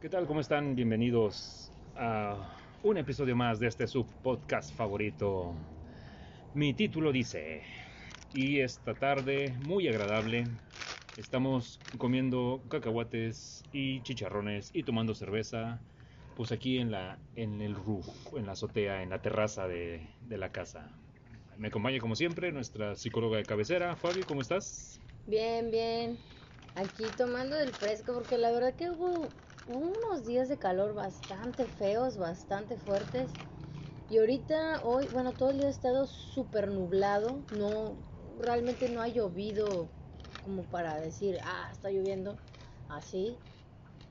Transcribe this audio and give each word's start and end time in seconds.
¿Qué 0.00 0.08
tal? 0.08 0.26
¿Cómo 0.26 0.40
están? 0.40 0.74
Bienvenidos 0.76 1.70
a 1.94 2.34
un 2.82 2.96
episodio 2.96 3.36
más 3.36 3.60
de 3.60 3.66
este 3.66 3.86
subpodcast 3.86 4.74
favorito. 4.74 5.52
Mi 6.54 6.72
título 6.72 7.12
dice, 7.12 7.60
y 8.32 8.60
esta 8.60 8.94
tarde, 8.94 9.54
muy 9.66 9.88
agradable, 9.88 10.46
estamos 11.18 11.78
comiendo 11.98 12.62
cacahuates 12.70 13.62
y 13.74 14.00
chicharrones 14.00 14.70
y 14.72 14.84
tomando 14.84 15.14
cerveza, 15.14 15.78
pues 16.34 16.50
aquí 16.50 16.78
en, 16.78 16.90
la, 16.90 17.18
en 17.36 17.60
el 17.60 17.74
roof, 17.74 18.08
en 18.34 18.46
la 18.46 18.52
azotea, 18.52 19.02
en 19.02 19.10
la 19.10 19.20
terraza 19.20 19.68
de, 19.68 20.00
de 20.22 20.38
la 20.38 20.50
casa. 20.50 20.88
Me 21.58 21.68
acompaña 21.68 21.98
como 21.98 22.16
siempre 22.16 22.52
nuestra 22.52 22.96
psicóloga 22.96 23.36
de 23.36 23.44
cabecera. 23.44 23.94
Fabi, 23.96 24.22
¿cómo 24.22 24.40
estás? 24.40 24.98
Bien, 25.26 25.70
bien. 25.70 26.16
Aquí 26.74 27.04
tomando 27.18 27.54
del 27.54 27.74
fresco 27.74 28.14
porque 28.14 28.38
la 28.38 28.50
verdad 28.50 28.72
que 28.74 28.88
hubo 28.88 29.28
unos 29.76 30.26
días 30.26 30.48
de 30.48 30.58
calor 30.58 30.94
bastante 30.94 31.66
feos, 31.66 32.16
bastante 32.16 32.76
fuertes. 32.76 33.30
Y 34.08 34.18
ahorita, 34.18 34.82
hoy, 34.84 35.06
bueno, 35.12 35.32
todo 35.32 35.50
el 35.50 35.58
día 35.58 35.68
ha 35.68 35.70
estado 35.70 36.06
súper 36.06 36.68
nublado. 36.68 37.38
No, 37.52 37.94
realmente 38.40 38.88
no 38.88 39.00
ha 39.00 39.08
llovido 39.08 39.88
como 40.44 40.64
para 40.64 41.00
decir, 41.00 41.38
ah, 41.44 41.68
está 41.72 41.90
lloviendo. 41.90 42.36
Así. 42.88 43.36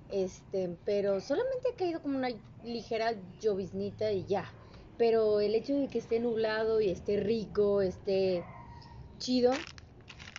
Este, 0.10 0.70
pero 0.86 1.20
solamente 1.20 1.70
ha 1.74 1.78
caído 1.78 2.02
como 2.02 2.18
una 2.18 2.30
ligera 2.64 3.14
lloviznita 3.42 4.12
y 4.12 4.26
ya. 4.26 4.50
Pero 4.98 5.40
el 5.40 5.56
hecho 5.56 5.74
de 5.74 5.88
que 5.88 6.00
esté 6.00 6.20
nublado 6.20 6.82
y 6.82 6.90
esté 6.90 7.18
rico, 7.18 7.82
esté 7.82 8.44
chido, 9.20 9.52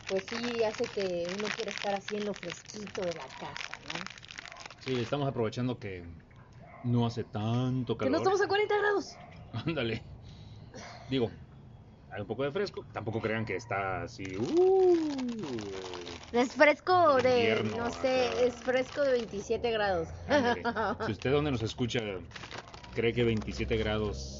pues 0.08 0.24
sí 0.24 0.62
hace 0.64 0.84
que 0.84 1.26
uno 1.38 1.48
quiera 1.54 1.70
estar 1.70 1.94
haciendo 1.94 2.34
fresquito 2.34 3.02
de 3.02 3.14
la 3.14 3.26
casa, 3.38 3.78
¿no? 3.86 4.19
Sí, 4.80 4.98
estamos 4.98 5.28
aprovechando 5.28 5.78
que 5.78 6.04
no 6.84 7.06
hace 7.06 7.24
tanto 7.24 7.94
Que 7.96 8.06
calor. 8.06 8.12
no 8.12 8.18
estamos 8.18 8.40
a 8.42 8.48
40 8.48 8.78
grados. 8.78 9.16
Ándale. 9.66 10.02
Digo, 11.10 11.30
hay 12.10 12.20
un 12.22 12.26
poco 12.26 12.44
de 12.44 12.50
fresco. 12.52 12.84
Tampoco 12.92 13.20
crean 13.20 13.44
que 13.44 13.56
está 13.56 14.02
así. 14.02 14.24
Uh, 14.36 14.96
Es 16.32 16.52
fresco 16.54 17.16
De 17.16 17.22
de, 17.22 17.38
invierno, 17.40 17.76
no 17.84 17.90
sé, 17.90 18.28
acá. 18.28 18.40
es 18.42 18.54
fresco 18.54 19.02
de 19.02 19.12
27 19.12 19.70
grados. 19.70 20.08
ándale. 20.28 20.62
si 21.06 21.12
usted 21.12 21.30
donde 21.32 21.50
nos 21.50 21.62
escucha 21.62 22.00
cree 22.94 23.12
que 23.12 23.24
27 23.24 23.76
grados 23.76 24.39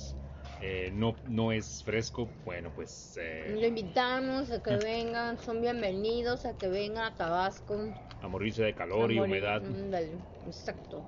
eh, 0.61 0.91
no, 0.93 1.17
no 1.25 1.53
es 1.53 1.83
fresco, 1.83 2.29
bueno, 2.45 2.71
pues 2.75 3.17
eh, 3.21 3.57
Lo 3.59 3.67
invitamos 3.67 4.51
a 4.51 4.63
que 4.63 4.77
vengan, 4.77 5.39
son 5.39 5.61
bienvenidos 5.61 6.45
a 6.45 6.57
que 6.57 6.69
vengan 6.69 7.05
a 7.05 7.15
Tabasco. 7.15 7.79
a 8.21 8.29
morirse 8.29 8.63
de 8.63 8.75
calor 8.75 9.11
y 9.11 9.17
morir- 9.17 9.29
humedad. 9.29 9.63
Ándale, 9.65 10.19
exacto. 10.47 11.03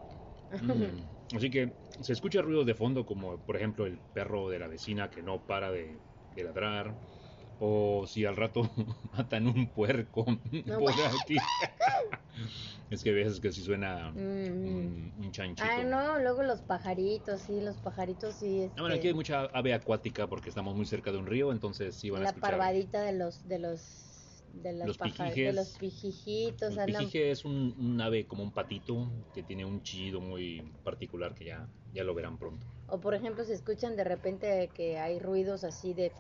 Mm. 0.51 1.37
Así 1.37 1.51
que 1.51 1.73
se 2.01 2.13
escucha 2.13 2.43
ruido 2.43 2.65
de 2.65 2.75
fondo 2.75 3.07
como 3.07 3.39
por 3.39 3.57
ejemplo 3.57 3.87
el 3.87 4.01
perro 4.13 4.49
de 4.51 4.59
la 4.59 4.69
vecina 4.69 5.09
que 5.11 5.23
no 5.23 5.43
para 5.47 5.71
de, 5.71 5.99
de 6.35 6.45
ladrar. 6.45 6.95
O 7.65 8.07
si 8.09 8.25
al 8.25 8.35
rato 8.37 8.63
matan 9.17 9.47
un 9.47 9.71
puerco 9.71 10.25
No, 10.67 10.81
por 10.81 10.91
aquí. 10.93 11.37
es 12.91 13.05
que 13.05 13.11
a 13.11 13.13
veces 13.13 13.39
que 13.41 13.53
sí 13.53 13.63
suena 13.63 14.11
Mm. 14.11 14.17
un, 14.17 15.13
un 15.19 15.31
chanchito. 15.33 15.69
Ah, 15.71 15.85
no, 15.85 16.19
luego 16.19 16.43
los 16.43 16.61
pajaritos, 16.63 17.41
sí, 17.43 17.61
los 17.61 17.77
pajaritos 17.77 18.35
sí. 18.35 18.65
Ah, 18.77 18.81
bueno, 18.81 18.89
este, 18.95 18.99
aquí 18.99 19.09
hay 19.09 19.15
mucha 19.15 19.45
ave 19.45 19.75
acuática 19.75 20.27
porque 20.27 20.49
estamos 20.49 20.75
muy 20.75 20.87
cerca 20.87 21.13
de 21.13 21.19
un 21.19 21.27
río, 21.27 21.53
entonces 21.53 21.95
sí 21.95 22.11
van 22.11 22.23
a 22.23 22.25
la 22.25 22.29
escuchar. 22.31 22.51
parvadita 22.51 23.03
de 23.03 23.13
los 23.13 23.47
de 23.47 23.59
los 23.61 23.81
de 24.55 24.73
los, 24.73 24.87
Los 24.89 24.99
pajar- 24.99 25.29
de 25.29 25.35
pijijes. 25.35 25.55
los 25.55 25.79
pijijitos 25.79 26.77
El 26.77 26.87
pijije 26.87 27.31
es 27.31 27.45
un, 27.45 27.75
un 27.79 28.01
ave 28.01 28.27
como 28.27 28.43
un 28.43 28.51
patito 28.53 29.09
que 29.33 29.43
tiene 29.45 29.65
un 29.65 29.83
chillido 29.83 30.21
muy 30.21 30.61
particular 30.83 31.35
que 31.35 31.45
ya, 31.47 31.69
ya 31.95 32.03
lo 32.05 32.13
verán 32.13 32.37
pronto. 32.39 32.67
o 32.89 32.99
por 33.01 33.15
ejemplo 33.15 33.45
si 33.45 33.53
escuchan 33.53 33.97
de 33.97 34.05
repente 34.05 34.69
que 34.75 34.99
hay 34.99 35.21
ruidos 35.21 35.65
así 35.65 35.95
de 35.95 36.13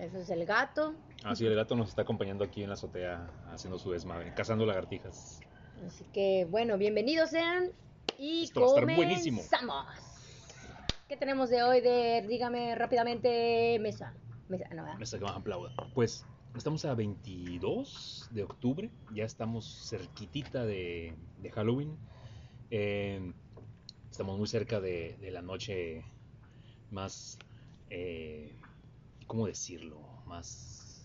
eso 0.00 0.18
es 0.18 0.30
el 0.30 0.44
gato 0.46 0.94
Así 1.24 1.44
el 1.46 1.54
gato 1.56 1.74
nos 1.74 1.88
está 1.88 2.02
acompañando 2.02 2.44
aquí 2.44 2.62
en 2.62 2.68
la 2.68 2.74
azotea 2.74 3.28
haciendo 3.52 3.78
su 3.78 3.90
desmadre, 3.90 4.32
cazando 4.34 4.64
lagartijas. 4.66 5.40
así 5.86 6.04
que 6.12 6.46
bueno 6.50 6.78
bienvenidos 6.78 7.30
sean 7.30 7.72
y 8.18 8.44
Esto 8.44 8.60
va 8.60 8.66
a 8.66 8.68
estar 8.70 8.96
buenísimo. 8.96 9.38
comenzamos 9.38 9.86
qué 11.08 11.16
tenemos 11.16 11.50
de 11.50 11.62
hoy 11.62 11.80
de 11.80 12.24
dígame 12.28 12.74
rápidamente 12.74 13.78
mesa 13.80 14.14
mesa 14.48 14.68
no 14.74 14.82
¿verdad? 14.84 14.98
Me 14.98 15.06
saca 15.06 15.24
más 15.26 15.36
aplauda. 15.36 15.72
Pues 15.94 16.24
estamos 16.56 16.84
a 16.84 16.94
22 16.94 18.28
de 18.30 18.44
octubre, 18.44 18.90
ya 19.12 19.24
estamos 19.24 19.88
cerquitita 19.90 20.64
de, 20.64 21.14
de 21.42 21.50
Halloween. 21.50 21.96
Eh, 22.70 23.32
estamos 24.10 24.38
muy 24.38 24.46
cerca 24.46 24.80
de, 24.80 25.16
de 25.20 25.30
la 25.32 25.42
noche 25.42 26.04
más, 26.90 27.38
eh, 27.90 28.54
¿cómo 29.26 29.46
decirlo? 29.46 30.00
Más, 30.26 31.02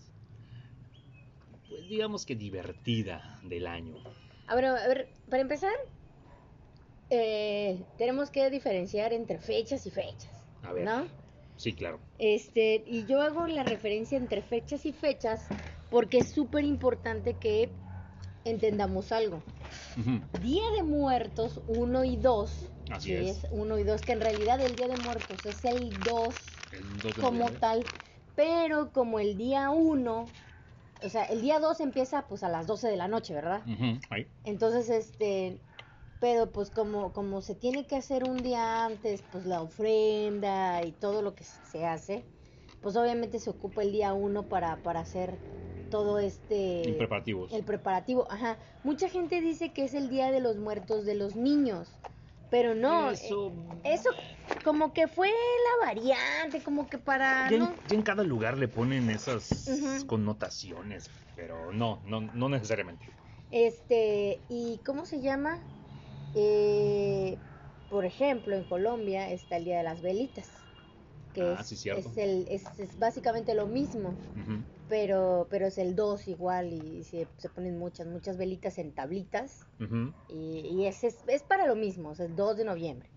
pues 1.68 1.88
digamos 1.88 2.26
que 2.26 2.34
divertida 2.34 3.40
del 3.44 3.66
año. 3.66 3.96
a 4.46 4.54
ver, 4.54 4.64
a 4.66 4.88
ver 4.88 5.08
para 5.28 5.42
empezar 5.42 5.72
eh, 7.10 7.78
tenemos 7.98 8.30
que 8.30 8.48
diferenciar 8.50 9.12
entre 9.12 9.38
fechas 9.38 9.86
y 9.86 9.90
fechas 9.90 10.30
A 10.62 10.72
ver. 10.72 10.84
¿no? 10.84 11.06
Sí, 11.56 11.74
claro. 11.74 12.00
Este, 12.18 12.82
y 12.86 13.04
yo 13.04 13.20
hago 13.20 13.46
la 13.46 13.62
referencia 13.62 14.16
entre 14.16 14.42
fechas 14.42 14.86
y 14.86 14.92
fechas 14.92 15.46
porque 15.90 16.18
es 16.18 16.30
súper 16.30 16.64
importante 16.64 17.34
que 17.34 17.68
entendamos 18.44 19.12
algo. 19.12 19.42
Día 20.42 20.62
de 20.74 20.82
Muertos 20.82 21.60
1 21.68 22.04
y 22.04 22.16
2. 22.16 22.70
Así 22.90 23.10
que 23.10 23.30
es. 23.30 23.46
1 23.50 23.78
y 23.78 23.84
2, 23.84 24.00
que 24.00 24.12
en 24.12 24.20
realidad 24.20 24.60
el 24.60 24.74
Día 24.74 24.88
de 24.88 24.96
Muertos 24.96 25.36
es 25.44 25.64
el 25.64 25.90
2 26.00 26.34
El 26.72 26.98
2 26.98 27.02
de 27.02 27.22
como 27.22 27.50
tal, 27.52 27.84
pero 28.34 28.92
como 28.92 29.18
el 29.18 29.36
día 29.36 29.70
1, 29.70 30.28
o 31.02 31.08
sea, 31.08 31.24
el 31.24 31.40
día 31.40 31.58
2 31.58 31.80
empieza 31.80 32.26
pues 32.28 32.42
a 32.42 32.48
las 32.48 32.66
12 32.66 32.88
de 32.88 32.96
la 32.96 33.08
noche, 33.08 33.34
¿verdad? 33.34 33.62
Ujú, 33.66 33.98
ahí. 34.10 34.26
Entonces, 34.44 34.88
este, 34.90 35.58
pero 36.20 36.50
pues 36.50 36.70
como, 36.70 37.12
como 37.12 37.42
se 37.42 37.54
tiene 37.54 37.86
que 37.86 37.96
hacer 37.96 38.24
un 38.24 38.38
día 38.38 38.84
antes, 38.84 39.22
pues 39.32 39.44
la 39.46 39.62
ofrenda 39.62 40.82
y 40.84 40.92
todo 40.92 41.22
lo 41.22 41.34
que 41.34 41.44
se 41.44 41.84
hace, 41.84 42.24
pues 42.80 42.96
obviamente 42.96 43.38
se 43.38 43.50
ocupa 43.50 43.82
el 43.82 43.92
día 43.92 44.12
uno 44.12 44.44
para, 44.44 44.82
para 44.82 45.00
hacer 45.00 45.38
todo 45.90 46.18
este... 46.18 46.82
Y 46.86 46.92
preparativos. 46.92 47.52
El 47.52 47.64
preparativo, 47.64 48.26
ajá. 48.30 48.58
Mucha 48.82 49.08
gente 49.08 49.40
dice 49.40 49.72
que 49.72 49.84
es 49.84 49.94
el 49.94 50.08
día 50.08 50.30
de 50.30 50.40
los 50.40 50.56
muertos 50.56 51.04
de 51.04 51.14
los 51.14 51.36
niños, 51.36 51.88
pero 52.52 52.74
no. 52.74 53.10
Eso- 53.10 53.50
eh, 53.84 53.94
Eso 53.94 54.10
como 54.62 54.92
que 54.92 55.08
fue 55.08 55.28
la 55.28 55.86
variante, 55.86 56.62
como 56.62 56.88
que 56.88 56.98
para... 56.98 57.50
Ya, 57.50 57.58
¿no? 57.58 57.70
en, 57.70 57.88
ya 57.88 57.96
en 57.96 58.02
cada 58.02 58.22
lugar 58.22 58.56
le 58.58 58.68
ponen 58.68 59.10
esas 59.10 59.64
connotaciones, 60.06 61.10
pero 61.34 61.72
no, 61.72 62.00
no, 62.04 62.20
no 62.20 62.48
necesariamente. 62.48 63.06
Este, 63.50 64.44
¿y 64.48 64.78
cómo 64.84 65.04
se 65.04 65.20
llama? 65.20 65.58
Eh, 66.34 67.38
por 67.88 68.04
ejemplo, 68.04 68.54
en 68.54 68.64
Colombia 68.64 69.30
está 69.30 69.56
el 69.56 69.64
Día 69.64 69.78
de 69.78 69.82
las 69.84 70.00
Velitas, 70.02 70.48
que 71.32 71.40
Ah, 71.42 71.56
es, 71.60 71.66
sí, 71.66 71.88
es, 71.88 72.16
el, 72.18 72.46
es, 72.48 72.64
es 72.78 72.98
básicamente 72.98 73.54
lo 73.54 73.66
mismo, 73.66 74.10
Ujú. 74.36 74.62
Pero, 74.92 75.46
pero 75.48 75.68
es 75.68 75.78
el 75.78 75.96
2 75.96 76.28
igual 76.28 76.70
y 76.70 77.02
se, 77.04 77.26
se 77.38 77.48
ponen 77.48 77.78
muchas, 77.78 78.06
muchas 78.06 78.36
velitas 78.36 78.76
en 78.76 78.92
tablitas 78.92 79.64
y, 80.28 80.58
y 80.68 80.84
es, 80.84 81.02
es, 81.02 81.16
es 81.28 81.42
para 81.42 81.66
lo 81.66 81.74
mismo, 81.76 82.10
o 82.10 82.14
sea, 82.14 82.26
el 82.26 82.36
2 82.36 82.58
de 82.58 82.64
noviembre. 82.66 83.08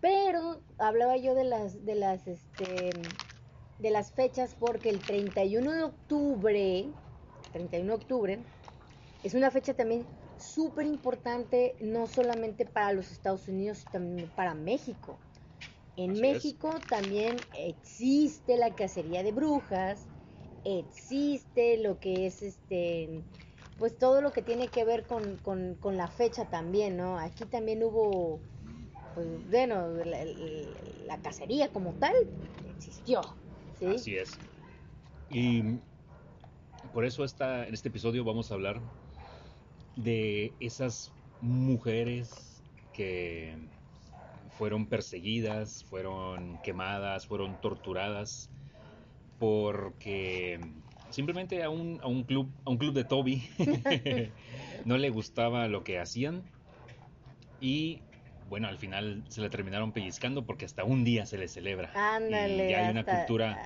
Pero 0.00 0.60
hablaba 0.78 1.16
yo 1.16 1.34
de 1.34 1.42
las, 1.42 1.84
de 1.84 1.96
las, 1.96 2.28
este, 2.28 2.92
de 3.80 3.90
las 3.90 4.12
fechas 4.12 4.54
porque 4.60 4.90
el 4.90 5.00
31 5.00 5.72
de 5.72 5.82
octubre, 5.82 6.84
31 7.52 7.88
de 7.88 7.94
octubre, 7.96 8.38
es 9.24 9.34
una 9.34 9.50
fecha 9.50 9.74
también 9.74 10.06
súper 10.38 10.86
importante, 10.86 11.74
no 11.80 12.06
solamente 12.06 12.64
para 12.64 12.92
los 12.92 13.10
Estados 13.10 13.48
Unidos, 13.48 13.78
sino 13.78 13.90
también 13.90 14.30
para 14.36 14.54
México. 14.54 15.18
En 15.96 16.12
Así 16.12 16.20
es. 16.20 16.44
México 16.44 16.74
también 16.88 17.36
existe 17.58 18.56
la 18.56 18.70
cacería 18.76 19.24
de 19.24 19.32
brujas, 19.32 20.06
existe 20.66 21.78
lo 21.78 22.00
que 22.00 22.26
es 22.26 22.42
este, 22.42 23.22
pues 23.78 23.96
todo 23.96 24.20
lo 24.20 24.32
que 24.32 24.42
tiene 24.42 24.68
que 24.68 24.84
ver 24.84 25.04
con, 25.04 25.36
con, 25.36 25.76
con 25.76 25.96
la 25.96 26.08
fecha 26.08 26.46
también, 26.46 26.96
¿no? 26.96 27.18
Aquí 27.18 27.44
también 27.44 27.82
hubo, 27.84 28.40
pues 29.14 29.26
bueno, 29.50 29.88
la, 31.06 31.18
cacería 31.22 31.68
como 31.68 31.92
tal 31.94 32.14
existió, 32.76 33.20
¿sí? 33.78 33.86
Así 33.86 34.16
es. 34.16 34.38
Y 35.30 35.62
por 36.92 37.04
eso 37.04 37.24
esta, 37.24 37.66
en 37.66 37.74
este 37.74 37.88
episodio 37.88 38.24
vamos 38.24 38.50
a 38.50 38.54
hablar 38.54 38.80
de 39.94 40.52
esas 40.60 41.12
mujeres 41.40 42.62
que 42.92 43.56
fueron 44.58 44.86
perseguidas, 44.86 45.84
fueron 45.84 46.58
quemadas, 46.62 47.26
fueron 47.26 47.60
torturadas 47.60 48.50
porque 49.38 50.58
simplemente 51.10 51.62
a 51.62 51.70
un, 51.70 52.00
a 52.02 52.06
un 52.06 52.24
club 52.24 52.48
a 52.64 52.70
un 52.70 52.78
club 52.78 52.94
de 52.94 53.04
Toby 53.04 53.42
no 54.84 54.96
le 54.98 55.10
gustaba 55.10 55.68
lo 55.68 55.84
que 55.84 55.98
hacían 55.98 56.42
Y 57.60 58.00
bueno, 58.48 58.68
al 58.68 58.78
final 58.78 59.24
se 59.28 59.40
le 59.40 59.50
terminaron 59.50 59.90
pellizcando 59.92 60.44
porque 60.46 60.64
hasta 60.66 60.84
un 60.84 61.02
día 61.04 61.26
se 61.26 61.36
le 61.36 61.48
celebra. 61.48 61.90
Ándale. 61.94 62.66
y 62.66 62.70
ya 62.70 62.84
hay 62.84 62.90
una 62.90 63.00
hasta- 63.00 63.18
cultura 63.26 63.60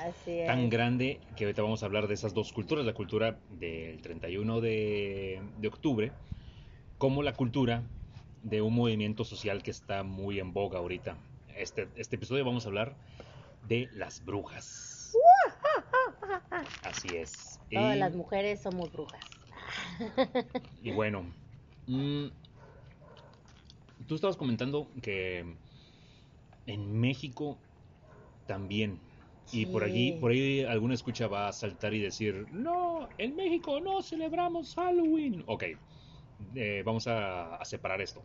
tan 0.47 0.71
grande 0.71 1.21
que 1.37 1.45
ahorita 1.45 1.61
vamos 1.63 1.83
a 1.83 1.87
hablar 1.87 2.09
de 2.09 2.15
esas 2.15 2.33
dos 2.33 2.51
culturas, 2.53 2.87
la 2.87 2.95
cultura 2.95 3.39
del 3.51 4.01
31 4.01 4.61
de, 4.63 5.43
de 5.59 5.69
octubre, 5.69 6.13
como 6.97 7.23
la 7.23 7.35
cultura 7.35 7.83
de 8.43 8.63
un 8.63 8.75
movimiento 8.75 9.25
social 9.25 9.63
que 9.63 9.71
está 9.71 10.03
muy 10.03 10.41
en 10.41 10.55
boga 10.55 10.79
ahorita. 10.79 11.19
Este, 11.57 11.89
este 11.97 12.17
episodio 12.17 12.43
vamos 12.47 12.65
a 12.65 12.69
hablar 12.69 12.95
de 13.69 13.91
las 13.93 14.25
brujas. 14.25 14.90
Así 16.85 17.09
es. 17.17 17.59
Todas 17.71 17.97
Y- 17.97 18.01
las 18.01 18.15
mujeres 18.15 18.61
somos 18.63 18.93
brujas. 18.93 19.21
y 20.83 20.91
bueno, 20.93 21.33
mm, 21.87 22.27
tú 24.07 24.15
estabas 24.15 24.37
comentando 24.37 24.89
que 25.03 25.45
en 26.67 27.01
México 27.01 27.59
también. 28.47 29.01
Y 29.53 29.67
por 29.67 29.83
allí, 29.83 30.13
por 30.21 30.31
ahí 30.31 30.63
alguna 30.63 30.95
escucha 30.95 31.27
va 31.27 31.49
a 31.49 31.53
saltar 31.53 31.93
y 31.93 32.01
decir, 32.01 32.47
no, 32.53 33.09
en 33.19 33.35
México 33.35 33.81
no 33.81 34.01
celebramos 34.01 34.75
Halloween. 34.77 35.43
Ok, 35.47 35.65
eh, 36.55 36.83
vamos 36.85 37.09
a, 37.09 37.57
a 37.57 37.65
separar 37.65 38.01
esto. 38.01 38.23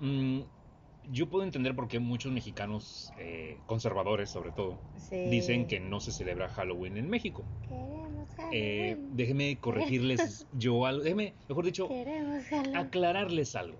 Mm, 0.00 0.42
yo 1.10 1.28
puedo 1.28 1.44
entender 1.44 1.74
por 1.74 1.88
qué 1.88 1.98
muchos 1.98 2.32
mexicanos, 2.32 3.10
eh, 3.18 3.58
conservadores 3.66 4.30
sobre 4.30 4.52
todo, 4.52 4.82
Sí. 4.96 5.16
dicen 5.30 5.66
que 5.66 5.80
no 5.80 6.00
se 6.00 6.12
celebra 6.12 6.48
Halloween 6.48 6.96
en 6.96 7.08
México. 7.08 7.44
Queremos 7.62 8.28
Eh, 8.52 8.90
Halloween. 8.94 9.16
déjeme 9.16 9.58
corregirles 10.00 10.46
yo 10.52 10.86
algo, 10.86 11.02
déjeme, 11.02 11.34
mejor 11.48 11.64
dicho, 11.64 11.88
aclararles 12.74 13.54
algo. 13.56 13.78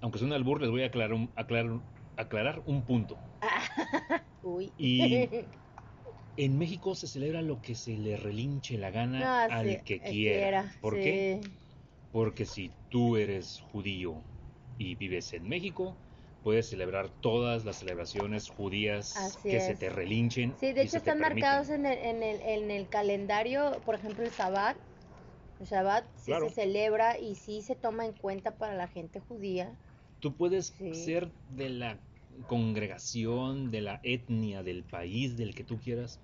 Aunque 0.00 0.18
suene 0.18 0.34
albur, 0.34 0.60
les 0.60 0.70
voy 0.70 0.82
a 0.82 0.86
aclarar 0.86 1.12
un, 1.14 1.32
aclarar, 1.34 1.80
aclarar 2.16 2.62
un 2.66 2.84
punto. 2.84 3.18
Uy. 4.42 4.72
Y- 4.76 5.28
En 6.40 6.56
México 6.56 6.94
se 6.94 7.08
celebra 7.08 7.42
lo 7.42 7.60
que 7.60 7.74
se 7.74 7.96
le 7.98 8.16
relinche 8.16 8.78
la 8.78 8.92
gana 8.92 9.18
No, 9.48 9.54
al 9.54 9.78
sí, 9.78 9.82
que 9.84 9.94
eh, 9.94 10.02
quiera. 10.08 10.72
¿Por 10.80 10.94
qué? 10.94 11.40
Porque 12.12 12.44
si 12.46 12.70
tú 12.88 13.16
eres 13.16 13.58
judío 13.60 14.22
y 14.76 14.94
vives 14.94 15.32
en 15.32 15.48
México, 15.48 15.98
puedes 16.42 16.68
celebrar 16.68 17.10
todas 17.20 17.64
las 17.64 17.76
celebraciones 17.76 18.48
judías 18.48 19.14
Así 19.16 19.50
que 19.50 19.60
se 19.60 19.72
es. 19.72 19.80
te 19.80 19.90
relinchen. 19.90 20.54
Sí, 20.58 20.72
de 20.72 20.82
hecho 20.82 20.96
están 20.98 21.20
marcados 21.20 21.70
en 21.70 21.86
el, 21.86 21.98
en, 21.98 22.22
el, 22.22 22.40
en 22.40 22.70
el 22.70 22.88
calendario, 22.88 23.82
por 23.84 23.94
ejemplo, 23.94 24.24
el 24.24 24.30
Shabbat. 24.30 24.76
El 25.60 25.66
Shabbat 25.66 26.04
sí 26.16 26.24
Claro. 26.24 26.46
se 26.46 26.54
celebra 26.54 27.18
y 27.18 27.34
sí 27.36 27.62
se 27.62 27.74
toma 27.76 28.06
en 28.06 28.12
cuenta 28.12 28.58
para 28.58 28.74
la 28.74 28.88
gente 28.88 29.20
judía. 29.20 29.76
Tú 30.20 30.36
puedes 30.36 30.74
Sí. 30.78 30.92
ser 31.04 31.32
de 31.46 31.68
la 31.70 32.00
congregación, 32.46 33.70
de 33.70 33.80
la 33.82 34.00
etnia, 34.02 34.62
del 34.62 34.84
país, 34.84 35.36
del 35.36 35.54
que 35.54 35.64
tú 35.64 35.78
quieras, 35.78 36.20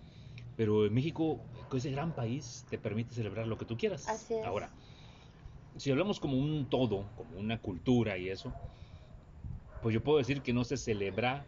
pero 0.57 0.87
en 0.87 0.95
México, 0.95 1.47
con 1.69 1.79
ese 1.79 1.91
gran 1.91 2.13
país, 2.15 2.67
te 2.69 2.79
permite 2.79 3.15
celebrar 3.15 3.47
lo 3.47 3.57
que 3.59 3.65
tú 3.67 3.77
quieras. 3.77 4.07
Así 4.07 4.35
es. 4.35 4.47
Ahora, 4.47 4.71
si 5.77 5.91
hablamos 5.91 6.21
como 6.21 6.39
un 6.39 6.69
todo, 6.69 7.11
como 7.15 7.37
una 7.37 7.61
cultura 7.61 8.17
y 8.19 8.29
eso, 8.29 8.55
pues 9.85 9.93
yo 9.93 10.03
puedo 10.03 10.17
decir 10.17 10.41
que 10.41 10.55
no 10.55 10.65
se 10.65 10.79
celebra 10.79 11.45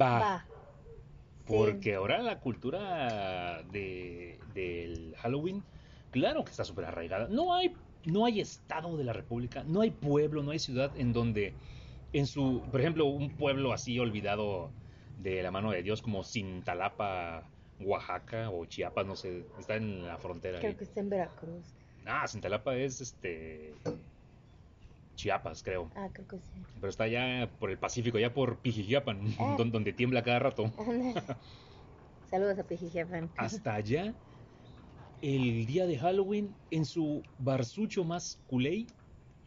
va. 0.00 0.46
Sí. 0.46 1.44
porque 1.44 1.96
ahora 1.96 2.22
la 2.22 2.38
cultura 2.38 3.64
de, 3.72 4.38
del 4.54 5.16
Halloween, 5.16 5.64
claro 6.12 6.44
que 6.44 6.52
está 6.52 6.62
súper 6.62 6.84
arraigada. 6.84 7.26
No 7.28 7.52
hay, 7.52 7.74
no 8.04 8.26
hay 8.26 8.40
estado 8.40 8.96
de 8.96 9.02
la 9.02 9.12
República, 9.12 9.64
no 9.64 9.80
hay 9.80 9.90
pueblo, 9.90 10.44
no 10.44 10.52
hay 10.52 10.60
ciudad 10.60 10.92
en 10.96 11.12
donde, 11.12 11.52
en 12.12 12.28
su, 12.28 12.62
por 12.70 12.80
ejemplo, 12.80 13.06
un 13.06 13.30
pueblo 13.30 13.72
así 13.72 13.98
olvidado 13.98 14.70
de 15.20 15.42
la 15.42 15.50
mano 15.50 15.72
de 15.72 15.82
Dios 15.82 16.00
como 16.00 16.22
Cintalapa, 16.22 17.42
Oaxaca 17.80 18.50
o 18.50 18.66
Chiapas, 18.66 19.04
no 19.04 19.16
sé, 19.16 19.42
está 19.58 19.74
en 19.74 20.06
la 20.06 20.16
frontera. 20.16 20.58
ahí. 20.58 20.62
Creo 20.62 20.76
que 20.76 20.84
está 20.84 21.00
en 21.00 21.10
Veracruz. 21.10 21.64
Ah, 22.06 22.28
Cintalapa 22.28 22.76
es 22.76 23.00
este 23.00 23.74
Chiapas, 25.24 25.62
creo. 25.62 25.90
Ah, 25.94 26.08
creo 26.12 26.26
que 26.26 26.36
sí. 26.38 26.62
Pero 26.80 26.88
está 26.88 27.04
allá 27.04 27.50
por 27.58 27.70
el 27.70 27.76
Pacífico, 27.78 28.16
allá 28.16 28.32
por 28.32 28.56
Pijijiapan, 28.58 29.20
Ah. 29.38 29.54
don- 29.58 29.70
donde 29.70 29.92
tiembla 29.92 30.22
cada 30.22 30.38
rato. 30.38 30.72
Ándale. 30.78 31.14
Saludos 32.30 32.58
a 32.58 32.64
Pijijefen. 32.64 33.28
hasta 33.36 33.74
allá, 33.74 34.14
el 35.20 35.66
día 35.66 35.86
de 35.86 35.98
Halloween, 35.98 36.54
en 36.70 36.84
su 36.86 37.22
barsucho 37.38 38.02
más 38.04 38.40
culé, 38.46 38.86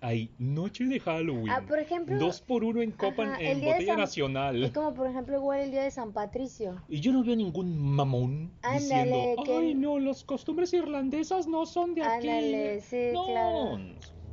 hay 0.02 0.30
noche 0.38 0.84
de 0.84 1.00
Halloween. 1.00 1.50
Ah, 1.50 1.64
por 1.66 1.80
ejemplo, 1.80 2.20
Dos 2.20 2.42
por 2.42 2.64
uno 2.66 2.82
en 2.82 2.92
Copan, 2.92 3.30
Ajá, 3.30 3.42
en 3.42 3.62
botella 3.62 3.94
San- 3.94 4.00
nacional. 4.00 4.64
es 4.66 4.72
como 4.72 4.94
por 4.94 5.08
ejemplo 5.08 5.38
igual 5.38 5.62
el 5.62 5.72
día 5.72 5.84
de 5.84 5.92
San 5.92 6.12
Patricio. 6.12 6.76
Y 6.90 7.00
yo 7.00 7.14
no 7.14 7.24
veo 7.24 7.36
ningún 7.38 7.80
mamón 7.80 8.52
Ándale, 8.62 8.80
diciendo, 9.06 9.44
que- 9.46 9.58
ay 9.58 9.74
no, 9.76 9.98
las 10.00 10.24
costumbres 10.26 10.74
irlandesas 10.74 11.48
no 11.48 11.66
son 11.66 11.96
de 11.96 12.04
aquí. 12.04 12.28
Ándale, 12.28 12.82
sí, 12.82 13.12
no, 13.14 13.26
claro. 13.28 13.80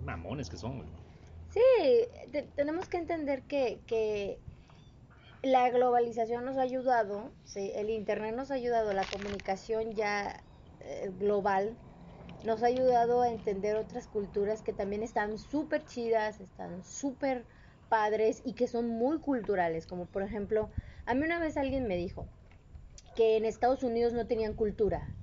mamones 0.05 0.51
que 0.51 0.57
son, 0.57 0.79
güey. 0.79 0.89
Sí, 1.51 1.61
te- 2.33 2.45
tenemos 2.57 2.89
que 2.89 2.97
entender 2.99 3.43
que, 3.47 3.83
que 3.87 4.41
la 5.43 5.69
globalización 5.71 6.45
nos 6.47 6.57
ha 6.57 6.63
ayudado, 6.63 7.33
sí, 7.45 7.73
el 7.75 7.91
Internet 7.91 8.35
nos 8.35 8.51
ha 8.51 8.55
ayudado, 8.55 8.93
la 8.95 9.09
comunicación 9.09 9.95
ya 9.95 10.45
eh, 10.81 11.11
global 11.13 11.79
nos 12.45 12.63
ha 12.63 12.67
ayudado 12.67 13.23
a 13.23 13.31
entender 13.31 13.77
otras 13.77 14.09
culturas 14.09 14.63
que 14.63 14.73
también 14.73 15.03
están 15.03 15.39
súper 15.39 15.85
chidas, 15.87 16.41
están 16.41 16.85
súper 16.85 17.47
padres 17.89 18.43
y 18.45 18.55
que 18.55 18.69
son 18.69 18.89
muy 18.89 19.21
culturales, 19.21 19.87
como 19.87 20.07
por 20.07 20.23
ejemplo, 20.23 20.71
a 21.07 21.15
mí 21.15 21.25
una 21.25 21.41
vez 21.41 21.57
alguien 21.57 21.87
me 21.89 21.97
dijo 21.97 22.29
que 23.17 23.37
en 23.37 23.45
Estados 23.45 23.83
Unidos 23.85 24.13
no 24.15 24.27
tenían 24.27 24.55
cultura. 24.55 25.15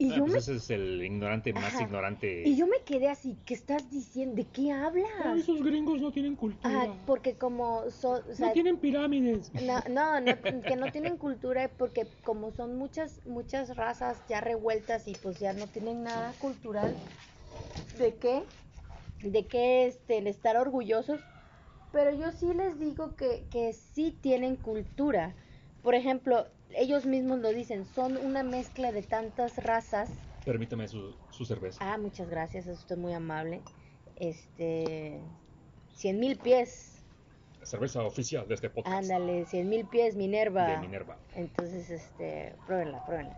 Y 0.00 0.08
Ah, 0.10 0.14
yo 0.16 0.24
pues 0.24 0.34
me 0.34 0.40
ese 0.48 0.56
es 0.56 0.70
el 0.70 1.02
ignorante 1.04 1.52
más 1.52 1.74
Ajá. 1.74 1.84
ignorante. 1.84 2.42
y 2.42 2.56
yo 2.56 2.66
me 2.66 2.82
quedé 2.84 3.08
así, 3.08 3.36
¿qué 3.44 3.54
estás 3.54 3.90
diciendo? 3.90 4.36
¿De 4.36 4.50
qué 4.50 4.72
hablas? 4.72 5.06
Ay, 5.18 5.40
esos 5.40 5.62
gringos 5.62 6.00
no 6.00 6.10
tienen 6.10 6.36
cultura. 6.36 6.78
Ajá, 6.78 7.04
porque 7.06 7.36
como 7.38 7.90
son, 7.90 8.22
o 8.30 8.34
sea, 8.34 8.48
no 8.48 8.52
tienen 8.54 8.78
pirámides. 8.80 9.52
no, 9.58 9.82
no, 9.88 10.20
no, 10.20 10.36
que 10.66 10.76
no 10.76 10.90
tienen 10.90 11.18
cultura 11.18 11.76
porque 11.76 12.10
como 12.22 12.50
son 12.50 12.76
muchas 12.76 13.20
muchas 13.26 13.76
razas 13.76 14.24
ya 14.26 14.40
revueltas 14.40 15.06
y 15.08 15.14
pues 15.16 15.38
ya 15.38 15.52
no 15.52 15.70
tienen 15.70 16.02
nada 16.02 16.38
cultural 16.38 16.98
de 17.92 18.18
qué 18.18 18.52
de 19.20 19.48
qué 19.48 19.86
este 19.86 20.28
estar 20.28 20.56
orgullosos 20.56 21.28
pero 21.90 22.12
yo 22.12 22.32
sí 22.32 22.54
les 22.54 22.78
digo 22.78 23.16
que, 23.16 23.48
que 23.50 23.72
sí 23.72 24.12
tienen 24.12 24.56
cultura 24.56 25.36
por 25.82 25.94
ejemplo 25.94 26.48
ellos 26.74 27.06
mismos 27.06 27.38
lo 27.40 27.48
dicen 27.50 27.84
son 27.84 28.16
una 28.16 28.42
mezcla 28.42 28.92
de 28.92 29.02
tantas 29.02 29.56
razas 29.56 30.10
Permítame 30.44 30.88
su, 30.88 31.14
su 31.30 31.44
cerveza. 31.44 31.78
ah 31.82 31.98
muchas 31.98 32.28
gracias 32.28 32.66
es 32.66 32.78
usted 32.78 32.96
muy 32.96 33.12
amable 33.12 33.60
este 34.16 35.20
cien 35.94 36.18
mil 36.20 36.36
pies 36.38 36.96
Cerveza 37.62 38.02
oficial 38.04 38.48
de 38.48 38.54
este 38.54 38.70
podcast. 38.70 38.96
ándale 38.96 39.44
cien 39.44 39.68
mil 39.68 39.86
pies 39.86 40.16
Minerva 40.16 40.66
De 40.66 40.78
Minerva. 40.78 41.18
Entonces, 41.34 41.90
este, 41.90 42.54
pruébenla, 42.66 43.04
pruébenla. 43.04 43.36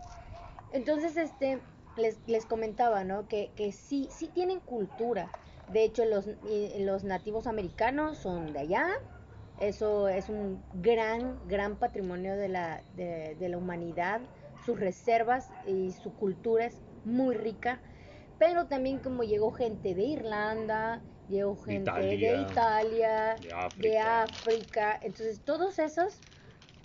Entonces, 0.71 1.17
este, 1.17 1.59
les, 1.97 2.17
les 2.25 2.45
comentaba, 2.45 3.03
¿no? 3.03 3.27
Que, 3.27 3.51
que 3.57 3.73
sí, 3.73 4.07
sí 4.09 4.29
tienen 4.29 4.61
cultura. 4.61 5.29
De 5.73 5.83
hecho, 5.83 6.05
los, 6.05 6.25
y- 6.49 6.83
los 6.85 7.03
nativos 7.03 7.47
americanos 7.47 8.17
son 8.17 8.53
de 8.53 8.59
allá. 8.59 8.87
Eso 9.59 10.07
es 10.07 10.29
un 10.29 10.61
gran, 10.73 11.39
gran 11.47 11.77
patrimonio 11.77 12.35
de 12.35 12.49
la, 12.49 12.81
de, 12.95 13.35
de 13.39 13.49
la 13.49 13.57
humanidad. 13.57 14.21
Sus 14.65 14.79
reservas 14.79 15.49
y 15.67 15.91
su 15.91 16.13
cultura 16.13 16.65
es 16.65 16.77
muy 17.05 17.35
rica. 17.35 17.79
Pero 18.39 18.65
también 18.65 18.99
como 18.99 19.23
llegó 19.23 19.51
gente 19.51 19.93
de 19.93 20.03
Irlanda, 20.03 21.01
llegó 21.29 21.55
gente 21.55 21.91
de 21.91 22.41
Italia, 22.41 23.35
de 23.41 23.53
África. 23.53 23.87
de 23.87 23.99
África. 23.99 24.99
Entonces, 25.01 25.39
todos 25.41 25.79
esos 25.79 26.19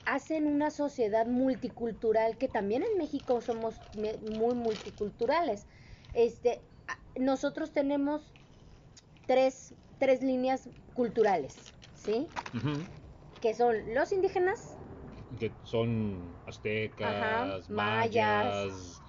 hacen 0.04 0.46
una 0.46 0.70
sociedad 0.70 1.26
multicultural 1.26 2.38
que 2.38 2.48
también 2.48 2.82
en 2.82 2.96
México 2.96 3.40
somos 3.40 3.74
muy 3.94 4.54
multiculturales. 4.54 5.66
Este, 6.14 6.60
nosotros 7.18 7.72
tenemos 7.72 8.22
tres, 9.26 9.74
tres 9.98 10.22
líneas 10.22 10.68
culturales, 10.94 11.56
¿sí? 12.04 12.26
Que 13.40 13.54
son 13.54 13.94
los 13.94 14.12
indígenas, 14.12 14.74
Que 15.38 15.52
son 15.62 16.34
aztecas, 16.46 17.06
Ajá, 17.14 17.44
mayas, 17.68 17.70
mayas, 17.70 19.02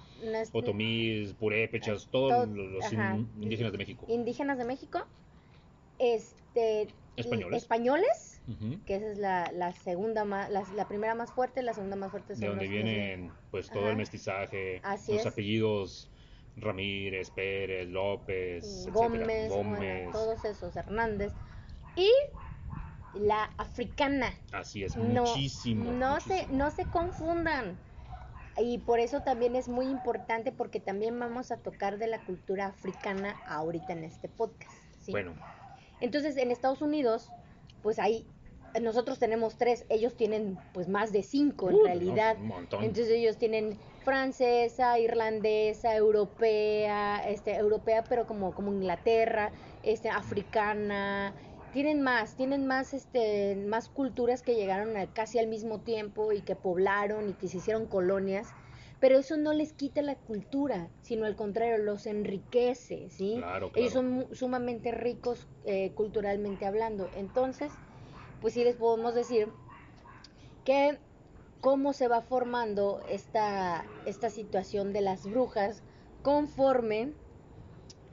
otomís, 0.52 1.34
purépechas, 1.34 2.08
todos 2.12 2.32
todo- 2.32 2.46
los 2.48 2.86
ajá. 2.86 3.16
indígenas 3.40 3.72
de 3.72 3.78
México. 3.78 4.06
indígenas 4.10 4.58
de 4.58 4.66
México, 4.66 5.08
este, 5.98 6.88
Españoles. 7.16 7.64
españoles, 7.64 8.42
que 8.86 8.96
esa 8.96 9.12
es 9.12 9.18
la, 9.18 9.52
la 9.54 9.72
segunda 9.74 10.26
más, 10.26 10.50
la, 10.50 10.64
la 10.76 10.88
primera 10.88 11.16
más 11.16 11.32
fuerte, 11.32 11.62
la 11.64 11.74
segunda 11.74 11.96
más 11.96 12.12
fuerte 12.12 12.34
son 12.36 12.42
De 12.42 12.48
donde 12.48 12.66
los- 12.66 12.74
los- 12.76 12.84
vienen 12.84 13.32
pues 13.52 13.70
todo 13.70 13.84
Ajá. 13.84 13.92
el 13.92 13.98
mestizaje, 13.98 14.82
Así 14.84 15.14
los 15.14 15.22
es. 15.22 15.28
apellidos 15.28 16.10
Ramírez, 16.58 17.30
Pérez, 17.32 17.88
López, 17.88 18.88
Gómez, 18.92 19.50
bueno, 19.50 19.56
Gómez. 19.56 20.12
todos 20.12 20.44
esos, 20.46 20.76
Hernández. 20.76 21.32
Y 21.96 22.10
la 23.14 23.52
africana. 23.58 24.34
Así 24.52 24.84
es, 24.84 24.96
No, 24.96 25.24
muchísimo. 25.24 25.92
No 25.92 26.20
se, 26.20 26.48
no 26.48 26.72
se 26.72 26.86
confundan. 26.86 27.78
Y 28.58 28.80
por 28.80 29.00
eso 29.00 29.22
también 29.22 29.56
es 29.56 29.70
muy 29.70 29.86
importante 29.86 30.52
porque 30.52 30.80
también 30.80 31.18
vamos 31.20 31.52
a 31.52 31.58
tocar 31.58 31.98
de 31.98 32.08
la 32.08 32.20
cultura 32.26 32.68
africana 32.68 33.36
ahorita 33.48 33.94
en 33.94 34.04
este 34.04 34.28
podcast. 34.28 34.74
¿sí? 35.00 35.12
Bueno, 35.12 35.34
Entonces 36.02 36.36
en 36.38 36.52
Estados 36.52 36.82
Unidos, 36.82 37.30
pues 37.82 38.00
ahí 38.00 38.26
nosotros 38.82 39.18
tenemos 39.18 39.58
tres, 39.58 39.86
ellos 39.90 40.16
tienen 40.16 40.58
pues 40.74 40.88
más 40.88 41.12
de 41.12 41.24
cinco 41.24 41.70
en 41.70 41.84
realidad. 41.84 42.36
no, 42.36 42.42
un 42.42 42.48
montón. 42.48 42.84
Entonces 42.84 43.14
ellos 43.14 43.38
tienen 43.38 43.78
francesa, 44.04 45.00
irlandesa, 45.00 45.96
europea, 45.96 47.28
este, 47.30 47.56
europea 47.56 48.04
pero 48.08 48.28
como, 48.28 48.54
como 48.54 48.72
Inglaterra, 48.72 49.52
este, 49.84 50.10
africana, 50.10 51.34
tienen 51.72 52.02
más, 52.02 52.36
tienen 52.36 52.66
más, 52.66 52.94
este, 52.94 53.56
más 53.56 53.90
culturas 53.90 54.42
que 54.42 54.56
llegaron 54.56 54.98
a- 54.98 55.12
casi 55.14 55.40
al 55.40 55.48
mismo 55.48 55.82
tiempo 55.82 56.32
y 56.34 56.42
que 56.42 56.56
poblaron 56.56 57.30
y 57.30 57.34
que 57.36 57.48
se 57.48 57.58
hicieron 57.58 57.88
colonias, 57.88 58.48
pero 59.00 59.18
eso 59.18 59.38
no 59.38 59.54
les 59.54 59.74
quita 59.74 60.02
la 60.02 60.16
cultura, 60.16 60.90
sino 61.02 61.26
al 61.26 61.36
contrario, 61.36 61.78
los 61.78 62.06
enriquece, 62.06 63.10
¿sí? 63.10 63.36
Claro, 63.38 63.68
Ellos 63.76 63.94
claro. 63.94 64.08
son 64.08 64.12
mu- 64.12 64.34
sumamente 64.36 64.92
ricos 64.92 65.48
eh, 65.66 65.94
culturalmente 65.94 66.66
hablando. 66.66 67.10
Entonces, 67.14 67.72
pues 68.40 68.54
sí 68.54 68.64
les 68.64 68.76
podemos 68.76 69.14
decir 69.16 69.54
que 70.64 71.00
cómo 71.62 71.94
se 71.94 72.08
va 72.08 72.22
formando 72.22 73.02
esta, 73.10 73.86
esta 74.06 74.30
situación 74.30 74.94
de 74.94 75.02
las 75.02 75.30
brujas 75.30 75.84
conforme 76.22 77.14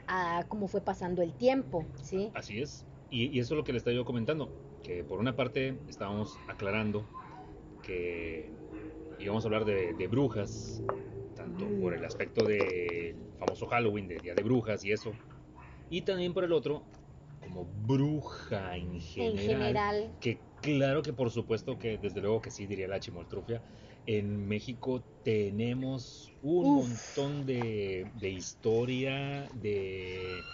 a 0.07 0.45
cómo 0.49 0.69
fue 0.69 0.81
pasando 0.83 1.23
el 1.23 1.35
tiempo, 1.37 1.85
¿sí? 2.03 2.31
Así 2.35 2.61
es. 2.61 2.85
Y, 3.09 3.27
y 3.37 3.41
eso 3.41 3.55
es 3.55 3.59
lo 3.59 3.65
que 3.65 3.73
le 3.73 3.79
estaba 3.79 3.95
yo 3.95 4.05
comentando. 4.05 4.57
Que 4.83 5.05
por 5.05 5.21
una 5.21 5.37
parte 5.37 5.83
estábamos 5.87 6.43
aclarando 6.47 7.11
que 7.81 8.57
íbamos 9.19 9.45
a 9.45 9.49
hablar 9.49 9.65
de, 9.65 9.95
de 9.95 10.09
brujas, 10.09 10.87
tanto 11.35 11.75
Mm. 11.75 11.79
por 11.79 11.95
el 11.95 12.05
aspecto 12.05 12.47
del 12.47 13.35
famoso 13.39 13.67
Halloween, 13.67 14.09
de 14.09 14.21
Día 14.21 14.35
de 14.35 14.43
Brujas 14.43 14.85
y 14.85 14.93
eso. 14.93 15.21
Y 15.89 16.03
también 16.03 16.35
por 16.35 16.45
el 16.45 16.53
otro, 16.53 16.89
como 17.39 17.67
bruja 17.67 18.77
en 18.77 19.01
general. 19.01 19.27
En 19.27 19.37
general, 19.39 20.17
Que 20.21 20.47
claro 20.61 21.05
que 21.05 21.13
por 21.13 21.31
supuesto 21.31 21.79
que 21.79 21.99
desde 21.99 22.21
luego 22.21 22.41
que 22.41 22.51
sí, 22.51 22.67
diría 22.67 22.89
la 22.89 23.01
chimoltrufia. 23.01 23.65
En 24.07 24.47
México 24.49 25.07
tenemos 25.23 26.37
un 26.41 26.73
Uf. 26.73 26.73
montón 26.73 27.47
de, 27.47 28.11
de 28.15 28.31
historia, 28.31 29.51
de, 29.53 30.49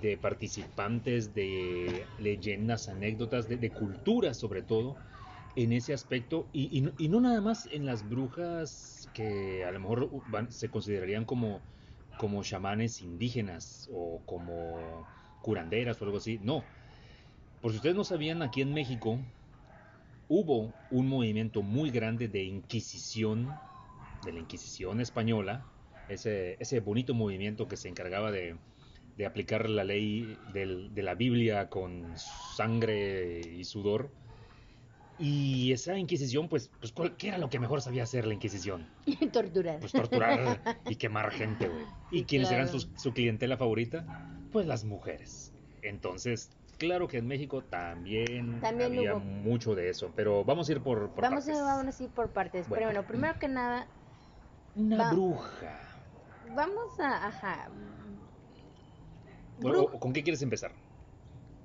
de 0.00 0.16
participantes, 0.16 1.34
de 1.34 2.06
leyendas, 2.18 2.88
anécdotas, 2.88 3.48
de, 3.48 3.56
de 3.56 3.70
cultura 3.70 4.34
sobre 4.34 4.62
todo, 4.62 4.96
en 5.56 5.72
ese 5.72 5.92
aspecto. 5.92 6.46
Y, 6.52 6.80
no, 6.80 6.92
y 6.98 7.08
no 7.08 7.20
nada 7.20 7.40
más 7.40 7.68
en 7.70 7.86
las 7.86 8.08
brujas 8.08 9.08
que 9.14 9.64
a 9.64 9.70
lo 9.70 9.80
mejor 9.80 10.10
se 10.48 10.68
considerarían 10.68 11.24
como, 11.24 11.60
como 12.18 12.42
chamanes 12.42 13.02
indígenas 13.02 13.88
o 13.92 14.20
como 14.26 15.06
curanderas 15.42 16.00
o 16.00 16.04
algo 16.04 16.18
así. 16.18 16.38
No. 16.42 16.64
Por 17.60 17.72
si 17.72 17.76
ustedes 17.76 17.96
no 17.96 18.04
sabían, 18.04 18.42
aquí 18.42 18.62
en 18.62 18.72
México 18.72 19.18
hubo 20.28 20.72
un 20.90 21.08
movimiento 21.08 21.62
muy 21.62 21.90
grande 21.90 22.26
de 22.28 22.42
Inquisición, 22.42 23.52
de 24.24 24.32
la 24.32 24.40
Inquisición 24.40 25.00
española, 25.00 25.64
ese, 26.08 26.56
ese 26.58 26.80
bonito 26.80 27.14
movimiento 27.14 27.68
que 27.68 27.76
se 27.76 27.88
encargaba 27.88 28.30
de, 28.32 28.56
de 29.16 29.26
aplicar 29.26 29.68
la 29.68 29.84
ley 29.84 30.38
del- 30.52 30.94
de 30.94 31.02
la 31.02 31.14
Biblia 31.14 31.68
con 31.68 32.16
sangre 32.16 33.40
y 33.40 33.64
sudor. 33.64 34.10
Y 35.18 35.72
esa 35.72 35.98
Inquisición, 35.98 36.48
pues, 36.48 36.70
pues 36.80 36.92
¿cuál- 36.92 37.16
¿qué 37.16 37.28
era 37.28 37.38
lo 37.38 37.48
que 37.50 37.60
mejor 37.60 37.80
sabía 37.82 38.02
hacer 38.02 38.26
la 38.26 38.34
Inquisición? 38.34 38.86
torturar. 39.32 39.78
Pues 39.80 39.92
torturar 39.92 40.60
y 40.88 40.96
quemar 40.96 41.30
gente, 41.30 41.68
güey. 41.68 41.84
¿Y 42.10 42.20
Sí, 42.20 42.24
quiénes 42.26 42.50
eran 42.50 42.68
sus- 42.68 42.88
su 42.96 43.12
clientela 43.12 43.56
favorita? 43.56 44.04
Pues 44.50 44.66
las 44.66 44.84
mujeres. 44.84 45.52
Entonces, 45.82 46.50
claro 46.78 47.08
que 47.08 47.18
en 47.18 47.26
México 47.26 47.62
también, 47.62 48.60
También 48.60 48.92
había 48.96 49.14
hubo. 49.14 49.20
mucho 49.20 49.74
de 49.74 49.90
eso, 49.90 50.10
pero 50.16 50.44
vamos 50.44 50.68
a 50.68 50.72
ir 50.72 50.80
por, 50.80 51.10
por 51.10 51.22
vamos, 51.22 51.44
partes. 51.44 51.60
a, 51.60 51.62
vamos 51.64 52.00
a 52.00 52.02
ir 52.04 52.10
por 52.10 52.30
partes. 52.30 52.68
Bueno. 52.68 52.80
Pero 52.86 52.86
bueno, 52.92 53.06
primero 53.08 53.38
que 53.38 53.48
nada, 53.48 53.86
Una 54.74 54.96
Va- 54.96 55.10
bruja. 55.12 55.78
vamos 56.56 56.98
a... 56.98 57.26
Ajá. 57.28 57.68
Bueno, 59.62 59.86
¿Con 59.98 60.12
qué 60.12 60.22
quieres 60.22 60.42
empezar? 60.42 60.72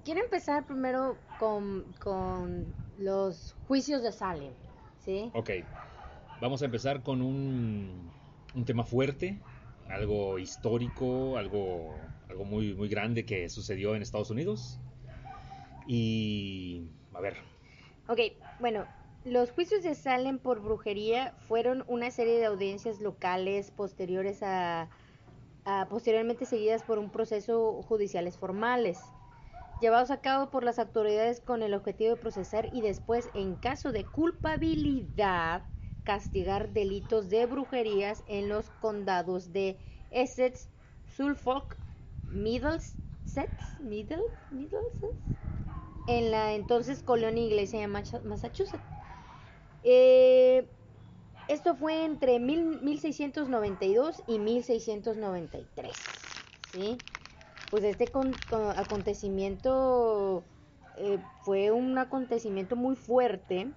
Quiero 0.03 0.21
empezar 0.21 0.65
primero 0.65 1.17
con, 1.39 1.83
con 1.99 2.65
los 2.99 3.55
juicios 3.67 4.03
de 4.03 4.11
Salem, 4.11 4.53
¿sí? 5.03 5.31
Ok, 5.33 5.49
vamos 6.41 6.61
a 6.61 6.65
empezar 6.65 7.03
con 7.03 7.21
un, 7.21 8.09
un 8.55 8.65
tema 8.65 8.83
fuerte, 8.85 9.41
algo 9.89 10.39
histórico, 10.39 11.37
algo, 11.37 11.95
algo 12.29 12.45
muy, 12.45 12.73
muy 12.73 12.87
grande 12.87 13.25
que 13.25 13.49
sucedió 13.49 13.95
en 13.95 14.01
Estados 14.01 14.29
Unidos. 14.29 14.79
Y, 15.87 16.83
a 17.13 17.21
ver, 17.21 17.35
Ok, 18.09 18.19
bueno, 18.59 18.85
los 19.25 19.51
juicios 19.51 19.83
de 19.83 19.93
Salem 19.93 20.39
por 20.39 20.61
brujería 20.61 21.33
fueron 21.47 21.83
una 21.87 22.11
serie 22.11 22.39
de 22.39 22.45
audiencias 22.45 23.01
locales 23.01 23.71
posteriores 23.71 24.41
a, 24.43 24.89
a- 25.67 25.87
posteriormente 25.89 26.45
seguidas 26.45 26.83
por 26.83 26.97
un 26.97 27.11
proceso 27.11 27.81
judiciales 27.83 28.37
formales, 28.37 29.13
llevados 29.79 30.11
a 30.11 30.21
cabo 30.21 30.49
por 30.49 30.63
las 30.63 30.79
autoridades 30.79 31.41
con 31.41 31.61
el 31.61 31.73
objetivo 31.73 32.11
de 32.11 32.17
procesar 32.17 32.69
y 32.71 32.81
después, 32.81 33.29
en 33.33 33.55
caso 33.57 33.91
de 33.91 34.05
culpabilidad, 34.05 35.63
castigar 36.03 36.69
delitos 36.71 37.29
de 37.29 37.45
brujerías 37.45 38.23
en 38.27 38.47
los 38.47 38.69
condados 38.71 39.51
de 39.51 39.77
Essex, 40.09 40.69
Suffolk, 41.03 41.77
Middlesex, 42.27 42.95
Middle, 43.79 44.23
Middlesex, 44.49 45.13
en 46.07 46.31
la 46.31 46.53
entonces 46.55 47.03
colonia 47.03 47.43
inglesa 47.43 47.77
de 47.77 47.87
Massachusetts. 47.87 48.81
Eh, 49.83 50.76
esto 51.47 51.75
fue 51.75 52.05
entre 52.05 52.39
mil- 52.39 52.81
1692 52.81 54.23
y 54.27 54.39
1693. 54.39 55.95
¿sí? 56.71 56.97
Pues 57.69 57.83
este 57.83 58.07
con- 58.07 58.33
con- 58.49 58.77
acontecimiento 58.77 60.43
eh, 60.95 61.19
fue 61.43 61.71
un 61.71 61.97
acontecimiento 61.97 62.75
muy 62.75 62.95
fuerte, 62.95 63.71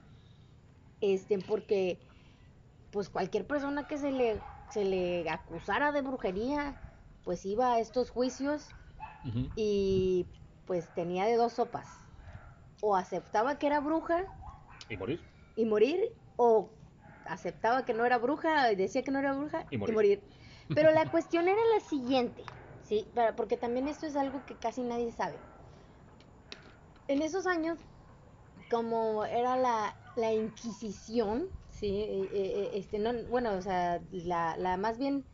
este, 1.01 1.39
porque 1.39 1.99
pues 2.91 3.09
cualquier 3.09 3.47
persona 3.47 3.87
que 3.87 3.99
se 3.99 4.11
le, 4.11 4.41
se 4.71 4.85
le 4.85 5.29
acusara 5.29 5.93
de 5.93 6.03
brujería, 6.03 6.77
pues 7.25 7.45
iba 7.47 7.75
a 7.75 7.81
estos 7.81 8.11
juicios 8.11 8.69
y 9.55 10.27
pues 10.67 10.89
tenía 10.95 11.27
de 11.27 11.37
dos 11.37 11.53
sopas. 11.53 11.87
O 12.81 12.97
aceptaba 12.97 13.59
que 13.59 13.67
era 13.67 13.81
bruja 13.81 14.25
¿y 14.89 14.97
morir? 14.97 15.21
y 15.57 15.65
morir, 15.67 16.13
o 16.37 16.71
aceptaba 17.33 17.85
que 17.85 17.95
no 17.95 18.05
era 18.07 18.19
bruja 18.19 18.69
decía 18.75 19.03
que 19.03 19.11
no 19.11 19.19
era 19.19 19.33
bruja 19.35 19.67
Y 19.71 19.77
y 19.77 19.79
morir. 19.93 20.23
Pero 20.75 20.91
la 20.93 21.07
cuestión 21.11 21.49
era 21.49 21.61
la 21.75 21.81
siguiente, 21.81 22.45
¿sí? 22.83 23.07
Para- 23.15 23.35
porque 23.37 23.57
también 23.57 23.89
esto 23.89 24.07
es 24.07 24.17
algo 24.17 24.45
que 24.47 24.55
casi 24.57 24.83
nadie 24.83 25.13
sabe. 25.13 25.37
En 27.09 27.23
esos 27.23 27.47
años, 27.47 27.79
como 28.71 29.25
era 29.25 29.57
la, 29.57 29.97
la 30.17 30.33
Inquisición, 30.33 31.49
¿sí? 31.69 31.89
Eh, 31.89 32.23
eh, 32.25 32.31
eh, 32.33 32.71
este, 32.75 32.99
no, 32.99 33.13
bueno, 33.29 33.55
o 33.55 33.63
sea, 33.63 34.01
la, 34.13 34.57
la 34.57 34.77
más 34.77 34.99
bien, 34.99 35.25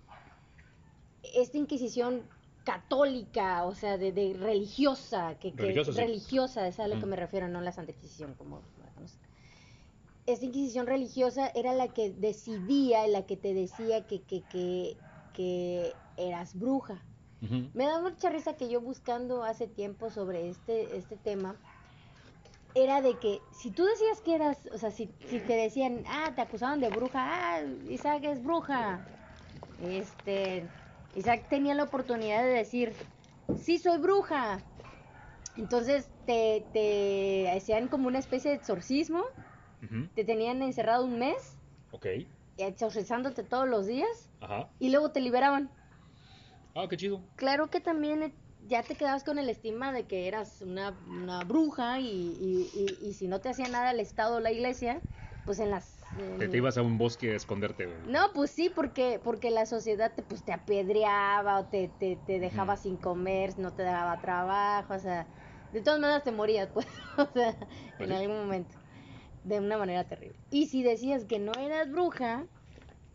esta 1.35 1.59
Inquisición 1.59 2.23
católica, 2.65 3.65
o 3.65 3.75
sea, 3.75 3.97
de, 3.99 4.13
de 4.13 4.35
religiosa, 4.35 5.39
que, 5.39 5.53
que 5.53 5.57
Religiosa, 5.63 5.93
sí. 5.93 5.99
religiosa, 6.01 6.67
es 6.67 6.81
a 6.81 6.89
lo 6.89 6.99
que 6.99 7.07
me 7.07 7.17
refiero, 7.17 7.49
no 7.49 7.61
la 7.61 7.73
Santa 7.73 7.93
Inquisición, 7.93 8.35
como. 8.35 8.61
Esta 10.27 10.45
Inquisición 10.45 10.87
religiosa 10.87 11.51
era 11.55 11.73
la 11.73 11.89
que 11.89 12.11
decidía, 12.11 13.07
la 13.07 13.27
que 13.27 13.37
te 13.37 13.55
decía 13.55 14.07
que, 14.07 14.23
que, 14.23 14.43
que, 14.51 14.97
que 15.33 15.95
eras 16.17 16.59
bruja. 16.59 17.01
Me 17.75 17.85
da 17.85 18.01
mucha 18.01 18.31
risa 18.31 18.55
que 18.55 18.69
yo 18.69 18.81
buscando 18.81 19.45
hace 19.45 19.69
tiempo 19.69 20.11
sobre 20.11 20.49
este, 20.49 20.97
este 20.97 21.17
tema, 21.17 21.55
era 22.75 23.01
de 23.03 23.15
que 23.19 23.41
si 23.53 23.71
tú 23.71 23.85
decías 23.85 24.21
que 24.21 24.35
eras, 24.35 24.59
o 24.73 24.79
sea, 24.79 24.91
si, 24.91 25.09
si 25.29 25.39
te 25.41 25.55
decían, 25.55 26.03
ah, 26.09 26.33
te 26.35 26.43
acusaban 26.43 26.81
de 26.81 26.89
bruja, 26.89 27.21
ah, 27.25 27.63
Isaac 27.89 28.25
es 28.25 28.43
bruja, 28.43 29.01
este, 29.83 30.69
Isaac 31.15 31.47
tenía 31.49 31.75
la 31.75 31.85
oportunidad 31.85 32.43
de 32.43 32.51
decir, 32.51 32.93
sí 33.63 33.79
soy 33.79 33.99
bruja. 33.99 34.59
Entonces 35.57 36.11
te, 36.27 36.67
te 36.73 37.51
hacían 37.51 37.89
como 37.89 38.09
una 38.09 38.19
especie 38.19 38.51
de 38.51 38.57
exorcismo, 38.59 39.23
te 40.15 40.25
tenían 40.25 40.63
encerrado 40.63 41.05
un 41.05 41.19
mes, 41.19 41.59
Ok, 41.91 42.07
exorcizándote 42.57 43.45
todos 43.45 43.69
los 43.69 43.87
días, 43.87 44.31
ajá. 44.41 44.69
y 44.79 44.91
luego 44.91 45.13
te 45.13 45.21
liberaban. 45.21 45.71
Ah, 46.75 46.87
qué 46.89 46.97
chido. 46.97 47.21
Claro 47.37 47.69
que 47.71 47.81
también 47.81 48.23
eh, 48.23 48.33
ya 48.67 48.83
te 48.83 48.97
quedabas 48.97 49.25
con 49.25 49.39
el 49.39 49.49
estima 49.51 49.93
de 49.93 50.07
que 50.07 50.27
eras 50.29 50.63
una, 50.63 50.91
una 51.07 51.45
bruja 51.45 52.01
y, 52.01 52.07
y, 52.07 52.71
y, 52.73 53.09
y 53.09 53.15
si 53.15 53.29
no 53.29 53.41
te 53.41 53.51
hacía 53.51 53.69
nada 53.69 53.91
el 53.91 54.01
Estado 54.01 54.37
o 54.37 54.41
la 54.41 54.53
iglesia, 54.53 55.03
pues 55.45 55.59
en 55.59 55.71
las... 55.71 56.07
Te, 56.39 56.49
te 56.49 56.57
ibas 56.57 56.77
a 56.79 56.83
un 56.83 56.99
bosque 56.99 57.33
a 57.33 57.37
esconderte. 57.37 57.87
güey. 57.87 57.99
No, 58.07 58.33
pues 58.35 58.51
sí, 58.53 58.71
porque, 58.71 59.21
porque 59.23 59.51
la 59.51 59.67
sociedad 59.67 60.15
te, 60.15 60.23
pues, 60.23 60.45
te 60.45 60.53
apedreaba 60.53 61.59
o 61.61 61.67
te, 61.67 61.89
te, 61.89 62.17
te 62.17 62.39
dejaba 62.39 62.77
sin 62.77 62.97
comer, 62.99 63.59
no 63.59 63.75
te 63.75 63.83
daba 63.83 64.21
trabajo, 64.21 64.95
o 64.95 64.99
sea, 64.99 65.29
de 65.73 65.83
todas 65.83 65.99
maneras 66.01 66.23
te 66.25 66.31
morías, 66.33 66.71
pues, 66.73 66.87
o 67.19 67.27
sea, 67.33 67.59
Pues 67.97 68.09
en 68.09 68.13
sí. 68.13 68.15
algún 68.15 68.37
momento, 68.39 68.77
de 69.47 69.61
una 69.61 69.79
manera 69.79 70.05
terrible. 70.05 70.37
Y 70.51 70.67
si 70.67 70.83
decías 70.83 71.25
que 71.25 71.39
no 71.39 71.53
eras 71.53 71.91
bruja, 71.91 72.45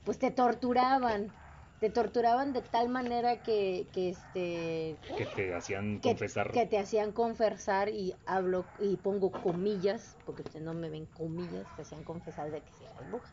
pues 0.06 0.18
te 0.18 0.32
torturaban, 0.32 1.32
te 1.80 1.90
torturaban 1.90 2.54
de 2.54 2.62
tal 2.62 2.90
manera 2.90 3.44
que, 3.44 3.86
que 3.94 4.10
este, 4.10 4.98
Que 5.18 5.26
te 5.26 5.54
hacían 5.54 6.00
que, 6.00 6.10
confesar. 6.10 6.52
que 6.52 6.66
te 6.66 6.78
hacían 6.78 7.12
confesar 7.12 7.90
y 7.90 8.14
hablo 8.26 8.66
y 8.80 8.96
pongo 8.98 9.32
comillas 9.32 10.16
porque 10.26 10.44
ustedes 10.44 10.64
no 10.64 10.74
me 10.74 10.90
ven 10.90 11.06
comillas 11.18 11.66
te 11.76 11.82
hacían 11.82 12.04
confesar 12.04 12.50
de 12.52 12.62
que 12.62 12.72
sí 12.78 12.84
eras 12.86 13.10
bruja 13.10 13.30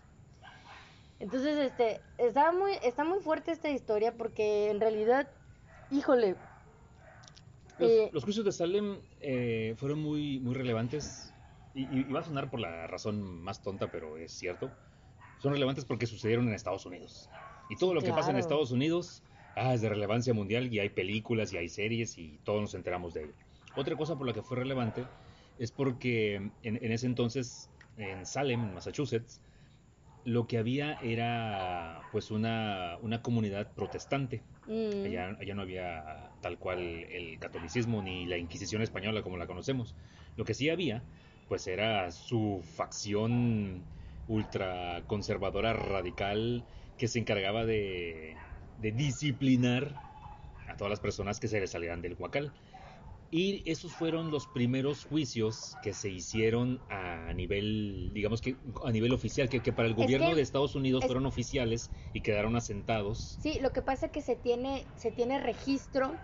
entonces 1.21 1.59
este 1.59 2.01
está 2.19 2.53
muy 2.53 2.73
está 2.83 3.05
muy 3.05 3.21
fuerte 3.21 3.53
esta 3.53 3.71
historia 3.71 4.13
porque 4.13 4.71
en 4.71 4.81
realidad 4.81 5.29
híjole 5.91 6.37
Los, 7.79 7.91
eh, 7.91 8.11
los 8.13 8.25
juicios 8.25 8.45
de 8.45 8.53
Salem 8.53 8.99
eh, 9.21 9.75
fueron 9.77 10.01
muy, 10.01 10.39
muy 10.41 10.55
relevantes 10.55 11.33
y, 11.75 11.83
y- 11.85 12.09
y 12.09 12.13
va 12.13 12.21
a 12.21 12.25
sonar 12.25 12.51
por 12.51 12.61
la 12.61 12.87
razón 12.87 13.23
más 13.23 13.63
tonta, 13.63 13.91
pero 13.91 14.17
es 14.19 14.33
cierto. 14.33 14.73
Son 15.39 15.53
relevantes 15.53 15.85
porque 15.85 16.07
sucedieron 16.07 16.49
en 16.49 16.55
Estados 16.55 16.87
Unidos. 16.87 17.31
Y 17.69 17.77
todo 17.77 17.95
lo 17.95 18.03
que 18.03 18.13
pasa 18.13 18.31
en 18.31 18.37
claro. 18.37 18.41
Estados 18.41 18.71
Unidos 18.73 19.23
ah, 19.55 19.75
es 19.75 19.81
de 19.81 19.89
relevancia 19.89 20.35
mundial 20.35 20.73
y 20.73 20.79
hay 20.81 20.89
películas 20.91 21.53
y 21.53 21.57
hay 21.59 21.69
series 21.69 22.19
y 22.19 22.39
todos 22.45 22.61
nos 22.61 22.75
enteramos 22.75 23.15
de 23.15 23.25
ello. 23.25 23.35
Otra 23.75 23.97
cosa 23.97 24.17
por 24.17 24.27
la 24.27 24.33
que 24.33 24.43
fue 24.43 24.57
relevante 24.57 25.09
es 25.59 25.71
porque 25.73 26.35
en, 26.37 26.53
en 26.63 26.93
ese 26.93 27.07
entonces 27.07 27.71
en 27.97 28.27
Salem, 28.27 28.65
en 28.65 28.75
Massachusetts, 28.75 29.41
lo 30.25 30.47
que 30.47 30.59
había 30.59 30.95
era 30.95 32.05
pues 32.11 32.31
una, 32.31 32.99
una 33.03 33.23
comunidad 33.23 33.73
protestante. 33.73 34.43
mm, 34.67 35.05
Allá, 35.05 35.37
allá 35.41 35.55
no 35.55 35.63
había 35.63 36.33
tal 36.41 36.59
cual 36.59 36.81
el 36.81 37.39
catolicismo 37.39 38.03
ni 38.03 38.27
la 38.27 38.37
Inquisición 38.39 38.83
española 38.83 39.23
como 39.23 39.37
la 39.37 39.47
conocemos. 39.47 39.95
Lo 40.37 40.45
que 40.45 40.55
sí 40.55 40.71
había, 40.71 41.03
pues 41.49 41.67
era 41.67 42.11
su 42.13 42.63
facción 42.63 43.89
ultra 44.27 45.05
conservadora 45.07 45.73
radical 45.73 46.67
que 46.97 47.09
se 47.09 47.19
encargaba 47.19 47.65
de, 47.65 48.37
de 48.77 48.93
disciplinar 48.93 50.03
a 50.67 50.77
todas 50.77 50.91
las 50.91 51.01
personas 51.01 51.41
que 51.41 51.49
se 51.49 51.61
les 51.61 51.71
salieran 51.71 52.03
del 52.03 52.15
huacal. 52.19 52.53
Y 53.31 53.63
esos 53.71 53.93
fueron 53.93 54.31
los 54.31 54.47
primeros 54.47 55.05
juicios 55.05 55.77
que 55.83 55.93
se 55.93 56.09
hicieron 56.09 56.81
a 56.89 57.33
nivel, 57.35 58.11
digamos 58.15 58.41
que 58.41 58.57
a 58.83 58.91
nivel 58.91 59.13
oficial, 59.13 59.51
que, 59.51 59.61
que 59.63 59.71
para 59.71 59.87
el 59.87 59.93
Es 59.93 59.99
gobierno 59.99 60.31
que- 60.31 60.37
de 60.37 60.43
Estados 60.43 60.75
Unidos 60.75 61.03
es- 61.05 61.09
fueron 61.09 61.27
oficiales 61.27 61.91
y 62.15 62.23
quedaron 62.23 62.57
asentados. 62.57 63.37
sí 63.43 63.59
lo 63.61 63.71
que 63.73 63.83
pasa 63.83 64.07
es 64.07 64.13
que 64.13 64.23
se 64.23 64.35
tiene 64.35 64.87
se 64.97 65.11
tiene 65.11 65.41
registro 65.41 66.17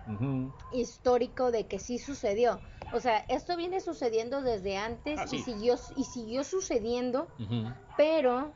histórico 0.72 1.50
de 1.50 1.66
que 1.66 1.78
sí 1.78 1.98
sucedió 1.98 2.60
o 2.92 3.00
sea 3.00 3.18
esto 3.28 3.56
viene 3.56 3.80
sucediendo 3.80 4.40
desde 4.40 4.76
antes 4.78 5.18
Ah, 5.20 5.26
sí. 5.26 5.36
y 5.36 5.42
siguió 5.42 5.74
y 5.96 6.04
siguió 6.04 6.42
sucediendo. 6.42 7.28
Pero 7.98 8.52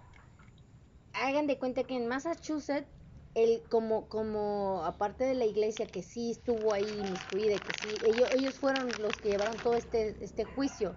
hagan 1.12 1.47
de 1.47 1.59
cuenta 1.59 1.85
que 1.85 1.97
en 1.97 2.07
Massachusetts, 2.07 2.88
el, 3.35 3.62
como, 3.68 4.08
como 4.08 4.82
aparte 4.85 5.25
de 5.25 5.35
la 5.35 5.44
iglesia 5.47 5.87
que 5.87 6.02
sí 6.02 6.30
estuvo 6.32 6.73
ahí 6.73 6.99
inmiscuida, 7.00 7.54
y 7.54 7.61
que 7.61 7.73
sí, 7.73 7.99
ellos, 8.02 8.28
ellos 8.32 8.55
fueron 8.59 9.00
los 9.00 9.18
que 9.18 9.29
llevaron 9.31 9.57
todo 9.59 9.76
este, 9.76 10.16
este 10.24 10.44
juicio, 10.44 10.94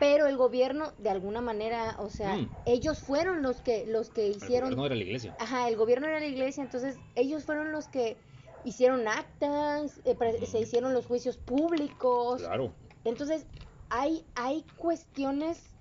pero 0.00 0.26
el 0.26 0.36
gobierno 0.36 0.92
de 0.98 1.10
alguna 1.10 1.40
manera, 1.40 1.96
o 1.98 2.08
sea, 2.08 2.36
Mm. 2.36 2.48
ellos 2.66 2.98
fueron 3.00 3.42
los 3.42 3.60
que, 3.60 3.86
los 3.86 4.10
que 4.10 4.26
El 4.26 4.36
hicieron, 4.36 4.70
gobierno 4.70 4.86
era 4.86 4.94
la 4.94 5.02
iglesia. 5.02 5.34
ajá, 5.38 5.68
el 5.68 5.76
gobierno 5.76 6.06
era 6.08 6.20
la 6.20 6.26
iglesia, 6.26 6.62
entonces 6.62 6.98
ellos 7.14 7.44
fueron 7.44 7.72
los 7.72 7.88
que 7.88 8.16
hicieron 8.64 9.06
actas, 9.08 10.00
eh, 10.04 10.14
pre- 10.14 10.44
se 10.46 10.60
hicieron 10.60 10.92
los 10.94 11.06
juicios 11.06 11.36
públicos, 11.36 12.42
Claro. 12.42 12.74
entonces, 13.04 13.46
hay, 13.90 14.26
hay 14.34 14.64
cuestiones 14.76 15.74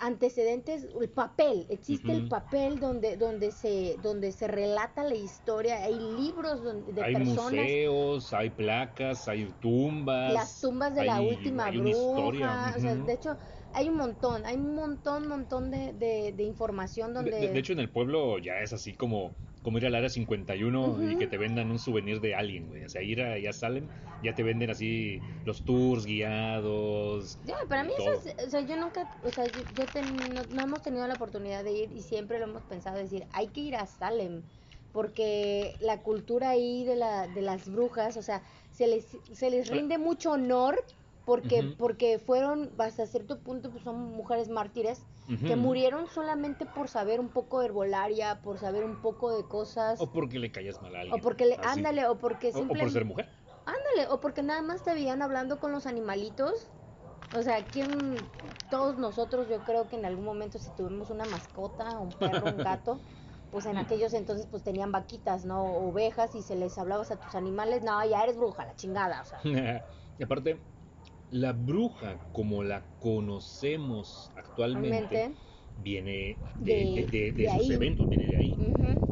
antecedentes, 0.00 0.86
el 1.00 1.10
papel, 1.10 1.66
existe 1.70 2.12
el 2.12 2.28
papel 2.28 2.78
donde, 2.78 3.16
donde 3.16 3.50
se, 3.50 3.96
donde 3.98 4.32
se 4.32 4.46
relata 4.46 5.02
la 5.02 5.14
historia, 5.14 5.82
hay 5.84 5.98
libros 5.98 6.62
donde, 6.62 6.92
de 6.92 7.02
hay 7.02 7.14
personas, 7.14 7.52
museos, 7.52 8.32
hay 8.32 8.50
placas, 8.50 9.28
hay 9.28 9.52
tumbas. 9.60 10.32
las 10.32 10.60
tumbas 10.60 10.94
de 10.94 11.04
la 11.04 11.16
hay- 11.16 11.28
última 11.28 11.66
hay 11.66 11.78
bruja, 11.78 12.74
o 12.76 12.80
sea, 12.80 12.94
de 12.94 13.12
hecho, 13.12 13.36
hay 13.72 13.88
un 13.88 13.96
montón, 13.96 14.44
hay 14.46 14.56
un 14.56 14.74
montón, 14.74 15.26
montón 15.28 15.70
de, 15.70 15.92
de, 15.94 16.32
de 16.32 16.42
información 16.44 17.14
De- 17.14 17.22
donde... 17.22 17.40
de, 17.40 17.48
de 17.48 17.58
hecho, 17.58 17.72
en 17.72 17.80
el 17.80 17.90
pueblo 17.90 18.38
ya 18.38 18.60
es 18.60 18.72
así 18.72 18.94
como, 18.94 19.34
como 19.62 19.78
ir 19.78 19.86
al 19.86 19.94
área 19.94 20.08
51 20.10 21.02
y 21.02 21.16
Ujú. 21.16 21.16
que 21.16 21.26
te 21.28 21.38
vendan 21.38 21.70
un 21.70 21.78
souvenir 21.78 22.20
de 22.20 22.34
alguien, 22.34 22.68
güey. 22.68 22.84
O 22.84 22.88
sea, 22.88 23.02
ir 23.02 23.22
a, 23.22 23.38
ya 23.38 23.52
salen, 23.52 23.90
ya 24.20 24.34
te 24.34 24.42
venden 24.42 24.70
así 24.70 25.24
los 25.44 25.64
tours 25.64 26.04
guiados. 26.04 27.40
Ya, 27.44 27.54
para 27.68 27.82
y 27.82 27.84
mí 27.84 27.92
todo. 27.92 28.22
eso 28.22 28.30
es, 28.38 28.46
o 28.46 28.50
sea, 28.50 28.60
yo 28.60 28.76
nunca, 28.76 29.10
o 29.20 29.30
sea, 29.32 29.46
yo, 29.48 29.62
yo 29.72 29.90
ten- 29.90 30.32
no, 30.32 30.44
no 30.44 30.62
hemos 30.62 30.82
tenido 30.82 31.06
la 31.08 31.14
oportunidad 31.14 31.64
de 31.64 31.72
ir 31.72 31.90
y 31.92 32.02
siempre 32.02 32.38
lo 32.38 32.44
hemos 32.44 32.64
pensado, 32.66 32.98
decir, 32.98 33.26
hay 33.32 33.48
que 33.50 33.60
ir 33.62 33.74
a 33.76 33.86
Salem, 33.86 34.44
porque 34.92 35.76
la 35.80 36.02
cultura 36.02 36.50
ahí 36.50 36.84
de, 36.84 36.94
la, 36.96 37.26
de 37.28 37.42
las 37.42 37.68
brujas, 37.68 38.16
o 38.16 38.22
sea, 38.22 38.44
se 38.70 38.86
les, 38.86 39.08
se 39.32 39.50
les 39.50 39.68
rinde 39.70 39.98
mucho 39.98 40.32
honor 40.32 40.84
porque, 41.24 41.74
porque 41.78 42.18
fueron, 42.18 42.70
hasta 42.78 43.06
cierto 43.06 43.38
punto, 43.40 43.70
pues 43.70 43.84
son 43.84 43.96
mujeres 44.00 44.48
mártires 44.48 45.02
que 45.46 45.56
murieron 45.56 46.06
solamente 46.08 46.66
por 46.66 46.88
saber 46.88 47.20
un 47.20 47.28
poco 47.28 47.60
de 47.60 47.66
herbolaria, 47.66 48.42
por 48.42 48.58
saber 48.58 48.84
un 48.84 48.96
poco 48.96 49.30
de 49.36 49.44
cosas, 49.44 50.00
O 50.00 50.10
porque 50.10 50.38
le 50.38 50.50
callas 50.50 50.80
mal 50.82 50.94
a 50.94 51.00
alguien. 51.00 51.18
o 51.18 51.22
porque, 51.22 51.46
le, 51.46 51.54
así. 51.54 51.78
ándale, 51.80 52.06
o 52.06 52.18
porque 52.18 52.48
O- 52.48 52.50
o, 52.50 52.52
por 52.52 52.58
simplemente... 52.60 52.92
ser 52.92 53.04
mujer. 53.04 53.28
Ándale, 53.64 54.08
o 54.10 54.20
porque 54.20 54.42
nada 54.42 54.60
más 54.62 54.82
te 54.82 54.92
veían 54.92 55.22
hablando 55.22 55.58
con 55.60 55.72
los 55.72 55.86
animalitos. 55.86 56.66
O 57.36 57.42
sea, 57.42 57.64
¿quién, 57.64 58.16
todos 58.70 58.98
nosotros, 58.98 59.48
yo 59.48 59.58
creo 59.60 59.88
que 59.88 59.96
en 59.96 60.04
algún 60.04 60.24
momento 60.24 60.58
si 60.58 60.68
tuvimos 60.76 61.10
una 61.10 61.24
mascota, 61.26 61.98
un 61.98 62.10
perro, 62.10 62.50
un 62.50 62.58
gato, 62.58 62.98
pues 63.50 63.64
en 63.66 63.78
aquellos 63.78 64.12
entonces 64.14 64.46
pues 64.50 64.62
tenían 64.62 64.92
vaquitas, 64.92 65.44
¿no? 65.44 65.62
Ovejas 65.64 66.34
y 66.34 66.42
se 66.42 66.56
les 66.56 66.76
hablabas 66.78 67.10
a 67.10 67.16
tus 67.16 67.34
animales, 67.34 67.82
no, 67.82 68.04
ya 68.04 68.22
eres 68.22 68.36
bruja, 68.36 68.66
la 68.66 68.74
chingada, 68.74 69.22
o 69.22 69.24
sea. 69.24 69.40
y 70.18 70.22
aparte, 70.22 70.60
la 71.32 71.52
bruja, 71.52 72.22
como 72.32 72.62
la 72.64 72.88
conocemos 72.98 74.32
actualmente, 74.36 75.14
Realmente. 75.14 75.38
viene 75.74 76.42
De- 76.58 77.08
de, 77.34 77.46
esos 77.46 77.70
ahí. 77.70 77.70
eventos, 77.70 78.08
viene 78.08 78.26
de 78.28 78.36
ahí. 78.36 78.64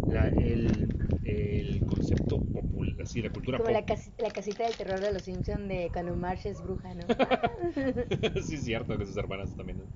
La- 0.06 0.28
el, 0.30 0.96
el 1.24 1.85
concepto 1.87 2.48
popular, 2.50 2.96
así, 3.02 3.22
la 3.22 3.33
cultura 3.33 3.62
Como 3.62 3.70
la, 3.70 3.85
pop. 3.85 3.87
casi- 3.87 4.12
la 4.18 4.33
casita 4.33 4.64
del 4.64 4.76
terror 4.76 5.00
de 5.00 5.12
los 5.12 5.22
Simpson 5.24 5.68
de 5.68 5.90
cuando 5.92 6.16
Marsh 6.16 6.46
es 6.46 6.62
bruja, 6.62 6.94
¿no? 6.94 7.06
sí, 8.42 8.54
es 8.56 8.64
cierto, 8.64 8.96
que 8.98 9.06
sus 9.06 9.16
hermanas 9.16 9.54
también. 9.54 9.78
¿no? 9.78 9.90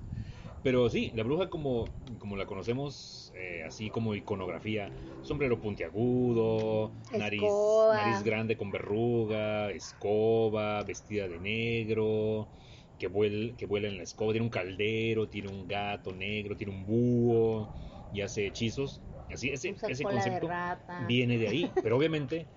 Pero 0.65 0.89
sí, 0.89 1.11
la 1.13 1.21
bruja 1.23 1.47
como, 1.51 1.85
como 2.17 2.35
la 2.37 2.47
conocemos, 2.47 3.31
eh, 3.35 3.61
así 3.67 3.91
como 3.91 4.15
iconografía, 4.15 4.91
sombrero 5.21 5.61
puntiagudo, 5.61 6.95
nariz, 7.13 7.85
nariz 7.91 8.23
grande 8.23 8.57
con 8.57 8.71
verruga, 8.71 9.69
escoba, 9.71 10.81
vestida 10.83 11.27
de 11.27 11.39
negro, 11.39 12.49
que, 12.97 13.07
vuel- 13.11 13.55
que 13.57 13.67
vuela 13.67 13.87
en 13.89 13.97
la 13.97 14.03
escoba, 14.03 14.33
tiene 14.33 14.45
un 14.45 14.49
caldero, 14.49 15.29
tiene 15.29 15.49
un 15.49 15.67
gato 15.67 16.11
negro, 16.15 16.57
tiene 16.57 16.73
un 16.73 16.83
búho 16.85 17.69
y 18.09 18.21
hace 18.21 18.47
hechizos. 18.47 19.03
Así, 19.29 19.51
ese, 19.51 19.69
ese 19.85 20.01
de 20.03 20.07
concepto 20.07 20.57
viene 20.95 21.37
de 21.37 21.47
ahí, 21.47 21.65
pero 21.83 21.97
obviamente 21.97 22.49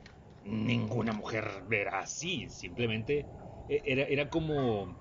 ninguna 0.45 1.13
mujer 1.13 1.45
era 1.71 1.99
así, 2.01 2.49
simplemente 2.49 3.29
eh, 3.69 3.83
era, 3.85 4.05
era 4.05 4.31
como, 4.31 4.97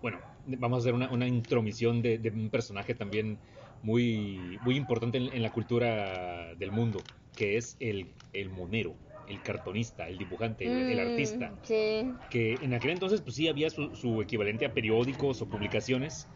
bueno, 0.00 0.22
vamos 0.44 0.78
a 0.78 0.80
hacer 0.80 0.94
una, 0.94 1.10
una 1.10 1.26
intromisión 1.28 2.02
de, 2.02 2.18
de 2.18 2.30
un 2.30 2.50
personaje 2.50 2.94
también 2.94 3.40
muy, 3.80 4.58
muy 4.62 4.76
importante 4.76 5.18
en, 5.18 5.32
en 5.32 5.42
la 5.42 5.50
cultura 5.52 6.54
del 6.56 6.72
mundo, 6.72 7.08
que 7.34 7.56
es 7.56 7.76
el, 7.80 8.16
el 8.32 8.50
monero, 8.50 9.00
el 9.26 9.42
cartonista, 9.42 10.08
el 10.08 10.18
dibujante, 10.18 10.66
el, 10.66 10.82
el 10.88 10.98
Mm, 10.98 11.00
artista, 11.00 11.58
Sí. 11.62 12.18
que 12.28 12.56
en 12.62 12.74
aquel 12.74 12.90
entonces 12.92 13.22
pues 13.22 13.36
sí 13.36 13.48
había 13.48 13.70
su, 13.70 13.94
su 13.96 14.22
equivalente 14.22 14.66
a 14.66 14.74
periódicos 14.74 15.42
o 15.42 15.50
publicaciones, 15.50 16.30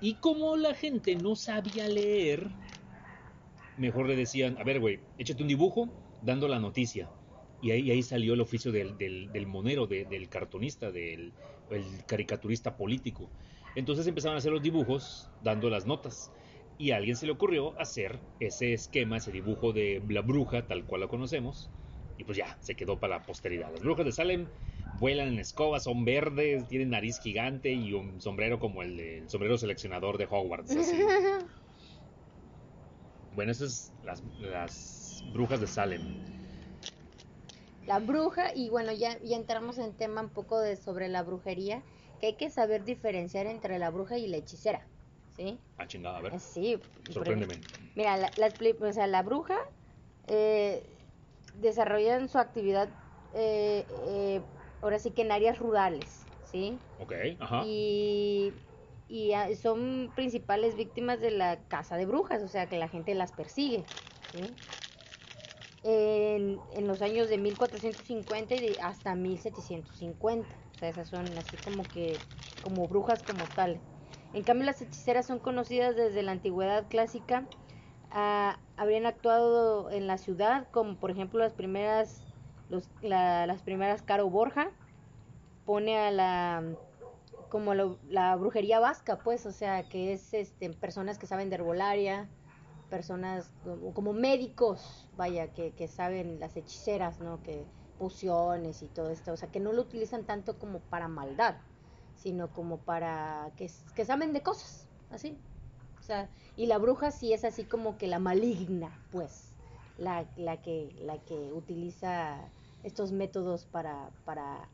y 0.00 0.20
como 0.20 0.56
la 0.56 0.74
gente 0.74 1.16
no 1.16 1.36
sabía 1.36 1.88
leer, 1.88 2.56
mejor 3.76 4.06
le 4.08 4.16
decían, 4.16 4.58
a 4.58 4.64
ver, 4.64 4.80
güey, 4.80 5.00
échate 5.16 5.42
un 5.42 5.48
dibujo 5.48 5.96
dando 6.20 6.48
la 6.48 6.58
noticia. 6.58 7.14
Y 7.60 7.70
ahí, 7.72 7.90
ahí 7.90 8.02
salió 8.02 8.34
el 8.34 8.40
oficio 8.40 8.72
del, 8.72 8.96
del, 8.98 9.32
del 9.32 9.46
monero, 9.46 9.86
de- 9.86 10.04
del 10.04 10.28
cartonista, 10.28 10.90
del 10.92 11.34
el 11.70 12.04
caricaturista 12.06 12.76
político. 12.76 13.34
Entonces 13.74 14.06
empezaron 14.06 14.36
a 14.36 14.38
hacer 14.38 14.52
los 14.52 14.62
dibujos 14.62 15.32
dando 15.38 15.68
las 15.70 15.86
notas. 15.86 16.32
Y 16.76 16.92
a 16.92 16.96
alguien 16.96 17.16
se 17.16 17.26
le 17.26 17.32
ocurrió 17.32 17.78
hacer 17.80 18.20
ese 18.38 18.72
esquema, 18.72 19.16
ese 19.18 19.32
dibujo 19.32 19.72
de 19.72 20.02
la 20.08 20.22
bruja, 20.22 20.66
tal 20.66 20.86
cual 20.86 21.00
la 21.02 21.08
conocemos, 21.08 21.72
Y 22.16 22.24
pues 22.24 22.38
ya, 22.38 22.56
se 22.60 22.74
quedó 22.76 22.98
para 23.00 23.16
la 23.18 23.26
posteridad. 23.26 23.70
Las 23.72 23.82
brujas 23.82 24.04
de 24.06 24.12
Salem 24.12 24.48
vuelan 24.90 25.28
en 25.28 25.38
escobas, 25.38 25.84
son 25.84 26.04
verdes, 26.04 26.66
tienen 26.68 26.90
nariz 26.90 27.18
gigante 27.20 27.72
y 27.72 27.92
un 27.92 28.20
sombrero 28.20 28.58
como 28.58 28.82
el, 28.82 28.96
de, 28.96 29.18
el 29.18 29.28
sombrero 29.30 29.56
seleccionador 29.58 30.18
de 30.18 30.26
Hogwarts. 30.30 30.76
Así. 30.76 30.96
bueno, 33.30 33.52
esas 33.52 33.68
es 33.72 33.96
las, 34.02 34.22
las 34.38 35.20
brujas 35.24 35.60
de 35.60 35.66
Salem. 35.66 36.14
La 37.88 38.00
bruja, 38.00 38.54
y 38.54 38.68
bueno, 38.68 38.92
ya, 38.92 39.18
ya 39.22 39.34
entramos 39.36 39.78
en 39.78 39.94
tema 39.94 40.20
un 40.20 40.28
poco 40.28 40.60
de 40.60 40.76
sobre 40.76 41.08
la 41.08 41.22
brujería, 41.22 41.82
que 42.20 42.26
hay 42.26 42.34
que 42.34 42.50
saber 42.50 42.84
diferenciar 42.84 43.46
entre 43.46 43.78
la 43.78 43.88
bruja 43.88 44.18
y 44.18 44.26
la 44.28 44.36
hechicera. 44.36 44.86
¿Sí? 45.34 45.58
Ah, 45.78 45.86
chingada, 45.86 46.18
a 46.18 46.20
ver. 46.20 46.34
Eh, 46.34 46.38
Sí. 46.38 46.78
Sorpréndeme. 47.08 47.62
Mira, 47.94 48.18
la, 48.18 48.30
las 48.36 48.54
pli- 48.58 48.76
o 48.78 48.92
sea, 48.92 49.06
la 49.06 49.22
bruja 49.22 49.56
eh, 50.26 50.82
desarrollan 51.54 52.28
su 52.28 52.36
actividad 52.36 52.90
eh, 53.32 53.86
eh, 53.88 54.42
ahora 54.82 54.98
sí 54.98 55.12
que 55.12 55.22
en 55.22 55.32
áreas 55.32 55.58
rurales, 55.58 56.26
¿sí? 56.42 56.78
Ok, 56.98 57.14
ajá. 57.40 57.62
Y, 57.64 58.52
y 59.08 59.32
ah, 59.32 59.48
son 59.56 60.12
principales 60.14 60.76
víctimas 60.76 61.20
de 61.22 61.30
la 61.30 61.56
caza 61.68 61.96
de 61.96 62.04
brujas, 62.04 62.42
o 62.42 62.48
sea 62.48 62.66
que 62.68 62.76
la 62.76 62.88
gente 62.88 63.14
las 63.14 63.32
persigue, 63.32 63.86
¿sí? 64.30 64.54
En, 65.90 66.60
en 66.70 66.86
los 66.86 67.00
años 67.02 67.28
de 67.30 67.38
1450 67.38 68.54
y 68.54 68.76
hasta 68.78 69.14
1750, 69.14 70.54
o 70.74 70.78
sea, 70.78 70.88
esas 70.90 71.08
son 71.08 71.38
así 71.38 71.56
como 71.58 71.90
que, 71.90 72.26
como 72.60 72.88
brujas 72.88 73.22
como 73.22 73.48
tal. 73.48 73.80
En 74.32 74.44
cambio, 74.44 74.66
las 74.66 74.82
hechiceras 74.82 75.26
son 75.26 75.38
conocidas 75.40 75.96
desde 75.96 76.22
la 76.22 76.32
antigüedad 76.32 76.88
clásica. 76.88 77.48
ah, 78.10 78.60
habrían 78.76 79.06
actuado 79.06 79.90
en 79.90 80.06
la 80.06 80.18
ciudad, 80.18 80.68
como 80.72 80.98
por 80.98 81.10
ejemplo 81.10 81.40
las 81.40 81.54
primeras, 81.54 82.24
los, 82.68 82.90
la- 83.00 83.46
las 83.46 83.62
primeras 83.62 84.02
Caro 84.02 84.28
Borja, 84.30 84.70
pone 85.64 85.98
a 85.98 86.10
la 86.10 86.76
como 87.48 87.74
lo- 87.74 88.00
la 88.04 88.36
brujería 88.36 88.80
vasca, 88.80 89.22
pues, 89.22 89.46
o 89.46 89.52
sea, 89.52 89.88
que 89.88 90.12
es 90.12 90.34
este 90.34 90.70
personas 90.74 91.18
que 91.18 91.26
saben 91.26 91.50
de 91.50 91.56
herbolaria, 91.56 92.30
personas 92.90 93.50
como, 93.94 94.12
médicos, 94.12 95.08
vaya, 95.16 95.52
que, 95.52 95.72
que 95.72 95.88
saben 95.88 96.40
las 96.40 96.56
hechiceras, 96.56 97.20
¿no? 97.20 97.42
Que 97.42 97.66
pociones 97.98 98.82
y 98.82 98.86
todo 98.86 99.10
esto, 99.10 99.32
o 99.32 99.36
sea, 99.36 99.50
que 99.50 99.60
no 99.60 99.72
lo 99.72 99.82
utilizan 99.82 100.24
tanto 100.24 100.58
como 100.58 100.80
para 100.80 101.08
maldad, 101.08 101.56
sino 102.14 102.52
como 102.52 102.78
para 102.78 103.52
que, 103.56 103.70
que 103.94 104.04
saben 104.04 104.32
de 104.32 104.42
cosas, 104.42 104.88
así. 105.10 105.38
O 106.00 106.02
sea, 106.02 106.30
y 106.56 106.66
la 106.66 106.78
bruja 106.78 107.10
sí 107.10 107.32
es 107.32 107.44
así 107.44 107.64
como 107.64 107.98
que 107.98 108.06
la 108.06 108.18
maligna, 108.18 108.90
pues, 109.10 109.52
la, 109.98 110.26
la 110.36 110.62
que 110.62 110.94
la 111.00 111.18
que 111.18 111.52
utiliza 111.52 112.38
estos 112.84 113.12
métodos 113.12 113.66
para 113.66 114.10
para 114.24 114.68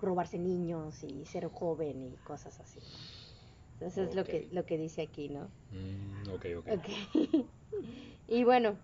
robarse 0.00 0.38
niños 0.38 1.02
y 1.02 1.24
ser 1.26 1.48
joven 1.48 2.02
y 2.02 2.16
cosas 2.24 2.58
así. 2.60 2.80
Entonces 3.78 4.08
es 4.08 4.14
lo 4.14 4.24
que 4.24 4.48
lo 4.52 4.64
que 4.64 4.78
dice 4.78 5.02
aquí, 5.02 5.28
¿no? 5.28 5.50
Mm, 5.70 6.28
ok, 6.32 6.46
ok. 6.58 6.68
Ok. 6.68 6.88
y 8.28 8.44
bueno, 8.44 8.76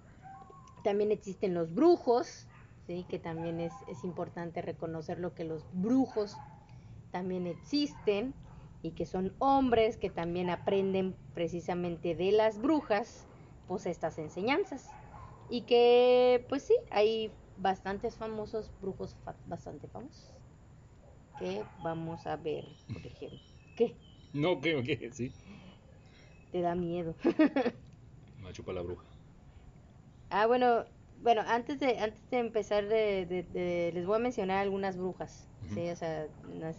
también 0.83 1.13
existen 1.13 1.55
los 1.55 1.73
brujos, 1.75 2.47
¿sí? 2.87 3.05
Que 3.09 3.19
también 3.19 3.61
es, 3.61 3.73
es 3.87 4.05
importante 4.05 4.61
reconocer 4.63 5.19
lo 5.19 5.35
que 5.35 5.45
los 5.45 5.65
brujos 5.73 6.37
también 7.11 7.47
existen 7.47 8.35
y 8.83 8.91
que 8.93 9.07
son 9.07 9.35
hombres 9.39 9.97
que 9.97 10.11
también 10.11 10.51
aprenden 10.51 11.17
precisamente 11.35 12.15
de 12.15 12.33
las 12.33 12.61
brujas, 12.61 13.27
pues 13.67 13.87
estas 13.87 14.19
enseñanzas. 14.19 14.91
Y 15.49 15.63
que, 15.63 16.45
pues 16.49 16.63
sí, 16.63 16.75
hay 16.91 17.33
bastantes 17.57 18.17
famosos 18.17 18.73
brujos 18.81 19.15
fa- 19.25 19.37
bastante 19.45 19.87
famosos. 19.89 20.33
Que 21.39 21.65
vamos 21.83 22.27
a 22.27 22.37
ver, 22.37 22.65
por 22.93 23.07
ejemplo. 23.07 23.39
¿Qué? 23.77 23.97
No, 24.33 24.53
ok, 24.53 24.67
ok, 24.79 25.13
sí. 25.13 25.33
Te 26.51 26.61
da 26.61 26.75
miedo. 26.75 27.15
Me 28.43 28.53
chupa 28.53 28.73
la 28.73 28.83
bruja. 28.83 29.05
Ah, 30.31 30.47
bueno, 30.47 30.85
bueno, 31.23 31.43
antes 31.47 31.79
de 31.79 31.99
antes 31.99 32.29
de 32.31 32.39
empezar 32.39 32.87
de, 32.89 33.27
de- 33.27 33.43
de- 33.43 33.91
les 33.93 34.07
voy 34.07 34.17
a 34.17 34.19
mencionar 34.19 34.59
algunas 34.59 34.97
brujas, 34.97 35.47
sí, 35.75 35.89
o 35.91 35.97
sea, 35.97 36.27
las, 36.49 36.77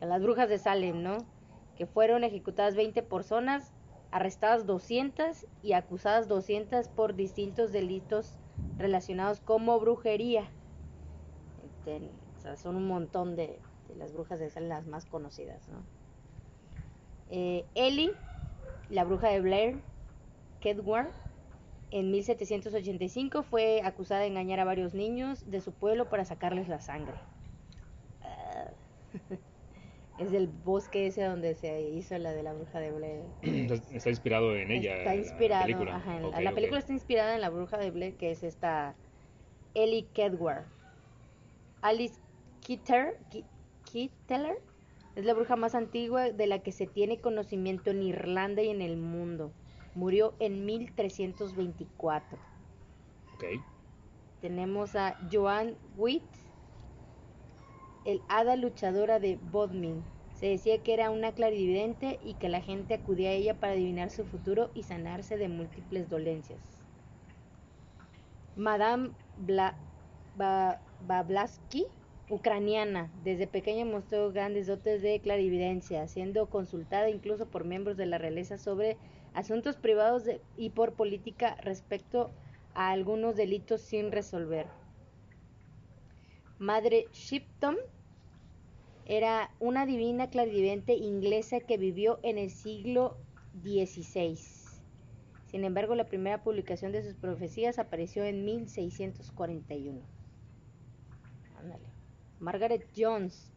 las 0.00 0.22
brujas 0.22 0.48
de 0.48 0.58
Salem, 0.58 1.02
¿no? 1.02 1.18
Que 1.76 1.86
fueron 1.86 2.24
ejecutadas 2.24 2.74
20 2.76 3.02
personas, 3.02 3.72
arrestadas 4.10 4.66
200 4.66 5.46
y 5.62 5.72
acusadas 5.74 6.26
200 6.28 6.88
por 6.88 7.14
distintos 7.14 7.70
delitos 7.72 8.38
relacionados 8.78 9.40
como 9.40 9.78
brujería. 9.78 10.50
Este, 11.62 12.10
o 12.36 12.40
sea, 12.40 12.56
son 12.56 12.76
un 12.76 12.86
montón 12.86 13.36
de, 13.36 13.60
de 13.88 13.94
las 13.96 14.12
brujas 14.12 14.40
de 14.40 14.50
Salem 14.50 14.70
las 14.70 14.86
más 14.86 15.04
conocidas, 15.06 15.68
¿no? 15.68 15.86
Eh, 17.30 17.64
Ellie, 17.74 18.12
la 18.88 19.04
bruja 19.04 19.28
de 19.28 19.40
Blair, 19.40 19.80
Kedward, 20.60 21.08
en 21.92 22.10
1785 22.10 23.42
fue 23.42 23.82
acusada 23.82 24.20
de 24.20 24.28
engañar 24.28 24.60
a 24.60 24.64
varios 24.64 24.94
niños 24.94 25.50
de 25.50 25.60
su 25.60 25.72
pueblo 25.72 26.08
para 26.08 26.24
sacarles 26.24 26.68
la 26.68 26.80
sangre. 26.80 27.14
Ah. 28.22 28.70
es 30.18 30.30
del 30.30 30.48
bosque 30.48 31.06
ese 31.06 31.24
donde 31.24 31.54
se 31.54 31.80
hizo 31.80 32.16
la 32.18 32.32
de 32.32 32.42
la 32.42 32.52
bruja 32.52 32.78
de 32.78 32.92
Blair. 32.92 33.22
Está- 33.92 34.10
inspirado 34.10 34.54
en 34.54 34.70
ella. 34.70 34.96
está 34.96 35.14
inspirado, 35.16 35.60
La 35.62 35.66
película. 35.66 35.96
ajá, 35.96 36.16
en 36.16 36.44
la 36.44 36.78
está 36.78 36.92
inspirada 36.92 37.34
en 37.34 37.40
la 37.40 37.48
bruja 37.50 37.78
de 37.78 37.90
Blair, 37.90 38.16
que 38.16 38.30
es 38.30 38.42
esta 38.42 38.94
Ellie 39.74 40.06
Kedward. 40.12 40.64
Alice 41.80 42.20
Kitter, 42.60 43.18
Ki- 43.30 43.44
Kitteler 43.90 44.58
es 45.16 45.24
la 45.24 45.34
bruja 45.34 45.56
más 45.56 45.74
antigua 45.74 46.30
de 46.30 46.46
la 46.46 46.60
que 46.60 46.72
se 46.72 46.86
tiene 46.86 47.20
conocimiento 47.20 47.90
en 47.90 48.02
Irlanda 48.02 48.62
y 48.62 48.68
en 48.68 48.80
el 48.82 48.96
mundo. 48.96 49.52
Murió 49.94 50.34
en 50.38 50.64
1324. 50.66 52.38
Ok. 53.34 53.44
Tenemos 54.40 54.94
a 54.96 55.16
Joan 55.30 55.76
Witt, 55.96 56.22
el 58.06 58.22
hada 58.28 58.56
luchadora 58.56 59.18
de 59.18 59.38
Bodmin. 59.50 60.02
Se 60.34 60.46
decía 60.46 60.82
que 60.82 60.94
era 60.94 61.10
una 61.10 61.32
clarividente 61.32 62.18
y 62.22 62.34
que 62.34 62.48
la 62.48 62.62
gente 62.62 62.94
acudía 62.94 63.28
a 63.30 63.32
ella 63.34 63.60
para 63.60 63.74
adivinar 63.74 64.08
su 64.10 64.24
futuro 64.24 64.70
y 64.74 64.84
sanarse 64.84 65.36
de 65.36 65.48
múltiples 65.48 66.08
dolencias. 66.08 66.60
Madame 68.56 69.10
Bla 69.36 69.74
Ba- 70.34 70.80
Bablaski, 71.00 71.86
ucraniana, 72.30 73.10
desde 73.24 73.46
pequeña 73.46 73.84
mostró 73.84 74.32
grandes 74.32 74.66
dotes 74.66 75.02
de 75.02 75.20
clarividencia, 75.20 76.06
siendo 76.06 76.48
consultada 76.48 77.10
incluso 77.10 77.46
por 77.46 77.64
miembros 77.64 77.96
de 77.96 78.06
la 78.06 78.18
realeza 78.18 78.56
sobre 78.56 78.96
asuntos 79.34 79.76
privados 79.76 80.24
y 80.56 80.70
por 80.70 80.94
política 80.94 81.56
respecto 81.62 82.30
a 82.74 82.90
algunos 82.90 83.36
delitos 83.36 83.82
sin 83.82 84.12
resolver. 84.12 84.66
Madre 86.58 87.06
Shipton 87.12 87.76
era 89.06 89.50
una 89.58 89.86
divina 89.86 90.30
clarividente 90.30 90.94
inglesa 90.94 91.60
que 91.60 91.78
vivió 91.78 92.20
en 92.22 92.38
el 92.38 92.50
siglo 92.50 93.16
XVI. 93.62 94.38
Sin 95.46 95.64
embargo, 95.64 95.96
la 95.96 96.06
primera 96.06 96.44
publicación 96.44 96.92
de 96.92 97.02
sus 97.02 97.14
profecías 97.16 97.80
apareció 97.80 98.24
en 98.24 98.44
1641. 98.44 100.00
Ándale. 101.58 101.89
Margaret 102.40 102.86
Jones 102.96 103.52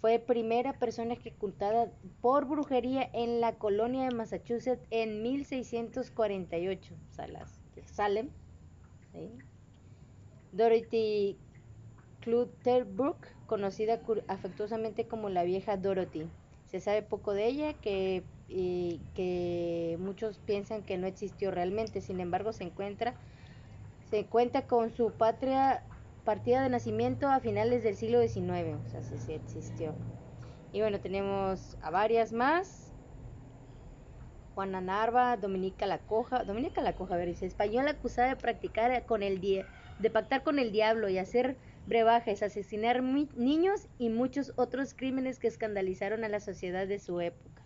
fue 0.00 0.18
primera 0.18 0.72
persona 0.72 1.14
ejecutada 1.14 1.92
por 2.20 2.46
brujería 2.46 3.08
en 3.12 3.40
la 3.40 3.54
colonia 3.54 4.04
de 4.04 4.14
Massachusetts 4.14 4.84
en 4.90 5.22
1648. 5.22 6.94
O 6.94 7.14
sea, 7.14 7.28
las 7.28 7.60
de 7.76 7.84
Salem. 7.86 8.30
Dorothy 10.50 11.38
Clutterbrook, 12.20 13.28
conocida 13.46 14.00
afectuosamente 14.26 15.06
como 15.06 15.28
la 15.28 15.44
vieja 15.44 15.76
Dorothy. 15.76 16.26
Se 16.66 16.80
sabe 16.80 17.02
poco 17.02 17.32
de 17.32 17.46
ella, 17.46 17.74
que, 17.74 18.24
que 18.48 19.96
muchos 20.00 20.38
piensan 20.38 20.82
que 20.82 20.98
no 20.98 21.06
existió 21.06 21.52
realmente. 21.52 22.00
Sin 22.00 22.18
embargo, 22.18 22.52
se 22.52 22.64
encuentra, 22.64 23.14
se 24.10 24.24
cuenta 24.26 24.66
con 24.66 24.90
su 24.90 25.12
patria 25.12 25.84
partida 26.24 26.62
de 26.62 26.68
nacimiento 26.68 27.28
a 27.28 27.40
finales 27.40 27.82
del 27.82 27.96
siglo 27.96 28.20
XIX. 28.20 28.78
O 28.84 28.88
sea, 28.88 29.02
sí, 29.02 29.32
existió. 29.32 29.94
Y 30.72 30.80
bueno, 30.80 31.00
tenemos 31.00 31.76
a 31.82 31.90
varias 31.90 32.32
más. 32.32 32.92
Juana 34.54 34.80
Narva, 34.80 35.36
Dominica 35.36 35.86
la 35.86 35.98
Coja, 35.98 36.44
Dominica 36.44 36.82
la 36.82 36.94
Coja, 36.94 37.14
a 37.14 37.18
ver, 37.18 37.28
dice, 37.28 37.46
española 37.46 37.92
acusada 37.92 38.28
de 38.28 38.36
practicar 38.36 39.06
con 39.06 39.22
el 39.22 39.40
de 39.40 40.10
pactar 40.10 40.42
con 40.42 40.58
el 40.58 40.72
diablo 40.72 41.08
y 41.08 41.18
hacer 41.18 41.56
brebajes, 41.86 42.42
asesinar 42.42 43.02
niños 43.02 43.88
y 43.98 44.10
muchos 44.10 44.52
otros 44.56 44.94
crímenes 44.94 45.38
que 45.38 45.48
escandalizaron 45.48 46.24
a 46.24 46.28
la 46.28 46.40
sociedad 46.40 46.86
de 46.86 46.98
su 46.98 47.20
época. 47.20 47.62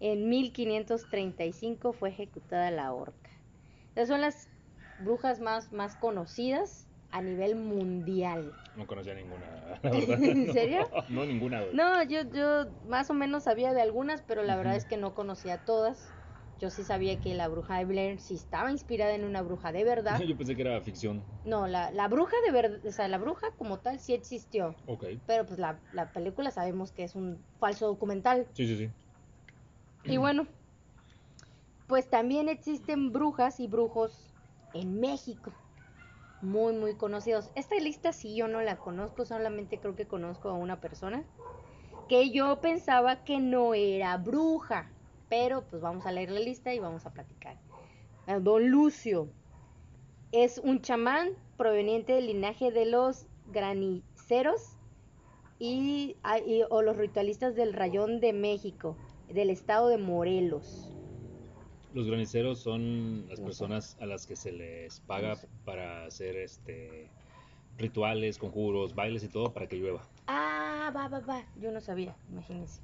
En 0.00 0.28
1535 0.28 1.92
fue 1.92 2.08
ejecutada 2.08 2.70
la 2.70 2.92
horca. 2.92 3.30
Esas 3.94 4.08
son 4.08 4.20
las 4.20 4.48
brujas 5.00 5.40
más, 5.40 5.72
más 5.72 5.94
conocidas, 5.96 6.86
a 7.10 7.22
nivel 7.22 7.56
mundial. 7.56 8.52
No 8.76 8.86
conocía 8.86 9.14
ninguna, 9.14 9.46
la 9.82 9.90
verdad. 9.90 10.22
¿En 10.22 10.52
serio? 10.52 10.88
No, 11.08 11.24
ninguna. 11.26 11.62
No, 11.72 12.02
yo, 12.04 12.20
yo 12.32 12.66
más 12.86 13.10
o 13.10 13.14
menos 13.14 13.44
sabía 13.44 13.72
de 13.72 13.82
algunas, 13.82 14.22
pero 14.22 14.42
la 14.42 14.56
verdad 14.56 14.76
es 14.76 14.84
que 14.84 14.96
no 14.96 15.14
conocía 15.14 15.58
todas. 15.58 16.12
Yo 16.60 16.70
sí 16.70 16.84
sabía 16.84 17.20
que 17.20 17.34
la 17.34 17.48
bruja 17.48 17.78
de 17.78 17.84
Blair 17.86 18.20
sí 18.20 18.34
estaba 18.34 18.70
inspirada 18.70 19.14
en 19.14 19.24
una 19.24 19.42
bruja 19.42 19.72
de 19.72 19.82
verdad. 19.82 20.20
Yo 20.28 20.36
pensé 20.36 20.54
que 20.54 20.62
era 20.62 20.80
ficción. 20.82 21.22
No, 21.44 21.66
la, 21.66 21.90
la 21.90 22.06
bruja 22.06 22.36
de 22.46 22.52
verdad, 22.52 22.86
o 22.86 22.92
sea, 22.92 23.08
la 23.08 23.18
bruja 23.18 23.46
como 23.58 23.78
tal 23.78 23.98
sí 23.98 24.12
existió. 24.12 24.76
Ok. 24.86 25.04
Pero 25.26 25.46
pues 25.46 25.58
la, 25.58 25.80
la 25.92 26.12
película 26.12 26.50
sabemos 26.50 26.92
que 26.92 27.04
es 27.04 27.14
un 27.14 27.38
falso 27.58 27.86
documental. 27.86 28.46
Sí, 28.52 28.66
sí, 28.66 28.76
sí. 28.76 28.90
Y 30.04 30.16
bueno, 30.18 30.46
pues 31.86 32.08
también 32.08 32.48
existen 32.48 33.10
brujas 33.12 33.58
y 33.58 33.66
brujos 33.66 34.34
en 34.74 35.00
México. 35.00 35.52
Muy, 36.42 36.72
muy 36.74 36.94
conocidos. 36.94 37.50
Esta 37.54 37.76
lista 37.76 38.12
sí 38.12 38.34
yo 38.34 38.48
no 38.48 38.60
la 38.62 38.76
conozco, 38.76 39.26
solamente 39.26 39.78
creo 39.78 39.94
que 39.94 40.06
conozco 40.06 40.48
a 40.48 40.54
una 40.54 40.80
persona 40.80 41.24
que 42.08 42.30
yo 42.30 42.60
pensaba 42.60 43.24
que 43.24 43.38
no 43.38 43.74
era 43.74 44.16
bruja. 44.16 44.90
Pero 45.28 45.62
pues 45.68 45.80
vamos 45.80 46.06
a 46.06 46.12
leer 46.12 46.30
la 46.30 46.40
lista 46.40 46.74
y 46.74 46.80
vamos 46.80 47.06
a 47.06 47.12
platicar. 47.12 47.56
A 48.26 48.40
Don 48.40 48.68
Lucio 48.68 49.28
es 50.32 50.58
un 50.58 50.80
chamán 50.80 51.28
proveniente 51.56 52.14
del 52.14 52.26
linaje 52.26 52.72
de 52.72 52.86
los 52.86 53.26
graniceros 53.52 54.76
y, 55.58 56.16
ah, 56.22 56.38
o 56.70 56.82
los 56.82 56.96
ritualistas 56.96 57.54
del 57.54 57.74
Rayón 57.74 58.18
de 58.20 58.32
México, 58.32 58.96
del 59.28 59.50
estado 59.50 59.88
de 59.88 59.98
Morelos. 59.98 60.90
Los 61.92 62.06
graniceros 62.06 62.60
son 62.60 63.26
las 63.28 63.40
personas 63.40 63.96
a 64.00 64.06
las 64.06 64.26
que 64.26 64.36
se 64.36 64.52
les 64.52 65.00
paga 65.00 65.36
para 65.64 66.04
hacer 66.06 66.36
este 66.36 67.10
rituales, 67.78 68.38
conjuros, 68.38 68.94
bailes 68.94 69.24
y 69.24 69.28
todo 69.28 69.52
para 69.52 69.66
que 69.66 69.76
llueva. 69.76 70.02
Ah, 70.26 70.92
va, 70.94 71.08
va, 71.08 71.20
va. 71.20 71.44
Yo 71.56 71.70
no 71.72 71.80
sabía, 71.80 72.14
imagínense. 72.30 72.80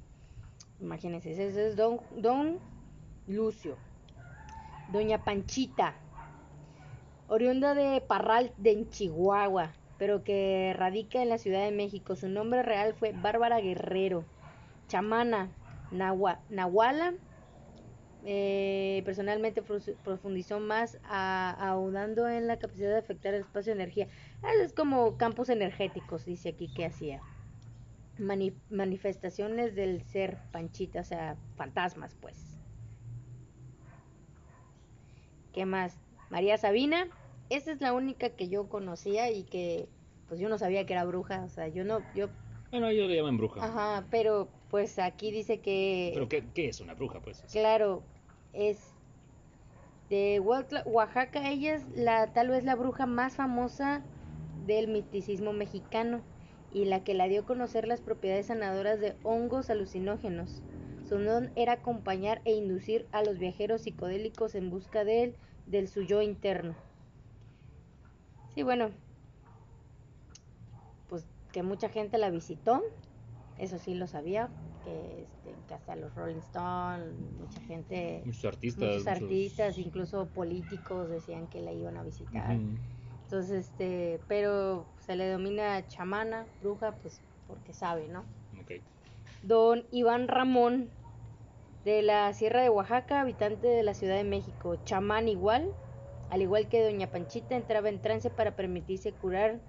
Imagínense, 0.81 1.31
ese 1.31 1.67
es 1.69 1.75
Don, 1.75 1.99
Don 2.17 2.59
Lucio. 3.27 3.77
Doña 4.91 5.23
Panchita, 5.23 5.95
oriunda 7.27 7.73
de 7.73 8.01
Parral 8.01 8.53
de 8.57 8.71
en 8.71 8.89
Chihuahua, 8.89 9.73
pero 9.97 10.23
que 10.23 10.73
radica 10.77 11.21
en 11.21 11.29
la 11.29 11.37
Ciudad 11.37 11.63
de 11.63 11.71
México. 11.71 12.15
Su 12.15 12.29
nombre 12.29 12.63
real 12.63 12.93
fue 12.93 13.11
Bárbara 13.11 13.59
Guerrero. 13.59 14.23
Chamana, 14.87 15.49
Nahua- 15.91 16.39
Nahuala. 16.49 17.13
Eh, 18.23 19.01
personalmente 19.05 19.63
profu- 19.63 19.99
profundizó 20.01 20.59
más 20.59 20.99
ahondando 21.03 22.27
en 22.29 22.47
la 22.47 22.59
capacidad 22.59 22.89
de 22.91 22.97
afectar 22.99 23.33
el 23.33 23.41
espacio 23.41 23.73
de 23.75 23.81
energía. 23.81 24.07
Ah, 24.41 24.49
Es 24.63 24.73
como 24.73 25.17
campos 25.17 25.49
energéticos, 25.49 26.25
dice 26.25 26.49
aquí 26.49 26.69
que 26.73 26.85
hacía. 26.85 27.25
Mani- 28.17 28.61
manifestaciones 28.69 29.75
del 29.75 30.03
ser 30.03 30.41
Panchita, 30.51 31.01
o 31.01 31.03
sea, 31.05 31.41
fantasmas, 31.55 32.15
pues. 32.15 32.61
¿Qué 35.51 35.65
más? 35.65 35.99
María 36.29 36.57
Sabina. 36.57 37.07
Esa 37.49 37.71
es 37.71 37.81
la 37.81 37.93
única 37.93 38.35
que 38.35 38.49
yo 38.49 38.69
conocía 38.69 39.31
y 39.31 39.45
que, 39.45 39.89
pues 40.25 40.39
yo 40.39 40.49
no 40.49 40.57
sabía 40.57 40.85
que 40.85 40.93
era 40.93 41.05
bruja, 41.05 41.43
o 41.45 41.49
sea, 41.49 41.67
yo 41.69 41.85
no, 41.85 42.11
yo, 42.13 42.29
Bueno, 42.71 42.87
ellos 42.89 43.09
le 43.09 43.15
llaman 43.15 43.37
bruja. 43.37 43.61
ajá, 43.61 44.07
pero 44.11 44.56
pues 44.69 44.99
aquí 44.99 45.31
dice 45.31 45.59
que, 45.59 46.11
Pero 46.13 46.29
¿qué, 46.29 46.43
qué 46.53 46.67
es 46.69 46.81
una 46.81 46.93
bruja, 46.93 47.19
pues? 47.21 47.43
claro, 47.51 48.03
es 48.53 48.77
de 50.09 50.39
Oaxaca, 50.39 51.49
ella 51.49 51.75
es 51.75 51.83
la, 51.95 52.27
tal 52.33 52.49
vez 52.49 52.63
la 52.63 52.75
bruja 52.75 53.05
más 53.05 53.35
famosa 53.35 54.03
del 54.65 54.87
misticismo 54.87 55.53
mexicano 55.53 56.21
y 56.73 56.85
la 56.85 57.03
que 57.03 57.13
la 57.13 57.27
dio 57.27 57.41
a 57.41 57.45
conocer 57.45 57.87
las 57.87 58.01
propiedades 58.01 58.47
sanadoras 58.47 58.99
de 58.99 59.15
hongos 59.23 59.69
alucinógenos. 59.69 60.61
Su 61.07 61.19
don 61.19 61.51
era 61.55 61.73
acompañar 61.73 62.41
e 62.45 62.53
inducir 62.53 63.07
a 63.11 63.23
los 63.23 63.37
viajeros 63.39 63.81
psicodélicos 63.81 64.55
en 64.55 64.69
busca 64.69 65.03
de 65.03 65.23
él, 65.23 65.35
del 65.65 65.87
su 65.87 66.01
yo 66.03 66.21
interno. 66.21 66.75
Sí, 68.55 68.63
bueno, 68.63 68.91
pues 71.09 71.25
que 71.51 71.63
mucha 71.63 71.89
gente 71.89 72.17
la 72.17 72.29
visitó, 72.29 72.83
eso 73.57 73.77
sí 73.79 73.95
lo 73.95 74.07
sabía, 74.07 74.51
que, 74.83 75.23
este, 75.23 75.55
que 75.67 75.73
hasta 75.73 75.95
los 75.95 76.13
Rolling 76.15 76.37
Stones, 76.37 77.15
mucha 77.39 77.59
gente, 77.61 78.21
Muchos 78.25 78.45
artistas. 78.45 78.83
muchos 78.83 79.05
muchos- 79.05 79.21
artistas, 79.21 79.77
incluso 79.77 80.27
políticos 80.29 81.09
decían 81.09 81.47
que 81.47 81.61
la 81.61 81.71
iban 81.71 81.97
a 81.97 82.03
visitar. 82.03 82.57
Entonces, 83.23 83.67
este, 83.67 84.19
pero 84.27 84.85
se 84.99 85.15
le 85.15 85.25
denomina 85.25 85.85
chamana, 85.87 86.47
bruja, 86.61 86.95
pues 87.01 87.21
porque 87.47 87.73
sabe, 87.73 88.07
¿no? 88.07 88.25
Don 89.43 89.85
Iván 89.91 90.27
Ramón, 90.27 90.89
de 91.83 92.01
la 92.01 92.33
Sierra 92.33 92.61
de 92.61 92.69
Oaxaca, 92.69 93.21
habitante 93.21 93.67
de 93.67 93.83
la 93.83 93.93
Ciudad 93.93 94.15
de 94.15 94.23
México, 94.23 94.75
chamán 94.83 95.27
igual, 95.29 95.67
al 96.29 96.41
igual 96.41 96.67
que 96.67 96.83
Doña 96.83 97.07
Panchita, 97.07 97.55
entraba 97.55 97.89
en 97.89 98.01
trance 98.01 98.29
para 98.29 98.55
permitirse 98.55 99.13
curar 99.13 99.61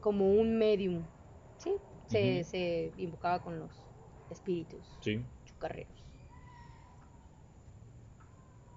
como 0.00 0.32
un 0.32 0.58
medium, 0.58 1.04
¿sí? 1.58 1.72
Se, 2.12 2.44
se 2.44 2.92
invocaba 2.98 3.42
con 3.42 3.58
los 3.58 3.70
espíritus 4.30 4.80
Sí. 5.00 5.20
chucarreros. 5.46 6.02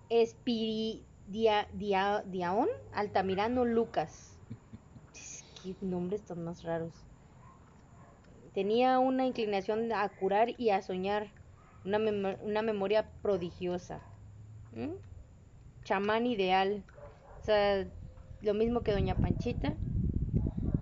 Espiridiaón 0.09 2.69
Altamirano 2.93 3.65
Lucas. 3.65 4.37
Qué 5.63 5.75
nombres 5.81 6.21
tan 6.23 6.43
más 6.43 6.63
raros. 6.63 6.93
Tenía 8.53 8.99
una 8.99 9.25
inclinación 9.25 9.91
a 9.91 10.07
curar 10.09 10.49
y 10.57 10.69
a 10.69 10.81
soñar, 10.81 11.27
una, 11.83 11.97
una 12.41 12.61
memoria 12.61 13.05
prodigiosa. 13.21 13.99
¿Mm? 14.73 14.91
Chamán 15.83 16.25
ideal. 16.25 16.83
O 17.41 17.45
sea, 17.45 17.85
lo 18.41 18.53
mismo 18.53 18.81
que 18.81 18.93
Doña 18.93 19.15
Panchita. 19.15 19.73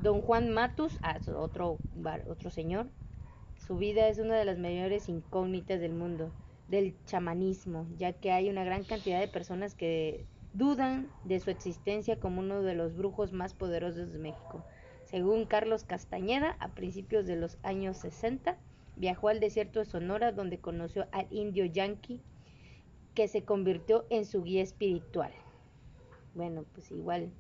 Don 0.04 0.22
Juan 0.22 0.50
Matus, 0.50 1.00
otro, 1.34 1.80
otro 2.28 2.50
señor. 2.50 2.90
Su 3.66 3.78
vida 3.78 4.10
es 4.10 4.20
una 4.20 4.36
de 4.36 4.44
las 4.44 4.60
mayores 4.60 5.08
incógnitas 5.08 5.80
del 5.80 5.94
mundo, 5.94 6.30
del 6.68 6.94
chamanismo, 7.06 7.88
ya 7.98 8.12
que 8.12 8.34
hay 8.34 8.50
una 8.50 8.66
gran 8.66 8.84
cantidad 8.84 9.22
de 9.22 9.30
personas 9.30 9.76
que 9.76 10.26
dudan 10.52 11.10
de 11.24 11.40
su 11.40 11.52
existencia 11.52 12.20
como 12.20 12.42
uno 12.42 12.64
de 12.64 12.76
los 12.76 12.98
brujos 12.98 13.32
más 13.32 13.54
poderosos 13.54 14.12
de 14.12 14.20
México. 14.20 14.66
Según 15.06 15.46
Carlos 15.46 15.86
Castañeda, 15.86 16.58
a 16.60 16.74
principios 16.74 17.26
de 17.26 17.38
los 17.38 17.58
años 17.64 17.96
60, 17.96 18.58
viajó 18.98 19.30
al 19.30 19.40
desierto 19.40 19.80
de 19.80 19.86
Sonora 19.86 20.34
donde 20.34 20.60
conoció 20.60 21.08
al 21.14 21.28
indio 21.32 21.64
Yankee, 21.64 22.20
que 23.14 23.30
se 23.30 23.46
convirtió 23.46 24.06
en 24.10 24.26
su 24.26 24.44
guía 24.44 24.64
espiritual. 24.64 25.32
Bueno, 26.36 26.66
pues 26.74 26.92
igual. 26.92 27.32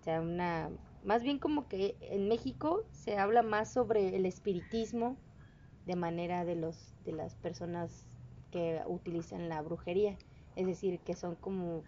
O 0.00 0.04
sea, 0.04 0.22
una. 0.22 0.70
Más 1.06 1.22
bien 1.22 1.38
como 1.38 1.68
que 1.68 1.96
en 2.00 2.26
México 2.26 2.82
se 2.90 3.16
habla 3.16 3.42
más 3.42 3.72
sobre 3.72 4.16
el 4.16 4.26
espiritismo 4.26 5.16
de 5.86 5.94
manera 5.94 6.44
de 6.44 6.56
los 6.56 6.76
de 7.04 7.12
las 7.12 7.36
personas 7.36 8.04
que 8.50 8.82
utilizan 8.88 9.48
la 9.48 9.62
brujería. 9.62 10.16
Es 10.56 10.66
decir, 10.66 10.98
que 10.98 11.14
son 11.14 11.36
como 11.36 11.84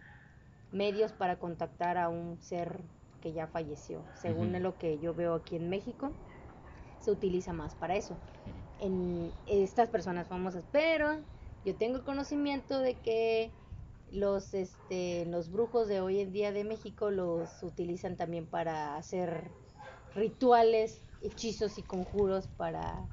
medios 0.71 1.11
para 1.13 1.41
contactar 1.41 1.99
a 1.99 2.09
un 2.09 2.41
ser 2.41 2.81
que 3.21 3.33
ya 3.33 3.49
falleció. 3.49 4.05
Según 4.15 4.53
lo 4.63 4.79
que 4.79 5.01
yo 5.01 5.15
veo 5.15 5.35
aquí 5.35 5.57
en 5.57 5.69
México, 5.69 6.13
se 7.01 7.11
utiliza 7.11 7.53
más 7.53 7.75
para 7.75 7.97
eso 7.97 8.17
en 8.79 9.33
estas 9.47 9.89
personas 9.89 10.29
famosas, 10.29 10.63
pero 10.71 11.19
yo 11.65 11.75
tengo 11.75 12.05
conocimiento 12.05 12.79
de 12.79 12.95
que 12.95 13.51
los 14.11 14.55
este 14.55 15.27
los 15.27 15.51
brujos 15.51 15.89
de 15.89 16.01
hoy 16.01 16.21
en 16.21 16.33
día 16.33 16.53
de 16.53 16.65
México 16.65 17.11
los 17.11 17.63
utilizan 17.63 18.17
también 18.17 18.49
para 18.49 18.97
hacer 18.97 19.57
rituales, 20.15 21.07
hechizos 21.21 21.79
y 21.79 21.85
conjuros 21.87 22.49
para 22.49 23.11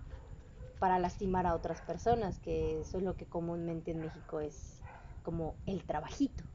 para 0.80 1.00
lastimar 1.00 1.46
a 1.48 1.56
otras 1.56 1.82
personas, 1.82 2.40
que 2.40 2.82
eso 2.82 2.98
es 3.00 3.04
lo 3.04 3.18
que 3.18 3.28
comúnmente 3.30 3.92
en 3.92 4.02
México 4.02 4.40
es 4.42 4.86
como 5.24 5.62
el 5.66 5.86
trabajito. 5.86 6.46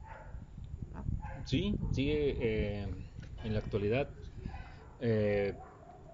¿no? 0.93 1.09
Sí, 1.45 1.77
eh, 2.11 2.83
en 3.41 3.53
la 3.53 3.59
actualidad. 3.59 4.13
eh, 4.99 5.53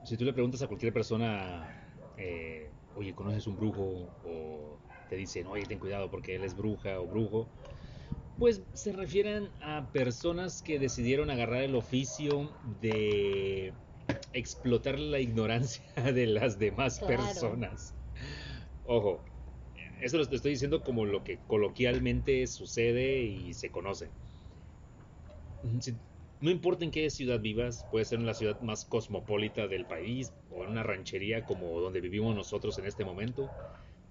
si 0.04 0.18
tú 0.18 0.26
le 0.26 0.34
preguntas 0.34 0.62
a 0.64 0.68
cualquier 0.68 0.94
persona, 0.94 1.84
eh, 2.18 2.74
oye, 2.94 3.16
¿conoces 3.16 3.48
un 3.48 3.56
brujo? 3.58 4.16
O 4.22 4.82
te 5.08 5.16
dicen, 5.18 5.48
oye, 5.48 5.68
ten 5.68 5.80
cuidado 5.80 6.10
porque 6.12 6.36
él 6.36 6.44
es 6.46 6.56
bruja 6.56 7.00
o 7.02 7.08
brujo. 7.08 7.54
Pues 8.38 8.68
se 8.74 8.92
refieren 8.94 9.56
a 9.60 9.92
personas 9.92 10.62
que 10.62 10.80
decidieron 10.80 11.30
agarrar 11.30 11.64
el 11.64 11.76
oficio 11.76 12.56
de 12.62 13.74
explotar 14.32 15.00
la 15.00 15.20
ignorancia 15.20 15.84
de 16.14 16.28
las 16.28 16.60
demás 16.60 17.00
Claro. 17.00 17.08
personas. 17.08 17.98
Ojo, 18.84 19.26
eso 20.02 20.18
lo 20.18 20.24
estoy 20.24 20.52
diciendo 20.52 20.84
como 20.84 21.06
lo 21.06 21.24
que 21.24 21.44
coloquialmente 21.46 22.48
sucede 22.48 23.22
y 23.24 23.54
se 23.54 23.72
conoce. 23.72 24.14
No 26.40 26.50
importa 26.52 26.84
en 26.86 26.92
qué 26.92 27.10
ciudad 27.12 27.40
vivas, 27.42 27.86
puede 27.90 28.06
ser 28.06 28.20
en 28.20 28.26
la 28.26 28.34
ciudad 28.34 28.60
más 28.62 28.86
cosmopolita 28.86 29.68
del 29.68 29.86
país 29.88 30.36
o 30.48 30.64
en 30.64 30.72
una 30.72 30.84
ranchería 30.84 31.46
como 31.46 31.80
donde 31.80 32.02
vivimos 32.02 32.36
nosotros 32.36 32.78
en 32.80 32.86
este 32.86 33.06
momento. 33.06 33.56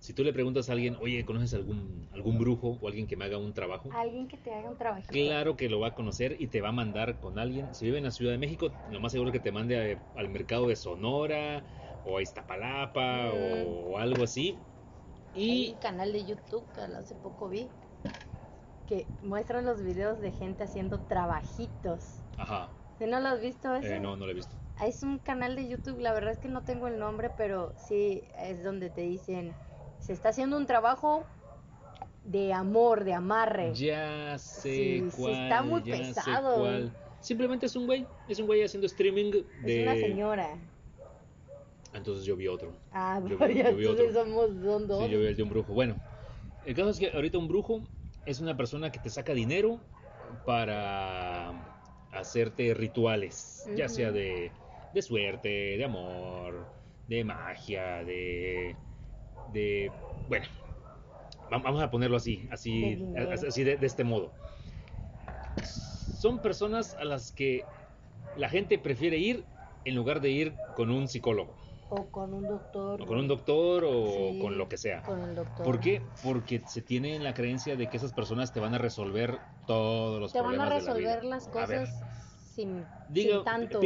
Si 0.07 0.15
tú 0.15 0.23
le 0.23 0.33
preguntas 0.33 0.69
a 0.69 0.73
alguien, 0.73 0.97
oye, 1.01 1.25
¿conoces 1.25 1.53
algún, 1.53 2.09
algún 2.13 2.39
brujo 2.39 2.79
o 2.81 2.87
alguien 2.87 3.09
que 3.09 3.17
me 3.17 3.25
haga 3.25 3.39
un 3.39 3.53
trabajo? 3.55 3.89
Alguien 3.91 4.29
que 4.29 4.37
te 4.37 4.55
haga 4.55 4.71
un 4.71 4.77
trabajo. 4.77 5.03
Claro 5.11 5.57
que 5.57 5.69
lo 5.69 5.81
va 5.81 5.89
a 5.89 5.95
conocer 5.97 6.37
y 6.39 6.47
te 6.47 6.61
va 6.61 6.69
a 6.69 6.73
mandar 6.73 7.19
con 7.19 7.41
alguien. 7.41 7.75
Si 7.75 7.87
vive 7.87 7.99
en 7.99 8.05
la 8.05 8.13
Ciudad 8.13 8.31
de 8.31 8.39
México, 8.39 8.71
lo 8.87 9.01
más 9.01 9.11
seguro 9.11 9.31
es 9.31 9.33
que 9.33 9.41
te 9.41 9.51
mande 9.51 9.77
a- 10.15 10.21
al 10.21 10.29
mercado 10.29 10.69
de 10.69 10.77
Sonora 10.77 11.65
o 12.05 12.19
a 12.19 12.23
Iztapalapa 12.23 13.33
Mm. 13.33 13.37
o 13.37 13.99
algo 13.99 14.23
así. 14.23 14.61
Hay 15.35 15.43
Y 15.43 15.73
un 15.73 15.79
canal 15.81 16.13
de 16.13 16.25
YouTube 16.25 16.65
que 16.73 16.83
hace 16.83 17.17
poco 17.17 17.49
vi 17.49 17.69
que 18.87 19.07
muestra 19.21 19.61
los 19.63 19.83
videos 19.83 20.21
de 20.21 20.31
gente 20.33 20.65
haciendo 20.65 21.01
trabajitos. 21.01 22.23
Ajá, 22.39 22.71
¿Sí 22.99 23.07
no 23.07 23.21
lo 23.21 23.29
has 23.29 23.41
visto 23.41 23.75
eh, 23.75 23.99
no, 24.01 24.17
no 24.17 24.25
lo 24.27 24.33
he 24.33 24.35
visto. 24.35 24.57
Es 24.81 25.03
un 25.03 25.19
canal 25.19 25.57
de 25.57 25.69
YouTube, 25.69 26.01
la 26.01 26.13
verdad 26.13 26.33
es 26.33 26.39
que 26.39 26.49
no 26.49 26.63
tengo 26.63 26.87
el 26.87 26.99
nombre, 26.99 27.31
pero 27.37 27.73
sí 27.77 28.23
es 28.39 28.63
donde 28.63 28.91
te 28.91 29.03
dicen, 29.03 29.55
se 30.07 30.13
está 30.13 30.29
haciendo 30.31 30.57
un 30.57 30.67
trabajo 30.67 31.25
de 32.25 32.53
amor, 32.53 33.05
de 33.05 33.13
amarre. 33.15 33.75
Ya 33.75 34.39
sé 34.39 34.71
Sí, 34.71 35.11
sí, 35.11 35.17
cuál. 35.17 35.33
está 35.35 35.63
muy 35.63 35.83
ya 35.85 35.97
sé 35.97 36.03
pesado. 36.15 36.59
cuál. 36.61 36.93
Simplemente 37.21 37.67
es 37.67 37.75
un 37.77 37.87
güey, 37.87 38.07
es 38.29 38.39
un 38.39 38.47
güey 38.47 38.63
haciendo 38.63 38.87
streaming 38.87 39.33
de. 39.63 39.83
Es 39.83 39.83
una 39.89 39.95
señora. 39.97 40.49
Entonces 41.93 42.25
yo 42.25 42.37
vi 42.37 42.47
otro. 42.47 42.73
Ah, 42.93 43.21
Yo 43.27 43.39
vi- 43.39 43.83
yo 43.83 43.93
otro. 43.93 44.13
somos 44.13 44.51
son 44.63 44.87
dos. 44.87 45.05
Sí, 45.05 45.11
yo 45.11 45.19
vi 45.21 45.27
el 45.27 45.37
de 45.37 45.43
un 45.43 45.49
brujo. 45.49 45.73
Bueno, 45.73 45.97
el 46.65 46.75
caso 46.75 46.91
es 46.91 46.99
que 46.99 47.11
ahorita 47.11 47.39
un 47.39 47.49
brujo 47.49 47.83
es 48.27 48.41
una 48.41 48.57
persona 48.57 48.91
que 48.93 48.99
te 48.99 49.09
saca 49.09 49.33
dinero 49.33 49.81
para 50.45 51.53
hacerte 52.13 52.75
rituales, 52.75 53.69
ya 53.77 53.89
sea 53.89 54.11
de, 54.13 54.51
de 54.93 55.03
suerte, 55.03 55.49
de 55.49 55.85
amor, 55.85 56.67
de 57.09 57.25
magia, 57.25 58.05
de, 58.05 58.77
de, 59.47 59.93
bueno, 60.27 60.47
va- 61.53 61.59
vamos 61.59 61.83
a 61.83 61.91
ponerlo 61.91 62.17
así, 62.17 62.47
así, 62.51 62.97
así 63.47 63.65
de, 63.65 63.77
de 63.77 63.87
este 63.87 64.05
modo. 64.05 64.33
Son 65.63 66.41
personas 66.41 66.95
a 66.99 67.05
las 67.05 67.33
que 67.33 67.65
la 68.35 68.49
gente 68.49 68.79
prefiere 68.79 69.19
ir 69.19 69.47
en 69.85 69.95
lugar 69.95 70.21
de 70.21 70.31
ir 70.31 70.55
con 70.75 70.91
un 70.91 71.09
psicólogo, 71.09 71.57
O 71.99 71.99
con 72.15 72.29
un 72.39 72.47
doctor. 72.47 73.01
o 73.01 73.07
con 73.07 73.19
un 73.19 73.29
doctor 73.29 73.85
o 73.87 73.95
Sí, 74.15 74.39
con 74.41 74.59
lo 74.59 74.69
que 74.69 74.77
sea. 74.77 75.03
Con 75.05 75.19
un 75.21 75.35
doctor. 75.35 75.67
¿Por 75.67 75.81
qué? 75.81 76.03
Porque 76.23 76.63
se 76.67 76.83
tiene 76.83 77.19
la 77.19 77.35
creencia 77.35 77.77
de 77.77 77.89
que 77.89 77.97
esas 77.97 78.13
personas 78.13 78.53
te 78.53 78.61
van 78.61 78.75
a 78.75 78.79
resolver 78.79 79.39
todos 79.67 80.21
los 80.21 80.33
Te 80.33 80.41
van 80.41 80.55
a 80.61 80.67
problemas 80.67 80.71
de 80.71 80.75
la 80.75 80.81
resolver 80.81 81.25
vida. 81.25 81.29
las 81.31 81.49
A 81.63 81.67
ver, 81.67 81.83
cosas 81.83 82.03
sin, 82.55 82.87
diga, 83.09 83.35
sin 83.35 83.45
tanto. 83.45 83.81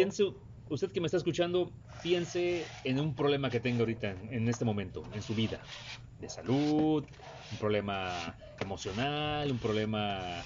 Usted 0.70 0.92
que 0.92 1.00
me 1.00 1.06
está 1.06 1.18
escuchando, 1.18 1.72
piense 2.02 2.64
en 2.84 3.00
un 3.00 3.14
problema 3.14 3.50
que 3.50 3.60
tenga 3.60 3.80
ahorita, 3.80 4.14
en, 4.30 4.48
este 4.48 4.64
momento, 4.64 5.02
en 5.12 5.20
su 5.20 5.34
vida. 5.34 5.60
De 6.20 6.28
salud, 6.28 7.04
un 7.52 7.58
problema 7.58 8.36
emocional, 8.60 9.50
un 9.50 9.58
problema 9.58 10.42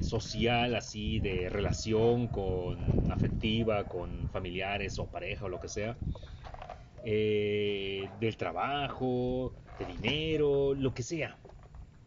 social, 0.00 0.74
así, 0.74 1.20
de 1.20 1.48
relación 1.48 2.26
con 2.28 3.10
afectiva, 3.10 3.84
con 3.84 4.28
familiares 4.30 4.98
o 4.98 5.06
pareja 5.06 5.46
o 5.46 5.48
lo 5.48 5.60
que 5.60 5.68
sea. 5.68 5.96
Eh, 7.04 8.08
del 8.20 8.36
trabajo, 8.36 9.54
de 9.78 9.84
dinero, 9.86 10.74
lo 10.74 10.92
que 10.92 11.02
sea. 11.02 11.38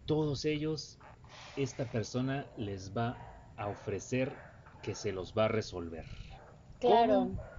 Todos 0.06 0.44
ellos, 0.46 1.00
esta 1.56 1.86
persona 1.86 2.46
les 2.58 2.96
va 2.96 3.18
a 3.56 3.68
ofrecer 3.68 4.34
que 4.84 4.94
se 4.94 5.14
los 5.14 5.34
va 5.34 5.46
a 5.46 5.48
resolver. 5.48 6.06
Claro. 6.80 7.14
¿Cómo? 7.14 7.51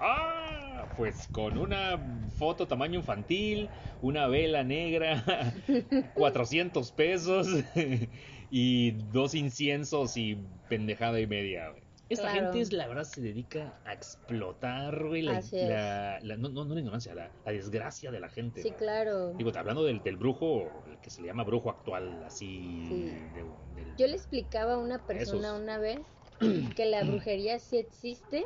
Ah, 0.00 0.86
pues 0.96 1.28
con 1.28 1.58
una 1.58 1.98
foto 2.36 2.66
tamaño 2.68 2.98
infantil, 2.98 3.68
una 4.02 4.26
vela 4.26 4.62
negra, 4.64 5.24
400 6.14 6.92
pesos 6.92 7.46
y 8.50 8.92
dos 9.12 9.34
inciensos 9.34 10.16
y 10.16 10.36
pendejada 10.68 11.20
y 11.20 11.26
media. 11.26 11.70
güey. 11.70 11.82
Esta 12.08 12.24
Claro. 12.32 12.46
gente 12.46 12.60
es 12.60 12.72
la 12.72 12.88
verdad 12.88 13.04
se 13.04 13.20
dedica 13.20 13.80
a 13.84 13.92
explotar, 13.92 15.06
güey, 15.06 15.22
la, 15.22 16.18
no, 16.24 16.48
no, 16.48 16.64
no 16.64 16.74
la 16.74 16.80
ignorancia, 16.80 17.14
la, 17.14 17.30
la 17.46 17.52
desgracia 17.52 18.10
de 18.10 18.18
la 18.18 18.28
gente. 18.28 18.62
Sí, 18.62 18.68
güey. 18.70 18.78
claro. 18.80 19.32
Digo, 19.34 19.52
hablando 19.56 19.84
del, 19.84 20.02
del 20.02 20.16
brujo, 20.16 20.82
el 20.90 20.98
que 20.98 21.08
se 21.08 21.20
le 21.22 21.28
llama 21.28 21.44
brujo 21.44 21.70
actual, 21.70 22.24
así. 22.24 22.84
Sí. 22.88 23.04
de- 23.34 23.44
del- 23.84 23.96
Yo 23.96 24.06
le 24.08 24.14
explicaba 24.14 24.74
a 24.74 24.78
una 24.78 24.98
persona 25.06 25.48
Esos. 25.50 25.60
una 25.62 25.78
vez 25.78 26.00
que 26.74 26.84
la 26.86 27.04
brujería 27.04 27.60
sí 27.60 27.78
existe, 27.78 28.44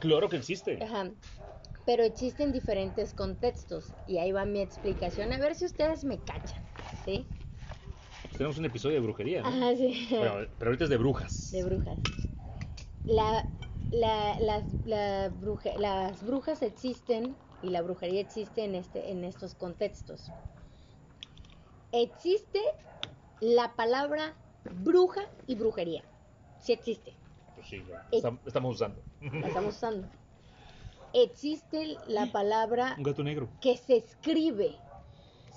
Claro 0.00 0.28
que 0.28 0.36
existe. 0.36 0.78
ajá, 0.82 1.10
pero 1.84 2.02
existe 2.04 2.42
en 2.42 2.52
diferentes 2.52 3.14
contextos. 3.14 3.94
Y 4.06 4.18
ahí 4.18 4.32
va 4.32 4.44
mi 4.44 4.60
explicación, 4.60 5.32
a 5.32 5.38
ver 5.38 5.54
si 5.54 5.64
ustedes 5.64 6.04
me 6.04 6.18
cachan, 6.18 6.62
¿sí? 7.04 7.26
Tenemos 8.36 8.58
un 8.58 8.64
episodio 8.66 8.96
de 8.96 9.00
brujería, 9.00 9.42
¿no? 9.42 9.48
Ajá, 9.48 9.74
sí. 9.76 10.06
Pero, 10.10 10.48
pero 10.58 10.70
ahorita 10.70 10.84
es 10.84 10.90
de 10.90 10.96
brujas. 10.96 11.48
De 11.52 11.64
brujas. 11.64 11.98
La, 13.06 13.46
la- 13.92 14.38
las, 14.40 14.64
la 14.84 15.30
bruje- 15.30 15.76
las 15.78 16.22
brujas 16.24 16.62
existen 16.62 17.36
y 17.62 17.70
la 17.70 17.82
brujería 17.82 18.20
existe 18.20 18.64
en, 18.64 18.74
este, 18.74 19.10
en 19.10 19.24
estos 19.24 19.54
contextos. 19.54 20.32
Existe 21.92 22.60
la 23.40 23.74
palabra 23.76 24.36
bruja 24.82 25.22
y 25.46 25.54
brujería. 25.54 26.04
Sí 26.58 26.72
existe, 26.72 27.15
sí, 27.68 27.76
lo 27.78 27.94
Eh. 27.94 27.98
estam- 28.12 28.38
estamos 28.46 28.74
usando. 28.76 29.00
la 29.20 29.46
estamos 29.48 29.74
usando. 29.76 30.08
Existe 31.12 31.96
la 32.08 32.30
palabra 32.32 32.94
Un 32.98 33.04
gato 33.04 33.22
negro. 33.22 33.48
que 33.60 33.76
se 33.76 33.96
escribe, 33.96 34.76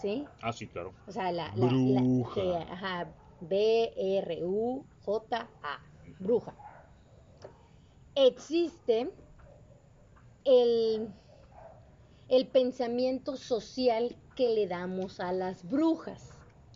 ¿sí? 0.01 0.25
Ah, 0.41 0.53
sí, 0.53 0.67
claro. 0.67 0.93
O 1.07 1.11
sea, 1.11 1.31
la, 1.31 1.51
la- 1.55 1.71
la- 1.71 2.01
Bruja. 2.01 2.33
que, 2.35 2.55
ajá, 2.55 3.07
B-R-U-J-A, 3.41 5.79
bruja. 6.19 6.53
Existe 8.15 9.09
el, 10.45 11.09
el 12.27 12.47
pensamiento 12.47 13.35
social 13.37 14.15
que 14.35 14.49
le 14.49 14.67
damos 14.67 15.19
a 15.19 15.31
las 15.33 15.67
brujas, 15.69 16.29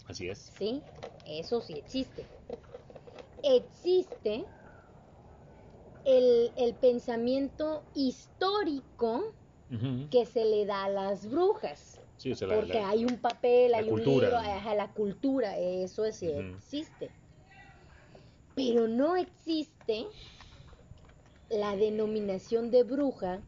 Así 0.07 0.27
es. 0.29 0.51
¿sí? 0.57 0.81
Eso 1.25 1.61
sí 1.61 1.73
existe. 1.77 2.25
Existe 3.43 4.45
el, 6.05 6.53
el 6.57 6.75
pensamiento 6.75 7.83
histórico 7.93 9.21
que 10.11 10.25
se 10.25 10.45
le 10.45 10.65
da 10.65 10.85
a 10.85 10.89
las 10.89 11.29
brujas. 11.29 11.99
Sí, 12.17 12.29
la- 12.29 12.55
Porque 12.55 12.77
la- 12.79 12.89
hay 12.89 13.05
un 13.05 13.19
papel, 13.21 13.73
hay 13.73 13.83
un 13.89 13.89
cultura. 13.89 14.27
libro, 14.27 14.37
ajá, 14.37 14.75
la 14.75 14.93
cultura, 14.93 15.57
eso 15.57 16.11
sí 16.11 16.27
Ujú. 16.29 16.55
existe. 16.57 17.11
Pero 18.55 18.87
no 18.87 19.15
existe 19.15 20.07
la 21.49 21.75
denominación 21.75 22.71
de 22.71 22.83
bruja 22.83 23.43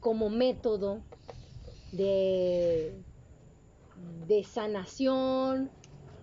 como 0.00 0.28
método 0.30 1.02
de, 1.90 3.04
de 3.94 4.44
sanación 4.44 5.70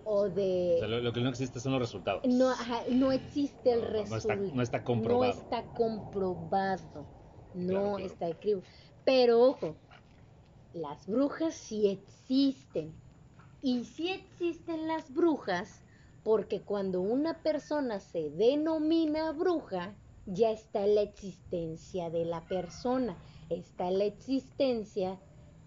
o 0.04 0.22
o 0.22 0.26
sea, 0.26 0.34
de... 0.34 0.88
lo, 0.88 1.00
lo 1.00 1.12
que 1.12 1.20
no 1.20 1.28
existe 1.30 1.60
son 1.60 1.72
los 1.72 1.80
resultados. 1.80 2.22
No, 2.26 2.50
ajá, 2.50 2.82
no 2.90 3.12
existe 3.12 3.72
el 3.72 3.80
No, 3.82 3.90
no 3.90 3.96
está- 4.16 4.34
resultado. 4.34 4.54
no 4.54 4.62
está 4.62 4.84
comprobado. 4.84 5.34
No 5.34 5.40
está 5.40 5.62
comprobado. 5.74 7.06
No 7.54 7.68
Claro, 7.68 7.90
claro. 7.96 8.06
está 8.06 8.28
escrito. 8.28 8.62
Pero 9.04 9.42
ojo, 9.42 9.76
las 10.72 11.06
brujas 11.06 11.54
sí 11.54 11.88
existen. 11.88 12.94
Y 13.60 13.84
sí 13.84 14.08
existen 14.08 14.88
las 14.88 15.12
brujas 15.12 15.84
porque 16.24 16.62
cuando 16.62 17.00
una 17.00 17.42
persona 17.42 18.00
se 18.00 18.30
denomina 18.30 19.32
bruja, 19.32 19.96
ya 20.24 20.50
está 20.50 20.86
la 20.86 21.02
existencia 21.02 22.10
de 22.10 22.24
la 22.24 22.46
persona, 22.46 23.16
está 23.48 23.88
en 23.88 23.98
la 23.98 24.04
existencia 24.04 25.20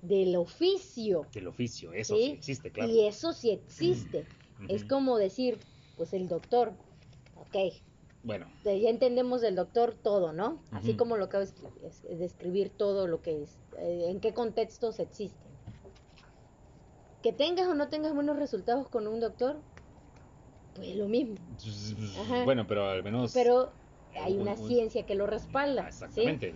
del 0.07 0.35
oficio. 0.35 1.27
Del 1.33 1.47
oficio, 1.47 1.93
eso 1.93 2.15
¿sí? 2.15 2.23
sí 2.25 2.31
existe, 2.31 2.71
claro. 2.71 2.91
Y 2.91 3.05
eso 3.05 3.33
sí 3.33 3.51
existe. 3.51 4.25
Es 4.69 4.81
Ujú. 4.83 4.89
como 4.89 5.17
decir, 5.17 5.59
pues 5.95 6.13
el 6.13 6.27
doctor, 6.27 6.73
ok, 7.35 7.55
Bueno, 8.23 8.47
ya 8.63 8.89
entendemos 8.89 9.41
del 9.41 9.55
doctor 9.55 9.93
todo, 9.93 10.33
¿no? 10.33 10.59
Así 10.71 10.95
como 10.95 11.17
lo 11.17 11.25
acabo 11.25 11.45
de 11.45 11.51
escri- 11.51 11.71
es- 11.83 12.01
describir 12.17 12.71
todo 12.75 13.07
lo 13.07 13.21
que 13.21 13.43
es, 13.43 13.59
eh, 13.77 14.07
en 14.09 14.19
qué 14.19 14.33
contextos 14.33 14.99
existen. 14.99 15.51
Que 17.21 17.33
tengas 17.33 17.67
o 17.67 17.73
no 17.75 17.87
tengas 17.89 18.13
buenos 18.13 18.37
resultados 18.37 18.87
con 18.89 19.07
un 19.07 19.19
doctor, 19.19 19.61
pues 20.73 20.95
lo 20.95 21.07
mismo. 21.07 21.35
Ajá. 22.21 22.43
bueno, 22.43 22.65
pero 22.67 22.89
al 22.89 23.03
menos. 23.03 23.33
Pero 23.33 23.71
hay 24.15 24.33
un- 24.33 24.41
una 24.41 24.53
un- 24.53 24.67
ciencia 24.67 25.05
que 25.05 25.15
lo 25.15 25.27
respalda. 25.27 25.83
Ah, 25.87 25.91
¿sí? 25.91 26.05
Exactamente. 26.05 26.53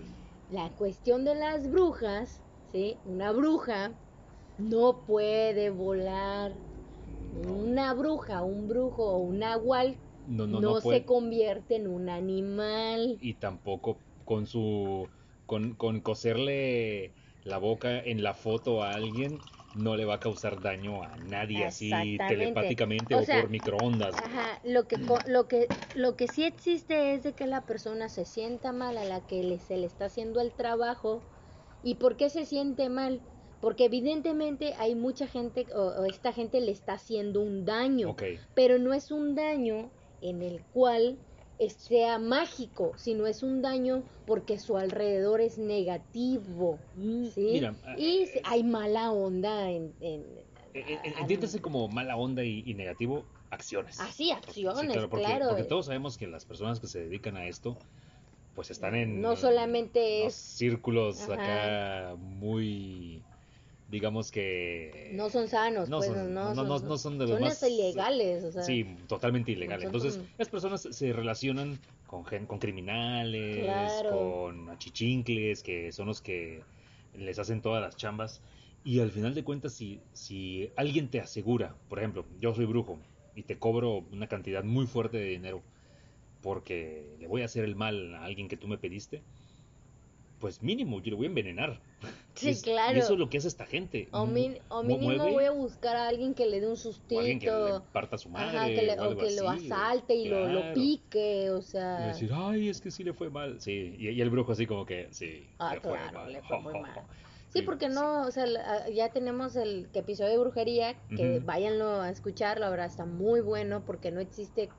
La 0.49 0.69
cuestión 0.71 1.25
de 1.25 1.35
las 1.35 1.69
brujas, 1.69 2.41
¿sí? 2.71 3.01
Una 3.03 3.31
bruja 3.31 3.99
no 4.57 5.05
puede 5.05 5.69
volar. 5.69 6.61
Una 7.31 7.93
bruja, 7.95 8.43
un 8.43 8.67
brujo 8.67 9.05
o 9.13 9.17
un 9.19 9.39
nahual 9.39 10.01
no, 10.25 10.47
no, 10.47 10.61
no, 10.61 10.79
puede- 10.81 10.99
se 10.99 11.05
convierte 11.05 11.75
en 11.77 11.87
un 11.87 12.09
animal. 12.09 13.19
y 13.19 13.35
tampoco 13.35 14.05
con 14.23 14.47
su 14.47 15.11
con, 15.45 15.75
con 15.75 16.01
coserle 16.01 17.15
la 17.43 17.57
boca 17.57 17.99
en 17.99 18.23
la 18.23 18.33
foto 18.33 18.83
a 18.83 18.95
alguien 18.95 19.45
no 19.73 19.95
le 19.95 20.05
va 20.05 20.15
a 20.15 20.19
causar 20.19 20.61
daño 20.61 21.03
a 21.03 21.17
nadie 21.17 21.65
así 21.65 22.19
telepáticamente 22.27 23.15
O 23.15 23.19
o, 23.21 23.25
sea, 23.25 23.41
por 23.41 23.49
microondas. 23.49 24.23
Ajá, 24.25 24.59
lo 24.63 24.87
que, 24.87 24.97
lo 25.27 25.47
que 25.47 25.73
lo 25.93 26.15
que 26.17 26.27
sí 26.27 26.43
existe 26.45 27.13
es 27.13 27.23
de 27.23 27.35
que 27.35 27.47
la 27.47 27.65
persona 27.65 28.09
se 28.09 28.25
sienta 28.25 28.71
mal 28.73 28.97
a 28.97 29.05
la 29.05 29.25
que 29.25 29.43
le, 29.43 29.59
se 29.59 29.77
le 29.77 29.87
está 29.87 30.05
haciendo 30.05 30.41
el 30.41 30.53
trabajo. 30.55 31.27
¿Y 31.81 31.95
por 31.95 32.17
qué 32.17 32.29
se 32.29 32.45
siente 32.45 32.89
mal? 32.89 33.21
Porque 33.59 33.85
evidentemente 33.85 34.73
hay 34.77 34.95
mucha 34.95 35.27
gente 35.27 35.67
o, 35.73 36.01
o 36.01 36.05
esta 36.05 36.31
gente 36.33 36.61
le 36.61 36.71
está 36.71 36.93
haciendo 36.93 37.41
un 37.41 37.65
daño, 37.65 38.11
Ok, 38.11 38.23
pero 38.53 38.77
no 38.79 38.93
es 38.93 39.11
un 39.11 39.35
daño 39.35 39.91
en 40.21 40.41
el 40.41 40.65
cual 40.67 41.19
sea 41.67 42.19
mágico, 42.19 42.93
sino 42.97 43.27
es 43.27 43.43
un 43.43 43.61
daño 43.61 44.05
porque 44.25 44.59
su 44.59 44.77
alrededor 44.77 45.41
es 45.41 45.57
negativo, 45.57 46.79
¿sí? 46.93 47.31
mira, 47.35 47.75
y 47.97 48.21
eh, 48.23 48.41
hay 48.45 48.63
mala 48.63 49.11
onda 49.11 49.69
en... 49.69 49.95
en- 49.99 50.39
eh, 50.73 50.83
eh, 51.03 51.13
entiéndase 51.19 51.61
como 51.61 51.87
mala 51.89 52.15
onda 52.15 52.43
y, 52.45 52.63
y 52.65 52.73
negativo 52.75 53.25
acciones. 53.49 53.99
Así, 53.99 54.25
Sí, 54.25 54.31
acciones, 54.31 54.93
claro, 54.93 55.09
porque, 55.09 55.25
claro. 55.25 55.47
porque 55.49 55.63
todos 55.63 55.87
sabemos 55.87 56.17
que 56.17 56.27
las 56.27 56.45
personas 56.45 56.79
que 56.79 56.87
se 56.87 56.99
dedican 57.01 57.35
a 57.35 57.47
esto, 57.47 57.77
pues 58.55 58.71
están 58.71 58.95
en 58.95 59.21
No 59.21 59.35
solamente 59.35 60.25
es- 60.25 60.35
círculos 60.35 61.21
Ajá. 61.29 61.33
acá 61.33 62.15
muy, 62.17 63.23
digamos 63.89 64.31
que... 64.31 65.11
No 65.13 65.29
son 65.29 65.47
sanos, 65.47 65.89
no 65.89 65.97
pues, 65.97 66.09
son- 66.09 66.33
no, 66.33 66.53
no- 66.53 66.63
no- 66.63 66.79
no 66.79 66.97
son 66.97 67.17
de 67.17 67.25
los 67.25 67.31
son 67.39 67.41
más- 67.41 67.63
ilegales, 67.63 68.43
o 68.43 68.51
sea, 68.51 68.63
Sí, 68.63 68.85
totalmente 69.07 69.51
ilegal. 69.51 69.79
son 69.81 69.87
Entonces, 69.87 70.19
las 70.37 70.49
personas 70.49 70.81
se 70.91 71.13
relacionan 71.13 71.79
con, 72.07 72.25
gen- 72.25 72.45
con 72.47 72.59
criminales, 72.59 73.63
Claro. 73.63 74.09
con 74.11 74.69
achichincles, 74.69 75.63
que 75.63 75.91
son 75.91 76.07
los 76.07 76.21
que 76.21 76.61
les 77.13 77.39
hacen 77.39 77.61
todas 77.61 77.81
las 77.81 77.95
chambas. 77.95 78.41
Y 78.83 78.99
al 78.99 79.11
final 79.11 79.35
de 79.35 79.43
cuentas, 79.43 79.73
si, 79.73 79.99
si 80.13 80.71
alguien 80.75 81.09
te 81.09 81.19
asegura, 81.19 81.75
por 81.89 81.99
ejemplo, 81.99 82.25
yo 82.39 82.53
soy 82.55 82.65
brujo 82.65 82.97
y 83.35 83.43
te 83.43 83.57
cobro 83.57 84.05
una 84.11 84.27
cantidad 84.27 84.63
muy 84.63 84.87
fuerte 84.87 85.17
de 85.17 85.25
dinero 85.25 85.61
porque 86.41 87.17
le 87.19 87.27
voy 87.27 87.41
a 87.41 87.45
hacer 87.45 87.63
el 87.65 87.75
mal 87.75 88.15
a 88.15 88.23
alguien 88.25 88.47
que 88.47 88.57
tú 88.57 88.67
me 88.67 88.77
pediste, 88.77 89.23
pues 90.39 90.61
mínimo, 90.61 91.01
yo 91.01 91.11
le 91.11 91.15
voy 91.17 91.25
a 91.25 91.29
envenenar. 91.29 91.81
Sí, 92.35 92.47
Y 92.47 92.51
es- 92.51 92.63
claro. 92.63 92.95
Y 92.95 92.99
eso 92.99 93.13
es 93.13 93.19
lo 93.19 93.29
que 93.29 93.37
hace 93.37 93.47
esta 93.47 93.65
gente. 93.65 94.09
o, 94.11 94.25
min- 94.25 94.59
o 94.69 94.81
mu- 94.83 94.97
mínimo 94.97 95.13
mueve- 95.17 95.31
voy 95.33 95.45
a 95.45 95.51
buscar 95.51 95.95
a 95.95 96.07
alguien 96.07 96.33
que 96.33 96.45
le 96.45 96.59
dé 96.61 96.67
un 96.67 96.77
o 97.11 97.19
alguien 97.19 97.39
que 97.39 97.47
le 97.51 97.73
sustito, 97.73 97.83
parta 97.91 98.17
su 98.17 98.29
madre 98.29 98.57
ajá, 98.57 98.65
que 98.73 98.81
le- 98.83 98.99
o 98.99 99.09
o 99.11 99.17
que 99.17 99.31
lo 99.31 99.49
asalte 99.49 100.15
y 100.15 100.25
lo, 100.29 100.47
lo 100.47 100.61
pique, 100.73 101.49
o 101.51 101.61
Y 101.95 102.03
sea, 102.03 102.07
decir, 102.07 102.29
ay, 102.33 102.69
es 102.69 102.79
que 102.81 102.91
sí 102.91 103.03
le 103.03 103.13
fue 103.13 103.29
mal. 103.29 103.59
Sí, 103.61 103.95
y, 103.97 104.09
y 104.09 104.21
el 104.21 104.29
brujo 104.29 104.51
así 104.53 104.65
como 104.65 104.85
que, 104.85 105.11
sí, 105.13 105.47
Ah, 105.59 105.73
le 105.73 105.81
fue 105.81 105.91
claro, 105.91 106.13
mal. 106.13 106.31
le 106.33 106.41
fue 106.43 106.57
muy 106.61 106.73
mal. 106.75 106.93
sí, 107.49 107.61
porque 107.61 107.89
no, 107.89 108.25
o 108.25 108.31
sea, 108.31 108.45
la- 108.45 108.89
ya 108.89 109.11
tenemos 109.11 109.55
el 109.55 109.89
episodio 109.93 110.31
de 110.31 110.37
brujería, 110.37 110.95
que 111.15 111.39
Ujú. 111.39 111.45
váyanlo 111.45 112.01
a 112.01 112.09
escuchar, 112.09 112.59
la 112.59 112.69
verdad 112.69 112.85
está 112.85 113.05
muy 113.05 113.41
bueno 113.41 113.83
porque 113.85 114.11
no 114.11 114.21
existe 114.21 114.69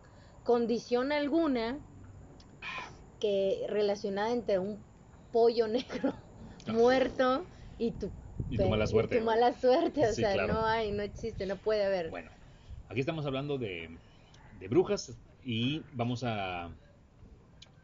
condición 0.51 1.13
alguna 1.13 1.79
que 3.21 3.65
relacionada 3.69 4.33
entre 4.33 4.59
un 4.59 4.83
pollo 5.31 5.69
negro 5.69 6.13
muerto 6.67 7.47
y 7.79 7.93
tu 7.93 8.11
Y 8.49 8.57
tu 8.57 8.65
pe- 8.65 8.71
mala 8.71 8.87
suerte. 8.89 9.19
tu 9.19 9.25
mala 9.25 9.53
suerte, 9.53 10.09
o 10.09 10.13
Sí, 10.13 10.23
sea, 10.23 10.35
claro. 10.35 10.55
no 10.55 10.67
hay, 10.67 10.91
no 10.91 11.03
existe, 11.05 11.47
no 11.47 11.57
puede 11.57 11.85
haber. 11.85 12.11
Bueno, 12.11 12.31
aquí 12.89 12.99
estamos 12.99 13.27
hablando 13.27 13.59
de, 13.59 13.97
de 14.59 14.69
brujas 14.69 15.17
y 15.45 15.83
vamos 15.93 16.25
a, 16.25 16.75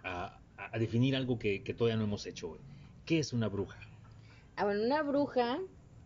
a, 0.03 0.41
a 0.57 0.79
definir 0.79 1.15
algo 1.17 1.39
que, 1.39 1.63
que 1.63 1.75
todavía 1.75 1.97
no 1.97 2.05
hemos 2.05 2.27
hecho. 2.27 2.59
¿Qué 3.05 3.21
es 3.21 3.33
una 3.33 3.49
bruja? 3.49 3.79
Ah, 4.57 4.65
bueno, 4.65 4.83
una 4.83 5.03
bruja, 5.03 5.61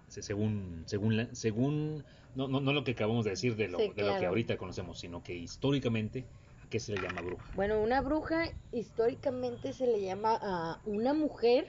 Se- 0.08 0.22
Según, 0.22 0.84
según, 0.86 1.16
la- 1.16 1.34
según 1.34 2.04
no, 2.34 2.48
no, 2.48 2.60
no 2.60 2.72
lo 2.72 2.84
que 2.84 2.92
acabamos 2.92 3.24
de 3.24 3.30
decir 3.30 3.56
de 3.56 3.68
lo, 3.68 3.78
Sí, 3.78 3.92
de 3.96 4.02
lo 4.02 4.16
que 4.18 4.26
ahorita 4.26 4.56
conocemos, 4.58 4.98
sino 5.00 5.22
que 5.22 5.34
históricamente, 5.34 6.18
¿a 6.20 6.39
qué 6.70 6.80
se 6.80 6.92
le 6.92 7.02
llama 7.02 7.20
bruja? 7.20 7.44
bueno, 7.54 7.80
una 7.80 8.00
bruja 8.00 8.44
históricamente 8.72 9.72
se 9.72 9.86
le 9.86 10.00
llama 10.00 10.38
a 10.40 10.80
una 10.86 11.12
mujer 11.12 11.66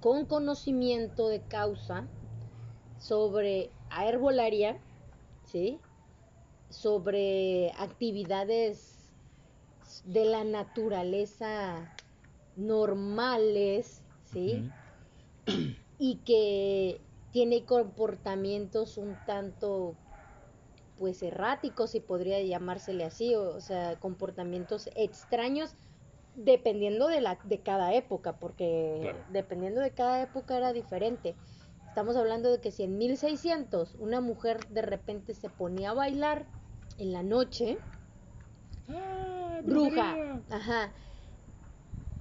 con 0.00 0.26
conocimiento 0.26 1.28
de 1.28 1.40
causa 1.42 2.06
sobre 2.98 3.70
herbolaria, 3.90 4.78
¿sí? 5.44 5.78
Sobre 6.70 7.72
actividades 7.78 8.96
de 10.04 10.24
la 10.24 10.44
naturaleza 10.44 11.88
normales, 12.56 14.02
¿sí? 14.32 14.70
Y 15.98 16.16
que 16.24 17.00
tiene 17.32 17.64
comportamientos 17.64 18.96
un 18.96 19.14
tanto 19.26 19.94
pues 21.00 21.22
erráticos 21.22 21.92
si 21.92 22.00
podría 22.00 22.42
llamársele 22.42 23.04
así 23.04 23.34
o, 23.34 23.56
o 23.56 23.60
sea 23.62 23.96
comportamientos 23.96 24.90
extraños 24.94 25.74
dependiendo 26.34 27.08
de 27.08 27.22
la 27.22 27.40
de 27.42 27.62
cada 27.62 27.94
época 27.94 28.34
porque 28.38 28.98
Claro. 29.00 29.24
dependiendo 29.30 29.80
de 29.80 29.92
cada 29.92 30.20
época 30.20 30.58
era 30.58 30.74
diferente 30.74 31.36
estamos 31.88 32.16
hablando 32.16 32.52
de 32.52 32.60
que 32.60 32.70
si 32.70 32.82
en 32.82 32.98
1600 32.98 33.94
una 33.98 34.20
mujer 34.20 34.68
de 34.68 34.82
repente 34.82 35.32
se 35.32 35.48
ponía 35.48 35.90
a 35.92 35.94
bailar 35.94 36.44
en 36.98 37.14
la 37.14 37.22
noche 37.22 37.78
¡Ah, 38.88 39.60
bruja. 39.64 40.42
Ajá. 40.50 40.92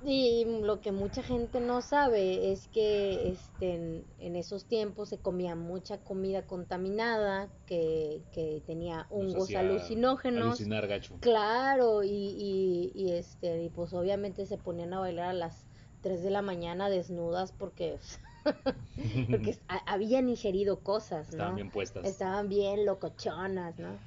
Y 0.02 0.46
lo 0.62 0.80
que 0.80 0.92
mucha 0.92 1.22
gente 1.24 1.60
no 1.60 1.82
sabe 1.82 2.52
es 2.52 2.68
que 2.70 3.30
este, 3.32 3.74
en, 3.76 4.06
en 4.20 4.36
esos 4.38 4.66
tiempos 4.66 5.10
se 5.10 5.20
comía 5.20 5.56
mucha 5.56 5.98
comida 6.04 6.48
contaminada, 6.48 7.50
que, 7.66 8.22
que 8.32 8.64
tenía 8.66 9.08
hongos 9.10 9.56
alucinógenos. 9.56 10.46
Alucinar 10.60 10.88
gacho. 10.88 11.18
Claro, 11.20 12.04
y, 12.04 12.10
y, 12.10 12.92
y, 12.96 13.12
este, 13.12 13.64
y 13.64 13.70
pues 13.70 13.94
obviamente 13.94 14.46
se 14.46 14.58
ponían 14.58 14.94
a 14.94 15.00
bailar 15.00 15.26
a 15.30 15.34
las 15.34 15.66
3 16.02 16.24
de 16.24 16.30
la 16.30 16.42
mañana 16.42 16.90
desnudas 16.90 17.52
porque, 17.52 18.00
porque 19.30 19.58
ha- 19.68 19.84
habían 19.94 20.30
ingerido 20.30 20.80
cosas, 20.82 21.28
¿no? 21.28 21.32
Estaban 21.34 21.56
bien 21.56 21.72
puestas. 21.72 22.06
Estaban 22.06 22.50
bien 22.50 22.86
locochonas, 22.86 23.78
¿no? 23.80 24.00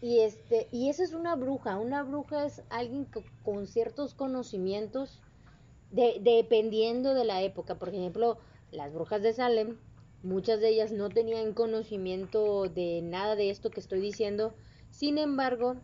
Y 0.00 0.20
este, 0.20 0.68
y 0.70 0.90
esa 0.90 1.02
es 1.02 1.12
una 1.14 1.34
bruja. 1.34 1.78
Una 1.78 2.02
bruja 2.02 2.44
es 2.46 2.62
alguien 2.70 3.06
co- 3.06 3.24
con 3.42 3.66
ciertos 3.66 4.14
conocimientos, 4.14 5.23
de, 5.94 6.18
dependiendo 6.20 7.14
de 7.14 7.24
la 7.24 7.42
época. 7.42 7.78
Por 7.78 7.88
ejemplo, 7.90 8.38
las 8.70 8.92
brujas 8.92 9.22
de 9.22 9.32
Salem, 9.32 9.78
muchas 10.22 10.60
de 10.60 10.68
ellas 10.70 10.92
no 10.92 11.12
tenían 11.12 11.54
conocimiento 11.54 12.68
de 12.68 13.00
nada 13.02 13.36
de 13.36 13.50
esto 13.50 13.72
que 13.72 13.80
estoy 13.80 14.00
diciendo. 14.00 14.56
Sin 14.90 15.18
embargo, 15.18 15.82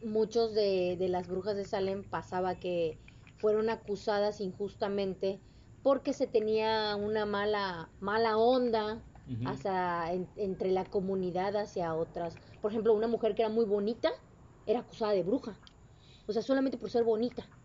muchos 0.00 0.54
de, 0.54 0.96
de 0.98 1.08
las 1.08 1.28
brujas 1.28 1.56
de 1.56 1.64
Salem 1.64 2.04
pasaba 2.04 2.58
que 2.60 3.00
fueron 3.36 3.70
acusadas 3.70 4.40
injustamente 4.40 5.42
porque 5.82 6.12
se 6.12 6.26
tenía 6.26 6.96
una 6.96 7.26
mala, 7.26 7.94
mala 8.00 8.36
onda 8.38 9.06
hacia, 9.44 10.12
en- 10.12 10.32
entre 10.36 10.70
la 10.72 10.90
comunidad 10.90 11.56
hacia 11.56 11.94
otras. 11.94 12.40
Por 12.60 12.72
ejemplo, 12.72 12.94
una 12.94 13.08
mujer 13.08 13.34
que 13.34 13.42
era 13.42 13.50
muy 13.50 13.64
bonita 13.64 14.10
era 14.66 14.80
acusada 14.80 15.12
de 15.12 15.22
bruja. 15.22 15.60
O 16.26 16.32
sea, 16.32 16.42
solamente 16.42 16.78
por 16.78 16.90
ser 16.90 17.04
bonita. 17.04 17.57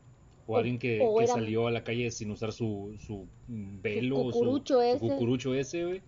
O 0.45 0.57
alguien 0.57 0.77
que, 0.77 0.99
o 1.01 1.17
que 1.17 1.23
era- 1.23 1.33
salió 1.33 1.67
a 1.67 1.71
la 1.71 1.83
calle 1.83 2.11
sin 2.11 2.29
usar 2.31 2.51
su, 2.51 2.95
su 2.99 3.27
velo, 3.47 4.17
su, 4.17 4.23
cucurucho 4.31 4.75
su 4.75 4.81
ese. 4.81 4.99
cucurucho 4.99 5.53
ese, 5.53 5.85
güey. 5.85 6.01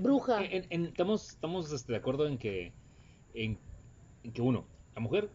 Bruja. 0.00 0.44
En- 0.44 0.66
en- 0.70 0.84
estamos 0.86 1.30
estamos 1.30 1.72
este, 1.72 1.92
de 1.92 1.98
acuerdo 1.98 2.26
en 2.26 2.36
que, 2.38 2.72
en, 3.34 3.58
en 4.24 4.32
que 4.32 4.42
uno, 4.42 4.66
la 4.94 5.00
mujer 5.00 5.30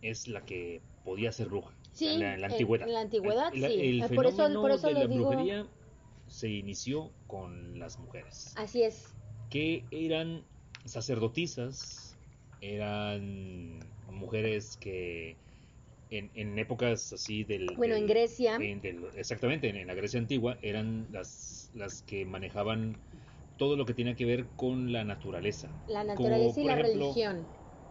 es 0.00 0.28
la 0.28 0.44
que 0.44 0.80
podía 1.04 1.30
ser 1.32 1.48
bruja. 1.48 1.72
Sí, 1.92 2.06
en 2.08 2.40
la, 2.40 2.46
antigüedad. 2.46 2.86
en 2.88 2.94
la 2.94 3.00
antigüedad, 3.02 3.52
El- 3.54 3.64
el- 3.64 3.70
sí. 3.72 3.80
El 3.80 4.02
Eh, 4.02 4.08
por 4.14 4.26
eso- 4.26 4.36
fenómeno 4.36 4.60
por 4.62 4.70
eso 4.70 4.86
de 4.88 4.94
la 4.94 5.06
digo- 5.06 5.28
brujería 5.28 5.66
se 6.28 6.48
inició 6.48 7.10
con 7.26 7.78
las 7.78 7.98
mujeres, 7.98 8.54
Así 8.56 8.82
es. 8.82 9.12
que 9.50 9.84
eran 9.90 10.42
sacerdotisas, 10.86 12.16
eran 12.62 13.80
mujeres 14.10 14.76
que 14.78 15.36
en, 16.18 16.30
en 16.34 16.58
épocas 16.58 17.12
así 17.12 17.44
del... 17.44 17.66
Bueno, 17.76 17.94
del- 17.94 18.02
en 18.04 18.06
Grecia, 18.06 18.56
en 18.56 18.80
del- 18.80 19.04
exactamente, 19.16 19.68
en, 19.68 19.76
en 19.76 19.86
la 19.86 19.94
Grecia 19.94 20.18
antigua 20.20 20.58
eran 20.62 21.06
las, 21.10 21.70
las 21.74 22.02
que 22.02 22.24
manejaban 22.24 22.96
todo 23.56 23.76
lo 23.76 23.84
que 23.86 23.94
tenía 23.94 24.14
que 24.14 24.24
ver 24.24 24.46
con 24.56 24.92
la 24.92 25.04
naturaleza. 25.04 25.68
la 25.88 26.04
naturaleza 26.04 26.60
y 26.60 26.64
la 26.64 26.76
ejemplo, 26.76 27.08
religión, 27.08 27.46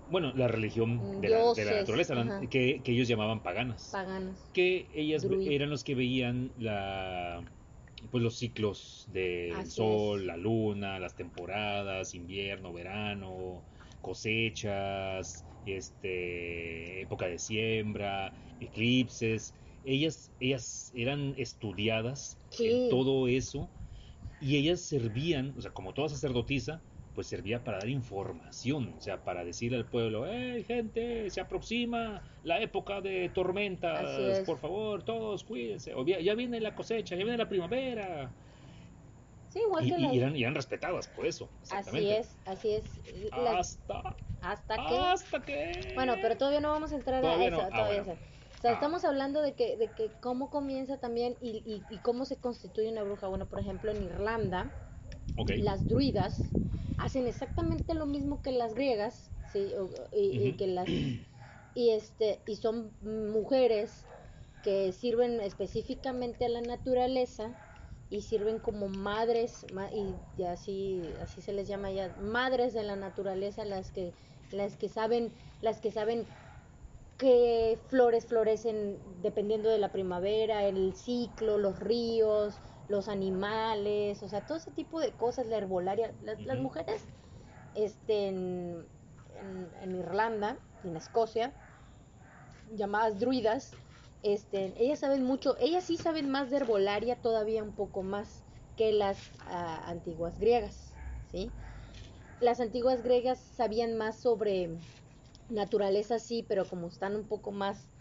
Bueno, 0.07 0.33
la 0.35 0.47
religión 0.47 1.21
de, 1.21 1.29
la, 1.29 1.37
de 1.53 1.65
naturaleza, 1.65 2.15
la- 2.15 2.47
que, 2.49 2.81
que 2.83 2.91
ellos 2.91 3.07
llamaban 3.07 3.41
paganas. 3.43 3.91
paganos. 3.91 4.39
que 4.53 4.89
ellas 4.93 5.23
Druid. 5.23 5.47
eran 5.51 5.69
los 5.69 5.83
que 5.83 5.95
veían 5.95 6.51
la 6.57 7.43
pues 8.09 8.23
los 8.23 8.37
ciclos 8.37 9.05
del 9.13 9.53
Así 9.59 9.71
sol, 9.71 10.21
es. 10.21 10.27
la 10.27 10.35
luna, 10.37 10.99
las 10.99 11.15
temporadas, 11.15 12.15
invierno, 12.15 12.73
verano, 12.73 13.63
cosechas, 14.01 15.45
este, 15.65 17.01
época 17.01 17.27
de 17.27 17.37
siembra, 17.39 18.33
eclipses. 18.59 19.53
Ellas, 19.83 20.31
ellas 20.39 20.91
eran 20.93 21.33
estudiadas 21.37 22.37
Sí. 22.49 22.69
en 22.69 22.89
todo 22.89 23.27
eso 23.27 23.69
y 24.39 24.57
ellas 24.57 24.81
servían, 24.81 25.53
o 25.57 25.61
sea, 25.61 25.71
como 25.71 25.93
toda 25.93 26.09
sacerdotisa, 26.09 26.81
pues 27.13 27.27
servía 27.27 27.63
para 27.63 27.79
dar 27.79 27.89
información, 27.89 28.93
o 28.97 29.01
sea, 29.01 29.23
para 29.23 29.43
decirle 29.43 29.77
al 29.77 29.85
pueblo, 29.85 30.25
hey 30.27 30.63
gente, 30.65 31.29
se 31.29 31.41
aproxima 31.41 32.23
la 32.43 32.61
época 32.61 33.01
de 33.01 33.29
tormentas, 33.29 34.39
por 34.45 34.59
favor, 34.59 35.03
todos 35.03 35.43
cuídense, 35.43 35.93
o 35.93 36.05
ya, 36.05 36.19
ya 36.21 36.35
viene 36.35 36.59
la 36.61 36.73
cosecha, 36.73 37.15
ya 37.15 37.23
viene 37.23 37.37
la 37.37 37.49
primavera. 37.49 38.33
Sí, 39.51 39.59
igual 39.65 39.85
Y, 39.85 39.89
que 39.91 39.97
y 39.97 40.01
las- 40.01 40.13
eran, 40.13 40.35
y 40.37 40.41
eran 40.43 40.55
respetadas 40.55 41.07
por 41.07 41.25
eso. 41.25 41.49
Así 41.69 42.09
es, 42.09 42.37
así 42.45 42.71
es. 42.73 42.85
Las- 43.31 43.79
Hasta, 43.89 44.15
hasta 44.41 44.75
que... 44.87 44.97
hasta 44.97 45.41
que... 45.41 45.91
Bueno, 45.93 46.15
pero 46.21 46.37
todavía 46.37 46.61
no 46.61 46.69
vamos 46.69 46.91
a 46.93 46.95
entrar 46.95 47.21
Todavía 47.21 47.45
a 47.45 47.47
eso. 47.49 47.57
no. 47.57 47.63
Ah, 47.63 47.69
todavía 47.69 48.03
bueno. 48.03 48.13
eso. 48.13 48.21
O 48.57 48.61
sea, 48.61 48.71
Ah. 48.71 48.73
estamos 48.75 49.03
hablando 49.05 49.41
de 49.41 49.53
que, 49.53 49.75
de 49.75 49.87
que 49.91 50.11
cómo 50.21 50.49
comienza 50.49 50.97
también 50.99 51.35
y, 51.41 51.63
y, 51.65 51.83
y 51.93 51.97
cómo 51.99 52.25
se 52.25 52.37
constituye 52.37 52.89
una 52.91 53.03
bruja. 53.03 53.27
Bueno, 53.27 53.47
por 53.47 53.59
ejemplo, 53.59 53.91
en 53.91 54.03
Irlanda, 54.03 54.71
las 55.57 55.87
druidas 55.87 56.53
hacen 56.97 57.27
exactamente 57.27 57.93
lo 57.93 58.05
mismo 58.05 58.41
que 58.41 58.51
las 58.51 58.73
griegas, 58.75 59.31
¿sí? 59.51 59.73
O- 59.75 59.89
y, 60.13 60.53
que 60.53 60.67
las, 60.67 60.87
y, 60.87 61.89
este, 61.89 62.39
y 62.47 62.55
son 62.55 62.91
mujeres 63.01 64.05
que 64.63 64.91
sirven 64.93 65.41
específicamente 65.41 66.45
a 66.45 66.49
la 66.49 66.61
naturaleza 66.61 67.51
y 68.11 68.21
sirven 68.21 68.59
como 68.59 68.89
madres 68.89 69.65
ma- 69.73 69.89
y, 69.91 70.43
así 70.43 71.01
así 71.21 71.41
se 71.41 71.53
les 71.53 71.67
llama 71.67 71.91
ya 71.91 72.13
madres 72.19 72.73
de 72.73 72.83
la 72.83 72.95
naturaleza 72.95 73.65
las 73.65 73.89
que 73.91 74.11
las 74.51 74.75
que 74.75 74.89
saben 74.89 75.31
las 75.61 75.79
que 75.79 75.91
saben 75.91 76.25
qué 77.17 77.79
flores 77.87 78.25
florecen 78.25 78.99
dependiendo 79.21 79.69
de 79.69 79.77
la 79.77 79.91
primavera 79.93 80.65
el 80.65 80.93
ciclo 80.93 81.57
los 81.57 81.79
ríos 81.79 82.59
los 82.89 83.07
animales 83.07 84.21
o 84.21 84.27
sea 84.27 84.41
todo 84.41 84.57
ese 84.57 84.71
tipo 84.71 84.99
de 84.99 85.11
cosas 85.13 85.47
la 85.47 85.57
herbolaria. 85.57 86.13
Las, 86.23 86.59
mujeres 86.59 87.01
este 87.75 88.27
en, 88.27 88.85
en, 89.39 89.69
en 89.81 89.95
Irlanda 89.95 90.57
y 90.83 90.89
en 90.89 90.97
Escocia 90.97 91.53
llamadas 92.75 93.19
druidas 93.19 93.71
este, 94.23 94.73
ellas 94.83 94.99
saben 94.99 95.23
mucho, 95.23 95.57
ellas 95.59 95.85
sí 95.85 95.97
saben 95.97 96.29
más 96.29 96.49
de 96.49 96.57
herbolaria 96.57 97.21
todavía 97.21 97.63
un 97.63 97.75
poco 97.75 98.03
más 98.03 98.45
que 98.75 98.91
las 98.93 99.33
ah, 99.45 99.83
antiguas 99.89 100.39
griegas, 100.39 100.99
¿sí? 101.25 101.57
Las 102.39 102.59
antiguas 102.59 103.03
griegas 103.03 103.39
sabían 103.41 103.95
más 103.97 104.19
sobre 104.21 104.69
naturaleza, 105.49 106.19
sí, 106.19 106.43
pero 106.43 106.67
como 106.69 106.87
están 106.87 107.15
un 107.15 107.27
poco 107.27 107.51
más 107.51 107.91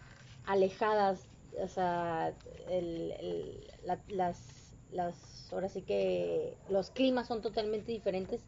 alejadas, 0.43 1.29
o 1.61 1.67
sea, 1.67 2.39
el- 2.67 3.11
el- 3.19 3.67
la- 3.83 4.03
las, 4.07 4.77
las, 4.89 5.51
ahora 5.53 5.69
sí 5.69 5.83
que 5.83 6.61
los 6.67 6.91
climas 6.91 7.27
son 7.27 7.41
totalmente 7.41 7.91
diferentes. 7.91 8.47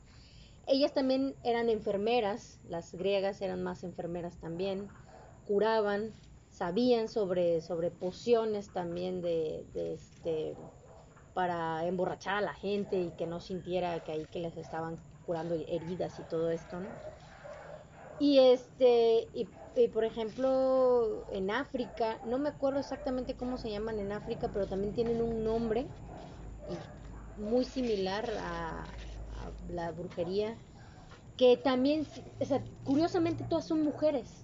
Ellas 0.65 0.93
también 0.93 1.37
eran 1.43 1.69
enfermeras, 1.69 2.59
las 2.63 2.93
griegas 2.95 3.41
eran 3.41 3.63
más 3.63 3.83
enfermeras 3.83 4.39
también, 4.39 4.95
curaban, 5.43 6.22
sabían 6.53 7.09
sobre, 7.09 7.61
sobre 7.61 7.89
pociones 7.89 8.69
también 8.69 9.21
de, 9.21 9.65
este 9.75 10.55
para 11.33 11.85
emborrachar 11.87 12.37
a 12.37 12.41
la 12.41 12.53
gente 12.53 12.95
y 12.95 13.09
que 13.17 13.25
no 13.25 13.39
sintiera 13.39 13.99
que 14.01 14.11
ahí 14.11 14.27
que 14.31 14.39
les 14.39 14.55
estaban 14.55 14.95
curando 15.25 15.55
heridas 15.55 16.19
y 16.19 16.23
todo 16.23 16.51
esto, 16.51 16.79
¿no? 16.79 16.89
Y 18.19 18.37
este, 18.37 19.27
y, 19.33 19.87
por 19.87 20.03
ejemplo, 20.03 21.25
en 21.31 21.49
África, 21.49 22.19
no 22.27 22.37
me 22.37 22.49
acuerdo 22.49 22.79
exactamente 22.79 23.33
cómo 23.35 23.57
se 23.57 23.71
llaman 23.71 23.97
en 23.97 24.11
África, 24.11 24.47
pero 24.53 24.67
también 24.67 24.93
tienen 24.93 25.21
un 25.21 25.43
nombre 25.43 25.87
muy 27.35 27.65
similar 27.65 28.29
a, 28.39 28.83
a 28.83 29.73
la 29.73 29.91
brujería, 29.91 30.55
que 31.35 31.57
también, 31.57 32.05
o 32.39 32.45
sea, 32.45 32.63
curiosamente 32.83 33.43
todas 33.49 33.65
son 33.65 33.83
mujeres. 33.83 34.42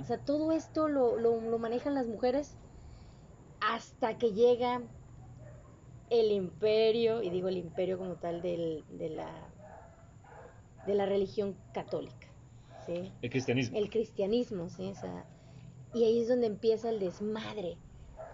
O 0.00 0.04
sea, 0.04 0.18
todo 0.18 0.52
esto 0.52 0.88
lo, 0.88 1.16
lo, 1.16 1.40
lo 1.40 1.58
manejan 1.58 1.94
las 1.94 2.06
mujeres 2.06 2.56
hasta 3.60 4.18
que 4.18 4.32
llega 4.32 4.82
el 6.10 6.32
imperio, 6.32 7.22
y 7.22 7.30
digo 7.30 7.48
el 7.48 7.58
imperio 7.58 7.98
como 7.98 8.14
tal 8.16 8.40
del, 8.40 8.84
de, 8.90 9.10
la, 9.10 9.30
de 10.86 10.94
la 10.94 11.06
religión 11.06 11.56
católica, 11.74 12.28
¿sí? 12.86 13.12
El 13.20 13.30
cristianismo. 13.30 13.78
El 13.78 13.90
cristianismo, 13.90 14.68
¿sí? 14.70 14.88
O 14.88 14.94
sea, 14.94 15.24
y 15.94 16.04
ahí 16.04 16.20
es 16.20 16.28
donde 16.28 16.46
empieza 16.46 16.88
el 16.88 16.98
desmadre, 16.98 17.76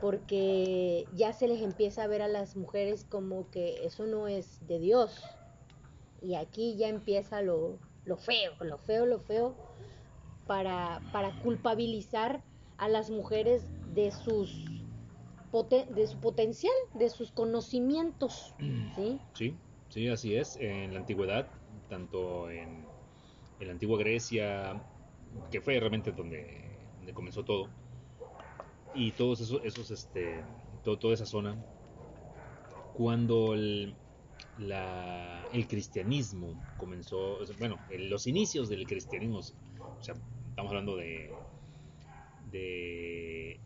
porque 0.01 1.07
ya 1.15 1.33
se 1.33 1.49
les 1.49 1.63
empieza 1.63 2.05
a 2.05 2.07
ver 2.07 2.23
a 2.23 2.29
las 2.29 2.57
mujeres 2.57 3.05
como 3.05 3.51
que 3.51 3.85
eso 3.85 4.07
no 4.07 4.29
es 4.29 4.65
de 4.67 4.79
Dios. 4.79 5.25
Y 6.21 6.37
aquí 6.37 6.77
ya 6.77 6.89
empieza 6.89 7.43
lo, 7.43 7.79
lo 8.05 8.17
feo, 8.17 8.53
lo 8.61 8.79
feo, 8.79 9.07
lo 9.07 9.19
feo, 9.19 9.55
para, 10.47 11.03
para 11.13 11.33
culpabilizar 11.43 12.43
a 12.77 12.89
las 12.89 13.11
mujeres 13.11 13.63
de 13.95 14.11
sus 14.11 14.49
poten- 15.53 15.87
de 15.95 16.07
su 16.07 16.19
potencial, 16.19 16.73
de 16.95 17.09
sus 17.11 17.31
conocimientos, 17.33 18.55
¿sí? 18.97 19.21
Sí, 19.35 19.55
sí, 19.89 20.09
así 20.09 20.35
es. 20.35 20.57
En 20.57 20.93
la 20.93 21.01
antigüedad, 21.01 21.49
tanto 21.89 22.51
en, 22.51 22.87
en 23.61 23.67
la 23.67 23.73
antigua 23.73 23.99
Grecia, 23.99 24.81
que 25.51 25.61
fue 25.61 25.79
realmente 25.79 26.13
donde, 26.13 26.43
donde 26.99 27.13
comenzó 27.13 27.45
todo, 27.45 27.69
y 28.93 29.13
todos 29.13 29.41
esos, 29.41 29.61
esos 29.65 29.91
este, 29.91 30.45
todo- 30.83 30.99
toda 30.99 31.15
esa 31.15 31.27
zona, 31.27 31.57
cuando 32.93 33.55
el, 33.55 33.95
la- 34.57 35.47
el 35.53 35.67
cristianismo 35.67 36.55
comenzó, 36.77 37.39
bueno, 37.59 37.79
los 37.89 38.27
inicios 38.27 38.69
del 38.69 38.87
cristianismo, 38.87 39.39
o 39.39 40.03
sea, 40.03 40.15
estamos 40.55 40.71
hablando 40.71 40.95
de, 40.97 41.33
de, 42.53 43.59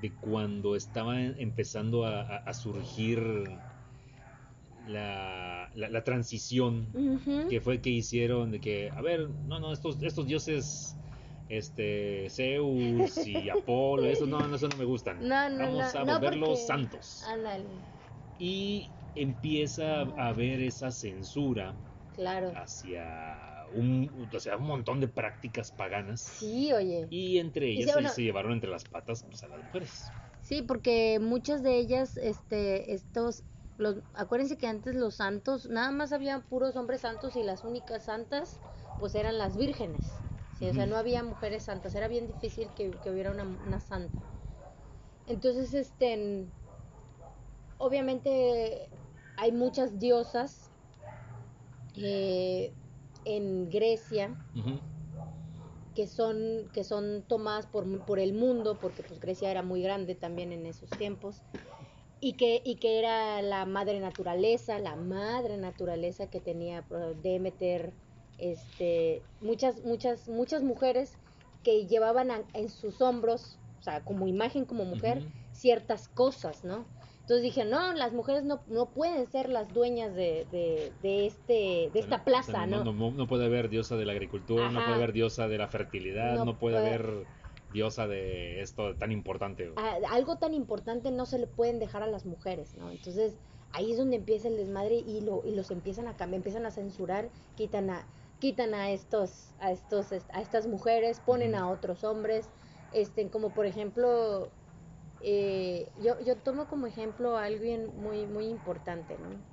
de 0.00 0.12
cuando 0.20 0.76
estaba 0.76 1.20
empezando 1.20 2.04
a, 2.04 2.20
a- 2.20 2.36
a 2.36 2.54
surgir 2.54 3.18
la, 4.86 5.68
la, 5.74 5.88
la 5.88 6.04
transición 6.04 6.86
que 7.48 7.60
fue 7.60 7.80
que 7.80 7.90
hicieron 7.90 8.52
de 8.52 8.60
que, 8.60 8.90
a 8.90 9.02
ver, 9.02 9.28
no, 9.48 9.58
no, 9.58 9.72
estos, 9.72 10.00
estos 10.04 10.24
dioses, 10.28 10.94
este, 11.48 12.28
Zeus 12.30 13.26
y 13.26 13.50
Apolo, 13.50 14.04
estos 14.06 14.28
no, 14.28 14.46
no, 14.46 14.54
eso 14.54 14.68
no 14.68 14.76
me 14.76 14.84
gustan. 14.84 15.18
No, 15.26 15.50
no, 15.50 15.58
Vamos 15.58 15.94
a 15.96 16.04
volverlos 16.04 16.48
porque- 16.60 16.66
santos. 16.66 17.24
Ándale, 17.26 17.64
Y 18.38 18.88
empieza 19.16 20.02
a 20.02 20.28
haber 20.28 20.60
esa 20.62 20.92
censura 20.92 21.74
claro. 22.14 22.52
hacia 22.54 23.43
un, 23.74 24.28
o 24.32 24.40
sea, 24.40 24.56
un 24.56 24.66
montón 24.66 25.00
de 25.00 25.08
prácticas 25.08 25.72
paganas. 25.72 26.20
Sí, 26.38 26.72
oye. 26.72 27.06
Y 27.10 27.38
entre 27.38 27.68
ellas 27.70 27.86
se- 27.86 27.92
se, 27.92 27.92
bueno- 27.94 28.08
se 28.10 28.22
llevaron 28.22 28.52
entre 28.52 28.70
las 28.70 28.84
patas 28.84 29.22
pues, 29.24 29.42
a 29.42 29.48
las 29.48 29.62
mujeres. 29.64 30.12
Sí, 30.40 30.62
porque 30.62 31.18
muchas 31.20 31.62
de 31.62 31.78
ellas, 31.78 32.16
este, 32.16 32.92
estos, 32.94 33.44
los, 33.78 34.02
acuérdense 34.12 34.58
que 34.58 34.66
antes 34.66 34.94
los 34.94 35.14
santos, 35.16 35.68
nada 35.68 35.90
más 35.90 36.12
había 36.12 36.40
puros 36.40 36.76
hombres 36.76 37.00
santos 37.00 37.34
y 37.36 37.42
las 37.42 37.64
únicas 37.64 38.04
santas, 38.04 38.60
pues 38.98 39.14
eran 39.14 39.38
las 39.38 39.56
vírgenes. 39.56 40.22
Sí, 40.52 40.68
o 40.68 40.74
sea, 40.74 40.86
no 40.86 40.96
había 40.96 41.22
mujeres 41.24 41.64
santas, 41.64 41.94
era 41.94 42.08
bien 42.08 42.26
difícil 42.26 42.72
que, 42.74 42.98
que 43.00 43.10
hubiera 43.10 43.30
una, 43.30 43.44
una 43.44 43.80
santa. 43.80 44.22
Entonces, 45.26 45.74
este, 45.74 46.12
en- 46.14 46.54
obviamente 47.76 48.90
hay 49.36 49.52
muchas 49.52 49.98
diosas 49.98 50.72
eh, 51.94 52.76
en 53.24 53.70
Grecia 53.70 54.36
que 55.94 56.06
son 56.06 56.68
que 56.72 56.82
son 56.84 57.22
tomadas 57.28 57.66
por, 57.66 57.84
por 58.04 58.18
el 58.18 58.32
mundo 58.32 58.78
porque 58.80 59.02
pues 59.02 59.20
Grecia 59.20 59.50
era 59.50 59.62
muy 59.62 59.82
grande 59.82 60.14
también 60.14 60.52
en 60.52 60.66
esos 60.66 60.90
tiempos 60.96 61.42
y 62.20 62.32
que 62.36 62.62
y 62.64 62.76
que 62.76 62.98
era 62.98 63.40
la 63.42 63.64
madre 63.66 64.00
naturaleza 64.00 64.78
la 64.78 64.96
madre 64.96 65.56
naturaleza 65.56 66.26
que 66.26 66.40
tenía 66.40 66.84
Demeter 67.22 67.92
este 68.38 69.22
muchas 69.40 69.84
muchas 69.84 70.28
muchas 70.28 70.62
mujeres 70.62 71.16
que 71.62 71.86
llevaban 71.86 72.30
a- 72.30 72.44
en 72.54 72.68
sus 72.70 73.00
hombros 73.00 73.58
o 73.78 73.82
sea 73.82 74.02
como 74.02 74.26
imagen 74.26 74.64
como 74.64 74.84
mujer 74.84 75.28
ciertas 75.52 76.08
cosas 76.08 76.64
no 76.64 76.86
entonces 77.24 77.42
dije 77.42 77.64
no 77.64 77.92
las 77.94 78.12
mujeres 78.12 78.44
no, 78.44 78.60
no 78.66 78.90
pueden 78.90 79.26
ser 79.26 79.48
las 79.48 79.72
dueñas 79.72 80.14
de, 80.14 80.46
de, 80.52 80.92
de 81.02 81.26
este 81.26 81.90
de 81.92 81.98
esta 81.98 82.16
O 82.16 82.18
sea, 82.18 82.24
plaza 82.24 82.66
no, 82.66 82.84
no, 82.84 82.92
no, 82.92 83.10
no 83.12 83.26
puede 83.26 83.46
haber 83.46 83.68
diosa 83.70 83.96
de 83.96 84.04
la 84.04 84.12
agricultura, 84.12 84.70
no 84.70 84.84
puede 84.84 84.94
haber 84.96 85.12
diosa 85.12 85.48
de 85.48 85.56
la 85.58 85.68
fertilidad, 85.68 86.34
No 86.36 86.44
no, 86.44 86.58
puede 86.58 86.76
puede- 86.76 86.94
haber 86.94 87.26
diosa 87.72 88.06
de 88.06 88.60
esto 88.60 88.94
tan 88.96 89.10
importante. 89.10 89.72
a- 89.76 89.98
algo 90.14 90.36
tan 90.36 90.54
importante 90.54 91.10
no 91.10 91.24
se 91.26 91.38
le 91.38 91.46
pueden 91.46 91.78
dejar 91.78 92.02
a 92.02 92.06
las 92.06 92.26
mujeres, 92.26 92.74
¿no? 92.76 92.90
Entonces 92.90 93.34
ahí 93.72 93.90
es 93.92 93.98
donde 93.98 94.16
empieza 94.16 94.48
el 94.48 94.56
desmadre 94.56 94.94
y, 94.96 95.22
lo, 95.22 95.42
y 95.44 95.54
los 95.54 95.70
empiezan 95.70 96.06
a 96.06 96.16
cambiar, 96.16 96.38
empiezan 96.40 96.66
a 96.66 96.70
censurar, 96.70 97.30
quitan 97.56 97.90
a, 97.90 98.06
quitan 98.38 98.74
a 98.74 98.90
estos, 98.92 99.48
a 99.58 99.72
estos, 99.72 100.12
est- 100.12 100.30
a 100.32 100.40
estas 100.42 100.66
mujeres, 100.68 101.20
ponen 101.24 101.54
a 101.54 101.70
otros 101.70 102.04
hombres, 102.04 102.48
este, 102.92 103.28
como 103.30 103.52
por 103.54 103.66
ejemplo, 103.66 104.50
eh, 105.24 105.92
yo, 105.96 106.20
yo 106.20 106.42
tomo 106.42 106.68
como 106.68 106.86
ejemplo 106.86 107.36
a 107.36 107.44
alguien 107.44 107.96
muy, 107.96 108.26
muy 108.26 108.46
importante, 108.48 109.18
¿no? 109.18 109.44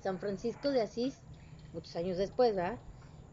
San 0.00 0.20
Francisco 0.20 0.70
de 0.70 0.82
Asís, 0.82 1.24
muchos 1.72 1.96
años 1.96 2.18
después, 2.18 2.54
¿verdad? 2.54 2.80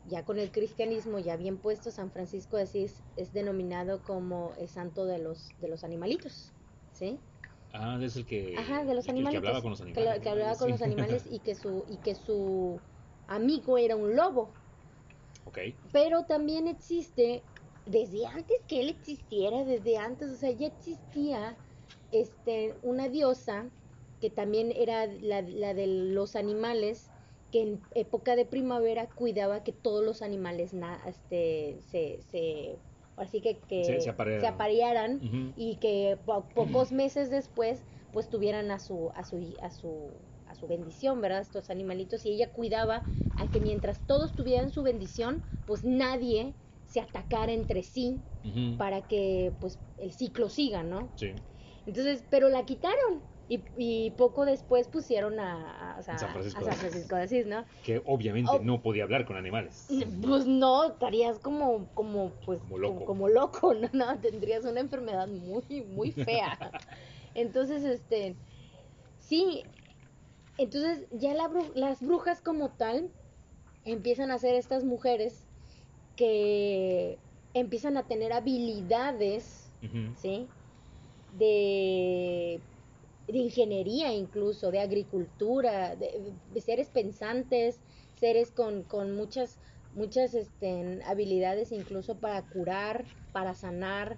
Ya 0.04 0.26
con 0.26 0.40
el 0.40 0.52
cristianismo 0.52 1.20
ya 1.20 1.38
bien 1.38 1.60
puesto, 1.60 1.92
San 1.92 2.12
Francisco 2.12 2.58
de 2.58 2.64
Asís 2.64 3.04
es 3.16 3.34
denominado 3.34 4.04
como 4.04 4.56
el 4.58 4.70
santo 4.70 5.06
de 5.06 5.20
los, 5.20 5.56
de 5.58 5.68
los 5.68 5.84
animalitos, 5.84 6.56
¿sí? 6.92 7.20
Ah, 7.74 7.98
es 8.02 8.16
el 8.18 8.26
que, 8.26 8.56
Ajá, 8.56 8.84
de 8.86 8.94
los 8.96 9.06
el 9.08 9.14
que- 9.16 9.22
el 9.22 9.30
animalitos. 9.30 9.32
que 9.32 9.38
hablaba 9.38 9.62
con 9.62 9.72
los 9.72 9.82
animales. 9.82 10.22
que 10.22 10.30
hablaba 10.30 10.58
con 10.58 10.68
Sí. 10.68 10.72
los 10.72 10.82
animales 10.82 11.24
y 11.26 11.40
que 11.40 11.56
su, 11.56 11.86
y 11.88 11.98
que 11.98 12.16
su 12.16 12.82
amigo 13.28 13.78
era 13.78 13.96
un 13.96 14.16
lobo. 14.16 14.54
ok. 15.46 15.58
Pero 15.92 16.26
también 16.26 16.68
existe, 16.68 17.44
desde 17.86 18.26
antes 18.26 18.58
que 18.68 18.80
él 18.82 18.90
existiera, 18.90 19.64
desde 19.64 19.98
antes, 19.98 20.30
o 20.32 20.36
sea, 20.36 20.52
ya 20.52 20.68
existía 20.68 21.58
este, 22.12 22.78
una 22.82 23.10
diosa 23.10 23.74
que 24.20 24.30
también 24.30 24.72
era 24.76 25.08
la, 25.08 25.42
la 25.42 25.74
de 25.74 25.88
los 25.88 26.36
animales, 26.36 27.14
que 27.52 27.62
en 27.62 27.82
época 27.92 28.36
de 28.36 28.46
primavera 28.46 29.12
cuidaba 29.14 29.64
que 29.64 29.74
todos 29.74 30.04
los 30.04 30.22
animales 30.22 30.74
na- 30.74 31.02
este, 31.08 31.82
se, 31.82 32.22
se, 32.22 32.82
así 33.16 33.42
que, 33.42 33.66
que 33.68 33.84
Se- 33.84 34.00
se 34.02 34.10
aparearan. 34.10 34.54
aparearan 34.54 35.16
Ujú. 35.24 35.54
y 35.56 35.80
que 35.80 36.18
po- 36.26 36.48
pocos 36.54 36.92
meses 36.92 37.30
después 37.30 37.86
pues 38.12 38.30
tuvieran 38.30 38.72
a 38.72 38.80
su 38.80 39.10
a 39.16 39.24
su 39.24 39.38
a 39.62 39.70
su 39.72 40.30
a 40.46 40.56
su 40.56 40.68
bendición, 40.68 41.22
¿verdad? 41.22 41.42
Estos 41.42 41.70
animalitos 41.70 42.26
y 42.26 42.34
ella 42.34 42.52
cuidaba 42.52 43.06
a 43.36 43.50
que 43.50 43.60
mientras 43.62 44.06
todos 44.06 44.36
tuvieran 44.36 44.70
su 44.70 44.84
bendición, 44.84 45.44
pues 45.66 45.84
nadie 45.84 46.58
se 46.84 47.00
atacara 47.00 47.52
entre 47.54 47.84
sí 47.84 48.26
para 48.78 49.08
que 49.08 49.56
pues 49.60 49.82
el 49.98 50.14
ciclo 50.14 50.50
siga, 50.50 50.84
¿no? 50.84 51.16
Sí. 51.16 51.36
Entonces, 51.86 52.24
pero 52.30 52.50
la 52.50 52.66
quitaron 52.66 53.24
y, 53.50 53.64
y 53.76 54.12
poco 54.12 54.46
después 54.46 54.88
pusieron 54.88 55.40
a, 55.40 55.98
San 56.04 56.18
Francisco 56.32 56.60
a 56.60 56.64
de 56.64 56.66
San 56.66 56.70
Asís. 56.70 56.80
Francisco 56.80 57.16
de 57.16 57.22
Asís, 57.24 57.46
¿no? 57.48 57.66
Que 57.84 58.02
obviamente 58.06 58.52
Oh. 58.54 58.60
no 58.62 58.82
podía 58.82 59.04
hablar 59.04 59.26
con 59.26 59.36
animales. 59.36 59.88
Pues 60.22 60.46
no, 60.46 60.86
estarías 60.86 61.40
como, 61.40 61.88
como, 61.94 62.32
pues, 62.46 62.60
Como 62.60 62.78
loco. 62.78 63.06
como 63.06 63.28
loco, 63.30 63.74
¿no? 63.74 63.90
No, 63.94 64.20
tendrías 64.20 64.64
una 64.66 64.80
enfermedad 64.80 65.28
muy, 65.28 65.64
muy 65.84 66.12
fea. 66.12 66.58
Entonces, 67.36 67.84
este, 67.84 68.36
sí, 69.20 69.64
entonces 70.58 71.08
ya 71.12 71.34
la 71.34 71.46
bru- 71.50 71.74
las 71.76 72.02
brujas 72.02 72.42
como 72.42 72.70
tal 72.72 73.10
empiezan 73.86 74.32
a 74.32 74.38
ser 74.38 74.56
estas 74.56 74.84
mujeres 74.84 75.48
que 76.16 77.18
empiezan 77.54 77.98
a 77.98 78.04
tener 78.04 78.32
habilidades. 78.34 79.70
¿sí? 80.22 80.48
De, 81.38 82.60
de 83.28 83.38
ingeniería 83.38 84.14
incluso, 84.14 84.72
de 84.72 84.80
agricultura, 84.80 85.96
de, 85.96 86.62
seres 86.62 86.90
pensantes, 86.90 87.80
seres 88.20 88.52
con, 88.52 88.84
con 88.84 89.16
muchas, 89.16 89.60
muchas 89.96 90.34
este, 90.34 91.02
habilidades 91.06 91.72
incluso 91.72 92.16
para 92.16 92.42
curar, 92.44 93.06
para 93.32 93.54
sanar, 93.54 94.18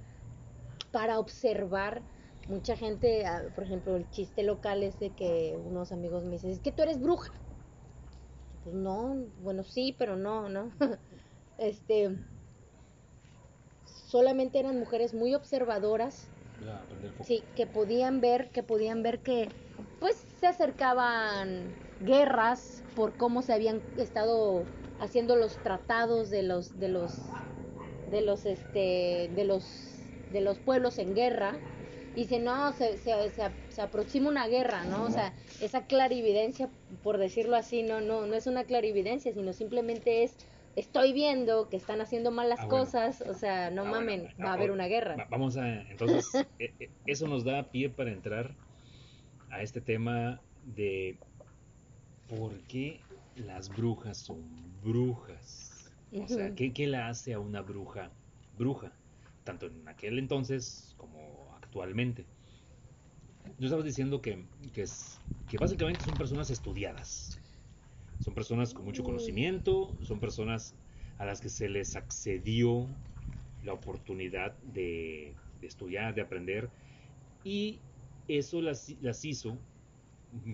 para 0.91 1.19
observar. 1.19 2.01
Mucha 2.47 2.75
gente, 2.75 3.25
ah, 3.25 3.43
por 3.55 3.63
ejemplo, 3.63 3.95
el 3.95 4.09
chiste 4.09 4.43
local 4.43 4.83
es 4.83 4.99
de 4.99 5.11
que 5.11 5.57
unos 5.57 5.91
amigos 5.91 6.23
me 6.23 6.31
dicen, 6.31 6.49
es 6.49 6.59
que 6.59 6.71
tú 6.71 6.81
eres 6.83 6.99
bruja. 6.99 7.33
Pues 8.63 8.75
no, 8.75 9.15
bueno, 9.41 9.63
sí, 9.63 9.95
pero 9.97 10.15
no, 10.15 10.49
¿no? 10.49 10.71
este, 11.57 12.17
solamente 13.85 14.59
eran 14.59 14.77
mujeres 14.77 15.13
muy 15.13 15.35
observadoras, 15.35 16.27
Sí, 17.21 17.43
que 17.55 17.67
podían 17.67 18.21
ver, 18.21 18.51
que 18.51 18.63
podían 18.63 19.03
ver 19.03 19.21
que, 19.21 19.49
pues, 19.99 20.15
se 20.39 20.47
acercaban 20.47 21.77
guerras 21.99 22.83
por 22.93 23.15
cómo 23.15 23.41
se 23.41 23.53
habían 23.53 23.83
estado 23.95 24.67
haciendo 24.97 25.35
los 25.35 25.61
tratados 25.61 26.29
de 26.29 26.43
los, 26.43 26.77
de 26.79 26.89
los, 26.89 27.37
de 28.05 28.21
los, 28.21 28.45
este, 28.45 29.29
de 29.31 29.43
los, 29.45 30.13
de 30.29 30.41
los 30.41 30.59
pueblos 30.59 30.97
en 30.99 31.13
guerra. 31.15 31.61
Y 32.13 32.21
dice, 32.23 32.39
no, 32.39 32.71
se, 32.73 32.97
se, 32.97 33.29
se, 33.31 33.51
se 33.69 33.81
aproxima 33.81 34.29
una 34.29 34.47
guerra, 34.47 34.83
¿no? 34.85 35.03
O 35.05 35.09
sea, 35.09 35.33
esa 35.59 35.87
clarividencia, 35.87 36.69
por 37.01 37.17
decirlo 37.17 37.55
así, 37.55 37.81
no, 37.83 38.01
no, 38.01 38.27
no 38.27 38.35
es 38.35 38.45
una 38.47 38.65
clarividencia, 38.65 39.33
sino 39.33 39.51
simplemente 39.53 40.23
es, 40.23 40.37
estoy 40.75 41.13
viendo 41.13 41.69
que 41.69 41.77
están 41.77 42.01
haciendo 42.01 42.31
mal 42.31 42.49
las 42.49 42.59
Ah, 42.61 42.65
bueno. 42.65 42.85
cosas, 42.85 43.21
o 43.21 43.33
sea, 43.33 43.69
no 43.71 43.83
Ah, 43.83 43.91
mamen, 43.91 44.27
ah, 44.39 44.43
va 44.43 44.49
a 44.51 44.53
haber 44.53 44.71
oh, 44.71 44.73
una 44.73 44.87
guerra. 44.87 45.15
va- 45.17 45.27
Vamos 45.29 45.57
a, 45.57 45.81
entonces, 45.89 46.45
eh, 46.59 46.73
eh, 46.79 46.89
eso 47.05 47.27
nos 47.27 47.43
da 47.43 47.63
pie 47.71 47.89
para 47.89 48.11
entrar 48.11 48.55
a 49.49 49.61
este 49.61 49.81
tema 49.81 50.41
de 50.63 51.17
por 52.27 52.51
qué 52.67 53.01
las 53.35 53.69
brujas 53.69 54.17
son 54.17 54.81
brujas. 54.81 55.91
O 56.19 56.27
sea. 56.27 56.53
¿qué, 56.55 56.73
qué 56.73 56.87
la 56.87 57.07
hace 57.09 57.33
a 57.33 57.39
una 57.39 57.61
bruja 57.61 58.11
bruja? 58.57 58.91
Tanto 59.43 59.65
en 59.67 59.87
aquel 59.87 60.19
entonces 60.19 60.93
como 60.97 61.53
actualmente. 61.55 62.25
Yo 63.59 63.65
estaba 63.67 63.83
diciendo 63.83 64.21
que, 64.21 64.45
que, 64.73 64.81
es, 64.83 65.19
que 65.49 65.57
básicamente 65.57 66.03
son 66.03 66.17
personas 66.17 66.49
estudiadas. 66.49 67.42
Son 68.19 68.33
personas 68.33 68.73
con 68.73 68.85
mucho 68.85 69.03
conocimiento, 69.03 69.95
son 70.01 70.19
personas 70.19 70.75
a 71.17 71.25
las 71.25 71.41
que 71.41 71.49
se 71.49 71.69
les 71.69 71.95
accedió 71.95 72.87
la 73.63 73.73
oportunidad 73.73 74.57
de, 74.61 75.35
de 75.59 75.67
estudiar, 75.67 76.15
de 76.15 76.21
aprender, 76.21 76.69
y 77.43 77.79
eso 78.27 78.61
las, 78.61 78.89
las 79.01 79.23
hizo 79.25 79.57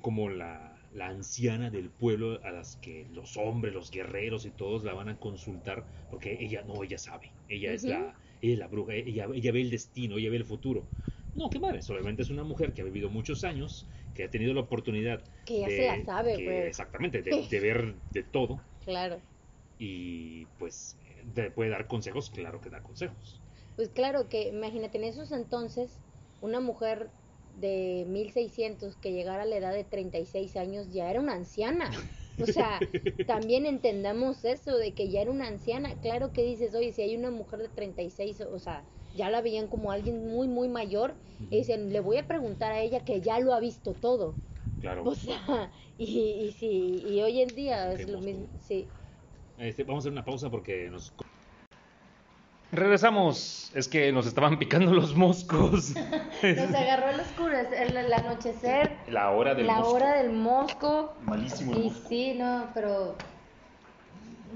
como 0.02 0.30
la, 0.30 0.78
la 0.94 1.08
anciana 1.08 1.70
del 1.70 1.90
pueblo 1.90 2.40
a 2.44 2.52
las 2.52 2.76
que 2.78 3.08
los 3.14 3.38
hombres, 3.38 3.74
los 3.74 3.92
guerreros 3.92 4.46
y 4.46 4.52
todos 4.52 4.84
la 4.84 4.94
van 4.94 5.10
a 5.10 5.18
consultar, 5.18 5.86
porque 6.10 6.38
ella 6.40 6.64
no, 6.64 6.84
ella 6.84 6.98
sabe, 6.98 7.32
ella 7.48 7.72
es 7.72 7.84
la, 7.84 8.16
ella 8.42 8.54
es 8.54 8.60
la 8.60 8.68
bruja, 8.68 8.94
ella, 8.96 9.28
ella 9.34 9.52
ve 9.52 9.62
el 9.62 9.70
destino, 9.70 10.18
ella 10.18 10.30
ve 10.30 10.38
el 10.38 10.46
futuro. 10.46 10.84
No, 11.36 11.50
qué 11.50 11.60
madre, 11.60 11.82
solamente 11.82 12.24
es 12.24 12.30
una 12.30 12.44
mujer 12.44 12.74
que 12.74 12.82
ha 12.82 12.86
vivido 12.86 13.10
muchos 13.10 13.44
años, 13.44 13.88
que 14.14 14.24
ha 14.24 14.30
tenido 14.30 14.54
la 14.54 14.62
oportunidad 14.62 15.24
Que 15.46 15.60
ya 15.60 15.68
de- 15.68 15.76
se 15.76 15.86
la 15.88 16.06
sabe, 16.06 16.38
que- 16.38 16.44
pues. 16.46 16.68
Exactamente, 16.68 17.22
de, 17.22 17.32
de 17.50 17.60
ver 17.60 17.96
de 18.12 18.24
todo 18.24 18.60
Claro. 18.84 19.22
y 19.78 20.46
pues 20.58 20.98
puede 21.56 21.70
dar 21.70 21.88
consejos, 21.88 22.30
claro 22.30 22.60
que 22.62 22.70
da 22.70 22.82
consejos. 22.84 23.42
Pues 23.76 23.90
claro 23.90 24.28
que, 24.28 24.50
imagínate, 24.50 24.98
en 24.98 25.06
esos 25.06 25.32
entonces, 25.32 26.02
una 26.42 26.60
mujer 26.60 27.12
de 27.56 28.06
1600 28.08 28.96
que 28.98 29.12
llegara 29.12 29.44
a 29.44 29.46
la 29.46 29.58
edad 29.58 29.74
de 29.74 29.84
36 29.84 30.56
años 30.58 30.92
ya 30.92 31.10
era 31.10 31.20
una 31.20 31.34
anciana. 31.34 31.90
O 32.42 32.46
sea, 32.46 32.80
también 33.28 33.66
entendamos 33.66 34.44
eso 34.46 34.78
de 34.78 34.94
que 34.94 35.10
ya 35.10 35.22
era 35.22 35.32
una 35.32 35.48
anciana. 35.48 35.96
Claro 36.02 36.34
que 36.34 36.44
dices, 36.44 36.74
oye, 36.76 36.92
si 36.92 37.02
hay 37.02 37.16
una 37.16 37.32
mujer 37.32 37.60
de 37.60 37.70
36, 37.70 38.42
o 38.42 38.60
sea, 38.60 38.86
ya 39.16 39.30
la 39.30 39.42
veían 39.42 39.68
como 39.68 39.92
alguien 39.92 40.28
muy, 40.32 40.48
muy 40.48 40.68
mayor. 40.70 41.14
Y 41.50 41.58
dicen, 41.58 41.94
le 41.94 42.00
voy 42.02 42.18
a 42.18 42.28
preguntar 42.28 42.72
a 42.74 42.80
ella 42.80 43.00
que 43.06 43.22
ya 43.22 43.40
lo 43.40 43.54
ha 43.54 43.60
visto 43.60 43.94
todo. 43.94 44.34
Claro. 44.82 45.04
O 45.06 45.16
sea, 45.16 45.72
y, 45.98 46.04
y 46.20 46.52
sí, 46.58 47.04
y 47.08 47.22
hoy 47.22 47.42
en 47.42 47.50
día 47.50 47.92
es 47.94 48.08
lo 48.08 48.18
mosco. 48.18 48.26
mismo. 48.26 48.48
Sí. 48.68 48.88
Este, 49.58 49.84
vamos 49.84 50.02
a 50.02 50.04
hacer 50.04 50.12
una 50.12 50.24
pausa 50.26 50.50
porque 50.50 50.90
nos... 50.90 51.14
Regresamos. 52.72 53.72
Es 53.74 53.88
que 53.88 54.12
nos 54.12 54.28
estaban 54.28 54.60
picando 54.60 54.94
los 54.94 55.16
moscos. 55.16 55.96
Nos 56.44 56.74
agarró 56.76 57.10
el 57.10 57.20
oscurecer, 57.20 57.74
el, 57.90 57.98
el 57.98 58.14
anochecer, 58.14 58.96
La 59.10 59.32
hora 59.32 59.56
del 59.56 59.66
la 59.66 59.80
mosco. 59.80 59.94
hora 59.96 60.14
del 60.22 60.32
mosco. 60.34 61.14
Malísimo 61.24 61.74
el 61.74 61.80
Y 61.80 61.84
mosco. 61.90 62.08
sí, 62.10 62.34
no, 62.36 62.68
pero. 62.76 63.16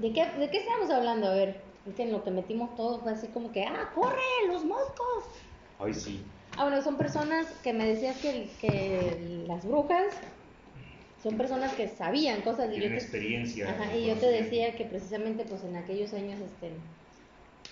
¿De 0.00 0.12
qué, 0.12 0.26
¿De 0.38 0.48
qué 0.48 0.58
estamos 0.58 0.90
hablando? 0.90 1.26
A 1.26 1.34
ver, 1.34 1.60
que 1.92 2.02
en 2.04 2.12
lo 2.12 2.24
que 2.24 2.30
metimos 2.30 2.74
todo 2.76 3.00
fue 3.00 3.12
así 3.12 3.28
como 3.28 3.52
que, 3.52 3.64
¡ah, 3.64 3.90
corre, 3.94 4.22
los 4.48 4.64
moscos! 4.64 5.24
Ay, 5.78 5.92
sí. 5.92 6.22
Ah, 6.56 6.64
bueno, 6.64 6.80
son 6.82 6.96
personas 6.96 7.46
que 7.62 7.72
me 7.72 7.84
decías 7.84 8.16
que, 8.18 8.48
que 8.60 9.44
las 9.46 9.66
brujas 9.66 10.14
son 11.22 11.36
personas 11.36 11.72
que 11.72 11.88
sabían 11.88 12.42
cosas. 12.42 12.66
Y 12.70 12.74
yo 12.74 12.80
Tienen 12.80 12.98
te, 12.98 13.04
experiencia. 13.04 13.70
Ajá, 13.70 13.96
y 13.96 14.06
yo 14.06 14.14
te 14.14 14.26
decía 14.26 14.76
que 14.76 14.84
precisamente 14.84 15.44
pues 15.44 15.64
en 15.64 15.76
aquellos 15.76 16.12
años, 16.12 16.38
este, 16.40 16.70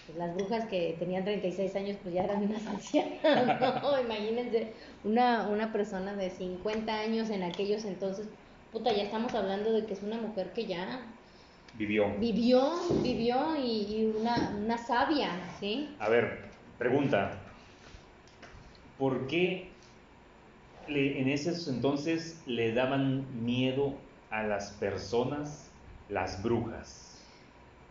pues, 0.06 0.18
las 0.18 0.34
brujas 0.34 0.66
que 0.66 0.96
tenían 0.98 1.24
36 1.24 1.76
años 1.76 1.98
pues 2.02 2.14
ya 2.14 2.24
eran 2.24 2.42
unas 2.42 2.66
ancianas, 2.66 3.60
¿no? 3.82 4.00
Imagínense 4.00 4.72
una, 5.04 5.48
una 5.48 5.72
persona 5.72 6.14
de 6.14 6.30
50 6.30 6.92
años 6.92 7.30
en 7.30 7.42
aquellos 7.42 7.84
entonces, 7.84 8.26
puta, 8.72 8.92
ya 8.92 9.02
estamos 9.04 9.34
hablando 9.34 9.70
de 9.72 9.84
que 9.84 9.92
es 9.92 10.02
una 10.02 10.16
mujer 10.16 10.52
que 10.54 10.66
ya 10.66 11.00
Vivió. 11.74 12.06
vivió, 12.20 12.62
vivió 13.02 13.56
y, 13.56 14.00
y 14.00 14.06
una, 14.06 14.56
una 14.56 14.78
sabia, 14.78 15.50
¿sí? 15.58 15.88
A 15.98 16.08
ver, 16.10 16.26
pregunta. 16.76 17.22
¿Por 18.96 19.26
qué 19.26 19.82
le- 20.86 21.20
en 21.20 21.28
esos 21.28 21.66
entonces 21.68 22.44
le 22.46 22.72
daban 22.72 23.44
miedo 23.44 24.00
a 24.30 24.44
las 24.44 24.72
personas 24.78 25.74
las 26.08 26.42
brujas? 26.42 27.18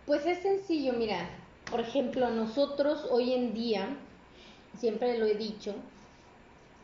Pues 0.05 0.25
es 0.25 0.39
sencillo, 0.39 0.93
mira, 0.93 1.29
por 1.69 1.79
ejemplo, 1.79 2.29
nosotros 2.31 3.07
hoy 3.09 3.33
en 3.33 3.53
día, 3.53 3.97
siempre 4.73 5.17
lo 5.17 5.25
he 5.25 5.35
dicho, 5.35 5.75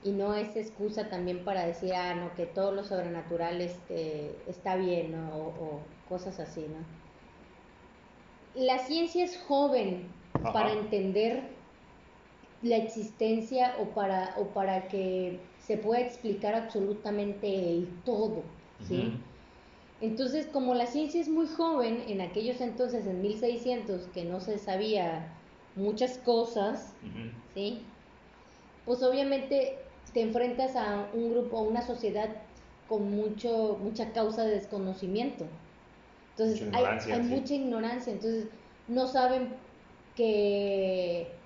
y 0.02 0.14
no 0.14 0.34
es 0.36 0.56
excusa 0.56 1.10
también 1.10 1.44
para 1.46 1.66
decir, 1.66 1.94
ah, 1.96 2.16
no, 2.16 2.36
que 2.36 2.46
todo 2.48 2.72
lo 2.72 2.84
sobrenatural 2.84 3.62
este, 3.62 4.50
está 4.50 4.76
bien, 4.78 5.12
¿no? 5.12 5.36
o, 5.36 5.66
o 5.66 5.97
cosas 6.10 6.40
así, 6.40 6.62
¿no? 6.62 6.86
La 8.62 8.80
ciencia 8.80 9.24
es 9.24 9.38
joven 9.48 10.08
Ajá. 10.34 10.54
para 10.54 10.74
entender 10.74 11.44
la 12.62 12.78
existencia 12.78 13.76
o 13.80 13.86
para, 13.94 14.34
o 14.38 14.46
para 14.48 14.88
que 14.88 15.40
se 15.60 15.78
pueda 15.78 16.02
explicar 16.02 16.56
absolutamente 16.56 17.72
el 17.72 17.88
todo, 18.04 18.42
¿sí? 18.88 19.14
Entonces, 20.00 20.48
como 20.48 20.76
la 20.76 20.86
ciencia 20.86 21.20
es 21.20 21.28
muy 21.28 21.48
joven, 21.48 22.04
en 22.08 22.22
aquellos 22.22 22.62
entonces, 22.62 23.08
en 23.08 23.22
1600, 23.22 24.08
que 24.08 24.26
no 24.26 24.40
se 24.40 24.60
sabía 24.60 25.34
muchas 25.76 26.18
cosas. 26.20 26.94
¿sí? 27.54 27.82
Pues 28.86 29.02
obviamente 29.04 29.78
te 30.14 30.22
enfrentas 30.22 30.76
a 30.76 31.08
un 31.14 31.32
grupo, 31.32 31.58
a 31.58 31.62
una 31.62 31.82
sociedad 31.82 32.30
con 32.88 33.12
mucho, 33.12 33.78
mucha 33.82 34.12
causa 34.14 34.44
de 34.44 34.52
desconocimiento. 34.52 35.46
Entonces, 36.38 36.60
Mucha 36.60 36.66
hay, 36.72 36.86
ignorancia, 36.88 37.14
hay 37.16 37.22
sí. 37.24 37.28
mucha 37.30 37.54
ignorancia, 37.56 38.14
entonces 38.14 38.52
no 38.88 39.08
saben 39.08 39.62
que, 40.14 41.46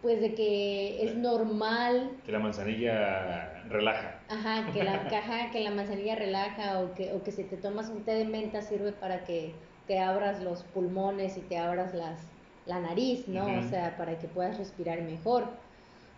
pues 0.00 0.20
de 0.20 0.34
que 0.34 1.04
es 1.04 1.16
normal 1.16 2.22
Que 2.24 2.32
la 2.32 2.38
manzanilla 2.40 3.62
relaja. 3.68 4.20
Ajá, 4.28 4.72
que 4.72 4.82
la 4.82 5.06
caja, 5.08 5.50
que 5.52 5.60
la 5.60 5.70
manzanilla 5.70 6.16
relaja 6.16 6.80
o 6.82 6.94
que, 6.94 7.12
o 7.12 7.22
que 7.22 7.30
si 7.30 7.48
te 7.48 7.58
tomas 7.58 7.88
un 7.90 8.04
té 8.04 8.12
de 8.14 8.24
menta 8.24 8.60
sirve 8.62 8.92
para 8.92 9.22
que 9.24 9.80
te 9.86 10.00
abras 10.00 10.42
los 10.42 10.64
pulmones 10.64 11.36
y 11.36 11.46
te 11.48 11.58
abras 11.58 11.94
las, 11.94 12.34
la 12.64 12.80
nariz, 12.80 13.28
¿no? 13.28 13.56
O 13.58 13.62
sea, 13.62 13.96
para 13.96 14.18
que 14.18 14.28
puedas 14.28 14.58
respirar 14.58 15.02
mejor. 15.02 15.60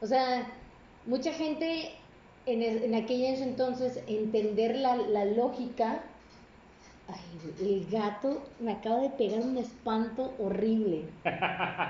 O 0.01 0.07
sea, 0.07 0.71
mucha 1.05 1.33
gente 1.35 1.93
en, 2.47 2.63
es- 2.63 2.83
en 2.83 2.95
aquellos 2.95 3.41
entonces 3.43 4.03
entender 4.07 4.77
la, 4.77 4.97
la 4.97 5.25
lógica. 5.27 6.18
Ay, 7.09 7.57
el 7.67 7.87
gato 7.91 8.43
me 8.61 8.73
acaba 8.73 9.01
de 9.01 9.09
pegar 9.11 9.41
un 9.41 9.57
espanto 9.57 10.35
horrible. 10.39 11.05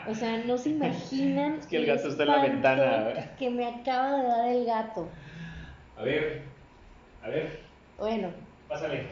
O 0.09 0.15
sea, 0.15 0.39
no 0.45 0.57
se 0.59 0.71
imaginan. 0.71 1.55
Es 1.55 1.67
que 1.67 1.77
el 1.79 1.87
gato 1.87 2.09
está 2.09 2.23
en 2.23 2.29
la 2.29 2.43
ventana. 2.43 3.35
Que 3.39 3.51
me 3.51 3.67
acaba 3.67 4.17
de 4.23 4.29
dar 4.29 4.49
el 4.49 4.65
gato. 4.65 5.09
A 5.97 6.03
ver, 6.05 6.43
a 7.25 7.29
ver, 7.29 7.59
Bueno, 7.99 8.29
pásale. 8.69 9.07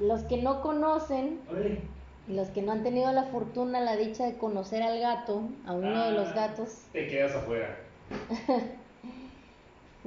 los 0.00 0.22
que 0.24 0.42
no 0.42 0.60
conocen, 0.60 1.40
Órale. 1.50 1.80
y 2.28 2.34
los 2.34 2.48
que 2.50 2.60
no 2.60 2.72
han 2.72 2.82
tenido 2.82 3.10
la 3.12 3.24
fortuna, 3.24 3.80
la 3.80 3.96
dicha 3.96 4.26
de 4.26 4.36
conocer 4.36 4.82
al 4.82 5.00
gato, 5.00 5.48
a 5.66 5.72
uno 5.72 6.04
de 6.04 6.12
los 6.12 6.28
Ah, 6.28 6.34
gatos, 6.34 6.82
Te 6.92 7.06
quedas 7.06 7.34
afuera. 7.34 7.74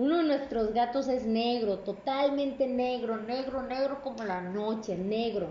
uno 0.01 0.17
de 0.17 0.23
nuestros 0.23 0.73
gatos 0.73 1.07
es 1.07 1.25
negro, 1.25 1.77
totalmente 1.79 2.65
negro, 2.67 3.17
negro, 3.17 3.61
negro 3.61 4.01
como 4.01 4.23
la 4.23 4.41
noche, 4.41 4.95
negro, 4.97 5.47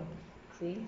¿sí? 0.59 0.85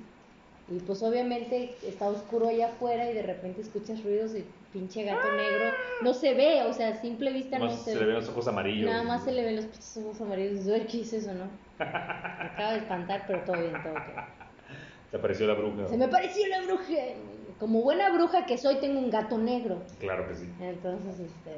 Y 0.69 0.79
pues 0.79 1.01
obviamente 1.01 1.75
está 1.87 2.09
oscuro 2.09 2.49
allá 2.49 2.67
afuera 2.67 3.09
y 3.09 3.13
de 3.13 3.21
repente 3.21 3.61
escuchas 3.61 4.03
ruidos 4.03 4.35
y 4.35 4.45
pinche 4.73 5.03
gato 5.03 5.31
negro 5.31 5.71
no 6.01 6.13
se 6.13 6.33
ve, 6.33 6.63
o 6.63 6.73
sea, 6.73 6.89
a 6.89 6.95
simple 7.01 7.31
vista 7.31 7.57
no 7.57 7.65
Nomás 7.65 7.83
se, 7.83 7.93
se 7.93 7.99
le 7.99 8.05
ven 8.05 8.15
los 8.15 8.29
ojos 8.29 8.47
amarillos. 8.47 8.89
Nada 8.89 9.03
más 9.03 9.23
se 9.23 9.31
le 9.31 9.43
ven 9.45 9.55
los 9.55 9.65
pinches 9.65 9.97
ojos 9.97 10.21
amarillos. 10.21 10.67
"Ay, 10.67 10.85
¿Qué 10.89 11.01
es 11.01 11.13
eso, 11.13 11.33
no? 11.33 11.45
Me 11.79 11.85
acaba 11.85 12.71
de 12.73 12.77
espantar, 12.79 13.23
pero 13.27 13.39
todo 13.45 13.57
bien, 13.61 13.73
todo 13.81 13.93
ok. 13.93 14.25
Se 15.11 15.17
apareció 15.17 15.47
la 15.47 15.53
bruja. 15.53 15.87
Se 15.87 15.97
me 15.97 16.07
pareció 16.09 16.43
una 16.47 16.61
bruja. 16.65 16.93
Como 17.59 17.81
buena 17.81 18.09
bruja 18.11 18.45
que 18.45 18.57
soy, 18.57 18.75
tengo 18.81 18.99
un 18.99 19.09
gato 19.09 19.37
negro. 19.37 19.77
Claro 19.99 20.27
que 20.27 20.35
sí. 20.35 20.49
Entonces, 20.59 21.19
este. 21.19 21.51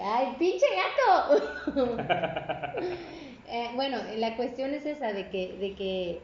¡Ay, 0.00 0.34
pinche 0.38 0.66
gato! 0.76 1.86
Eh, 3.48 3.70
bueno, 3.76 3.98
la 4.16 4.34
cuestión 4.34 4.74
es 4.74 4.84
esa, 4.86 5.12
de 5.12 5.28
que, 5.30 5.56
de 5.58 5.74
que. 5.76 6.20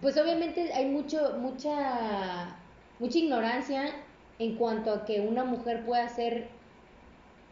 Pues 0.00 0.16
obviamente 0.16 0.72
hay 0.72 0.86
mucho, 0.86 1.36
mucha. 1.38 2.56
mucha 2.98 3.18
ignorancia 3.18 3.94
en 4.38 4.54
cuanto 4.56 4.90
a 4.90 5.04
que 5.04 5.20
una 5.20 5.44
mujer 5.44 5.84
pueda 5.84 6.08
ser, 6.08 6.48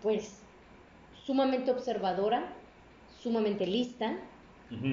pues, 0.03 0.41
sumamente 1.22 1.70
observadora, 1.70 2.47
sumamente 3.20 3.66
lista, 3.66 4.16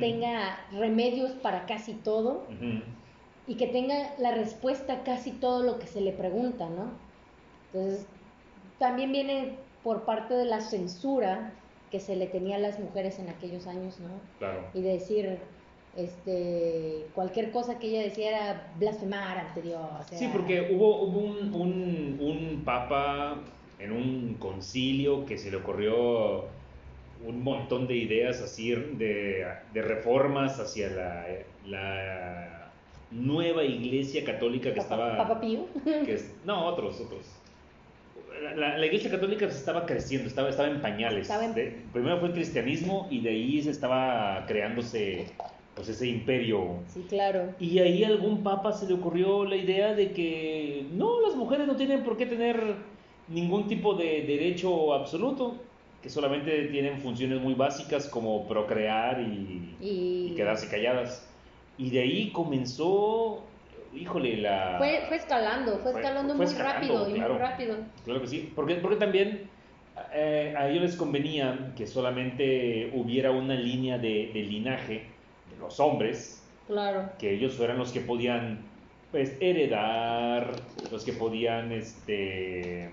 tenga 0.01 0.59
remedios 0.73 1.31
para 1.31 1.65
casi 1.65 1.93
todo 1.93 2.45
y 3.47 3.55
que 3.55 3.67
tenga 3.67 4.13
la 4.17 4.31
respuesta 4.31 4.91
a 4.93 5.03
casi 5.03 5.31
todo 5.31 5.63
lo 5.63 5.79
que 5.79 5.87
se 5.87 6.01
le 6.01 6.11
pregunta, 6.11 6.67
¿no? 6.67 6.91
Entonces, 7.71 8.05
también 8.77 9.13
viene 9.13 9.57
por 9.85 10.03
parte 10.03 10.33
de 10.33 10.45
la 10.45 10.59
censura 10.61 11.53
que 11.91 11.99
se 11.99 12.15
le 12.15 12.25
tenía 12.25 12.55
a 12.57 12.59
las 12.59 12.79
mujeres 12.79 13.19
en 13.19 13.29
aquellos 13.29 13.67
años, 13.67 13.99
¿no? 13.99 14.09
Claro. 14.39 14.61
Y 14.73 14.81
de 14.81 14.93
decir, 14.93 15.37
este, 15.95 17.05
cualquier 17.13 17.51
cosa 17.51 17.77
que 17.79 17.87
ella 17.87 18.01
decía 18.01 18.29
era 18.29 18.73
blasfemar 18.79 19.37
ante 19.37 19.61
Dios. 19.61 19.79
Sí, 20.11 20.27
porque 20.33 20.69
hubo, 20.75 21.03
hubo 21.03 21.19
un, 21.19 21.53
un, 21.53 22.17
un 22.19 22.61
papa 22.65 23.37
en 23.79 23.91
un 23.91 24.33
concilio 24.39 25.23
que 25.25 25.37
se 25.37 25.51
le 25.51 25.57
ocurrió 25.57 26.45
un 27.25 27.43
montón 27.43 27.87
de 27.87 27.95
ideas 27.95 28.41
así 28.41 28.71
de, 28.71 29.45
de 29.71 29.81
reformas 29.83 30.59
hacia 30.59 30.89
la, 30.89 31.25
la 31.67 32.71
nueva 33.11 33.63
iglesia 33.63 34.25
católica 34.25 34.73
que 34.73 34.81
Papa- 34.81 34.95
estaba... 34.95 35.17
Papa 35.17 35.39
Pío. 35.41 35.65
que 35.83 36.13
es- 36.13 36.33
no, 36.43 36.65
otros, 36.65 36.99
otros. 37.01 37.25
La, 38.55 38.77
la 38.77 38.85
iglesia 38.85 39.09
católica 39.11 39.49
se 39.49 39.57
estaba 39.57 39.85
creciendo, 39.85 40.27
estaba, 40.27 40.49
estaba 40.49 40.69
en 40.69 40.81
pañales. 40.81 41.23
Estaba 41.23 41.45
en- 41.45 41.53
De- 41.53 41.73
primero 41.93 42.19
fue 42.19 42.29
el 42.29 42.33
cristianismo 42.33 43.07
y 43.09 43.21
de 43.21 43.29
ahí 43.29 43.61
se 43.61 43.71
estaba 43.71 44.45
creándose 44.47 45.25
pues, 45.75 45.89
ese 45.89 46.07
imperio 46.07 46.79
Sí, 46.87 47.05
claro. 47.09 47.53
y 47.59 47.79
ahí 47.79 48.03
a 48.03 48.07
algún 48.07 48.43
papa 48.43 48.71
se 48.71 48.87
le 48.87 48.93
ocurrió 48.93 49.45
la 49.45 49.55
idea 49.57 49.93
de 49.93 50.11
que 50.11 50.85
no, 50.93 51.21
las 51.21 51.35
mujeres 51.35 51.67
no 51.67 51.75
tienen 51.75 52.03
por 52.03 52.17
qué 52.17 52.25
tener 52.25 52.75
ningún 53.27 53.67
tipo 53.67 53.93
de 53.95 54.21
derecho 54.23 54.93
absoluto, 54.93 55.55
que 56.01 56.09
solamente 56.09 56.65
tienen 56.67 56.99
funciones 56.99 57.41
muy 57.41 57.55
básicas 57.55 58.07
como 58.07 58.47
procrear 58.47 59.19
y, 59.21 59.75
Y, 59.81 60.27
y 60.31 60.33
quedarse 60.35 60.69
calladas. 60.69 61.27
Y 61.77 61.89
de 61.89 61.99
ahí 62.01 62.29
comenzó, 62.31 63.43
híjole, 63.95 64.37
la... 64.37 64.75
Fue, 64.77 65.05
fue 65.07 65.17
escalando, 65.17 65.79
fue, 65.79 65.91
escalando 65.91 66.35
fue 66.35 66.45
muy 66.45 66.53
escalando, 66.53 67.05
rápido 67.05 67.09
y 67.09 67.19
muy 67.19 67.19
rápido. 67.39 67.77
Claro 68.03 68.21
que 68.21 68.27
sí, 68.27 68.53
porque, 68.55 68.75
porque 68.75 68.97
también 68.97 69.51
eh, 70.13 70.53
a 70.57 70.69
ellos 70.69 70.81
les 70.83 70.95
convenía 70.95 71.73
que 71.75 71.87
solamente 71.87 72.91
hubiera 72.93 73.31
una 73.31 73.55
línea 73.55 73.97
de, 73.97 74.31
de 74.33 74.41
linaje 74.43 75.19
de 75.45 75.55
los 75.57 75.79
hombres, 75.79 76.41
Claro. 76.65 77.11
que 77.19 77.31
ellos 77.33 77.55
fueran 77.55 77.77
los 77.77 77.91
que 77.91 78.01
podían 78.01 78.71
pues, 79.11 79.37
heredar, 79.39 80.67
los 80.89 81.05
que 81.05 81.13
podían 81.13 81.71
este, 81.71 82.91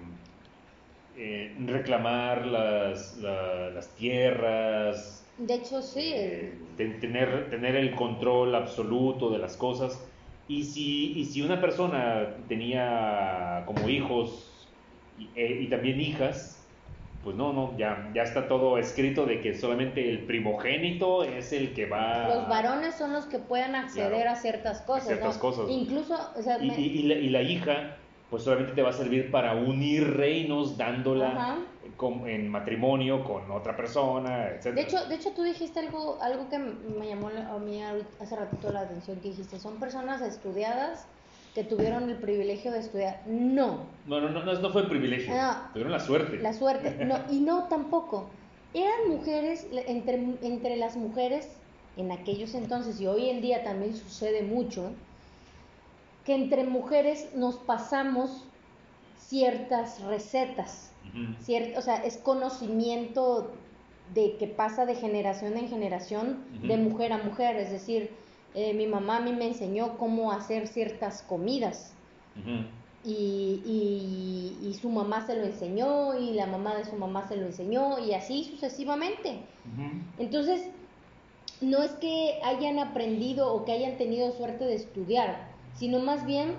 eh, 1.15 1.57
reclamar 1.67 2.47
las, 2.47 3.17
la- 3.17 3.71
las 3.71 3.95
tierras, 3.95 5.35
De 5.37 5.55
hecho, 5.55 5.83
sí. 5.83 6.01
eh, 6.15 6.75
ten- 6.77 7.01
tener, 7.01 7.51
tener 7.51 7.77
el 7.77 7.95
control 7.95 8.55
absoluto 8.55 9.31
de 9.31 9.39
las 9.39 9.57
cosas. 9.57 10.12
Y 10.53 10.65
si, 10.65 11.13
y 11.19 11.25
si 11.25 11.41
una 11.41 11.61
persona 11.63 12.45
tenía 12.47 13.63
como 13.67 13.89
hijos 13.89 14.77
y, 15.17 15.33
eh, 15.35 15.63
y 15.63 15.71
también 15.71 15.99
hijas, 15.99 16.71
pues 17.23 17.37
no, 17.37 17.55
no, 17.55 17.79
ya, 17.79 18.11
ya 18.15 18.23
está 18.23 18.49
todo 18.49 18.77
escrito 18.77 19.25
de 19.25 19.41
que 19.41 19.55
solamente 19.55 20.11
el 20.11 20.27
primogénito 20.27 21.25
es 21.25 21.53
el 21.55 21.73
que 21.73 21.87
va... 21.87 22.29
Los 22.29 22.49
varones 22.49 22.97
son 22.97 23.15
los 23.15 23.25
que 23.27 23.39
pueden 23.39 23.75
acceder 23.77 24.11
Claro. 24.11 24.31
a 24.31 24.37
ciertas 24.37 24.83
cosas, 24.83 25.07
ciertas 25.07 25.37
¿no? 25.37 25.41
cosas. 25.41 25.71
Incluso, 25.71 26.15
o 26.37 26.43
sea, 26.43 26.59
Y, 26.63 26.69
me- 26.69 26.81
y- 26.81 26.99
y 26.99 27.03
la, 27.05 27.15
y 27.15 27.29
la 27.31 27.43
hija, 27.43 27.97
pues 28.29 28.43
solamente 28.43 28.75
te 28.75 28.83
va 28.83 28.91
a 28.91 28.93
servir 28.93 29.31
para 29.31 29.55
unir 29.55 30.05
reinos 30.17 30.77
dándola 30.77 31.29
Ajá. 31.31 31.59
Con- 32.03 32.27
en 32.29 32.49
matrimonio 32.49 33.23
con 33.23 33.49
otra 33.53 33.77
persona, 33.77 34.49
etc. 34.49 34.75
de 34.75 34.81
hecho, 34.83 35.05
de 35.07 35.15
hecho 35.15 35.31
tú 35.31 35.45
dijiste 35.45 35.79
algo, 35.79 36.19
algo 36.21 36.49
que 36.49 36.59
me 36.59 37.07
llamó 37.07 37.31
la- 37.31 37.49
a 37.49 37.59
mí 37.59 37.81
hace 38.21 38.35
ratito 38.35 38.73
la 38.73 38.81
atención 38.81 39.21
que 39.21 39.29
dijiste, 39.29 39.61
son 39.61 39.79
personas 39.79 40.21
estudiadas 40.21 41.07
que 41.55 41.63
tuvieron 41.63 42.11
el 42.11 42.17
privilegio 42.17 42.73
de 42.73 42.81
estudiar. 42.81 43.21
No, 43.27 43.85
no, 44.07 44.21
no, 44.21 44.31
no, 44.31 44.53
no, 44.53 44.71
fue 44.71 44.89
privilegio, 44.89 45.33
Ah. 45.37 45.69
tuvieron 45.73 45.93
la 45.93 46.01
suerte. 46.01 46.39
la 46.39 46.53
suerte, 46.53 46.91
no, 47.05 47.19
y 47.31 47.39
no 47.41 47.69
tampoco. 47.69 48.27
Eran 48.75 49.09
mujeres, 49.11 49.67
entre, 49.87 50.15
entre 50.43 50.77
las 50.77 50.97
mujeres 50.97 51.49
en 51.97 52.11
aquellos 52.11 52.55
entonces, 52.55 53.01
y 53.01 53.07
hoy 53.07 53.31
en 53.31 53.41
día 53.43 53.63
también 53.63 53.95
sucede 53.95 54.43
mucho, 54.43 54.91
que 56.25 56.35
entre 56.35 56.65
mujeres 56.65 57.29
nos 57.37 57.57
pasamos 57.59 58.45
ciertas 59.19 60.01
recetas. 60.03 60.92
Ujú. 61.09 61.35
Cier- 61.45 61.77
o 61.77 61.83
sea, 61.83 61.97
es 62.05 62.17
conocimiento 62.19 63.51
de 64.15 64.37
que 64.37 64.47
pasa 64.47 64.85
de 64.87 64.95
generación 64.95 65.57
en 65.57 65.69
generación, 65.69 66.45
de 66.63 66.77
mujer 66.77 67.13
a 67.13 67.19
mujer. 67.19 67.57
Es 67.57 67.71
decir, 67.71 68.11
Eh, 68.55 68.75
mi 68.75 68.87
mamá 68.87 69.17
a 69.17 69.21
mí 69.21 69.33
me 69.33 69.47
enseñó 69.47 69.97
cómo 69.97 70.31
hacer 70.31 70.69
ciertas 70.69 71.23
comidas. 71.23 71.95
Y, 73.03 73.63
y- 73.65 74.69
y 74.69 74.75
su 74.75 74.91
mamá 74.91 75.27
se 75.27 75.35
lo 75.37 75.45
enseñó 75.45 76.19
y 76.19 76.35
la 76.35 76.45
mamá 76.47 76.75
de 76.77 76.85
su 76.85 76.95
mamá 76.97 77.27
se 77.27 77.37
lo 77.39 77.47
enseñó 77.47 77.99
y 77.99 78.13
así 78.13 78.45
sucesivamente. 78.45 79.39
Entonces, 80.19 80.69
no 81.63 81.83
es 81.83 81.93
que 81.93 82.41
hayan 82.45 82.79
aprendido 82.79 83.55
o 83.55 83.65
que 83.65 83.73
hayan 83.73 83.97
tenido 83.97 84.31
suerte 84.33 84.67
de 84.67 84.75
estudiar, 84.75 85.49
sino 85.75 85.99
más 86.01 86.27
bien 86.27 86.53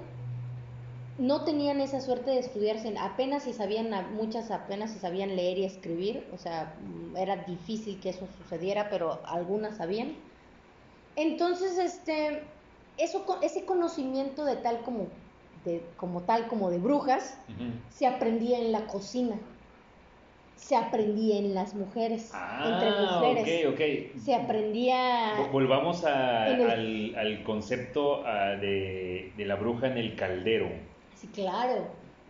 no 1.17 1.43
tenían 1.45 1.79
esa 1.81 2.01
suerte 2.01 2.31
de 2.31 2.39
estudiarse, 2.39 2.93
apenas 2.99 3.43
si 3.43 3.53
sabían, 3.53 4.15
muchas 4.15 4.51
apenas 4.51 4.91
si 4.93 4.99
sabían 4.99 5.35
leer 5.35 5.57
y 5.59 5.65
escribir, 5.65 6.29
o 6.31 6.37
sea, 6.37 6.77
mm, 6.81 7.15
era 7.17 7.37
difícil 7.45 7.99
que 8.01 8.09
eso 8.09 8.27
sucediera, 8.27 8.89
pero 8.89 9.25
algunas 9.25 9.77
sabían. 9.77 10.17
Entonces, 11.15 11.77
este, 11.77 12.63
eso, 12.97 13.25
ese 13.41 13.65
conocimiento 13.65 14.45
de 14.45 14.57
tal 14.57 14.83
como, 14.83 15.31
de, 15.53 15.95
como 15.97 16.25
tal 16.25 16.47
como 16.47 16.69
de 16.71 16.79
brujas, 16.79 17.39
se 17.89 18.07
aprendía 18.07 18.59
en 18.59 18.71
la 18.71 18.87
cocina, 18.87 19.39
se 20.55 20.75
aprendía 20.75 21.37
en 21.39 21.53
las 21.53 21.73
mujeres, 21.75 22.31
entre 22.63 22.91
Ah, 22.91 23.01
mujeres, 23.21 23.65
ok, 23.73 23.73
ok. 23.73 24.19
se 24.19 24.33
aprendía... 24.35 25.35
Vol- 25.37 25.51
Volvamos 25.51 26.03
a- 26.05 26.47
el- 26.47 26.61
al, 26.69 27.15
al 27.15 27.43
concepto 27.43 28.25
ah, 28.25 28.55
de, 28.59 29.33
de 29.37 29.45
la 29.45 29.55
bruja 29.55 29.87
en 29.87 29.97
el 29.97 30.15
caldero. 30.15 30.92
Sí, 31.23 31.29
claro, 31.33 31.87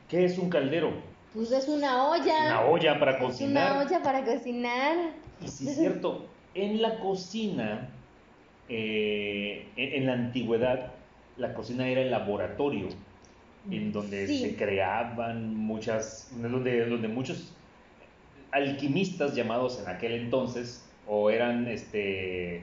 ¿Qué 0.07 0.23
es 0.25 0.37
un 0.37 0.49
caldero? 0.49 0.91
pues 1.33 1.51
es 1.51 1.67
una 1.67 2.09
olla. 2.09 2.45
Una 2.45 2.61
olla 2.65 2.99
para 2.99 3.13
Es 3.13 3.17
cocinar. 3.23 3.71
una 3.71 3.81
olla 3.83 4.03
para 4.03 4.23
cocinar. 4.23 4.95
Y 5.43 5.47
sí 5.47 5.67
es 5.67 5.77
cierto, 5.77 6.27
en 6.53 6.79
la 6.79 6.99
cocina, 6.99 7.89
eh, 8.69 9.65
en, 9.75 9.93
en 9.93 10.05
la 10.05 10.13
antigüedad, 10.13 10.91
la 11.37 11.55
cocina 11.55 11.87
era 11.87 12.01
el 12.01 12.11
laboratorio 12.11 12.89
en 13.71 13.91
donde 13.91 14.27
Sí. 14.27 14.41
se 14.41 14.55
creaban 14.55 15.55
muchas, 15.55 16.29
donde, 16.39 16.85
donde 16.85 17.07
muchos 17.07 17.51
alquimistas 18.51 19.33
llamados 19.35 19.79
en 19.81 19.87
aquel 19.87 20.11
entonces, 20.13 20.87
o 21.07 21.31
eran 21.31 21.67
este, 21.67 22.61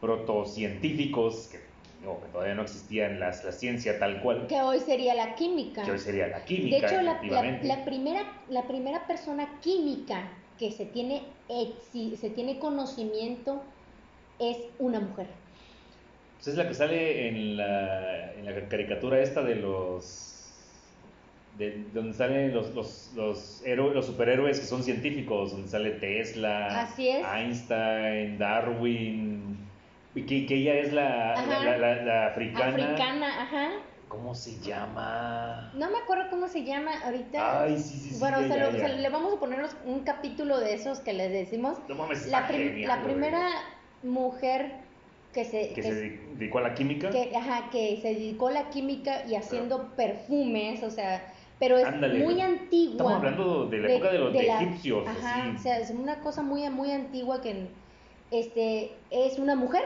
protocientíficos, 0.00 1.48
que, 1.50 1.58
que 2.02 2.28
todavía 2.32 2.54
no 2.54 2.62
existían 2.62 3.20
las, 3.20 3.44
la 3.44 3.52
ciencia 3.52 3.98
tal 3.98 4.20
cual, 4.22 4.46
Que 4.48 4.60
hoy 4.60 4.80
sería 4.80 5.14
la 5.14 5.34
química. 5.36 5.82
que 5.84 5.92
hoy 5.92 5.98
sería 5.98 6.26
la 6.26 6.44
química, 6.44 6.76
de 6.80 6.86
hecho, 6.86 6.96
la, 6.96 7.02
la- 7.02 7.12
efectivamente. 7.12 7.66
la 7.66 7.84
primera, 7.84 8.22
la 8.48 8.62
primera 8.66 9.06
persona 9.06 9.48
química 9.60 10.28
que 10.58 10.70
se 10.72 10.84
tiene, 10.86 11.22
se 12.20 12.30
tiene 12.30 12.58
conocimiento 12.58 13.62
es 14.38 14.56
una 14.78 15.00
mujer. 15.00 15.26
Pues 16.36 16.48
es 16.48 16.54
la 16.56 16.66
que 16.66 16.74
sale 16.74 17.28
en 17.28 17.56
la, 17.56 18.32
en 18.34 18.44
la 18.44 18.68
caricatura 18.68 19.20
esta 19.20 19.42
de 19.42 19.54
los... 19.56 20.28
De, 21.58 21.84
donde 21.92 22.14
salen 22.14 22.52
los, 22.54 22.74
los, 22.74 23.12
los, 23.14 23.62
héroes, 23.64 23.94
los 23.94 24.06
superhéroes 24.06 24.58
que 24.58 24.66
son 24.66 24.82
científicos, 24.82 25.52
donde 25.52 25.68
sale 25.68 25.90
Tesla, 25.92 26.80
Así 26.82 27.08
es. 27.10 27.22
Einstein, 27.24 28.38
Darwin, 28.38 29.58
que, 30.14 30.46
que 30.46 30.54
ella 30.54 30.74
es 30.74 30.92
la, 30.92 31.34
la, 31.46 31.76
la- 31.78 32.02
la 32.02 32.26
africana. 32.26 32.68
Africana, 32.68 33.42
ajá. 33.42 33.68
¿Cómo 34.08 34.34
se 34.34 34.58
llama? 34.60 35.72
No 35.74 35.90
me 35.90 35.96
acuerdo 35.98 36.24
cómo 36.28 36.46
se 36.46 36.64
llama 36.64 36.90
ahorita. 37.02 37.62
Ay, 37.62 37.78
sí, 37.78 37.98
sí, 37.98 38.10
sí. 38.10 38.20
bueno, 38.20 38.42
ya, 38.46 38.88
le 38.88 39.08
vamos 39.08 39.34
a 39.34 39.40
poner 39.40 39.60
un 39.86 40.00
capítulo 40.00 40.60
de 40.60 40.74
esos 40.74 41.00
que 41.00 41.14
les 41.14 41.32
decimos. 41.32 41.78
No 41.88 41.94
mames, 41.94 42.26
La, 42.28 42.40
está 42.40 42.48
prim- 42.48 42.68
genial, 42.68 42.88
la 42.88 43.02
primera 43.04 43.48
mujer 44.02 44.72
que 45.32 45.46
se, 45.46 45.68
Que 45.68 45.74
que 45.76 45.82
se 45.82 45.88
s- 45.88 46.20
dedicó 46.34 46.58
a 46.58 46.62
la 46.62 46.74
química. 46.74 47.08
que, 47.08 47.34
ajá, 47.34 47.70
que 47.70 47.98
se 48.02 48.08
dedicó 48.08 48.48
a 48.48 48.52
la 48.52 48.68
química 48.68 49.24
y 49.26 49.34
haciendo 49.34 49.94
perfumes, 49.96 50.82
o 50.82 50.90
sea, 50.90 51.32
pero 51.58 51.78
es 51.78 51.86
Ándale. 51.86 52.18
muy 52.18 52.38
antigua. 52.42 52.92
Estamos 52.92 53.12
hablando 53.14 53.66
de 53.66 53.78
la 53.78 53.92
época 53.92 54.12
de 54.12 54.18
los 54.18 54.32
de 54.34 54.46
egipcios. 54.46 55.08
Ajá, 55.08 55.42
así. 55.44 55.56
o 55.56 55.58
sea, 55.58 55.78
es 55.78 55.88
una 55.90 56.16
cosa 56.20 56.42
muy, 56.42 56.68
muy 56.68 56.90
antigua 56.90 57.40
que 57.40 57.68
este, 58.30 58.92
es 59.10 59.38
una 59.38 59.54
mujer, 59.54 59.84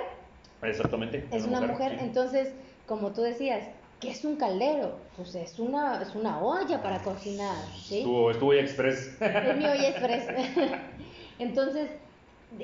Exactamente. 0.69 1.29
es 1.31 1.45
una 1.47 1.61
mujer, 1.61 1.93
sí. 1.99 2.05
entonces, 2.05 2.55
como 2.87 3.13
tú 3.13 3.23
decías, 3.23 3.69
¿qué 4.01 4.11
es 4.11 4.25
un 4.25 4.37
caldero? 4.37 4.99
Pues 5.17 5.35
es 5.35 5.59
una, 5.59 6.01
es 6.03 6.15
una 6.15 6.41
olla 6.41 6.83
para 6.83 7.03
cocinar, 7.03 7.57
¿sí? 7.83 7.99
Estuvo, 7.99 8.31
estuvo 8.31 8.53
ya 8.55 8.61
express. 8.61 9.17
Es 9.21 9.57
mi 9.57 9.65
olla 9.67 9.89
express. 9.89 10.27
Entonces, 11.39 11.91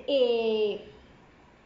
eh, 0.07 0.88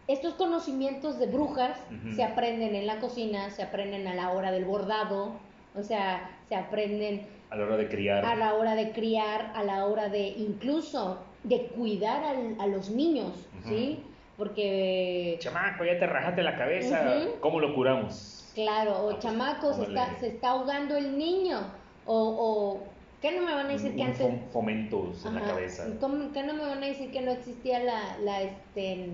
estos 0.07 0.35
conocimientos 0.35 1.19
de 1.19 1.27
brujas 1.27 1.79
se 2.15 2.23
aprenden 2.23 2.75
en 2.75 2.87
la 2.87 3.01
cocina, 3.01 3.51
se 3.51 3.63
aprenden 3.63 4.07
a 4.07 4.15
la 4.15 4.31
hora 4.33 4.53
del 4.53 4.65
bordado, 4.65 5.41
o 5.75 5.83
sea, 5.83 6.31
se 6.49 6.55
aprenden 6.55 7.27
A 7.51 7.57
la 7.57 7.65
hora 7.65 7.77
de 7.77 7.89
criar. 7.89 8.25
a 8.25 8.35
la 8.37 8.55
hora 8.55 8.75
de 8.77 8.93
criar, 8.93 9.53
a 9.55 9.65
la 9.65 9.85
hora 9.87 10.09
de 10.09 10.29
incluso 10.29 11.19
de 11.43 11.69
cuidar 11.69 12.23
al- 12.25 12.57
a 12.61 12.67
los 12.67 12.91
niños, 12.91 13.33
¿sí? 13.67 14.01
Porque, 14.37 15.37
Chamaco, 15.41 15.85
ya 15.85 15.99
te 15.99 16.07
rajaste 16.07 16.43
la 16.43 16.57
cabeza. 16.57 17.17
Ujú. 17.19 17.41
¿Cómo 17.41 17.61
lo 17.61 17.75
curamos? 17.75 18.33
claro, 18.55 18.93
o 18.93 19.11
Ah, 19.11 19.13
pues, 19.13 19.19
chamacos, 19.19 19.77
se 19.77 19.83
está, 19.83 20.19
se 20.19 20.29
está 20.29 20.49
ahogando 20.51 20.97
el 20.97 21.19
niño, 21.19 21.61
o, 22.07 22.17
o 22.17 22.83
¿qué 23.21 23.31
no 23.33 23.43
me 23.45 23.55
van 23.55 23.67
a 23.67 23.69
decir 23.69 23.91
Un 23.91 23.97
que 23.97 24.03
antes... 24.03 24.21
fom- 24.27 24.49
fomentos 24.51 25.27
en 25.27 25.35
la 25.35 25.41
Ajá. 25.43 25.51
cabeza. 25.51 25.87
¿Cómo- 26.01 26.33
¿Qué 26.33 26.43
no 26.43 26.55
me 26.55 26.63
van 26.63 26.83
a 26.83 26.87
decir 26.87 27.11
que 27.11 27.21
no 27.21 27.33
existía 27.33 27.81
la, 27.81 28.17
la 28.23 28.41
este, 28.43 29.11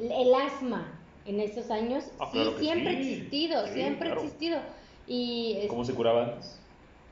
el 0.00 0.34
asma 0.34 0.92
en 1.24 1.38
esos 1.38 1.70
años? 1.70 2.10
Ah, 2.18 2.28
sí, 2.32 2.38
claro 2.40 2.58
siempre 2.58 2.88
ha 2.88 2.92
sí. 3.00 3.12
existido, 3.12 3.66
Sí, 3.68 3.72
siempre 3.74 4.08
ha 4.08 4.12
claro. 4.12 4.22
existido. 4.22 4.58
Y, 5.06 5.58
es- 5.60 5.68
¿Cómo 5.68 5.84
se 5.84 5.94
curaba 5.94 6.24
antes? 6.24 6.58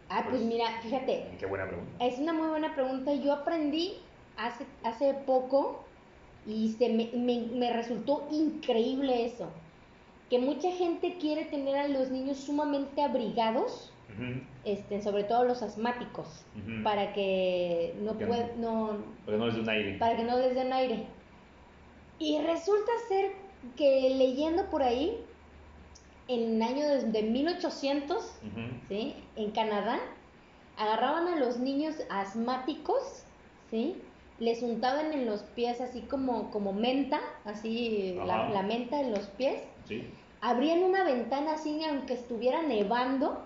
ah, 0.08 0.22
pues 0.24 0.38
Pues- 0.38 0.48
mira, 0.48 0.66
fíjate, 0.82 1.28
Qué 1.38 1.46
buena 1.46 1.68
pregunta. 1.68 2.04
es 2.04 2.18
una 2.18 2.32
muy 2.32 2.48
buena 2.48 2.74
pregunta. 2.74 3.14
Yo 3.14 3.32
aprendí 3.32 3.98
hace, 4.36 4.66
hace 4.82 5.14
poco 5.14 5.84
y 6.46 6.68
se 6.78 6.88
me, 6.90 7.10
me- 7.14 7.46
me 7.54 7.72
resultó 7.72 8.26
increíble 8.30 9.24
eso. 9.26 9.48
Que 10.30 10.38
mucha 10.38 10.70
gente 10.72 11.16
quiere 11.20 11.44
tener 11.44 11.76
a 11.76 11.88
los 11.88 12.10
niños 12.10 12.38
sumamente 12.38 13.02
abrigados, 13.02 13.92
este, 14.64 15.02
sobre 15.02 15.24
todo 15.24 15.44
los 15.44 15.62
asmáticos, 15.62 16.26
para 16.82 17.12
que 17.12 17.94
no 18.00 18.14
no, 18.58 18.98
no 19.26 19.46
les 19.46 19.54
dé 19.54 19.60
un 19.60 19.68
aire. 19.68 19.98
para 19.98 20.16
que 20.16 20.24
no 20.24 20.38
les 20.38 20.54
den 20.54 20.72
aire. 20.72 21.06
Y 22.18 22.38
resulta 22.40 22.90
ser 23.08 23.32
que 23.76 24.14
leyendo 24.16 24.66
por 24.70 24.82
ahí, 24.82 25.18
en 26.28 26.56
el 26.56 26.62
año 26.62 26.88
de, 26.88 27.02
de 27.12 27.22
1800, 27.22 28.16
Ujú. 28.16 28.60
¿sí? 28.88 29.14
En 29.36 29.50
Canadá, 29.52 29.98
agarraban 30.76 31.28
a 31.28 31.36
los 31.36 31.58
niños 31.58 31.94
asmáticos, 32.10 33.22
¿sí? 33.70 33.96
Les 34.38 34.62
untaban 34.62 35.12
en 35.12 35.26
los 35.26 35.42
pies 35.42 35.80
así 35.80 36.02
como, 36.02 36.50
como 36.50 36.72
menta, 36.72 37.20
así 37.44 38.18
la, 38.26 38.62
menta 38.62 39.00
en 39.00 39.12
los 39.12 39.26
pies. 39.28 39.62
Sí. 39.86 40.06
Abrían 40.42 40.82
una 40.82 41.04
ventana 41.04 41.52
así 41.54 41.82
aunque 41.84 42.12
estuviera 42.14 42.62
nevando 42.62 43.42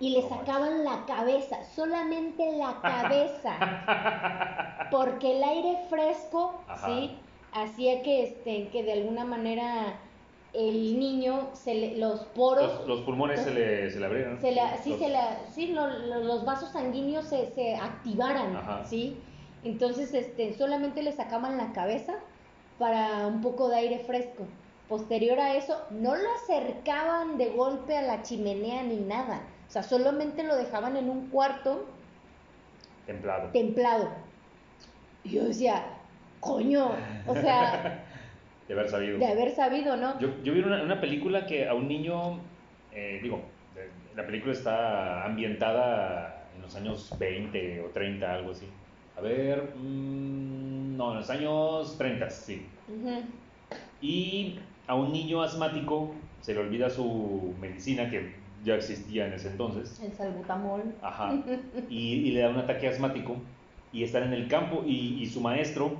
y 0.00 0.10
le 0.10 0.22
sacaban 0.28 0.84
la 0.84 1.04
cabeza, 1.06 1.62
solamente 1.76 2.56
la 2.56 2.80
cabeza 2.82 4.88
porque 4.90 5.36
el 5.36 5.44
aire 5.44 5.78
fresco, 5.88 6.60
Ajá. 6.66 6.86
sí, 6.88 7.16
hacía 7.52 8.02
que 8.02 8.24
este, 8.24 8.68
que 8.68 8.82
de 8.82 8.92
alguna 8.94 9.24
manera 9.24 9.98
el 10.52 10.98
niño 10.98 11.50
se 11.52 11.74
le- 11.74 11.96
los 11.98 12.20
poros 12.34 12.78
Los, 12.80 12.88
los 12.88 13.00
pulmones 13.02 13.40
se 13.42 13.54
le, 13.54 13.90
se 13.90 14.00
le 14.00 14.06
abrieron. 14.06 14.40
se 14.40 14.50
la, 14.52 14.76
sí, 14.78 14.90
Los- 14.90 14.98
se 14.98 15.08
la, 15.08 15.38
sí, 15.52 15.66
lo- 15.68 15.86
lo- 15.86 16.24
los 16.24 16.44
vasos 16.44 16.70
sanguíneos 16.72 17.26
se, 17.26 17.52
se 17.52 17.76
activaran, 17.76 18.56
Ajá. 18.56 18.84
sí. 18.84 19.16
Entonces, 19.64 20.14
este, 20.14 20.54
solamente 20.54 21.02
le 21.02 21.12
sacaban 21.12 21.56
la 21.56 21.72
cabeza 21.72 22.14
para 22.78 23.26
un 23.26 23.40
poco 23.42 23.68
de 23.68 23.76
aire 23.76 23.98
fresco. 24.00 24.46
Posterior 24.88 25.38
a 25.38 25.54
eso, 25.54 25.80
no 25.90 26.16
lo 26.16 26.34
acercaban 26.42 27.38
de 27.38 27.50
golpe 27.50 27.96
a 27.96 28.02
la 28.02 28.22
chimenea 28.22 28.82
ni 28.82 28.96
nada. 28.96 29.42
O 29.68 29.70
sea, 29.70 29.82
solamente 29.82 30.42
lo 30.42 30.56
dejaban 30.56 30.96
en 30.96 31.08
un 31.08 31.28
cuarto 31.28 31.86
Templado. 33.06 33.48
templado. 33.50 34.08
Y 35.24 35.30
yo 35.30 35.44
decía, 35.44 35.84
coño, 36.40 36.92
o 37.26 37.34
sea, 37.34 38.04
De 38.68 38.74
haber 38.74 38.88
sabido. 38.88 39.18
de 39.18 39.26
haber 39.26 39.50
sabido, 39.54 39.96
¿no? 39.96 40.18
Yo, 40.20 40.28
yo 40.44 40.52
vi 40.52 40.60
una, 40.60 40.82
una 40.82 41.00
película 41.00 41.44
que 41.44 41.68
a 41.68 41.74
un 41.74 41.88
niño, 41.88 42.38
eh, 42.92 43.18
digo, 43.20 43.42
la 44.14 44.24
película 44.24 44.52
está 44.52 45.24
ambientada 45.24 46.46
en 46.54 46.62
los 46.62 46.74
años 46.76 47.12
20 47.18 47.80
o 47.82 47.86
30, 47.90 48.32
algo 48.32 48.52
así. 48.52 48.66
A 49.20 49.22
ver, 49.22 49.74
mm, 49.76 50.96
no, 50.96 51.10
en 51.12 51.16
los 51.18 51.28
años 51.28 51.98
30, 51.98 52.30
sí. 52.30 52.66
Y 54.00 54.58
a 54.86 54.94
un 54.94 55.12
niño 55.12 55.42
asmático 55.42 56.14
se 56.40 56.54
le 56.54 56.60
olvida 56.60 56.88
su 56.88 57.54
medicina 57.60 58.08
que 58.08 58.32
ya 58.64 58.76
existía 58.76 59.26
en 59.26 59.34
ese 59.34 59.48
entonces. 59.50 60.00
El 60.00 60.12
salbutamol. 60.12 60.82
Ajá. 61.02 61.34
Y, 61.90 62.28
y 62.28 62.30
le 62.30 62.40
da 62.42 62.50
un 62.50 62.56
ataque 62.58 62.86
asmático 62.88 63.36
y 63.92 64.04
están 64.04 64.22
en 64.22 64.32
el 64.32 64.46
campo 64.48 64.84
y, 64.86 65.20
y 65.20 65.26
su 65.26 65.40
maestro, 65.40 65.90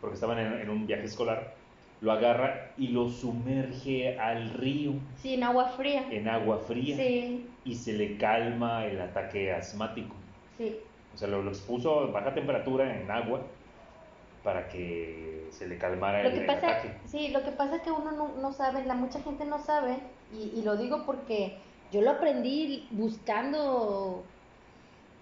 porque 0.00 0.14
estaban 0.14 0.38
en, 0.38 0.60
en 0.60 0.68
un 0.68 0.86
viaje 0.86 1.04
escolar, 1.06 1.54
lo 2.02 2.12
agarra 2.12 2.74
y 2.76 2.88
lo 2.88 3.08
sumerge 3.08 4.18
al 4.20 4.50
río 4.50 4.92
Sí, 5.16 5.34
en 5.34 5.42
agua 5.44 5.68
fría. 5.70 6.06
en 6.12 6.28
agua 6.28 6.58
fría 6.58 6.96
Sí, 6.96 7.46
y 7.64 7.74
se 7.74 7.94
le 7.94 8.18
calma 8.18 8.84
el 8.84 9.00
ataque 9.00 9.50
asmático. 9.52 10.14
sí. 10.58 10.76
O 11.14 11.16
sea, 11.16 11.28
lo, 11.28 11.42
lo 11.42 11.50
expuso 11.50 12.00
a 12.00 12.06
baja 12.06 12.34
temperatura 12.34 13.00
en 13.00 13.10
agua 13.10 13.40
para 14.42 14.68
que 14.68 15.48
se 15.52 15.68
le 15.68 15.78
calmara 15.78 16.22
Lo 16.22 16.28
el, 16.30 16.34
que 16.34 16.40
el 16.40 16.46
pasa, 16.46 16.68
ataque. 16.70 16.90
sí, 17.06 17.28
lo 17.28 17.44
que 17.44 17.52
pasa 17.52 17.76
es 17.76 17.82
que 17.82 17.90
uno 17.92 18.12
no, 18.12 18.28
no 18.40 18.52
sabe, 18.52 18.84
la 18.84 18.94
mucha 18.94 19.20
gente 19.20 19.44
no 19.44 19.58
sabe, 19.58 19.98
y, 20.32 20.58
y 20.58 20.62
lo 20.62 20.76
digo 20.76 21.04
porque 21.06 21.58
yo 21.92 22.00
lo 22.00 22.10
aprendí 22.10 22.88
buscando 22.92 24.24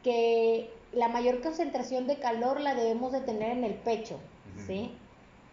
que 0.03 0.71
la 0.93 1.09
mayor 1.09 1.41
concentración 1.43 2.07
de 2.07 2.19
calor 2.19 2.61
la 2.61 2.75
debemos 2.75 3.13
de 3.13 3.21
tener 3.21 3.51
en 3.57 3.65
el 3.65 3.75
pecho. 3.75 4.19
¿sí? 4.67 4.91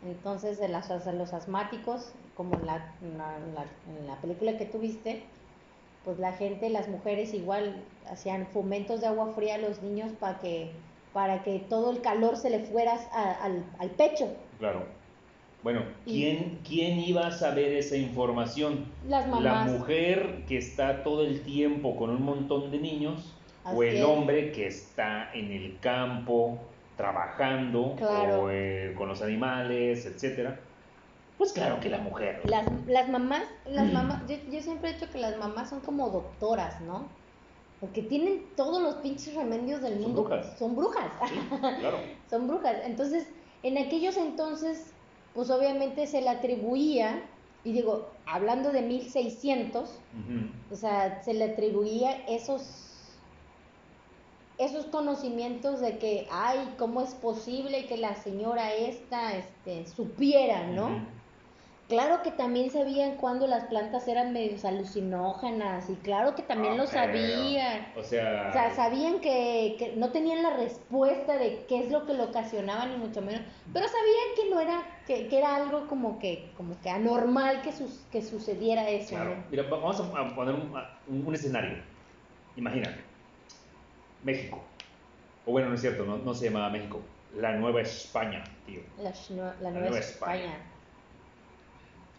Entonces, 0.05 0.59
de 0.59 0.67
las, 0.67 0.89
los 1.13 1.33
asmáticos, 1.33 2.11
como 2.35 2.55
en 2.55 2.65
la, 2.65 2.95
en 3.01 3.17
la- 3.17 3.37
en 3.37 3.55
la- 3.55 3.65
en 3.99 4.07
la 4.07 4.15
película 4.21 4.57
que 4.57 4.65
tuviste, 4.65 5.23
pues 6.07 6.19
la 6.19 6.31
gente, 6.31 6.69
las 6.69 6.87
mujeres 6.87 7.33
igual 7.33 7.83
hacían 8.09 8.47
fomentos 8.53 9.01
de 9.01 9.07
agua 9.07 9.33
fría 9.35 9.55
a 9.55 9.57
los 9.57 9.83
niños 9.83 10.09
para 10.21 10.39
que, 10.39 10.71
para 11.11 11.43
que 11.43 11.59
todo 11.67 11.91
el 11.91 11.99
calor 11.99 12.37
se 12.37 12.49
le 12.49 12.59
fuera 12.59 12.93
a- 13.11 13.33
al, 13.43 13.65
al 13.77 13.89
pecho. 13.89 14.33
Claro. 14.57 14.85
Bueno, 15.63 15.81
Y- 16.05 16.13
¿quién, 16.13 16.59
¿quién 16.65 16.97
iba 16.99 17.27
a 17.27 17.31
saber 17.33 17.73
esa 17.73 17.97
información? 17.97 18.85
Las 19.09 19.27
La 19.27 19.35
mamás. 19.35 19.71
mujer 19.73 20.45
que 20.47 20.57
está 20.57 21.03
todo 21.03 21.25
el 21.25 21.41
tiempo 21.41 21.97
con 21.97 22.09
un 22.11 22.21
montón 22.23 22.71
de 22.71 22.77
niños 22.79 23.35
o 23.65 23.83
el 23.83 23.97
es. 23.97 24.03
hombre 24.05 24.53
que 24.53 24.67
está 24.67 25.29
en 25.33 25.51
el 25.51 25.77
campo 25.81 26.57
trabajando 26.95 27.95
Claro. 27.97 28.43
o 28.43 28.49
eh, 28.49 28.93
con 28.97 29.09
los 29.09 29.21
animales, 29.21 30.05
etcétera. 30.05 30.57
Pues 31.37 31.53
claro 31.53 31.79
que 31.79 31.89
la 31.89 31.99
mujer. 31.99 32.41
Las, 32.45 32.67
las 32.87 33.09
mamás, 33.09 33.43
las 33.65 33.91
mamás, 33.91 34.23
yo, 34.27 34.35
yo 34.51 34.61
siempre 34.61 34.89
he 34.89 34.93
dicho 34.93 35.09
que 35.11 35.19
las 35.19 35.37
mamás 35.37 35.69
son 35.69 35.81
como 35.81 36.09
doctoras, 36.09 36.81
¿no? 36.81 37.15
Porque 37.79 38.01
tienen 38.01 38.55
todos 38.55 38.81
los 38.81 38.95
pinches 38.95 39.35
remedios 39.35 39.81
del 39.81 39.93
Son 39.93 40.01
mundo. 40.01 40.23
brujas. 40.23 40.57
Son 40.57 40.75
brujas. 40.75 41.11
Sí, 41.29 41.35
claro. 41.79 41.99
son 42.29 42.47
brujas. 42.47 42.77
Entonces, 42.85 43.27
en 43.61 43.77
aquellos 43.77 44.17
entonces, 44.17 44.95
pues 45.33 45.51
obviamente 45.51 46.07
se 46.07 46.21
le 46.21 46.29
atribuía, 46.29 47.29
y 47.63 47.73
digo, 47.73 48.23
hablando 48.25 48.71
de 48.71 48.81
1600, 48.81 49.89
Ujú. 49.89 50.73
o 50.73 50.75
sea, 50.75 51.21
se 51.21 51.33
le 51.35 51.43
atribuía 51.43 52.13
esos 52.27 52.83
esos 54.57 54.87
conocimientos 54.87 55.79
de 55.81 55.99
que, 55.99 56.27
ay, 56.31 56.73
¿cómo 56.79 57.01
es 57.01 57.13
posible 57.13 57.85
que 57.85 57.95
la 57.97 58.15
señora 58.15 58.73
esta 58.73 59.37
este, 59.37 59.85
supiera, 59.85 60.65
no? 60.65 61.15
Claro 61.87 62.21
que 62.21 62.31
también 62.31 62.69
sabían 62.69 63.15
cuando 63.15 63.47
las 63.47 63.63
plantas 63.65 64.05
eran 64.09 64.33
medios 64.33 64.65
alucinógenas 64.65 65.89
y 65.89 65.95
claro 65.95 66.35
que 66.35 66.43
también 66.43 66.73
Ah, 66.73 66.77
lo 66.77 66.85
sabían. 66.87 67.87
O 67.95 68.03
sea, 68.03 68.47
O 68.49 68.51
sea, 68.51 68.75
sabían 68.75 69.21
que, 69.21 69.77
que 69.79 69.93
no 69.95 70.09
tenían 70.11 70.43
la 70.43 70.49
respuesta 70.57 71.37
de 71.37 71.65
qué 71.69 71.79
es 71.85 71.89
lo 71.89 72.05
que 72.05 72.13
lo 72.13 72.25
ocasionaba 72.25 72.85
ni 72.87 72.97
mucho 72.97 73.21
menos, 73.21 73.41
pero 73.71 73.87
sabían 73.87 74.27
que 74.35 74.49
no 74.49 74.59
era 74.59 74.83
que, 75.05 75.29
que 75.29 75.37
era 75.37 75.55
algo 75.55 75.87
como 75.87 76.19
que 76.19 76.51
como 76.57 76.77
que 76.81 76.89
anormal 76.89 77.61
que 77.61 77.71
sus, 77.71 77.89
que 78.11 78.21
sucediera 78.21 78.89
eso. 78.89 79.11
Claro. 79.15 79.35
¿no? 79.37 79.43
Mira, 79.49 79.63
va- 79.63 79.77
vamos 79.77 80.01
a 80.01 80.35
poner 80.35 80.55
un, 80.55 80.73
un- 81.07 81.25
un 81.25 81.33
escenario. 81.35 81.77
Imagínate. 82.57 83.01
México. 84.23 84.61
O 85.45 85.51
bueno, 85.51 85.69
no 85.69 85.75
es 85.75 85.81
cierto, 85.81 86.03
no, 86.03 86.17
no 86.17 86.33
se 86.33 86.45
llamaba 86.45 86.69
México. 86.69 86.99
La 87.33 87.53
Nueva 87.53 87.79
España, 87.81 88.43
tío. 88.65 88.81
La, 89.01 89.13
Nueva, 89.29 89.55
Nueva 89.71 89.99
España. 89.99 90.35
España. 90.43 90.57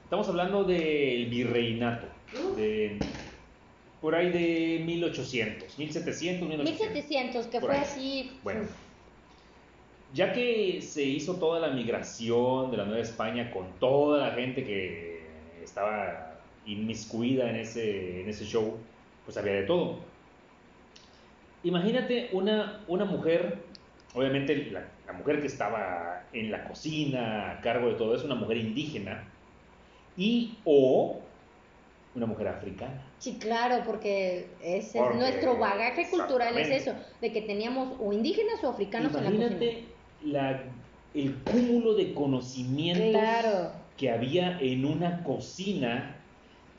Estamos 0.09 0.26
hablando 0.30 0.64
del 0.64 1.26
virreinato. 1.26 2.06
De, 2.56 2.98
por 4.00 4.14
ahí 4.14 4.30
de 4.30 4.82
1800, 4.86 5.76
1700, 5.76 6.48
1800. 6.48 6.86
1700, 6.88 7.46
que 7.48 7.61
fue 7.61 7.76
ahí. 7.76 7.82
así. 7.82 8.32
Bueno. 8.42 8.62
Ya 10.14 10.32
que 10.32 10.80
se 10.80 11.02
hizo 11.04 11.34
toda 11.34 11.61
la 11.61 11.74
migración 11.74 12.70
de 12.70 12.78
la 12.78 12.86
Nueva 12.86 13.02
España 13.02 13.50
con 13.50 13.66
toda 13.78 14.26
la 14.28 14.34
gente 14.34 14.64
que 14.64 15.26
estaba 15.62 16.38
inmiscuida 16.64 17.50
en 17.50 17.56
ese, 17.56 18.22
en 18.22 18.30
ese 18.30 18.46
show, 18.46 18.78
pues 19.26 19.36
había 19.36 19.52
de 19.52 19.64
todo. 19.64 19.98
Imagínate 21.64 22.30
una, 22.32 22.80
una 22.88 23.04
mujer, 23.04 23.59
obviamente 24.14 24.70
la, 24.72 24.88
la 25.06 25.12
mujer 25.12 25.42
que 25.42 25.48
estaba 25.48 26.24
en 26.32 26.50
la 26.50 26.66
cocina 26.66 27.50
a 27.50 27.61
cargo 27.61 27.88
de 27.88 27.96
todo 27.96 28.14
eso, 28.14 28.24
una 28.24 28.36
mujer 28.36 28.56
indígena, 28.56 29.28
y 30.18 30.58
o 30.64 31.24
una 32.14 32.26
mujer 32.26 32.48
africana. 32.48 33.14
Sí, 33.18 33.38
claro, 33.38 33.84
porque 33.86 34.56
ese 34.60 34.98
Porque- 34.98 35.14
es 35.14 35.20
nuestro 35.20 35.56
bagaje 35.56 36.10
cultural 36.10 36.58
es 36.58 36.68
eso, 36.82 36.92
de 37.20 37.32
que 37.32 37.42
teníamos 37.42 37.96
o 38.00 38.12
indígenas 38.12 38.62
o 38.64 38.68
africanos 38.70 39.14
en 39.14 39.24
la 39.40 40.40
la, 40.40 40.64
el 41.14 41.44
cúmulo 41.44 41.94
de 41.94 42.12
conocimientos 42.12 43.10
Claro. 43.10 43.70
que 43.96 44.10
había 44.10 44.58
en 44.60 44.84
una 44.84 45.22
cocina 45.22 46.16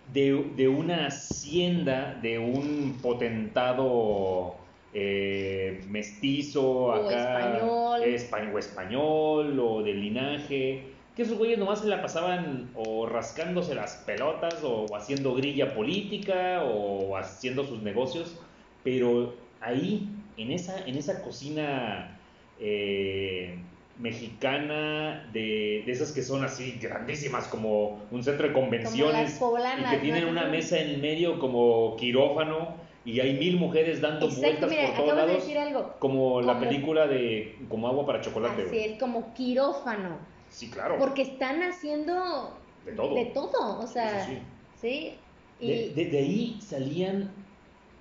de, 0.03 0.51
de 0.55 0.67
una 0.67 1.07
hacienda 1.07 2.15
de 2.21 2.37
un 2.39 2.99
potentado 3.01 4.57
eh, 4.91 5.85
mestizo 5.87 6.67
O 6.67 6.91
acá, 6.91 7.39
español. 7.39 8.01
espa- 8.03 8.53
o 8.53 8.57
español 8.59 9.59
o 9.59 9.83
de 9.83 9.93
linaje 9.93 10.98
que 11.19 11.23
esos 11.23 11.37
güeyes 11.37 11.59
nomás 11.59 11.81
se 11.81 11.87
la 11.87 12.01
pasaban 12.01 12.69
o 12.75 13.05
rascándose 13.05 13.75
las 13.75 13.97
pelotas 14.05 14.63
o 14.63 14.85
haciendo 14.95 15.35
grilla 15.35 15.75
política 15.75 16.63
o 16.63 17.17
haciendo 17.17 17.65
sus 17.65 17.81
negocios 17.81 18.37
pero 18.85 19.33
ahí 19.59 20.07
en 20.37 20.51
esa 20.53 20.79
en 20.87 20.95
esa 20.97 21.21
cocina 21.21 22.17
eh, 22.57 23.59
mexicana 23.97 25.29
de, 25.33 25.83
de 25.85 25.91
esas 25.91 26.13
que 26.13 26.21
son 26.21 26.45
así 26.45 26.79
grandísimas 26.81 27.49
como 27.49 27.99
un 28.11 28.23
centro 28.23 28.47
de 28.47 28.53
convenciones 28.53 29.33
poblanas, 29.39 29.91
y 29.91 29.95
que 29.95 30.01
tienen 30.01 30.23
¿no? 30.23 30.31
una 30.31 30.45
mesa 30.45 30.79
en 30.79 30.89
el 30.91 31.01
medio 31.01 31.37
como 31.37 31.97
quirófano 31.97 32.75
y 33.03 33.19
hay 33.19 33.33
mil 33.33 33.57
mujeres 33.57 33.99
dando 33.99 34.27
Exacto, 34.27 34.41
vueltas 34.67 34.69
mira, 34.69 34.85
por 34.87 34.95
todos 34.95 35.09
acabas 35.09 35.25
de 35.25 35.31
lados 35.33 35.43
decir 35.45 35.57
algo. 35.57 35.95
como 35.99 36.39
la 36.41 36.53
Como- 36.53 36.65
película 36.65 37.07
de 37.07 37.57
como 37.67 37.87
agua 37.89 38.05
para 38.05 38.21
chocolate 38.21 38.63
Así 38.67 38.79
es, 38.79 38.99
como 38.99 39.33
quirófano. 39.33 40.38
Sí 40.49 40.69
claro 40.69 40.97
Porque 40.99 41.21
están 41.23 41.61
haciendo 41.63 42.65
de 42.83 42.93
todo 42.93 43.15
de 43.15 43.25
todo, 43.25 43.79
o 43.79 43.87
sea, 43.87 44.25
Sí, 44.25 44.33
sí. 44.33 44.39
sí. 44.75 45.19
Y 45.59 45.67
De, 45.67 45.93
de- 46.05 46.11
de 46.11 46.17
ahí 46.17 46.61
salían 46.61 47.33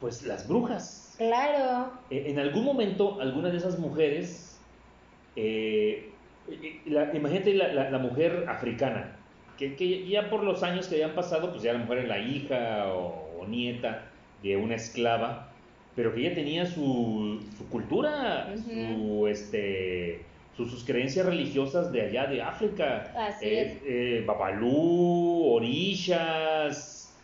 pues 0.01 0.23
las 0.23 0.47
brujas 0.49 1.15
claro, 1.19 1.93
Eh, 2.11 2.31
En 2.31 2.39
algún 2.39 2.65
momento, 2.65 3.21
algunas 3.21 3.51
de 3.53 3.59
esas 3.59 3.79
mujeres, 3.81 4.61
eh, 5.35 6.21
eh, 6.49 6.83
la- 6.87 7.15
imagínate 7.15 7.55
la, 7.55 7.73
la- 7.73 7.91
la 7.91 7.99
mujer 7.99 8.45
africana, 8.49 9.27
que, 9.57 9.75
que 9.77 10.09
ya 10.09 10.31
por 10.31 10.45
los 10.45 10.63
años 10.63 10.87
que 10.87 10.95
habían 10.95 11.15
pasado, 11.17 11.51
pues 11.51 11.63
ya 11.63 11.73
la 11.73 11.81
mujer 11.81 11.99
era 11.99 12.09
la 12.09 12.19
hija 12.21 12.93
o, 12.95 13.41
o 13.41 13.47
nieta 13.49 14.13
de 14.41 14.57
una 14.57 14.77
esclava, 14.77 15.57
pero 15.97 16.15
que 16.15 16.21
ella 16.21 16.35
tenía 16.37 16.65
su, 16.67 17.41
su 17.57 17.69
cultura, 17.69 18.55
su, 18.57 19.27
este, 19.27 20.28
sus, 20.59 20.73
sus 20.73 20.85
creencias 20.85 21.25
religiosas 21.25 21.93
de 21.93 22.03
allá 22.03 22.27
de 22.27 22.43
África. 22.43 23.13
Así 23.17 23.47
Eh, 23.47 23.63
es. 23.63 23.83
eh, 23.87 24.25
Babalú, 24.27 25.45
orishas 25.55 27.17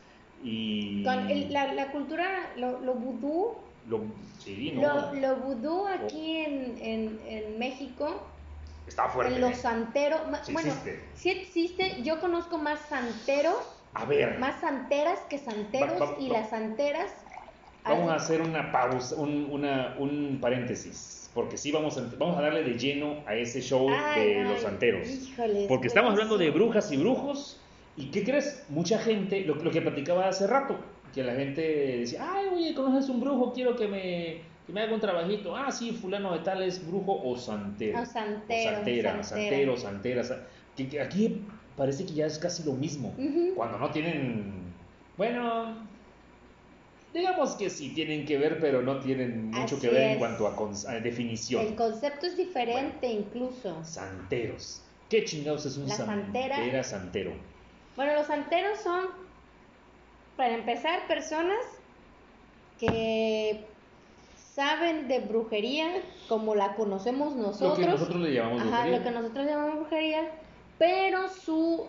y... 0.44 1.02
con 1.02 1.28
el- 1.30 1.52
la, 1.52 1.74
la 1.74 1.90
cultura, 1.90 2.52
lo, 2.56 2.78
lo 2.80 2.94
vudú, 2.94 3.56
lo- 3.88 4.04
sí, 4.38 4.72
¿no? 4.76 4.82
lo, 4.82 5.14
lo 5.14 5.36
vudú 5.36 5.86
aquí 5.88 6.36
en, 6.36 6.78
en, 6.80 7.20
en 7.26 7.58
México, 7.58 8.22
Está 8.86 9.08
fuerte. 9.08 9.40
los 9.40 9.50
¿eh? 9.50 9.54
santeros, 9.56 10.20
Sí 10.44 10.52
bueno, 10.52 10.68
existe. 10.68 11.00
sí 11.16 11.30
existe, 11.30 12.02
yo 12.04 12.20
conozco 12.20 12.58
más 12.58 12.78
santeros, 12.88 13.56
A 13.94 14.04
ver, 14.04 14.38
más 14.38 14.60
santeras 14.60 15.18
que 15.28 15.38
santeros 15.38 16.00
Va- 16.00 16.06
va- 16.12 16.16
y 16.20 16.28
va- 16.28 16.38
las 16.38 16.50
santeras. 16.50 17.10
vamos 17.84 18.10
a 18.10 18.14
hacer 18.16 18.40
una 18.42 18.70
pausa, 18.70 19.16
un, 19.16 19.48
una- 19.50 19.96
un 19.98 20.38
paréntesis, 20.40 21.23
porque 21.34 21.56
sí 21.56 21.72
vamos 21.72 21.98
a, 21.98 22.08
vamos 22.18 22.38
a 22.38 22.42
darle 22.42 22.62
de 22.62 22.78
lleno 22.78 23.16
a 23.26 23.34
ese 23.34 23.60
show 23.60 23.88
Ay, 23.90 24.24
de 24.24 24.38
ay, 24.40 24.48
los 24.48 24.60
santeros. 24.60 25.08
híjoles, 25.08 25.66
Porque 25.68 25.88
estamos 25.88 26.12
hablando 26.12 26.38
de 26.38 26.50
brujas 26.50 26.90
y 26.92 26.96
brujos, 26.96 27.60
y 27.96 28.06
¿qué 28.10 28.22
crees? 28.24 28.64
Mucha 28.68 28.98
gente, 28.98 29.40
lo, 29.44 29.56
lo 29.56 29.70
que 29.70 29.80
platicaba 29.82 30.28
hace 30.28 30.46
rato, 30.46 30.76
que 31.12 31.22
la 31.22 31.34
gente 31.34 31.60
decía, 31.98 32.26
ay, 32.32 32.46
oye, 32.52 32.74
¿conoces 32.74 33.08
un 33.10 33.20
brujo? 33.20 33.52
Quiero 33.52 33.76
que 33.76 33.86
me, 33.88 34.38
que 34.66 34.72
me 34.72 34.80
haga 34.80 34.94
un 34.94 35.00
trabajito. 35.00 35.54
Ah, 35.56 35.70
sí, 35.70 35.92
fulano 35.92 36.32
de 36.32 36.40
tal 36.40 36.62
es 36.62 36.84
brujo 36.86 37.20
o 37.22 37.36
santero. 37.36 38.00
O 38.00 38.06
santero, 38.06 38.70
O 38.70 38.74
santera, 38.74 38.74
santera. 38.74 39.22
santero, 39.22 39.76
santera. 39.76 40.24
sa- 40.24 40.40
que- 40.76 40.88
que 40.88 41.00
aquí 41.00 41.42
parece 41.76 42.04
que 42.04 42.14
ya 42.14 42.26
es 42.26 42.38
casi 42.38 42.64
lo 42.64 42.72
mismo. 42.72 43.14
Cuando 43.54 43.78
no 43.78 43.90
tienen, 43.90 44.52
bueno, 45.16 45.76
digamos 47.14 47.52
que 47.52 47.70
sí 47.70 47.94
tienen 47.94 48.26
que 48.26 48.36
ver, 48.36 48.60
pero 48.60 48.82
no 48.82 48.98
tienen 48.98 49.50
mucho 49.50 49.80
que 49.80 49.88
ver 49.88 50.12
en 50.12 50.18
cuanto 50.18 50.46
a, 50.48 50.94
definición. 50.94 51.64
El 51.64 51.76
concepto 51.76 52.26
es 52.26 52.36
diferente 52.36 53.06
incluso. 53.06 53.82
Santeros. 53.84 54.82
¿Qué 55.08 55.24
chingados 55.24 55.64
es 55.64 55.76
un 55.76 55.88
La 55.88 55.94
santera. 55.94 56.56
santera 56.56 56.82
santero? 56.82 57.32
Bueno, 57.94 58.14
los 58.14 58.26
santeros 58.26 58.80
son, 58.80 59.04
para 60.36 60.54
empezar, 60.54 61.06
personas 61.06 61.60
que 62.80 63.64
saben 64.52 65.06
de 65.06 65.20
brujería 65.20 66.02
como 66.28 66.56
la 66.56 66.74
conocemos 66.74 67.36
nosotros. 67.36 67.78
Lo 67.78 67.84
que 67.84 67.90
nosotros 67.90 68.20
le 68.20 68.34
llamamos 68.34 68.62
Ajá, 68.62 68.70
brujería. 68.70 68.98
lo 68.98 69.04
que 69.04 69.10
nosotros 69.12 69.46
llamamos 69.46 69.74
brujería, 69.76 70.30
pero 70.78 71.28
su, 71.28 71.86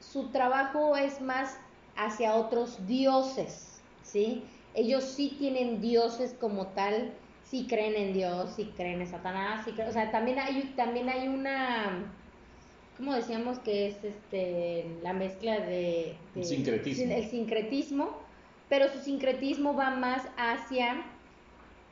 su 0.00 0.28
trabajo 0.30 0.96
es 0.96 1.20
más 1.20 1.56
hacia 1.96 2.34
otros 2.34 2.86
dioses, 2.88 3.69
¿sí? 4.10 4.42
Ellos 4.74 5.04
sí 5.04 5.36
tienen 5.38 5.80
dioses 5.80 6.34
como 6.34 6.68
tal, 6.68 7.12
sí 7.42 7.66
creen 7.68 7.94
en 7.96 8.12
Dios, 8.12 8.54
sí 8.56 8.72
creen 8.76 9.00
en 9.00 9.06
Satanás, 9.08 9.64
sí 9.64 9.72
creen- 9.72 9.88
o 9.88 9.92
sea, 9.92 10.10
también 10.10 10.38
hay, 10.38 10.72
también 10.76 11.08
hay 11.08 11.26
una, 11.28 12.12
¿cómo 12.96 13.14
decíamos 13.14 13.58
que 13.60 13.86
es 13.88 14.04
este 14.04 14.98
la 15.02 15.12
mezcla 15.12 15.58
de... 15.60 15.66
de- 15.66 16.16
Un 16.36 16.44
sincretismo. 16.44 17.12
El 17.14 17.24
sincretismo, 17.28 18.10
pero 18.68 18.88
su 18.92 19.00
sincretismo 19.00 19.74
va 19.74 19.90
más 19.90 20.22
hacia 20.36 21.02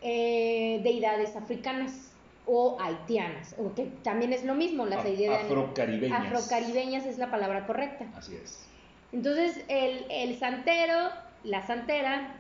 eh, 0.01 0.81
deidades 0.85 1.35
africanas 1.37 2.13
o 2.47 2.79
haitianas, 2.81 3.55
o 3.59 3.75
que 3.75 3.87
también 4.03 4.33
es 4.33 4.45
lo 4.45 4.55
mismo, 4.55 4.87
las 4.87 5.05
deidades 5.05 5.45
afrocaribeñas. 5.45 6.33
afrocaribeñas 6.33 7.05
es 7.07 7.19
la 7.19 7.31
palabra 7.31 7.67
correcta. 7.67 8.07
Así 8.17 8.37
es. 8.37 8.65
Entonces, 9.13 9.65
el, 9.69 10.07
el 10.11 10.39
santero, 10.39 11.11
la 11.45 11.67
santera, 11.67 12.37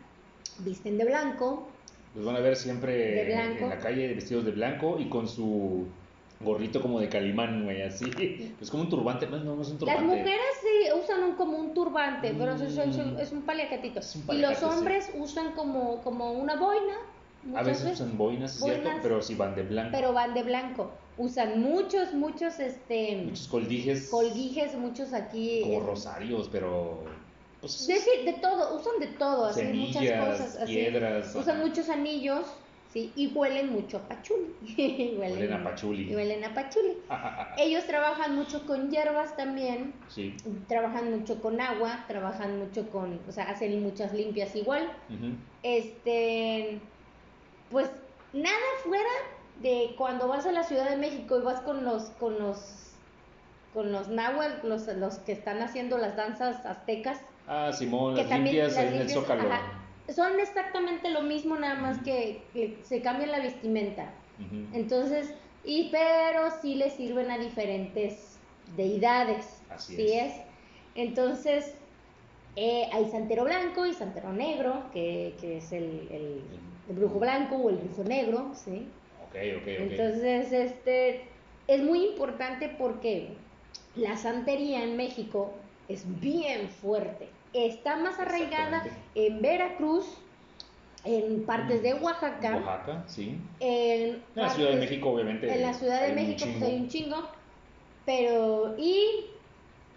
visten 0.61 0.99
de 0.99 1.05
blanco, 1.05 1.68
Los 2.14 2.24
van 2.24 2.36
a 2.36 2.40
ver 2.40 2.57
siempre 2.57 2.92
De 2.92 3.32
en 3.32 3.68
la 3.68 3.78
calle 3.78 4.14
vestidos 4.14 4.44
de 4.44 4.53
blanco 4.53 4.99
y 4.99 5.09
con 5.09 5.28
su 5.28 5.86
gorrito 6.40 6.80
como 6.80 7.01
de 7.01 7.09
calimán, 7.09 7.64
güey, 7.64 7.82
así. 7.82 8.07
Es 8.61 8.70
como 8.70 8.84
un 8.84 8.88
turbante, 8.88 9.26
no, 9.26 9.38
no, 9.38 9.61
es 9.62 9.68
un 9.68 9.78
turbante. 9.78 10.01
Las 10.01 10.11
mujeres 10.11 10.40
sí 10.61 10.90
usan 11.03 11.22
un, 11.24 11.32
como 11.34 11.59
un 11.59 11.74
turbante, 11.74 12.34
pero 12.38 12.55
es, 12.55 12.61
es 12.62 12.76
un- 12.96 13.18
es 13.18 13.32
un 13.32 13.42
paliacatito. 13.42 14.01
Es 14.01 14.16
un 14.16 14.34
y 14.36 14.38
los 14.40 14.59
sí. 14.59 14.64
hombres 14.64 15.11
usan 15.16 15.53
como, 15.53 16.01
como 16.03 16.32
una 16.32 16.57
boina, 16.57 16.94
A 17.55 17.62
veces 17.62 17.84
veces, 17.84 18.01
usan 18.01 18.16
boinas, 18.18 18.55
es 18.57 18.62
cierto, 18.62 18.82
Boinas. 18.84 19.01
pero 19.03 19.22
sí 19.22 19.34
van 19.34 19.55
de 19.55 19.62
blanco. 19.62 19.90
pero 19.92 20.12
van 20.12 20.34
de 20.34 20.42
blanco. 20.42 20.90
Usan 21.16 21.61
muchos, 21.61 22.14
muchos, 22.14 22.61
este, 22.61 23.22
Muchos 23.24 23.49
coldijes. 23.49 24.09
colguijes, 24.09 24.76
muchos 24.76 25.12
aquí. 25.12 25.62
Como 25.64 25.78
eh, 25.82 25.86
rosarios, 25.86 26.49
pero. 26.53 27.05
Pues, 27.61 27.86
de, 27.86 27.94
de 28.24 28.32
todo, 28.40 28.76
usan 28.76 29.00
de 29.00 29.06
todo, 29.09 29.46
así 29.46 29.62
muchas 29.64 29.94
semillas, 30.04 30.28
cosas. 30.28 30.56
Así. 30.56 30.74
piedras. 30.74 31.34
Usan 31.34 31.56
ajá. 31.56 31.66
muchos 31.66 31.88
anillos, 31.88 32.46
sí, 32.92 33.12
y 33.16 33.26
huelen 33.28 33.72
mucho 33.72 33.96
a 33.96 34.00
pachuli. 34.09 34.54
Huelen 35.18 35.52
a 35.52 35.64
pachuli. 35.64 36.11
y 36.11 36.14
huelen 36.14 36.44
a 36.44 36.54
pachuli. 36.54 36.98
Ellos 37.59 37.84
trabajan 37.86 38.36
mucho 38.36 38.64
con 38.64 38.90
hierbas 38.90 39.36
también, 39.36 39.92
Sí. 40.09 40.36
trabajan 40.68 41.11
mucho 41.18 41.40
con 41.42 41.61
agua, 41.61 42.04
trabajan 42.06 42.59
mucho 42.61 42.88
con, 42.90 43.18
o 43.28 43.32
sea, 43.32 43.50
hacen 43.50 43.82
muchas 43.82 44.12
limpias 44.14 44.54
igual. 44.54 44.88
Este, 45.64 46.78
pues 47.70 47.90
nada 48.32 48.56
fuera 48.84 49.11
de 49.61 49.94
cuando 49.98 50.28
vas 50.28 50.46
a 50.46 50.52
la 50.52 50.62
Ciudad 50.62 50.88
de 50.88 50.96
México 50.96 51.38
y 51.38 51.42
vas 51.42 51.61
con 51.62 51.84
los, 51.84 52.04
con 52.20 52.38
los, 52.38 52.59
con 53.74 53.90
los 53.90 54.09
náhuatl, 54.09 54.66
los, 54.68 54.86
los 54.86 55.18
que 55.18 55.32
están 55.32 55.61
haciendo 55.61 55.98
las 55.98 56.16
danzas 56.16 56.64
aztecas, 56.64 57.20
Ah, 57.49 57.72
Simón, 57.72 58.16
las 58.16 58.30
limpias 58.30 58.74
las 58.74 58.84
en 58.92 59.01
el 59.01 59.09
zócalo. 59.09 59.42
ajá, 59.42 59.88
son 60.14 60.38
exactamente 60.40 61.11
lo 61.11 61.22
mismo, 61.22 61.57
nada 61.57 61.74
más 61.76 61.99
que, 61.99 62.51
que 62.53 62.84
se 62.84 63.03
cambian 63.03 63.30
la 63.30 63.40
vestimenta. 63.40 64.14
Entonces, 64.72 65.34
y 65.64 65.90
pero 65.90 66.51
sí 66.62 66.74
le 66.76 66.90
sirven 66.90 67.30
a 67.30 67.38
diferentes 67.38 68.38
deidades. 68.76 69.62
Así 69.70 69.96
¿sí 69.96 70.12
es. 70.12 70.32
es. 70.34 70.40
Entonces, 70.94 71.74
eh, 72.57 72.88
hay 72.92 73.07
santero 73.11 73.44
blanco 73.44 73.86
y 73.86 73.94
santero 73.94 74.32
negro, 74.32 74.90
que, 74.92 75.36
que 75.40 75.59
es 75.59 75.72
el, 75.72 76.09
el- 76.11 76.61
el 76.88 76.96
brujo 76.96 77.18
blanco 77.18 77.57
o 77.57 77.70
el 77.70 77.76
brujo 77.76 78.05
negro, 78.05 78.53
¿sí? 78.55 78.92
Ok, 79.20 79.34
ok, 79.57 79.62
ok. 79.62 79.66
Entonces, 79.82 80.53
este, 80.53 81.28
es 81.66 81.82
muy 81.82 82.05
importante 82.07 82.68
porque 82.78 83.36
la 83.94 84.16
santería 84.16 84.82
en 84.84 84.96
México 84.96 85.55
es 85.88 86.05
bien 86.20 86.68
fuerte. 86.70 87.38
Está 87.53 87.96
más 87.96 88.18
arraigada 88.18 88.84
en 89.14 89.40
Veracruz, 89.40 90.05
en 91.05 91.44
partes 91.44 91.82
de 91.82 91.94
Oaxaca, 91.94 92.57
Oaxaca, 92.57 93.05
sí. 93.07 93.38
en, 93.61 94.11
En 94.11 94.22
la 94.34 94.51
Ciudad 94.51 94.70
de 94.70 94.76
México, 94.76 95.11
obviamente. 95.11 95.53
en 95.53 95.62
la 95.62 95.72
Ciudad 95.72 96.03
de 96.07 96.12
México 96.12 96.40
pues 96.40 96.53
chingo. 96.55 96.66
hay 96.66 96.76
un 96.76 96.88
chingo, 96.88 97.28
pero 98.05 98.74
y 98.76 99.26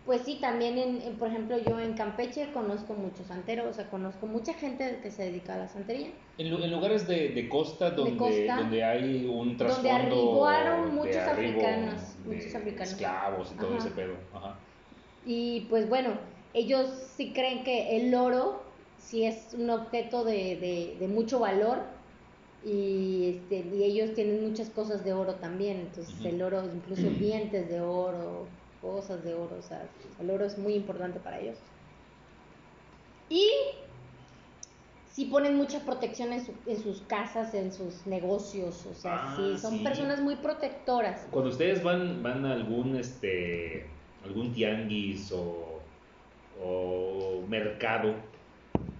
pues 0.05 0.21
sí, 0.21 0.37
también 0.41 0.77
en, 0.77 1.01
en, 1.01 1.15
por 1.17 1.27
ejemplo 1.27 1.57
yo 1.59 1.79
en 1.79 1.93
Campeche 1.93 2.51
conozco 2.53 2.93
muchos 2.93 3.27
santeros, 3.27 3.67
o 3.67 3.73
sea, 3.73 3.89
conozco 3.89 4.25
mucha 4.27 4.53
gente 4.53 4.99
que 5.03 5.11
se 5.11 5.23
dedica 5.23 5.55
a 5.55 5.57
la 5.57 5.67
santería. 5.67 6.07
En, 6.37 6.47
en 6.47 6.71
lugares 6.71 7.07
de, 7.07 7.29
de 7.29 7.49
costa 7.49 7.91
donde, 7.91 8.17
costa, 8.17 8.57
donde 8.57 8.83
hay 8.83 9.25
un 9.27 9.49
donde 9.49 9.55
trasfondo 9.57 9.91
arribaron 10.47 10.85
de 10.85 10.91
muchos 10.95 11.15
arribo 11.17 11.59
africanos, 11.59 12.01
de 12.25 12.35
muchos 12.35 12.55
africanos. 12.55 12.91
esclavos 12.91 13.51
y 13.51 13.55
todo 13.57 13.69
Ajá. 13.69 13.77
ese 13.77 13.89
pedo. 13.91 14.13
Ajá. 14.33 14.55
Y 15.25 15.61
pues 15.69 15.87
bueno, 15.87 16.11
ellos 16.53 16.89
sí 17.15 17.33
creen 17.33 17.63
que 17.63 17.97
el 17.97 18.13
oro 18.15 18.85
sí 18.97 19.25
es 19.25 19.53
un 19.53 19.69
objeto 19.69 20.23
de, 20.23 20.57
de, 20.57 20.97
de 20.99 21.07
mucho 21.07 21.39
valor 21.39 21.99
y, 22.61 23.41
este, 23.43 23.59
y 23.75 23.83
ellos 23.83 24.13
tienen 24.13 24.43
muchas 24.43 24.69
cosas 24.69 25.03
de 25.03 25.13
oro 25.13 25.39
también, 25.39 25.77
entonces 25.79 26.23
el 26.25 26.41
oro, 26.41 26.65
incluso 26.73 27.11
dientes 27.11 27.69
de 27.69 27.81
oro, 27.81 28.59
cosas 28.79 29.23
de 29.23 29.33
oro, 29.35 29.57
o 29.59 29.61
sea, 29.61 29.95
el 30.19 30.29
oro 30.29 30.45
es 30.45 30.57
muy 30.57 30.75
importante 30.75 31.19
para 31.19 31.39
ellos. 31.41 31.59
Y 33.29 33.47
sí 35.03 35.25
ponen 35.25 35.55
mucha 35.57 35.85
protección 35.85 36.33
en, 36.33 36.43
su- 36.43 36.63
en 36.65 36.81
sus 36.81 37.05
casas, 37.05 37.53
en 37.53 37.71
sus 37.71 38.07
negocios, 38.07 38.85
o 38.87 38.95
sea, 38.95 39.19
Ah, 39.19 39.35
sí, 39.35 39.57
son 39.59 39.73
sí. 39.77 39.83
personas 39.83 40.21
muy 40.21 40.37
protectoras. 40.37 41.29
Cuando 41.29 41.49
ustedes 41.49 41.83
van, 41.83 42.21
van 42.23 42.45
a 42.45 42.53
algún 42.53 42.95
este 42.95 43.99
algún 44.21 44.53
tianguis 44.53 45.31
o 45.33 45.70
mercado 47.51 48.15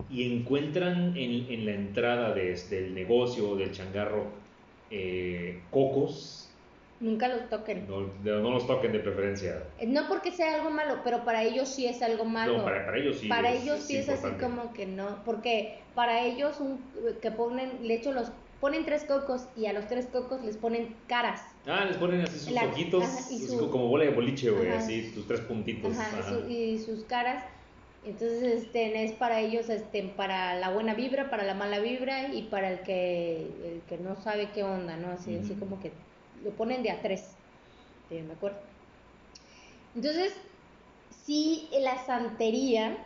y 0.10 0.32
encuentran 0.40 1.16
en, 1.18 1.50
en 1.50 1.66
la 1.66 1.72
entrada 1.74 2.34
de- 2.34 2.54
del 2.70 2.94
negocio 2.94 3.50
o 3.52 3.56
del 3.56 3.72
changarro 3.72 4.26
eh, 4.92 5.64
cocos, 5.72 6.48
Nunca 7.00 7.28
los 7.30 7.50
toquen. 7.50 7.88
no, 7.88 8.02
no 8.24 8.52
los 8.52 8.68
toquen 8.68 8.92
de 8.92 9.00
preferencia. 9.00 9.64
Eh, 9.80 9.88
No 9.88 10.08
porque 10.08 10.30
sea 10.32 10.54
algo 10.56 10.70
malo, 10.70 11.00
pero 11.04 11.24
para 11.26 11.42
ellos 11.44 11.68
sí 11.70 11.88
es 11.88 12.02
algo 12.04 12.26
malo. 12.26 12.58
No, 12.60 12.64
para, 12.64 12.86
para 12.86 12.98
ellos 13.00 13.18
sí. 13.18 13.28
Para 13.28 13.52
es- 13.54 13.64
ellos 13.64 13.80
sí 13.80 13.96
es 13.98 14.08
así 14.10 14.28
como 14.40 14.72
que 14.74 14.86
no, 14.86 15.24
porque 15.26 15.80
para 15.96 16.24
ellos 16.26 16.60
un, 16.60 16.92
que 17.22 17.32
ponen, 17.32 17.88
de 17.88 17.96
hecho 17.96 18.12
los 18.12 18.32
ponen 18.60 18.86
tres 18.86 19.06
cocos 19.06 19.48
y 19.56 19.66
a 19.66 19.74
los 19.74 19.88
tres 19.88 20.06
cocos 20.08 20.44
les 20.44 20.58
ponen 20.58 20.96
caras. 21.08 21.42
Ah, 21.66 21.86
les 21.86 21.98
ponen 21.98 22.22
así 22.22 22.38
sus 22.38 22.52
La- 22.52 22.66
ojitos, 22.66 23.04
ajá, 23.04 23.20
y 23.32 23.36
así 23.38 23.48
su- 23.48 23.72
como 23.72 23.88
bola 23.88 24.04
de 24.06 24.12
boliche, 24.12 24.52
güey, 24.52 24.70
así, 24.70 25.12
tus 25.16 25.26
tres 25.26 25.40
puntitos. 25.42 25.98
Ajá, 25.98 26.20
ajá. 26.20 26.30
su- 26.44 26.50
y 26.50 26.78
sus 26.80 27.06
caras. 27.06 27.44
Entonces, 28.04 28.64
este, 28.64 29.04
es 29.04 29.12
para 29.12 29.40
ellos, 29.40 29.70
este, 29.70 30.02
para 30.04 30.56
la 30.56 30.72
buena 30.72 30.96
vibra, 30.96 31.30
para 31.30 31.44
la 31.44 31.54
mala 31.54 31.80
vibra 31.80 32.34
y 32.34 32.44
para 32.44 32.72
el 32.72 32.80
que, 32.82 33.48
el 33.64 33.82
que 33.88 33.98
no 33.98 34.16
sabe 34.16 34.50
qué 34.52 34.64
onda, 34.64 34.98
¿no? 34.98 35.12
Así, 35.12 35.38
así 35.38 35.54
como 35.54 35.80
que 35.80 35.92
lo 36.44 36.50
ponen 36.52 36.82
de 36.82 36.90
a 36.90 37.02
tres, 37.02 37.36
me 38.10 38.34
acuerdo. 38.34 38.58
Entonces, 39.96 40.34
sí, 41.26 41.70
la 41.80 42.04
santería, 42.04 42.98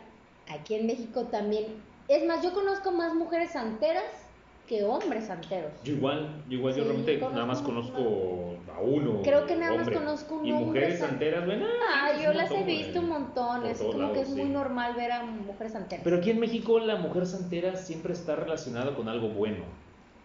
aquí 0.48 0.74
en 0.74 0.86
México 0.86 1.24
también, 1.26 1.66
es 2.08 2.24
más, 2.24 2.42
yo 2.42 2.54
conozco 2.54 2.90
más 2.90 3.14
mujeres 3.14 3.50
santeras 3.50 4.25
que 4.66 4.82
hombres 4.84 5.26
santeros. 5.26 5.70
Yo 5.84 5.92
igual, 5.94 6.42
yo 6.48 6.58
igual, 6.58 6.74
yo 6.74 6.84
realmente 6.84 7.18
nada 7.18 7.46
más 7.46 7.62
conozco 7.62 8.56
a 8.74 8.80
uno. 8.80 9.22
Creo 9.22 9.46
que 9.46 9.56
nada 9.56 9.76
más 9.76 9.88
conozco 9.88 10.34
un 10.36 10.46
Y 10.46 10.52
mujeres 10.52 10.98
san- 10.98 11.10
santeras, 11.10 11.46
bueno, 11.46 11.66
Ah, 11.88 12.08
pues, 12.12 12.24
yo 12.24 12.32
las 12.32 12.50
he 12.50 12.62
visto 12.64 13.00
un 13.00 13.08
montón, 13.08 13.62
todos 13.62 13.94
como 13.94 14.12
que 14.12 14.20
es 14.20 14.28
muy 14.30 14.44
normal 14.44 14.94
ver 14.96 15.12
a 15.12 15.22
mujeres 15.24 15.72
santeras. 15.72 16.02
Pero 16.04 16.16
aquí 16.16 16.30
en 16.30 16.40
México 16.40 16.78
la 16.80 16.96
mujer 16.96 17.26
santera 17.26 17.76
siempre 17.76 18.12
está 18.12 18.34
relacionada 18.36 18.94
con 18.94 19.08
algo 19.08 19.28
bueno, 19.28 19.64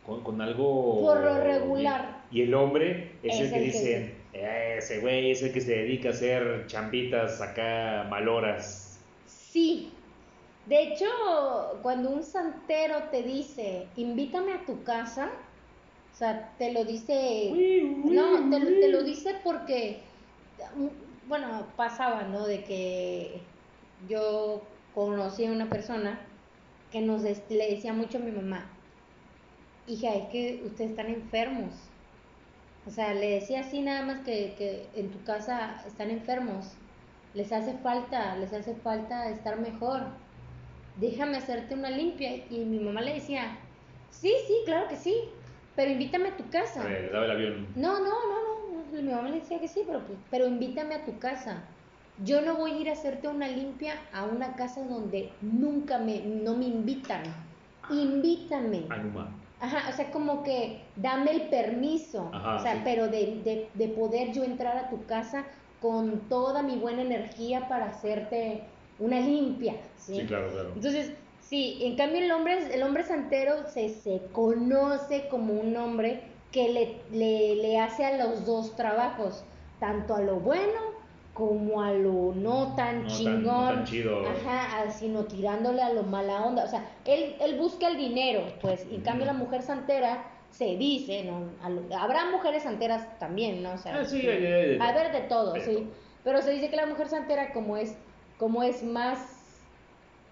con, 0.05 0.23
con 0.23 0.41
algo... 0.41 1.01
Por 1.01 1.21
lo 1.21 1.39
regular. 1.41 2.21
Y 2.31 2.41
el 2.41 2.53
hombre 2.55 3.11
es, 3.23 3.35
Es 3.35 3.41
el 3.41 3.49
que 3.51 3.55
el 3.57 3.61
que 3.61 3.67
dice, 3.67 4.15
"Eh, 4.33 4.75
ese 4.79 4.99
güey 4.99 5.31
es 5.31 5.43
el 5.43 5.53
que 5.53 5.61
se 5.61 5.75
dedica 5.75 6.09
a 6.09 6.11
hacer 6.13 6.65
chambitas 6.67 7.41
acá 7.41 8.07
maloras. 8.09 8.99
Sí. 9.27 9.91
De 10.71 10.83
hecho, 10.83 11.05
cuando 11.83 12.09
un 12.11 12.23
santero 12.23 13.09
te 13.11 13.23
dice, 13.23 13.91
invítame 13.95 14.53
a 14.53 14.65
tu 14.65 14.83
casa, 14.83 15.31
o 16.11 16.13
sea, 16.13 16.55
te 16.57 16.71
lo 16.73 16.85
dice, 16.85 17.77
no, 18.03 18.49
te, 18.49 18.59
lo- 18.59 18.79
te 18.79 18.89
lo 18.89 19.03
dice 19.03 19.41
porque, 19.43 20.29
bueno, 21.23 21.73
pasaba, 21.77 22.23
¿no? 22.23 22.45
De 22.45 22.63
que 22.63 23.59
yo 23.97 24.87
conocí 24.91 25.45
a 25.45 25.51
una 25.51 25.69
persona 25.69 26.45
que 26.89 27.01
nos 27.01 27.23
le 27.23 27.69
decía 27.71 27.93
mucho 27.93 28.17
a 28.17 28.21
mi 28.21 28.31
mamá, 28.31 28.87
hija, 29.85 30.15
es 30.15 30.29
que 30.31 30.63
ustedes 30.65 30.91
están 30.91 31.07
enfermos. 31.09 31.91
O 32.85 32.91
sea, 32.91 33.13
le 33.15 33.31
decía 33.31 33.61
así 33.61 33.81
nada 33.81 34.05
más 34.05 34.25
que, 34.25 34.55
que 34.57 34.91
en 34.95 35.11
tu 35.11 35.23
casa 35.23 35.83
están 35.87 36.11
enfermos, 36.11 36.79
les 37.33 37.51
hace 37.53 37.79
falta, 37.79 38.35
les 38.37 38.53
hace 38.53 38.75
falta 38.81 39.29
estar 39.31 39.59
mejor. 39.59 40.20
Déjame 40.95 41.37
hacerte 41.37 41.73
una 41.73 41.89
limpia. 41.89 42.35
Y 42.49 42.65
mi 42.65 42.79
mamá 42.79 43.01
le 43.01 43.13
decía, 43.15 43.57
sí, 44.09 44.33
sí, 44.47 44.53
claro 44.65 44.87
que 44.87 44.95
sí, 44.97 45.15
pero 45.75 45.91
invítame 45.91 46.29
a 46.29 46.37
tu 46.37 46.49
casa. 46.49 46.83
Daba 47.11 47.25
el 47.25 47.31
avión. 47.31 47.67
No, 47.75 47.99
no, 47.99 48.05
no, 48.05 48.83
no, 48.91 49.01
mi 49.01 49.11
mamá 49.11 49.29
le 49.29 49.39
decía 49.39 49.59
que 49.59 49.67
sí, 49.67 49.81
pero, 49.85 50.01
pero 50.29 50.47
invítame 50.47 50.95
a 50.95 51.05
tu 51.05 51.17
casa. 51.19 51.63
Yo 52.17 52.41
no 52.41 52.55
voy 52.57 52.71
a 52.71 52.77
ir 52.77 52.89
a 52.89 52.93
hacerte 52.93 53.27
una 53.27 53.47
limpia 53.47 53.93
a 54.13 54.25
una 54.25 54.55
casa 54.55 54.83
donde 54.83 55.37
nunca 55.41 55.97
me, 55.97 56.19
no 56.21 56.55
me 56.55 56.65
invitan. 56.65 57.23
Invítame. 57.89 58.85
Anuma. 58.89 59.37
Ajá, 59.59 59.89
o 59.89 59.93
sea, 59.93 60.11
como 60.11 60.43
que 60.43 60.81
dame 60.95 61.31
el 61.31 61.49
permiso, 61.49 62.29
Ajá, 62.33 62.55
o 62.55 62.59
sea, 62.59 62.73
sí. 62.75 62.81
pero 62.83 63.07
de, 63.07 63.41
de, 63.43 63.69
de 63.73 63.87
poder 63.89 64.33
yo 64.33 64.43
entrar 64.43 64.75
a 64.77 64.89
tu 64.89 65.05
casa 65.05 65.45
con 65.79 66.27
toda 66.29 66.63
mi 66.63 66.77
buena 66.77 67.01
energía 67.01 67.67
para 67.67 67.85
hacerte 67.85 68.63
una 69.01 69.19
limpia, 69.19 69.75
¿sí? 69.97 70.15
Sí, 70.21 70.25
claro, 70.25 70.51
claro. 70.51 70.71
Entonces, 70.75 71.13
sí, 71.39 71.79
en 71.81 71.95
cambio 71.95 72.19
el 72.23 72.31
hombre, 72.31 72.73
el 72.73 72.83
hombre 72.83 73.03
santero 73.03 73.67
se, 73.67 73.89
se 73.89 74.21
conoce 74.31 75.27
como 75.29 75.53
un 75.53 75.75
hombre 75.75 76.21
que 76.51 76.69
le, 76.69 77.03
le, 77.17 77.55
le 77.55 77.79
hace 77.79 78.05
a 78.05 78.17
los 78.25 78.45
dos 78.45 78.75
trabajos, 78.75 79.43
tanto 79.79 80.15
a 80.15 80.21
lo 80.21 80.35
bueno 80.39 80.91
como 81.33 81.81
a 81.81 81.93
lo 81.93 82.33
no 82.35 82.75
tan 82.75 83.03
No 83.03 83.07
tan- 83.07 83.17
chingón, 83.17 83.43
no 83.45 83.67
tan 83.75 83.83
chido. 83.85 84.21
Ajá, 84.27 84.91
sino 84.91 85.23
tirándole 85.25 85.81
a 85.81 85.93
lo 85.93 86.03
mala 86.03 86.43
onda, 86.45 86.65
o 86.65 86.67
sea, 86.67 86.85
él, 87.05 87.35
él 87.39 87.57
busca 87.57 87.87
el 87.87 87.97
dinero, 87.97 88.41
pues, 88.61 88.85
y 88.91 88.95
en 88.95 89.01
cambio 89.01 89.25
la 89.25 89.33
mujer 89.33 89.61
santera 89.61 90.25
se 90.49 90.75
dice, 90.75 91.23
¿no? 91.23 91.53
Lo- 91.69 91.97
habrá 91.97 92.29
mujeres 92.29 92.63
santeras 92.63 93.17
también, 93.17 93.63
¿no? 93.63 93.71
O 93.73 93.77
sea, 93.77 94.01
Ah, 94.01 94.05
sí, 94.05 94.19
sí, 94.21 94.27
va 94.77 94.85
a 94.87 94.89
haber 94.89 95.13
de 95.13 95.21
todo, 95.21 95.53
De 95.53 95.61
sí. 95.61 95.89
Pero 96.23 96.41
se 96.41 96.51
dice 96.51 96.69
que 96.69 96.75
la 96.75 96.85
mujer 96.85 97.07
santera 97.07 97.53
como 97.53 97.77
es, 97.77 97.97
como 98.41 98.63
es 98.63 98.83
más, 98.83 99.69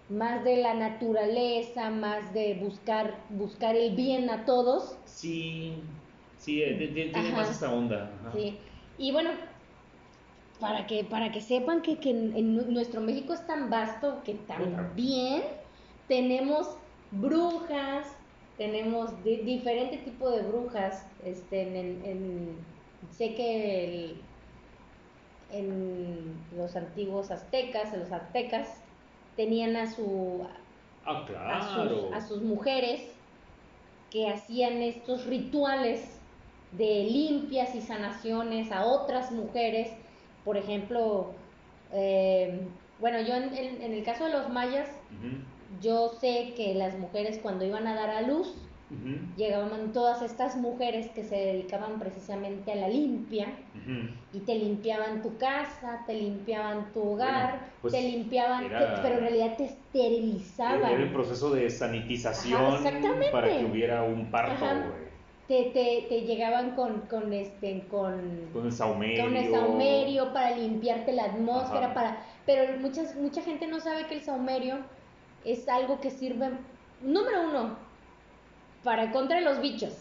más 0.08 0.42
de 0.42 0.56
la 0.56 0.74
naturaleza, 0.74 1.90
más 1.90 2.34
de 2.34 2.54
buscar, 2.60 3.26
buscar 3.30 3.76
el 3.76 3.94
bien 3.94 4.28
a 4.30 4.44
todos, 4.44 4.98
Sí, 5.06 6.02
sí, 6.36 6.60
eh, 6.60 6.74
de- 6.76 6.88
de- 6.88 7.10
tiene 7.12 7.30
más 7.30 7.50
esa 7.56 7.72
onda. 7.72 8.16
ajá. 8.16 8.32
sí. 8.36 8.58
Y 8.98 9.12
bueno, 9.12 9.30
para 10.58 10.86
que, 10.88 11.04
para 11.04 11.30
que 11.30 11.40
sepan 11.40 11.82
que, 11.82 12.00
que 12.00 12.10
en, 12.10 12.36
en 12.36 12.54
nu- 12.56 12.70
nuestro 12.72 13.00
México 13.00 13.32
es 13.32 13.46
tan 13.46 13.70
vasto 13.70 14.22
que 14.24 14.34
también 14.34 15.42
tenemos 16.08 16.66
brujas, 17.10 18.08
tenemos 18.56 19.22
di- 19.22 19.44
diferente 19.44 19.98
tipo 19.98 20.30
de 20.30 20.42
brujas, 20.42 21.16
este, 21.20 21.62
en, 21.62 21.76
en- 21.76 22.04
en- 22.04 23.10
sé 23.12 23.34
que 23.36 23.84
el- 23.84 24.29
en 25.52 26.48
los 26.50 26.76
antiguos 26.76 27.30
aztecas, 27.30 27.92
en 27.92 28.00
los 28.00 28.12
aztecas, 28.12 28.68
tenían 29.34 29.76
a 29.76 29.90
su 29.92 30.46
Ah, 30.46 30.58
a 31.46 31.62
sus, 31.62 32.12
a 32.12 32.20
sus 32.26 32.42
mujeres 32.42 33.18
que 34.10 34.28
hacían 34.28 34.82
estos 34.82 35.26
rituales 35.26 36.22
de 36.70 37.04
limpias 37.04 37.74
y 37.74 37.82
sanaciones 37.82 38.72
a 38.72 38.84
otras 38.86 39.32
mujeres. 39.32 39.90
Por 40.42 40.56
ejemplo, 40.56 41.54
eh, 41.90 42.78
bueno, 42.98 43.20
yo 43.22 43.34
en, 43.34 43.54
en- 43.54 43.82
en 43.82 43.92
el 43.92 44.04
caso 44.04 44.24
de 44.26 44.32
los 44.32 44.48
mayas, 44.50 44.88
yo 45.68 46.10
sé 46.20 46.54
que 46.56 46.74
las 46.74 46.98
mujeres 46.98 47.38
cuando 47.42 47.64
iban 47.64 47.86
a 47.86 47.94
dar 47.94 48.10
a 48.10 48.22
luz, 48.22 48.69
llegaban 49.36 49.92
todas 49.92 50.20
estas 50.22 50.56
mujeres 50.56 51.08
que 51.10 51.22
se 51.22 51.36
dedicaban 51.36 51.98
precisamente 51.98 52.72
a 52.72 52.76
la 52.76 52.88
limpia 52.88 53.46
y 54.32 54.40
te 54.40 54.54
limpiaban 54.56 55.22
tu 55.22 55.36
casa, 55.38 56.02
te 56.06 56.14
limpiaban 56.14 56.92
tu 56.92 57.02
hogar, 57.12 57.50
Bueno, 57.50 57.66
pues 57.82 57.92
te 57.94 58.02
limpiaban, 58.02 58.64
era- 58.64 58.96
te- 58.96 59.02
pero 59.02 59.14
en 59.16 59.20
realidad 59.20 59.56
te 59.56 59.64
esterilizaban. 59.66 60.90
Era 60.92 61.02
el 61.02 61.12
proceso 61.12 61.50
de 61.50 61.70
sanitización 61.70 62.86
Ajá, 62.86 63.00
para 63.32 63.48
que 63.58 63.64
hubiera 63.64 64.02
un 64.02 64.30
parto, 64.30 64.66
te, 65.48 65.64
te, 65.74 66.06
te 66.08 66.20
llegaban 66.22 66.76
con, 66.76 67.00
con 67.02 67.32
este 67.32 67.82
con, 67.88 68.50
Con 68.52 68.66
el 68.66 68.72
saumerio. 68.72 69.24
con 69.24 69.36
el 69.36 69.50
saumerio 69.50 70.32
para 70.32 70.56
limpiarte 70.56 71.12
la 71.12 71.24
atmósfera 71.24 71.86
Ajá. 71.86 71.94
para 71.94 72.26
pero 72.46 72.78
muchas 72.78 73.16
mucha 73.16 73.42
gente 73.42 73.66
no 73.66 73.80
sabe 73.80 74.06
que 74.06 74.14
el 74.14 74.20
saumerio 74.20 74.78
es 75.44 75.68
algo 75.68 76.00
que 76.00 76.10
sirve 76.10 76.50
número 77.02 77.42
uno 77.48 77.89
para 78.84 79.10
contra 79.12 79.40
los 79.40 79.60
bichos 79.60 79.92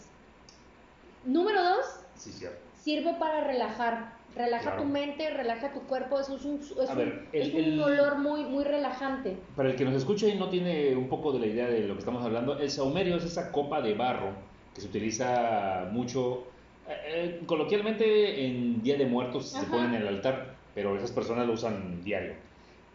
número 1.26 1.62
dos 1.64 1.86
Sí, 2.16 2.32
cierto. 2.32 2.60
sirve 2.84 3.14
para 3.20 3.42
relajar 3.44 4.14
relaja 4.36 4.64
Claro. 4.64 4.84
tu 4.84 4.88
mente 4.88 5.30
relaja 5.32 5.74
tu 5.74 5.82
cuerpo 5.82 6.20
eso 6.20 6.36
es 6.36 6.46
un, 6.46 6.60
es 6.60 6.72
un- 6.90 6.98
ver, 6.98 7.28
el- 7.34 7.42
es 7.42 7.54
un 7.54 7.60
el- 7.64 7.82
olor 7.82 8.18
muy 8.20 8.44
muy 8.44 8.64
relajante 8.64 9.38
Para 9.56 9.70
el 9.70 9.76
que 9.76 9.86
nos 9.86 9.96
escuche 9.96 10.30
y 10.30 10.38
no 10.38 10.50
tiene 10.50 10.96
un 10.96 11.10
poco 11.10 11.32
de 11.34 11.40
la 11.40 11.48
idea 11.48 11.68
de 11.68 11.82
lo 11.88 11.94
que 11.96 12.00
estamos 12.00 12.24
hablando, 12.24 12.58
el 12.60 12.70
saumerio 12.70 13.16
es 13.18 13.24
esa 13.26 13.52
copa 13.52 13.82
de 13.82 13.96
barro 13.96 14.34
que 14.74 14.82
se 14.82 14.88
utiliza 14.88 15.88
mucho, 15.92 16.44
eh, 16.88 16.94
eh, 17.08 17.44
coloquialmente 17.48 18.46
en 18.46 18.82
Día 18.84 18.98
de 18.98 19.06
Muertos 19.08 19.50
se 19.50 19.66
pone 19.66 19.86
en 19.88 19.96
el 19.96 20.08
altar, 20.08 20.56
pero 20.76 20.96
esas 20.96 21.12
personas 21.12 21.48
lo 21.48 21.54
usan 21.54 22.04
diario. 22.04 22.36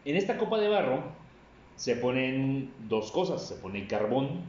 En 0.04 0.16
esta 0.16 0.38
copa 0.38 0.58
de 0.58 0.68
barro 0.68 1.02
se 1.76 1.96
ponen 1.96 2.72
dos 2.88 3.10
cosas, 3.10 3.46
se 3.48 3.56
pone 3.56 3.86
carbón 3.88 4.44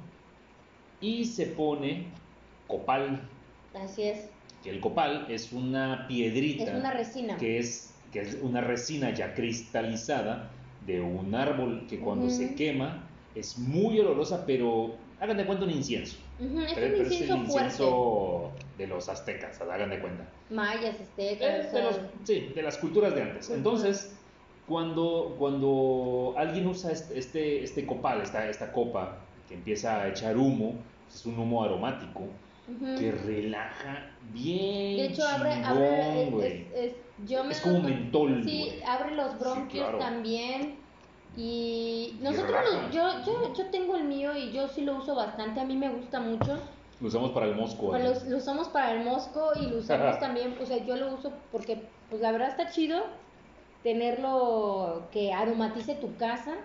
y 0.99 1.25
se 1.25 1.47
pone 1.47 2.13
copal, 2.67 3.29
así 3.73 4.03
es. 4.03 4.29
Que 4.63 4.69
el 4.71 4.79
copal 4.79 5.27
es 5.29 5.51
una 5.53 6.05
piedrita 6.07 6.63
es 6.63 6.73
una 6.79 6.91
resina. 6.91 7.37
que 7.37 7.59
es, 7.59 8.01
que 8.11 8.21
es 8.21 8.35
una 8.41 8.61
resina 8.61 9.13
ya 9.13 9.33
cristalizada 9.33 10.51
de 10.81 11.01
un 11.01 11.35
árbol 11.35 11.85
que 11.87 11.99
cuando 11.99 12.29
se 12.29 12.55
quema 12.55 13.09
es 13.35 13.57
muy 13.57 13.99
olorosa, 13.99 14.45
pero 14.45 14.97
hagan 15.19 15.37
de 15.37 15.45
cuenta 15.45 15.65
un 15.65 15.71
incienso. 15.71 16.17
Ujú, 16.39 16.59
es 16.61 16.73
pero, 16.73 16.87
un 16.87 16.91
pero 16.93 17.03
es 17.03 17.21
el 17.21 17.21
incienso 17.21 17.35
incienso 17.45 18.55
de 18.77 18.87
los 18.87 19.09
aztecas, 19.09 19.61
hagan 19.61 19.89
de 19.89 19.99
cuenta. 20.01 20.33
mayas 20.49 20.95
Eh, 20.99 21.03
aztecas 21.03 21.73
de 21.73 21.81
los- 21.83 21.99
sí, 22.23 22.51
de 22.55 22.61
las 22.61 22.77
culturas 22.77 23.13
de 23.15 23.21
antes. 23.21 23.49
Entonces, 23.49 24.25
cuando, 24.65 25.35
cuando 25.37 26.33
alguien 26.37 26.67
usa 26.67 26.91
este, 26.91 27.17
este, 27.19 27.63
este 27.63 27.85
copal, 27.85 28.21
esta, 28.21 28.49
esta 28.49 28.71
copa, 28.71 29.24
que 29.47 29.53
empieza 29.55 30.01
a 30.01 30.07
echar 30.09 30.37
humo, 30.37 30.73
es 31.07 31.25
un 31.25 31.37
humo 31.39 31.63
aromático, 31.63 32.21
ujú. 32.67 32.95
que 32.99 33.11
relaja 33.11 34.07
bien. 34.33 34.97
De 34.97 35.05
hecho, 35.05 35.27
abre, 35.27 35.53
chingón, 35.53 35.67
abre, 35.71 36.23
es- 36.23 36.31
güey. 36.31 36.47
es- 36.47 36.73
es- 36.73 36.95
yo 37.25 37.43
me 37.43 37.51
Es 37.51 37.61
como 37.61 37.79
mentol, 37.81 38.43
Sí, 38.43 38.59
güey. 38.59 38.83
abre 38.83 39.15
los 39.15 39.39
bronquios 39.39 39.83
claro. 39.83 39.99
también. 39.99 40.77
Y 41.37 42.17
nosotros, 42.21 42.51
relaja. 42.51 42.87
lo- 42.87 42.91
yo, 42.91 43.25
yo, 43.25 43.53
yo 43.53 43.65
tengo 43.69 43.95
el 43.97 44.05
mío 44.05 44.35
y 44.37 44.51
yo 44.51 44.67
sí 44.69 44.81
lo 44.81 44.95
uso 44.97 45.15
bastante, 45.15 45.59
a 45.59 45.65
mí 45.65 45.75
me 45.75 45.89
gusta 45.89 46.19
mucho. 46.19 46.57
Lo 47.01 47.07
usamos 47.09 47.31
para 47.31 47.45
el 47.47 47.55
mosco. 47.55 47.93
Ahí. 47.93 48.03
lo, 48.03 48.13
lo 48.29 48.37
usamos 48.37 48.69
para 48.69 48.93
el 48.93 49.03
mosco 49.03 49.51
y 49.61 49.65
lo 49.69 49.77
usamos 49.79 50.17
también, 50.19 50.55
o 50.61 50.65
sea, 50.65 50.77
yo 50.85 50.95
lo 50.95 51.13
uso 51.13 51.31
porque, 51.51 51.83
pues 52.09 52.21
la 52.21 52.31
verdad 52.31 52.49
está 52.49 52.69
chido 52.69 53.03
tenerlo 53.83 55.07
que 55.11 55.31
aromatice 55.33 55.95
tu 55.95 56.15
casa. 56.17 56.55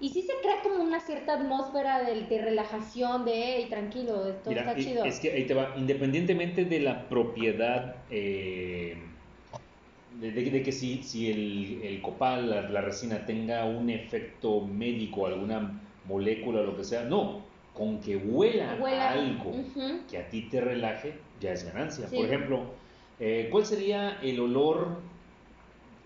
Y 0.00 0.10
sí 0.10 0.22
se 0.22 0.32
crea 0.42 0.56
como 0.62 0.82
una 0.84 1.00
cierta 1.00 1.34
atmósfera 1.34 2.02
de, 2.02 2.22
de 2.26 2.42
relajación, 2.42 3.24
de, 3.24 3.32
hey, 3.34 3.66
tranquilo, 3.70 4.26
esto 4.28 4.50
Mira, 4.50 4.62
está 4.62 4.78
y- 4.78 4.84
chido. 4.84 5.04
es 5.04 5.20
que 5.20 5.32
ahí 5.32 5.46
te 5.46 5.54
va, 5.54 5.74
independientemente 5.76 6.64
de 6.66 6.80
la 6.80 7.08
propiedad, 7.08 7.96
eh, 8.10 8.96
de, 10.20 10.30
de- 10.32 10.50
de 10.50 10.62
que 10.62 10.72
si, 10.72 11.02
si 11.02 11.30
el, 11.30 11.80
el 11.82 12.02
copal, 12.02 12.50
la, 12.50 12.62
la 12.68 12.80
resina, 12.82 13.24
tenga 13.26 13.64
un 13.64 13.88
efecto 13.90 14.60
médico, 14.66 15.26
alguna 15.26 15.80
molécula 16.04 16.60
o 16.60 16.64
lo 16.64 16.76
que 16.76 16.84
sea, 16.84 17.04
no, 17.04 17.44
con 17.72 18.00
que 18.00 18.16
huela, 18.16 18.78
Huela. 18.80 19.08
a 19.08 19.12
algo 19.12 19.52
que 20.10 20.18
a 20.18 20.28
ti 20.28 20.42
te 20.50 20.60
relaje, 20.60 21.14
ya 21.40 21.52
es 21.52 21.64
ganancia. 21.64 22.08
Sí. 22.08 22.16
Por 22.16 22.26
ejemplo, 22.26 22.60
eh, 23.18 23.48
¿cuál 23.50 23.66
sería 23.66 24.18
el 24.22 24.40
olor, 24.40 25.00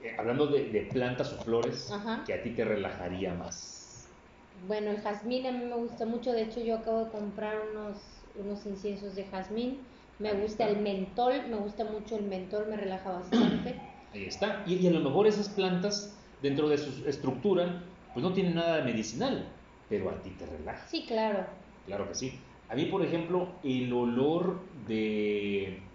eh, 0.02 0.16
hablando 0.18 0.46
de, 0.46 0.70
de 0.70 0.82
plantas 0.92 1.32
o 1.32 1.38
flores, 1.42 1.78
Ajá. 1.92 2.16
que 2.24 2.32
a 2.34 2.42
ti 2.42 2.54
te 2.54 2.64
relajaría 2.64 3.34
más? 3.34 4.18
Bueno, 4.52 4.90
el 4.92 5.00
jazmín 5.00 5.44
a 5.46 5.50
mí 5.52 5.64
me 5.64 5.74
gusta 5.74 6.06
mucho. 6.06 6.30
De 6.32 6.42
hecho, 6.42 6.60
yo 6.60 6.76
acabo 6.76 7.04
de 7.06 7.10
comprar 7.10 7.68
unos, 7.70 8.26
unos 8.34 8.64
inciensos 8.66 9.16
de 9.16 9.24
jazmín. 9.24 9.88
Me 10.18 10.32
Ahí 10.32 10.34
gusta 10.34 10.64
está. 10.64 10.68
el 10.68 10.80
mentol. 10.82 11.48
Me 11.48 11.56
gusta 11.56 11.84
mucho 11.84 12.16
el 12.16 12.26
mentol, 12.26 12.68
me 12.68 12.76
relaja 12.76 13.10
bastante. 13.10 13.80
Ahí 14.12 14.24
está. 14.24 14.64
Y, 14.66 14.74
y 14.76 14.86
a 14.88 14.90
lo 14.90 15.00
mejor 15.00 15.26
esas 15.26 15.50
plantas, 15.50 16.32
dentro 16.38 16.68
de 16.68 16.78
su 16.78 17.06
estructura, 17.08 17.96
pues 18.12 18.22
no 18.24 18.32
tienen 18.32 18.54
nada 18.54 18.76
de 18.78 18.84
medicinal, 18.84 19.66
pero 19.86 20.10
a 20.10 20.22
ti 20.22 20.36
te 20.36 20.46
relaja. 20.46 20.88
Sí, 20.90 21.06
claro. 21.06 21.46
Claro 21.84 22.08
que 22.08 22.14
sí. 22.14 22.44
A 22.68 22.74
mí, 22.76 22.86
por 22.86 23.04
ejemplo, 23.04 23.60
el 23.64 23.92
olor 23.92 24.72
de, 24.74 25.89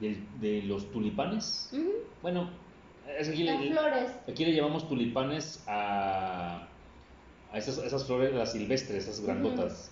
de, 0.00 0.62
los 0.62 0.90
tulipanes, 0.92 1.70
bueno, 2.22 2.50
es 3.18 3.28
aquí, 3.28 3.44
Las 3.44 3.60
le, 3.60 3.70
flores. 3.72 4.10
aquí 4.28 4.44
le 4.44 4.54
llamamos 4.54 4.88
tulipanes 4.88 5.64
a, 5.66 6.68
a 7.52 7.58
esas, 7.58 7.78
esas 7.78 8.04
flores, 8.06 8.32
las 8.34 8.52
silvestres, 8.52 9.04
esas 9.08 9.20
grandotas, 9.24 9.90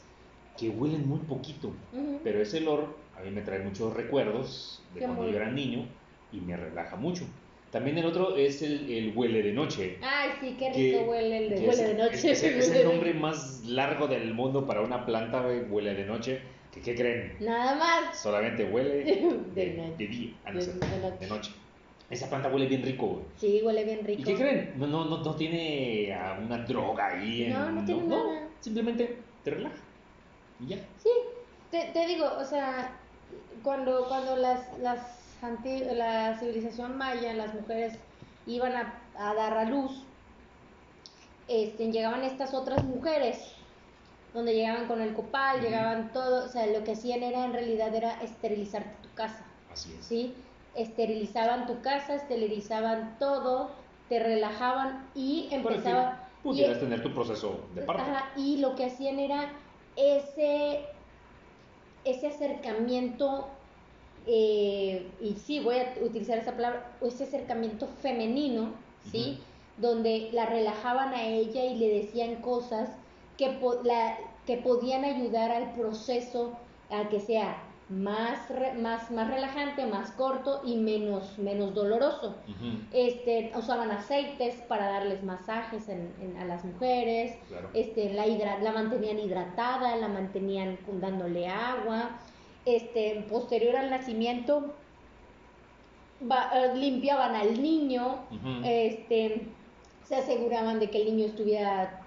que 0.58 0.68
huelen 0.70 1.08
muy 1.08 1.18
poquito, 1.20 1.72
pero 2.24 2.40
ese 2.40 2.58
olor 2.58 2.96
a 3.16 3.22
mí 3.22 3.30
me 3.30 3.42
trae 3.42 3.60
muchos 3.60 3.94
recuerdos 3.94 4.82
de 4.94 5.00
Qué 5.00 5.06
cuando 5.06 5.28
yo 5.30 5.36
era 5.36 5.50
niño 5.50 5.86
y 6.32 6.40
me 6.40 6.56
relaja 6.56 6.96
mucho. 6.96 7.24
También 7.72 7.98
el 7.98 8.06
otro 8.06 8.36
es 8.36 8.62
el, 8.62 8.88
el 8.90 9.12
huele 9.16 9.42
de 9.42 9.52
noche. 9.52 9.98
Ay, 10.00 10.30
sí, 10.40 10.56
qué 10.58 10.70
que- 10.72 10.92
rico 10.98 11.10
huele 11.10 11.38
el 11.38 11.50
de, 11.50 11.56
que 11.56 11.68
huele 11.68 11.82
es, 11.82 11.88
de 11.88 11.94
noche. 11.94 12.14
Es, 12.14 12.24
es 12.24 12.42
el- 12.44 12.54
es 12.78 12.84
nombre 12.84 13.12
más 13.14 13.64
largo 13.66 14.06
del 14.06 14.32
mundo 14.34 14.66
para 14.66 14.82
una 14.82 15.04
planta, 15.04 15.46
huele 15.68 15.94
de 15.94 16.04
noche. 16.06 16.40
Que, 16.76 16.82
¿Qué 16.82 16.94
creen? 16.94 17.36
Nada 17.40 17.74
más. 17.74 18.18
Solamente 18.18 18.64
huele 18.64 19.04
De 19.54 19.66
de, 19.66 19.76
noche. 19.76 19.94
de 19.98 20.06
día, 20.06 20.34
ah, 20.44 20.52
no 20.52 20.58
De- 20.58 20.64
sé, 20.64 20.72
de 20.74 20.98
noche. 20.98 21.16
de 21.20 21.26
noche. 21.26 21.50
Esa 22.10 22.28
planta 22.28 22.48
huele 22.48 22.66
bien 22.66 22.82
rico, 22.82 23.06
güey. 23.06 23.24
Sí, 23.36 23.60
huele 23.64 23.82
bien 23.84 24.04
rico. 24.04 24.20
¿Y 24.20 24.24
qué 24.24 24.34
creen? 24.34 24.74
No, 24.76 24.86
no, 24.86 25.04
no, 25.06 25.18
no 25.24 25.34
tiene 25.34 26.12
ah, 26.14 26.38
una 26.40 26.58
droga 26.58 27.06
ahí. 27.08 27.44
En, 27.44 27.52
No, 27.52 27.70
no 27.72 27.84
tiene 27.84 28.02
nada. 28.04 28.48
Simplemente 28.60 29.18
te 29.42 29.50
relaja. 29.50 29.76
Y 30.60 30.66
ya. 30.68 30.76
Sí, 30.98 31.08
te, 31.70 31.86
te 31.92 32.06
digo, 32.06 32.26
o 32.38 32.44
sea, 32.44 32.92
cuando, 33.62 34.06
cuando 34.06 34.36
las, 34.36 34.78
las 34.78 35.00
anti- 35.42 35.82
la 35.94 36.38
civilización 36.38 36.96
maya, 36.96 37.34
las 37.34 37.54
mujeres 37.54 37.98
iban 38.46 38.74
a, 38.76 38.94
a 39.18 39.34
dar 39.34 39.56
a 39.58 39.64
luz, 39.64 40.04
este, 41.48 41.90
llegaban 41.90 42.22
estas 42.22 42.54
otras 42.54 42.84
mujeres, 42.84 43.55
donde 44.36 44.54
llegaban 44.54 44.86
con 44.86 45.00
el 45.00 45.14
copal, 45.14 45.60
llegaban 45.62 46.12
todo, 46.12 46.44
o 46.44 46.48
sea, 46.48 46.66
lo 46.66 46.84
que 46.84 46.92
hacían 46.92 47.22
era 47.22 47.44
en 47.46 47.52
realidad 47.54 47.94
era 47.94 48.20
esterilizarte 48.22 49.08
tu 49.08 49.14
casa, 49.14 49.44
Así 49.72 49.94
es. 49.98 50.04
¿sí? 50.04 50.34
Esterilizaban 50.74 51.66
tu 51.66 51.80
casa, 51.80 52.14
esterilizaban 52.14 53.18
todo, 53.18 53.70
te 54.08 54.18
relajaban 54.20 55.10
y 55.14 55.48
empezaban... 55.50 56.20
pudieras 56.42 56.76
y- 56.76 56.80
tener 56.80 57.02
tu 57.02 57.12
proceso 57.14 57.70
de 57.74 57.82
parto. 57.82 58.02
Ajá, 58.02 58.32
y 58.36 58.58
lo 58.58 58.76
que 58.76 58.84
hacían 58.84 59.18
era 59.18 59.52
ese, 59.96 60.84
ese 62.04 62.26
acercamiento, 62.28 63.48
eh, 64.26 65.16
y 65.20 65.36
sí, 65.36 65.60
voy 65.60 65.76
a 65.78 65.94
utilizar 66.04 66.38
esa 66.38 66.52
palabra, 66.52 66.98
ese 67.00 67.24
acercamiento 67.24 67.86
femenino, 67.88 68.74
¿sí? 69.10 69.38
Donde 69.78 70.30
la 70.32 70.46
relajaban 70.46 71.14
a 71.14 71.24
ella 71.26 71.64
y 71.64 71.76
le 71.78 71.88
decían 71.88 72.42
cosas 72.42 72.90
que, 73.36 73.58
la- 73.84 74.16
que 74.46 74.56
podían 74.58 75.04
ayudar 75.04 75.50
al 75.50 75.72
proceso 75.72 76.56
a 76.90 77.08
que 77.08 77.20
sea 77.20 77.62
más, 77.88 78.48
re- 78.50 78.74
más, 78.74 79.10
más 79.12 79.28
relajante, 79.28 79.86
más 79.86 80.10
corto 80.12 80.60
y 80.64 80.76
menos, 80.76 81.38
menos 81.38 81.72
doloroso. 81.74 82.34
Este, 82.92 83.52
usaban 83.56 83.90
aceites 83.92 84.54
para 84.68 84.86
darles 84.90 85.22
masajes 85.22 85.88
en- 85.88 86.12
en- 86.20 86.36
a 86.36 86.44
las 86.44 86.64
mujeres, 86.64 87.36
Claro. 87.48 87.68
este, 87.74 88.12
la, 88.12 88.26
hidra- 88.26 88.58
la 88.60 88.72
mantenían 88.72 89.18
hidratada, 89.20 89.94
la 89.96 90.08
mantenían 90.08 90.78
dándole 91.00 91.46
agua, 91.48 92.18
este, 92.64 93.24
posterior 93.30 93.76
al 93.76 93.90
nacimiento 93.90 94.74
va- 96.28 96.50
eh, 96.54 96.74
limpiaban 96.76 97.34
al 97.36 97.62
niño, 97.62 98.18
este, 98.64 99.46
se 100.04 100.16
aseguraban 100.16 100.80
de 100.80 100.90
que 100.90 101.02
el 101.02 101.04
niño 101.16 101.26
estuviera 101.26 102.02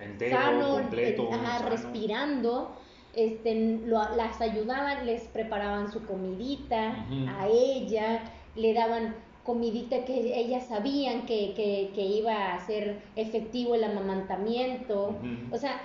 Entero, 0.00 0.36
sano, 0.36 0.72
completo. 0.72 1.28
ajá, 1.32 1.58
sano. 1.58 1.70
respirando, 1.70 2.76
este, 3.14 3.78
lo- 3.84 4.14
las 4.16 4.40
ayudaban, 4.40 5.06
les 5.06 5.22
preparaban 5.28 5.90
su 5.92 6.04
comidita 6.04 7.06
a 7.38 7.46
ella, 7.48 8.22
le 8.56 8.74
daban 8.74 9.14
comidita 9.44 10.04
que 10.04 10.38
ellas 10.38 10.66
sabían 10.66 11.26
que, 11.26 11.52
que- 11.54 11.92
que 11.94 12.00
iba 12.02 12.54
a 12.54 12.60
ser 12.66 13.02
efectivo 13.14 13.74
el 13.74 13.84
amamantamiento. 13.84 15.14
O 15.52 15.58
sea, 15.58 15.80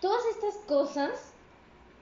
todas 0.00 0.22
estas 0.30 0.54
cosas 0.66 1.32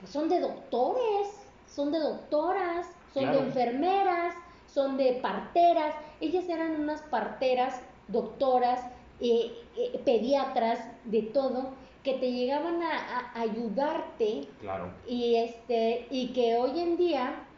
pues, 0.01 0.10
son 0.12 0.28
de 0.28 0.40
doctores, 0.40 1.28
son 1.66 1.93
de 1.93 1.98
doctoras, 1.98 2.86
son 3.14 3.23
Claro. 3.24 3.40
de 3.40 3.47
enfermeras, 3.47 4.35
son 4.66 4.97
de 4.97 5.14
parteras. 5.23 5.94
Ellas 6.20 6.48
eran 6.48 6.81
unas 6.81 7.01
parteras, 7.02 7.81
doctoras, 8.09 8.81
eh, 9.23 9.70
eh, 9.77 10.03
pediatras, 10.05 10.81
de 11.05 11.23
todo, 11.35 11.78
que 12.03 12.15
te 12.15 12.32
llegaban 12.32 12.82
a, 12.82 13.31
a 13.35 13.40
ayudarte 13.40 14.57
Claro. 14.61 14.93
y 15.07 15.36
este 15.36 16.09
y 16.11 16.32
que 16.32 16.57
hoy 16.57 16.81
en 16.81 16.97
día 16.97 17.49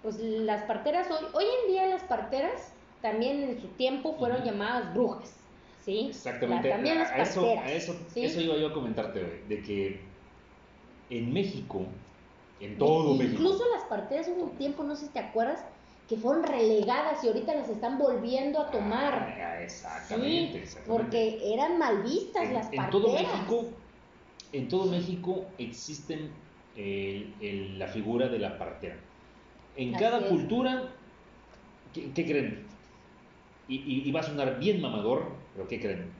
pues 0.00 0.16
las 0.18 0.64
parteras 0.64 1.08
hoy 1.10 1.26
hoy 1.34 1.44
en 1.62 1.72
día 1.72 1.86
las 1.86 2.04
parteras 2.04 2.74
también 3.00 3.42
en 3.42 3.60
su 3.60 3.76
tiempo 3.76 4.16
fueron 4.18 4.44
llamadas 4.44 4.94
brujas 4.94 5.50
sí 5.76 6.06
Exactamente. 6.08 6.68
La- 6.68 6.74
también 6.76 6.96
a, 6.98 7.00
las 7.00 7.12
a 7.12 7.18
eso, 7.22 7.40
a 7.46 7.72
eso, 7.72 7.92
¿sí? 8.08 8.24
eso 8.24 8.40
iba 8.40 8.56
yo 8.56 8.68
a 8.68 8.72
comentarte, 8.72 9.20
de 9.44 9.62
que 9.62 10.18
en 11.08 11.32
México, 11.32 11.86
en 12.58 12.78
todo 12.78 13.14
Y- 13.14 13.18
México, 13.18 13.42
incluso 13.42 13.64
las 13.74 13.84
parteras 13.84 14.28
hubo 14.28 14.44
un 14.44 14.58
tiempo 14.58 14.82
no 14.84 14.96
sé 14.96 15.06
si 15.06 15.12
te 15.12 15.18
acuerdas 15.20 15.64
que 16.08 16.16
fueron 16.16 16.44
relegadas 16.44 17.22
y 17.24 17.28
ahorita 17.28 17.54
las 17.54 17.68
están 17.68 17.98
volviendo 17.98 18.60
a 18.60 18.70
tomar 18.70 19.14
Ah, 19.40 19.62
exactamente, 19.62 20.52
sí 20.52 20.58
exactamente. 20.58 21.04
porque 21.04 21.54
eran 21.54 21.78
mal 21.78 22.02
vistas 22.02 22.48
en, 22.48 22.54
las 22.54 22.66
en 22.66 22.76
parteras 22.76 22.90
todo 22.90 23.12
México, 23.12 23.76
en 24.52 24.68
todo 24.68 24.90
México 24.90 25.54
existen 25.58 26.30
el- 26.74 27.36
el- 27.40 27.78
la 27.78 27.88
figura 27.88 28.28
de 28.28 28.38
la 28.38 28.58
partera. 28.58 28.96
En 29.74 29.94
Así 29.94 30.02
cada 30.04 30.18
es. 30.20 30.26
cultura, 30.28 30.96
¿qué, 31.92 32.12
qué 32.12 32.24
creen? 32.26 32.66
Y, 33.66 33.76
y- 33.76 34.08
y 34.08 34.12
va 34.12 34.20
a 34.20 34.22
sonar 34.24 34.58
bien 34.58 34.80
mamador, 34.80 35.50
pero 35.54 35.66
¿qué 35.68 35.80
creen? 35.80 36.12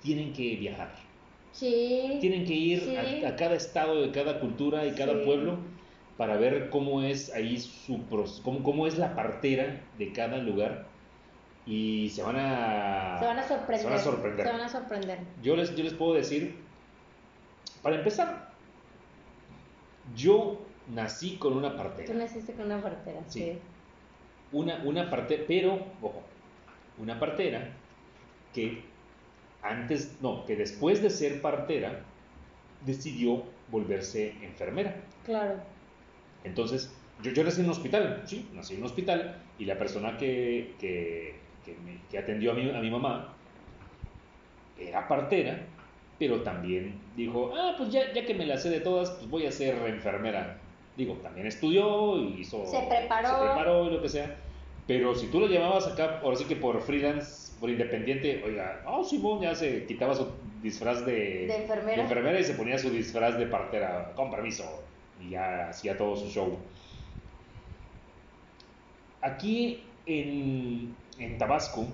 Tienen 0.00 0.32
que 0.32 0.56
viajar. 0.56 0.94
sí 1.52 2.18
Tienen 2.20 2.44
que 2.44 2.54
ir 2.54 2.80
Sí. 2.80 2.96
a, 2.96 3.28
a 3.28 3.36
cada 3.36 3.54
estado 3.56 4.02
de 4.02 4.10
cada 4.12 4.40
cultura 4.40 4.86
y 4.86 4.94
cada 4.94 5.24
pueblo 5.24 5.77
para 6.18 6.36
ver 6.36 6.68
cómo 6.68 7.00
es 7.02 7.32
ahí 7.32 7.58
su 7.58 8.00
pros- 8.08 8.40
cómo, 8.44 8.62
cómo 8.62 8.86
es 8.86 8.98
la 8.98 9.14
partera 9.14 9.80
de 9.96 10.12
cada 10.12 10.36
lugar 10.38 10.86
y 11.64 12.10
se 12.10 12.22
van 12.22 12.36
a 12.36 13.16
se 13.20 13.24
van 13.24 13.38
a 13.38 13.42
sorprender 13.44 13.80
se 13.80 13.86
van 13.88 13.94
a 13.94 13.98
sorprender. 14.02 14.46
se 14.46 14.52
van 14.52 14.60
a 14.60 14.68
sorprender 14.68 15.18
Yo 15.42 15.56
les, 15.56 15.74
yo 15.76 15.84
les 15.84 15.94
puedo 15.94 16.14
decir, 16.14 16.56
para 17.82 17.96
empezar, 17.96 18.48
yo 20.16 20.58
nací 20.88 21.36
con 21.36 21.56
una 21.56 21.70
tú 21.72 21.76
partera. 21.76 22.14
naciste 22.14 22.52
con 22.54 22.66
una 22.66 22.82
partera 22.82 23.20
Sí. 23.28 23.40
sí. 23.40 23.58
Una, 24.50 24.82
una 24.84 25.10
partera, 25.10 25.44
pero, 25.46 25.74
ojo, 26.00 26.22
una 26.98 27.20
partera 27.20 27.68
que 28.54 28.82
antes, 29.62 30.16
no, 30.22 30.46
que 30.46 30.56
después 30.56 31.02
de 31.02 31.10
ser 31.10 31.42
partera, 31.42 32.00
decidió 32.86 33.42
volverse 33.70 34.32
enfermera. 34.42 34.96
claro 35.24 35.56
Entonces, 36.44 37.04
yo, 37.20 37.32
yo 37.32 37.44
nací 37.44 37.60
en 37.60 37.66
un 37.66 37.72
hospital, 37.72 38.22
sí, 38.26 38.50
nací 38.54 38.74
en 38.74 38.80
un 38.80 38.86
hospital, 38.86 39.52
y 39.58 39.64
la 39.64 39.78
persona 39.78 40.16
que, 40.16 40.76
que, 40.78 41.40
que 41.64 41.74
me- 41.78 42.06
que 42.08 42.18
atendió 42.18 42.52
a 42.52 42.54
mi, 42.54 42.70
a 42.70 42.80
mi 42.80 42.90
mamá 42.90 43.34
era 44.76 45.08
partera, 45.08 45.66
pero 46.18 46.42
también 46.42 47.00
dijo, 47.14 47.52
ah, 47.56 47.74
pues 47.76 47.90
ya, 47.90 48.12
ya 48.12 48.24
que 48.24 48.34
me 48.34 48.46
la 48.46 48.56
sé 48.56 48.70
de 48.70 48.80
todas, 48.80 49.10
pues 49.10 49.28
voy 49.28 49.46
a 49.46 49.52
ser 49.52 49.74
enfermera. 49.88 50.62
Digo, 50.96 51.14
también 51.22 51.46
estudió 51.46 52.16
y 52.18 52.40
hizo... 52.40 52.64
Se 52.66 52.86
preparó. 52.88 53.28
Se 53.28 53.34
preparó 53.36 53.86
y 53.86 53.90
lo 53.92 54.02
que 54.02 54.08
sea. 54.08 54.44
Pero 54.86 55.14
si 55.14 55.28
tú 55.30 55.38
lo 55.40 55.46
llamabas 55.48 55.86
acá, 55.86 56.20
ahora 56.22 56.36
sí 56.36 56.44
que 56.46 56.56
por 56.56 56.80
freelance, 56.80 57.58
por 57.60 57.70
independiente, 57.70 58.42
oiga, 58.44 58.82
oh, 58.86 59.04
Simón 59.04 59.40
ya 59.42 59.54
se 59.54 59.86
quitaba 59.86 60.14
su 60.14 60.40
disfraz 60.60 61.04
de, 61.04 61.12
De 61.46 61.56
enfermera. 61.56 61.96
de 61.96 62.02
enfermera 62.02 62.40
y 62.40 62.44
se 62.44 62.54
ponía 62.54 62.78
su 62.78 62.90
disfraz 62.90 63.38
de 63.38 63.46
partera, 63.46 64.12
con 64.16 64.30
permiso, 64.30 64.64
y 65.20 65.30
ya 65.30 65.68
hacía 65.68 65.96
todo 65.96 66.16
su 66.16 66.28
show. 66.28 66.58
Aquí 69.20 69.82
en, 70.06 70.96
en 71.18 71.38
Tabasco 71.38 71.86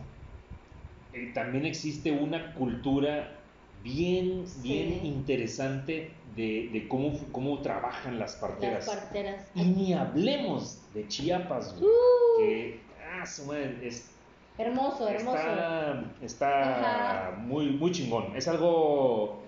eh, 1.12 1.30
también 1.34 1.64
existe 1.64 2.10
una 2.12 2.55
cultura 2.55 3.40
bien, 3.82 4.46
Sí. 4.46 4.60
bien 4.62 5.05
interesante 5.06 6.10
de, 6.36 6.68
de 6.72 6.88
cómo, 6.88 7.18
cómo 7.32 7.60
trabajan 7.62 8.18
las 8.18 8.36
parteras. 8.36 8.86
Las 8.86 8.96
parteras. 8.96 9.51
y 9.55 9.62
ni 9.64 9.92
hablemos 9.94 10.92
de 10.92 11.06
Chiapas, 11.09 11.78
güey, 11.78 11.84
Uh, 11.90 12.38
que 12.40 12.80
ah, 13.12 13.24
su 13.24 13.46
madre, 13.46 13.78
es, 13.86 14.10
hermoso, 14.59 15.09
hermoso. 15.09 15.36
Está, 15.38 16.06
está 16.20 17.34
muy, 17.38 17.70
muy 17.70 17.92
chingón. 17.92 18.34
Es 18.36 18.48
algo 18.48 19.44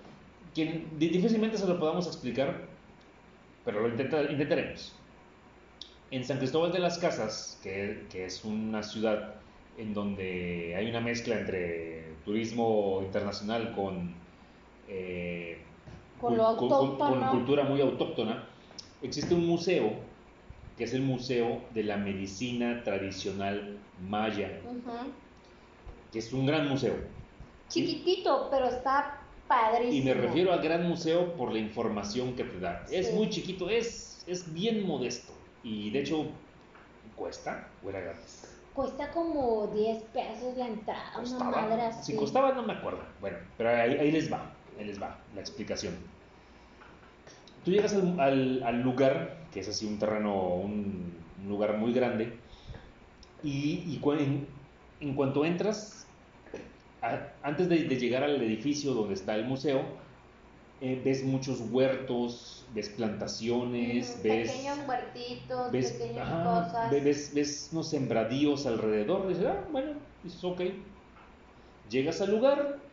que 0.55 0.87
di- 0.97 1.09
difícilmente 1.09 1.59
se 1.59 1.67
lo 1.67 1.79
podamos 1.81 2.07
explicar, 2.07 2.66
pero 3.67 3.81
lo 3.81 3.89
intenta- 3.89 4.23
intentaremos. 4.31 4.95
En 6.11 6.25
San 6.25 6.39
Cristóbal 6.39 6.73
de 6.73 6.79
las 6.79 6.99
Casas, 6.99 7.59
que, 7.63 8.07
que 8.11 8.25
es 8.25 8.45
una 8.45 8.83
ciudad 8.83 9.35
en 9.77 9.93
donde 9.93 10.75
hay 10.77 10.89
una 10.89 11.01
mezcla 11.01 11.39
entre 11.39 12.15
turismo 12.25 13.01
internacional 13.03 13.75
con, 13.75 14.15
eh, 14.89 15.59
Con 16.21 16.35
cul- 16.35 16.37
lo 16.39 16.57
con- 16.57 16.73
autóctono. 16.73 17.21
con 17.21 17.29
cultura 17.31 17.65
muy 17.65 17.81
autóctona, 17.83 18.49
existe 19.03 19.35
un 19.35 19.47
museo 19.47 19.93
que 20.79 20.85
es 20.85 20.95
el 20.95 21.03
Museo 21.03 21.63
de 21.75 21.83
la 21.83 21.97
Medicina 21.97 22.83
Tradicional 22.85 23.79
Maya 24.09 24.61
que 26.13 26.19
es 26.21 26.33
un 26.33 26.47
gran 26.47 26.69
museo. 26.69 26.95
Chiquitito, 27.69 28.49
pero 28.51 28.67
está 28.67 29.21
padrísimo. 29.49 29.93
Y 29.95 30.03
me 30.03 30.15
refiero 30.15 30.53
al 30.53 30.61
gran 30.63 30.89
museo 30.89 31.37
por 31.37 31.53
la 31.53 31.59
información 31.59 32.35
que 32.37 32.45
te 32.45 32.59
da. 32.61 32.85
Es 32.91 33.09
Sí. 33.09 33.15
muy 33.15 33.29
chiquito, 33.31 33.69
es, 33.71 34.23
es 34.27 34.53
bien 34.53 34.87
modesto. 34.87 35.33
Y 35.63 35.91
de 35.91 36.01
hecho, 36.01 36.25
¿cuesta 37.15 37.79
o 37.83 37.91
era 37.91 38.01
gratis? 38.01 38.53
Cuesta 38.75 39.11
como 39.11 39.69
10 39.69 40.03
pesos 40.13 40.57
la 40.57 40.67
entrada, 40.67 41.13
una 41.15 41.23
¿Costaba? 41.23 41.51
madre 41.63 41.83
así. 41.83 42.13
Si 42.13 42.19
costaba 42.19 42.53
no 42.53 42.63
me 42.63 42.75
acuerdo. 42.75 43.03
Bueno, 43.21 43.39
pero 43.57 43.71
ahí, 43.71 43.95
ahí 43.95 44.11
les 44.13 44.31
va, 44.31 44.55
ahí 44.79 44.85
les 44.85 45.01
va 45.01 45.25
la 45.35 45.41
explicación. 45.41 45.95
Tú 47.65 47.71
llegas 47.71 47.95
al, 47.95 48.21
al- 48.21 48.63
al 48.63 48.83
lugar, 48.83 49.49
que 49.51 49.61
es 49.61 49.69
así 49.69 49.87
un 49.87 49.99
terreno, 49.99 50.55
un, 50.57 51.33
un 51.39 51.49
lugar 51.49 51.79
muy 51.79 51.93
grande, 51.93 52.39
y, 53.43 53.83
y 53.95 54.01
cu- 54.01 54.13
en, 54.13 54.47
en 55.01 55.15
cuanto 55.15 55.45
entras, 55.45 56.06
a- 57.01 57.39
antes 57.43 57.69
de, 57.69 57.85
de 57.85 57.97
llegar 57.97 58.23
al 58.25 58.41
edificio 58.43 58.95
donde 58.95 59.15
está 59.15 59.35
el 59.37 59.47
museo, 59.47 60.03
eh, 60.81 61.03
ves 61.05 61.25
muchos 61.25 61.61
huertos, 61.61 62.71
ves 62.73 62.91
plantaciones, 62.91 64.21
Ujú, 64.21 64.23
ves 64.23 64.45
Pequeños 64.45 64.87
huertitos, 64.89 65.73
ves, 65.73 66.13
pequeñas 66.13 66.15
ajá, 66.17 66.43
cosas. 66.43 66.91
ve- 66.91 67.01
ves, 67.03 67.35
ves 67.35 67.71
unos 67.73 67.91
sembradíos 67.91 68.67
alrededor, 68.67 69.29
dices, 69.29 69.47
ah, 69.47 69.69
bueno, 69.73 70.09
dices, 70.23 70.43
ok. 70.45 70.61
Llegas 71.85 72.21
al 72.21 72.33
lugar 72.33 72.93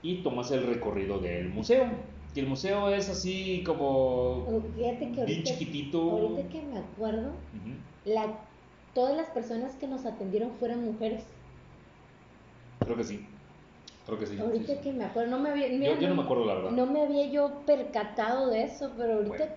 y 0.00 0.22
tomas 0.22 0.50
el 0.50 0.66
recorrido 0.66 1.20
del 1.20 1.48
museo. 1.50 2.14
Y 2.32 2.40
el 2.40 2.46
museo 2.46 2.90
es 2.90 3.08
así 3.08 3.62
como 3.64 4.46
Oh, 4.46 4.62
Fíjate 4.74 5.12
que 5.12 5.22
bien 5.24 5.42
chiquitito. 5.44 6.00
ahorita 6.06 6.48
que 6.48 6.62
me 6.62 6.78
acuerdo, 6.78 7.52
la, 8.04 8.54
todas 8.92 9.16
las 9.16 9.30
personas 9.30 9.76
que 9.76 9.86
nos 9.88 10.06
atendieron 10.06 10.58
fueron 10.58 10.84
mujeres. 10.84 11.37
Creo 12.80 12.96
que 12.96 13.04
sí. 13.04 13.26
Creo 14.06 14.18
que 14.18 14.26
sí. 14.26 14.38
ahorita 14.38 14.74
sí. 14.74 14.80
que 14.82 14.92
me 14.92 15.04
acuerdo, 15.04 15.30
no 15.30 15.38
me 15.40 15.50
había, 15.50 15.68
Yo, 15.68 15.78
mira, 15.78 16.00
yo 16.00 16.08
no 16.08 16.14
me 16.14 16.22
acuerdo 16.22 16.44
la 16.46 16.54
verdad. 16.54 16.70
no 16.70 16.86
me 16.86 17.02
había 17.02 17.30
yo 17.30 17.64
percatado 17.66 18.50
de 18.50 18.62
eso, 18.64 18.94
pero 18.96 19.14
ahorita 19.14 19.36
Bueno. 19.36 19.52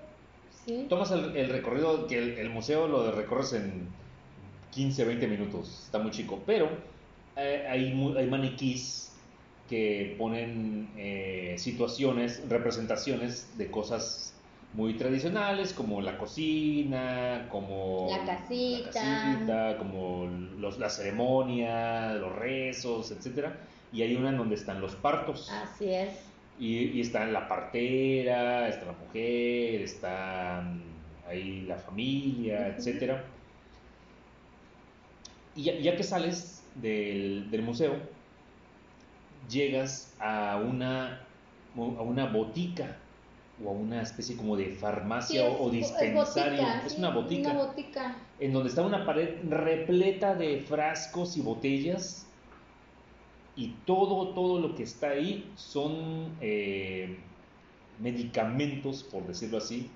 sí. 0.65 0.85
Tomas 0.89 1.11
el, 1.11 1.35
el 1.37 1.49
recorrido, 1.49 2.07
que 2.07 2.17
el, 2.17 2.37
el 2.37 2.49
museo 2.49 2.87
lo 2.87 3.11
recorres 3.11 3.53
en 3.53 3.87
15, 4.71 5.05
20 5.05 5.27
minutos, 5.27 5.83
está 5.85 5.99
muy 5.99 6.11
chico, 6.11 6.43
pero 6.45 6.67
eh, 7.35 7.65
hay, 7.69 7.91
hay 8.17 8.27
maniquís 8.29 9.09
que 9.67 10.15
ponen 10.17 10.93
eh, 10.97 11.55
situaciones, 11.57 12.47
representaciones 12.49 13.57
de 13.57 13.71
cosas 13.71 14.40
muy 14.73 14.93
tradicionales, 14.93 15.73
como 15.73 16.01
la 16.01 16.17
cocina, 16.17 17.47
como 17.51 18.07
La 18.09 18.25
casita. 18.25 18.87
la 18.87 18.91
casita, 18.91 19.77
como 19.77 20.27
los, 20.27 20.79
la 20.79 20.89
ceremonia, 20.89 22.13
los 22.13 22.33
rezos, 22.35 23.11
etcétera. 23.11 23.67
Y 23.91 24.01
hay 24.03 24.15
una 24.15 24.29
en 24.29 24.37
donde 24.37 24.55
están 24.55 24.79
los 24.79 24.95
partos. 24.95 25.49
Así 25.51 25.93
es. 25.93 26.25
Y, 26.59 26.77
y 26.91 27.01
está 27.01 27.25
la 27.25 27.47
partera, 27.47 28.69
está 28.69 28.85
la 28.85 28.93
mujer, 28.93 29.81
está 29.81 30.61
mm, 30.63 31.27
ahí 31.29 31.61
la 31.61 31.77
familia, 31.77 32.67
Ujú. 32.69 32.77
etcétera. 32.77 33.25
Y 35.55 35.63
ya, 35.63 35.73
ya 35.79 35.97
que 35.97 36.03
sales 36.03 36.63
del, 36.75 37.51
del 37.51 37.61
museo, 37.61 37.97
llegas 39.49 40.15
a 40.19 40.57
una, 40.63 41.27
a 41.75 41.79
una 41.81 42.27
botica 42.27 43.00
o 43.63 43.69
a 43.69 43.73
una 43.73 44.01
especie 44.01 44.35
como 44.37 44.55
de 44.57 44.71
farmacia 44.71 45.41
Sí, 45.41 45.47
o, 45.47 45.63
o 45.63 45.69
es- 45.71 45.75
es 45.75 45.89
dispensario. 46.01 46.61
botica, 46.61 46.83
es 46.85 46.97
una 46.97 47.09
botica 47.11 47.51
Una 47.51 47.63
botica. 47.65 48.15
en 48.39 48.53
donde 48.53 48.69
está 48.69 48.81
una 48.83 49.05
pared 49.05 49.39
repleta 49.49 50.35
de 50.35 50.61
frascos 50.61 51.37
y 51.37 51.41
botellas 51.41 52.27
y 53.55 53.83
todo, 53.85 54.33
todo 54.33 54.59
lo 54.59 54.75
que 54.75 54.83
está 54.83 55.09
ahí 55.09 55.51
son 55.55 56.37
eh, 56.41 57.17
medicamentos, 57.99 59.03
por 59.03 59.27
decirlo 59.27 59.57
así, 59.57 59.91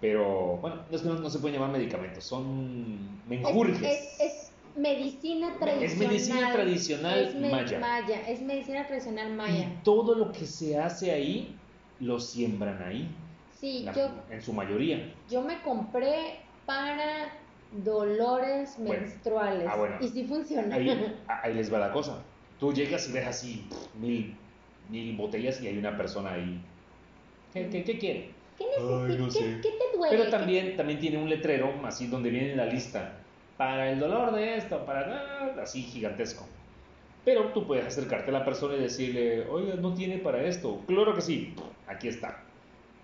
pero 0.00 0.56
bueno, 0.58 0.86
no 0.88 0.96
es 0.96 1.02
que 1.02 1.08
no, 1.08 1.14
no 1.18 1.30
se 1.30 1.38
pueden 1.38 1.60
llamar 1.60 1.76
medicamentos, 1.76 2.24
son 2.24 3.26
menjurjes. 3.28 3.82
Es, 3.82 4.20
es, 4.20 4.20
es 4.20 4.52
medicina 4.76 5.48
Es 5.52 5.58
tradicional. 5.58 6.08
medicina 6.08 6.52
tradicional 6.52 7.18
Es 7.18 7.34
me- 7.34 7.50
maya. 7.50 8.20
Es 8.28 8.40
medicina 8.42 8.86
tradicional 8.86 9.34
maya. 9.34 9.74
Y 9.78 9.82
todo 9.82 10.14
lo 10.14 10.32
que 10.32 10.46
se 10.46 10.78
hace 10.78 11.10
ahí, 11.10 11.57
lo 12.00 12.18
siembran 12.20 12.82
ahí, 12.82 13.08
Sí, 13.50 13.82
la- 13.84 13.92
yo, 13.92 14.10
en 14.30 14.40
su 14.40 14.52
mayoría. 14.52 15.14
yo 15.28 15.42
me 15.42 15.60
compré 15.62 16.40
para 16.64 17.32
dolores 17.72 18.76
Bueno. 18.78 19.00
menstruales. 19.00 19.66
Ah, 19.68 19.76
bueno. 19.76 19.96
Y 20.00 20.08
sí 20.08 20.24
funciona. 20.26 20.74
Ahí, 20.74 20.88
ahí 21.28 21.54
les 21.54 21.72
va 21.72 21.78
la 21.78 21.92
cosa. 21.92 22.24
Tú 22.58 22.72
llegas 22.72 23.08
y 23.08 23.12
ves 23.12 23.26
así 23.26 23.68
mil, 23.94 24.36
mil 24.88 25.16
botellas 25.16 25.60
y 25.60 25.66
hay 25.66 25.78
una 25.78 25.96
persona 25.96 26.32
ahí. 26.34 26.60
¿Qué, 27.52 27.68
qué, 27.68 27.84
qué 27.84 27.98
quiere? 27.98 28.34
¿Qué 28.56 28.64
Ay, 28.78 29.16
no 29.18 29.26
¿Qué, 29.26 29.30
sé. 29.32 29.60
qué 29.62 29.70
te 29.70 29.96
duele? 29.96 30.10
Pero 30.10 30.24
¿Qué- 30.24 30.30
también, 30.30 30.76
también 30.76 30.98
tiene 31.00 31.18
un 31.18 31.28
letrero, 31.28 31.72
así 31.84 32.06
donde 32.06 32.30
viene 32.30 32.54
la 32.56 32.66
lista. 32.66 33.24
Para 33.56 33.90
el 33.90 33.98
dolor 33.98 34.32
de 34.34 34.56
esto, 34.56 34.84
para 34.86 35.06
nada, 35.06 35.62
así 35.62 35.82
gigantesco. 35.82 36.46
Pero 37.24 37.52
tú 37.52 37.66
puedes 37.66 37.84
acercarte 37.84 38.30
a 38.30 38.32
la 38.32 38.44
persona 38.44 38.74
y 38.76 38.80
decirle, 38.80 39.46
oiga, 39.48 39.74
no 39.74 39.92
tiene 39.94 40.18
para 40.18 40.42
esto. 40.44 40.80
Claro 40.86 41.14
que 41.14 41.20
sí, 41.20 41.54
aquí 41.86 42.08
está. 42.08 42.42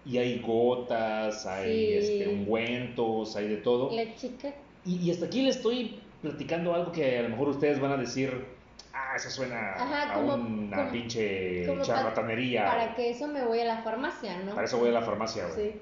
Y 0.06 0.18
hay 0.18 0.38
gotas, 0.40 1.46
hay 1.46 1.70
Sí. 1.72 1.92
este, 1.94 2.28
ungüentos, 2.28 3.36
hay 3.36 3.48
de 3.48 3.56
todo. 3.58 3.90
La 3.94 4.14
chica 4.14 4.52
Y, 4.86 4.96
y 4.96 5.10
hasta 5.10 5.26
aquí 5.26 5.40
le 5.42 5.48
estoy 5.48 5.98
platicando 6.20 6.74
algo 6.74 6.92
que 6.92 7.18
a 7.18 7.22
lo 7.22 7.30
mejor 7.30 7.48
ustedes 7.48 7.80
van 7.80 7.92
a 7.92 7.96
decir, 7.96 8.44
ah, 8.92 9.14
eso 9.16 9.30
suena 9.30 9.72
Ajá, 9.72 10.10
a 10.10 10.14
como- 10.14 10.34
una 10.34 10.76
como- 10.76 10.90
pinche 10.92 11.66
como 11.66 11.82
charlatanería. 11.82 12.66
Para 12.66 12.94
que 12.94 13.08
eso 13.10 13.26
me 13.26 13.44
voy 13.46 13.60
a 13.60 13.64
la 13.64 13.82
farmacia, 13.82 14.36
¿no? 14.42 14.54
Para 14.54 14.66
eso 14.66 14.78
voy 14.78 14.90
a 14.90 14.92
la 14.92 15.02
farmacia, 15.02 15.46
güey. 15.48 15.72
Sí. 15.72 15.80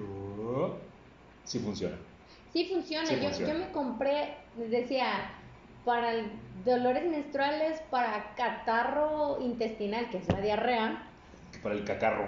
Pero 0.00 0.76
sí 1.44 1.58
funciona. 1.60 1.96
Sí 2.52 2.66
funciona. 2.66 3.06
Sí 3.06 3.14
yo, 3.16 3.22
funciona. 3.22 3.52
yo 3.52 3.58
me 3.58 3.70
compré, 3.72 4.34
decía, 4.56 5.32
para 5.84 6.12
el- 6.12 6.30
dolores 6.64 7.08
menstruales, 7.08 7.80
para 7.90 8.34
catarro 8.36 9.38
intestinal, 9.40 10.10
que 10.10 10.18
es 10.18 10.28
la 10.28 10.40
diarrea, 10.40 11.06
Para 11.62 11.74
el 11.74 11.84
cacarro. 11.84 12.26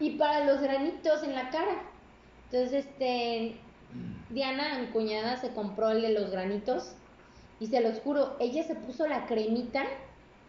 y, 0.00 0.10
para 0.10 0.44
los 0.44 0.60
granitos 0.60 1.22
en 1.24 1.34
la 1.34 1.50
cara. 1.50 1.82
Entonces, 2.50 2.84
este, 2.86 3.56
Diana, 4.30 4.78
mi 4.78 4.86
cuñada, 4.88 5.36
se 5.36 5.52
compró 5.52 5.90
el 5.90 6.02
de 6.02 6.10
los 6.12 6.30
granitos. 6.30 6.94
Y 7.60 7.66
se 7.68 7.80
los 7.80 8.00
juro, 8.00 8.36
ella 8.40 8.64
se 8.64 8.74
puso 8.74 9.06
la 9.06 9.26
cremita 9.26 9.84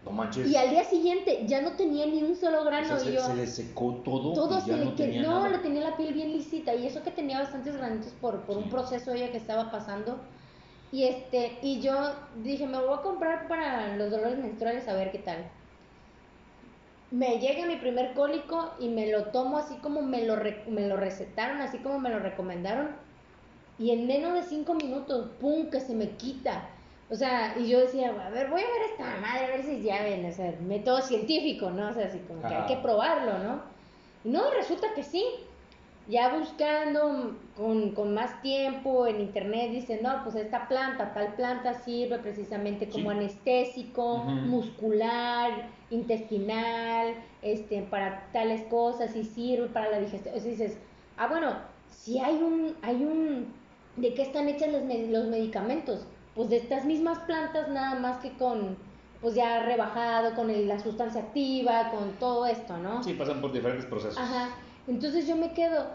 No 0.03 0.11
manches. 0.11 0.47
y 0.49 0.55
al 0.55 0.71
día 0.71 0.83
siguiente 0.83 1.43
ya 1.45 1.61
no 1.61 1.73
tenía 1.73 2.07
ni 2.07 2.23
un 2.23 2.35
solo 2.35 2.61
O 2.61 2.65
grano. 2.65 2.87
sea, 2.87 2.97
y 2.97 3.01
se, 3.01 3.13
yo, 3.13 3.21
se 3.21 3.35
le 3.35 3.45
secó 3.47 4.01
todo, 4.03 4.33
todo 4.33 4.59
se 4.61 4.71
ya 4.71 4.77
le 4.77 4.85
no 4.85 4.93
tenía 4.95 5.21
no, 5.21 5.29
nada. 5.43 5.49
le 5.49 5.57
tenía 5.59 5.81
la 5.89 5.95
piel 5.95 6.13
bien 6.15 6.31
lisita 6.31 6.73
y 6.73 6.87
eso 6.87 7.03
que 7.03 7.11
tenía 7.11 7.39
bastantes 7.39 7.77
granitos 7.77 8.13
por, 8.13 8.41
por 8.41 8.57
un 8.57 8.67
proceso 8.69 9.13
ella 9.13 9.29
que 9.31 9.37
estaba 9.37 9.69
pasando 9.69 10.19
y 10.93 11.03
este 11.05 11.57
y 11.63 11.81
yo 11.81 11.93
dije 12.43 12.67
me 12.67 12.77
voy 12.79 12.93
a 12.97 13.01
comprar 13.01 13.47
para 13.47 13.97
los 13.97 14.11
dolores 14.11 14.37
menstruales 14.37 14.87
a 14.87 14.93
ver 14.93 15.11
qué 15.11 15.19
tal 15.19 15.43
me 17.11 17.37
llega 17.39 17.65
mi 17.67 17.75
primer 17.75 18.13
cólico 18.13 18.71
y 18.79 18.89
me 18.89 19.11
lo 19.11 19.25
tomo 19.25 19.57
así 19.57 19.75
como 19.77 20.01
me 20.01 20.25
lo, 20.25 20.35
re- 20.35 20.63
me 20.67 20.87
lo 20.87 20.97
recetaron, 20.97 21.61
así 21.61 21.77
como 21.77 21.99
me 21.99 22.09
lo 22.09 22.17
recomendaron. 22.19 22.95
Y 23.77 23.91
en 23.91 24.07
menos 24.07 24.33
de 24.33 24.41
cinco 24.43 24.73
minutos, 24.73 25.31
¡pum! 25.39 25.69
que 25.69 25.79
se 25.79 25.93
me 25.93 26.17
quita. 26.17 26.69
O 27.09 27.15
sea, 27.15 27.55
y 27.59 27.67
yo 27.69 27.79
decía, 27.81 28.09
a 28.09 28.29
ver, 28.31 28.49
voy 28.49 28.61
a 28.61 28.65
ver 28.65 28.81
esta 28.91 29.05
madre, 29.21 29.45
a 29.45 29.49
ver 29.49 29.63
si 29.63 29.83
ya 29.83 30.01
ven, 30.01 30.25
o 30.25 30.31
sea, 30.31 30.55
método 30.61 31.01
científico, 31.01 31.69
¿no? 31.69 31.89
O 31.89 31.93
sea, 31.93 32.07
así 32.07 32.17
como 32.27 32.41
que 32.41 32.47
hay 32.47 32.65
que 32.65 32.77
probarlo, 32.81 33.37
¿no? 33.37 33.61
Y 34.23 34.29
no, 34.31 34.49
resulta 34.51 34.87
que 34.95 35.03
sí. 35.03 35.23
Ya 36.05 36.35
buscando 36.37 37.39
con, 37.55 37.93
con 37.93 38.13
más 38.13 38.41
tiempo 38.41 39.07
en 39.07 39.21
internet, 39.21 39.71
dicen, 39.71 39.99
no, 40.03 40.21
pues 40.23 40.35
esta 40.35 40.67
planta, 40.67 41.13
tal 41.13 41.33
planta 41.35 41.73
sirve 41.73 42.19
precisamente 42.19 42.89
como 42.89 43.09
Sí. 43.11 43.17
anestésico, 43.17 44.17
muscular, 44.17 45.69
intestinal, 45.89 47.15
este, 47.41 47.83
para 47.83 48.29
tales 48.33 48.63
cosas 48.63 49.15
y 49.15 49.23
sirve 49.23 49.67
para 49.67 49.89
la 49.91 49.99
digestión. 49.99 50.35
O 50.35 50.39
sea, 50.39 50.49
dices, 50.51 50.77
ah, 51.15 51.27
bueno, 51.27 51.53
si 51.89 52.19
hay 52.19 52.35
un, 52.35 52.75
hay 52.81 52.95
un, 53.03 53.53
¿de 53.95 54.13
qué 54.13 54.23
están 54.23 54.49
hechas 54.49 54.71
los, 54.71 54.81
los 55.09 55.27
medicamentos? 55.27 56.05
Pues 56.35 56.49
de 56.49 56.57
estas 56.57 56.83
mismas 56.85 57.19
plantas, 57.19 57.69
nada 57.69 57.95
más 57.99 58.17
que 58.17 58.31
con, 58.37 58.77
pues 59.21 59.35
ya 59.35 59.63
rebajado, 59.63 60.35
con 60.35 60.49
el- 60.49 60.67
la 60.67 60.79
sustancia 60.79 61.21
activa, 61.21 61.91
con 61.91 62.19
todo 62.19 62.45
esto, 62.45 62.75
¿no? 62.77 63.01
Sí, 63.03 63.13
pasan 63.13 63.39
por 63.39 63.53
diferentes 63.53 63.85
procesos. 63.85 64.17
Ajá. 64.17 64.49
Entonces 64.87 65.27
yo 65.27 65.35
me 65.35 65.53
quedo, 65.53 65.85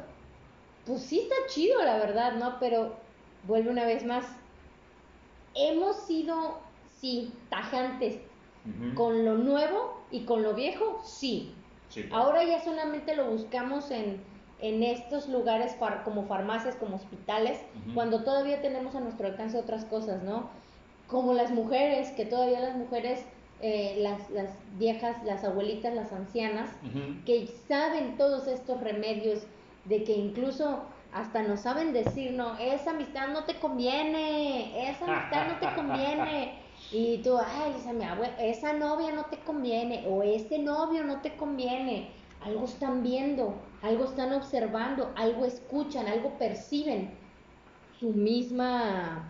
pues 0.87 1.03
sí 1.03 1.21
está 1.21 1.35
chido, 1.49 1.83
la 1.83 1.99
verdad, 1.99 2.35
¿no? 2.35 2.59
Pero 2.59 2.95
vuelve 3.47 3.71
una 3.71 3.85
vez 3.85 4.05
más. 4.05 4.25
Hemos 5.55 5.97
sido, 6.07 6.59
sí, 7.01 7.33
tajantes 7.51 8.19
con 8.95 9.25
lo 9.25 9.35
nuevo 9.35 10.07
y 10.11 10.25
con 10.25 10.43
lo 10.43 10.55
viejo, 10.55 11.01
sí. 11.05 11.55
Sí. 11.89 12.05
Ahora 12.13 12.45
ya 12.45 12.63
solamente 12.63 13.17
lo 13.17 13.31
buscamos 13.31 13.91
en, 13.91 14.23
en 14.61 14.83
estos 14.83 15.29
lugares 15.29 15.75
far- 15.77 16.05
como 16.05 16.25
farmacias, 16.27 16.77
como 16.77 16.97
hospitales, 16.97 17.59
cuando 17.95 18.25
todavía 18.25 18.61
tenemos 18.61 18.95
a 18.95 19.01
nuestro 19.01 19.27
alcance 19.27 19.59
otras 19.59 19.85
cosas, 19.87 20.23
¿no? 20.23 20.51
Como 21.07 21.33
las 21.33 21.51
mujeres, 21.51 22.11
que 22.13 22.27
todavía 22.27 22.61
las 22.61 22.77
mujeres, 22.77 23.25
eh, 23.61 23.97
las, 23.99 24.31
las 24.31 24.51
viejas, 24.79 25.17
las 25.25 25.43
abuelitas, 25.43 25.93
las 25.95 26.13
ancianas, 26.13 26.71
que 27.27 27.49
saben 27.67 28.17
todos 28.17 28.47
estos 28.47 28.81
remedios 28.81 29.43
de 29.87 30.05
que 30.05 30.13
incluso 30.13 30.85
hasta 31.13 31.43
nos 31.43 31.61
saben 31.61 31.93
decir, 31.93 32.33
no, 32.33 32.57
esa 32.59 32.91
amistad 32.91 33.29
no 33.29 33.45
te 33.45 33.59
conviene, 33.59 34.91
esa 34.91 35.07
amistad 35.07 35.49
no 35.49 35.59
te 35.59 35.75
conviene. 35.81 36.59
Y 36.93 37.19
tú, 37.19 37.37
ay, 37.37 37.75
esa, 37.77 37.93
mi 37.93 38.05
esa 38.39 38.73
novia 38.75 39.13
no 39.13 39.25
te 39.25 39.39
conviene, 39.39 40.05
o 40.07 40.23
ese 40.23 40.59
novio 40.59 41.03
no 41.05 41.21
te 41.21 41.37
conviene. 41.37 42.11
Algo 42.41 42.67
están 42.67 43.03
viendo, 43.03 43.55
algo 43.83 44.05
están 44.05 44.33
observando, 44.33 45.13
algo 45.17 45.45
escuchan, 45.45 46.07
algo 46.07 46.39
perciben. 46.39 47.11
Su 47.99 48.11
misma 48.11 49.29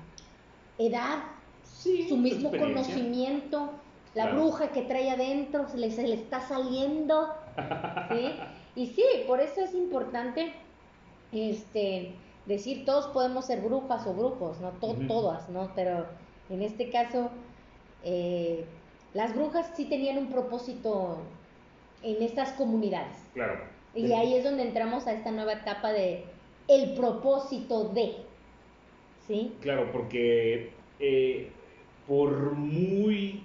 edad, 0.77 1.21
su 1.63 2.17
mismo 2.17 2.51
conocimiento, 2.51 3.71
la 4.19 4.32
bruja 4.32 4.73
que 4.73 4.82
trae 4.82 5.11
adentro, 5.11 5.69
se 5.69 5.78
le, 5.78 5.93
se 5.93 6.03
le 6.03 6.15
está 6.15 6.40
saliendo. 6.40 7.28
¿sí? 8.11 8.32
Y 8.74 8.86
sí, 8.89 9.05
por 9.28 9.40
eso 9.40 9.61
es 9.61 9.74
importante 9.74 10.53
este, 11.31 12.15
decir, 12.45 12.85
todos 12.85 13.07
podemos 13.09 13.47
ser 13.47 13.61
brujas 13.61 14.05
o 14.09 14.15
brujos, 14.15 14.59
no 14.61 14.70
todas, 15.07 15.49
¿no? 15.51 15.70
Pero 15.77 16.07
en 16.51 16.62
este 16.62 16.90
caso, 16.90 17.31
eh, 18.03 18.65
las 19.15 19.36
brujas 19.36 19.70
sí 19.77 19.85
tenían 19.85 20.19
un 20.19 20.31
propósito 20.31 21.19
en 22.03 22.20
estas 22.20 22.53
comunidades. 22.55 23.19
Claro. 23.35 23.61
Y 23.95 24.12
ahí 24.15 24.35
es 24.35 24.43
donde 24.43 24.65
entramos 24.65 25.07
a 25.07 25.12
esta 25.12 25.31
nueva 25.31 25.53
etapa 25.53 25.93
de 25.93 26.24
el 26.66 26.95
propósito 26.95 27.85
de. 27.90 28.16
¿Sí? 29.28 29.55
Claro, 29.61 29.93
porque 29.93 30.73
eh, 30.99 31.53
por 32.09 32.55
muy 32.55 33.45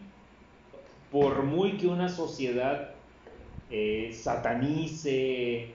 por 1.14 1.44
muy 1.44 1.77
que 1.77 1.85
una 1.85 2.10
sociedad 2.10 2.90
eh, 3.69 4.11
satanice, 4.11 5.68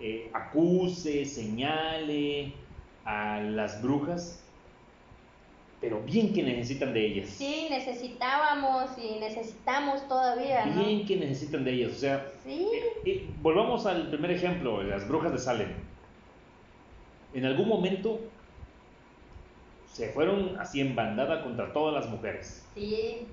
eh, 0.00 0.30
acuse, 0.32 1.26
señale 1.26 2.54
a 3.04 3.40
las 3.40 3.82
brujas, 3.82 4.42
pero 5.82 6.00
bien 6.00 6.32
que 6.32 6.42
necesitan 6.42 6.94
de 6.94 7.06
ellas. 7.06 7.28
Sí, 7.28 7.66
necesitábamos 7.68 8.90
y 8.96 9.20
necesitamos 9.20 10.08
todavía. 10.08 10.64
Bien 10.64 11.04
que 11.04 11.16
necesitan 11.16 11.62
de 11.62 11.72
ellas. 11.72 11.92
O 11.92 11.96
sea, 11.96 12.26
¿Sí? 12.42 12.66
Eh, 13.04 13.28
volvamos 13.42 13.84
al 13.84 14.08
primer 14.08 14.30
ejemplo, 14.30 14.82
las 14.82 15.06
brujas 15.06 15.32
de 15.32 15.38
Salem. 15.38 15.72
En 17.34 17.44
algún 17.44 17.68
momento 17.68 18.18
se 19.92 20.08
fueron 20.08 20.58
así 20.58 20.80
en 20.80 20.96
bandada 20.96 21.42
contra 21.42 21.70
todas 21.74 21.92
las 21.94 22.10
mujeres. 22.10 22.66
Sí. 22.74 23.26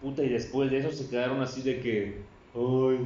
Puta, 0.00 0.22
y 0.22 0.28
después 0.28 0.70
de 0.70 0.78
eso 0.78 0.92
se 0.92 1.08
quedaron 1.08 1.40
así 1.40 1.62
de 1.62 1.80
que, 1.80 2.16
ay, 2.54 2.98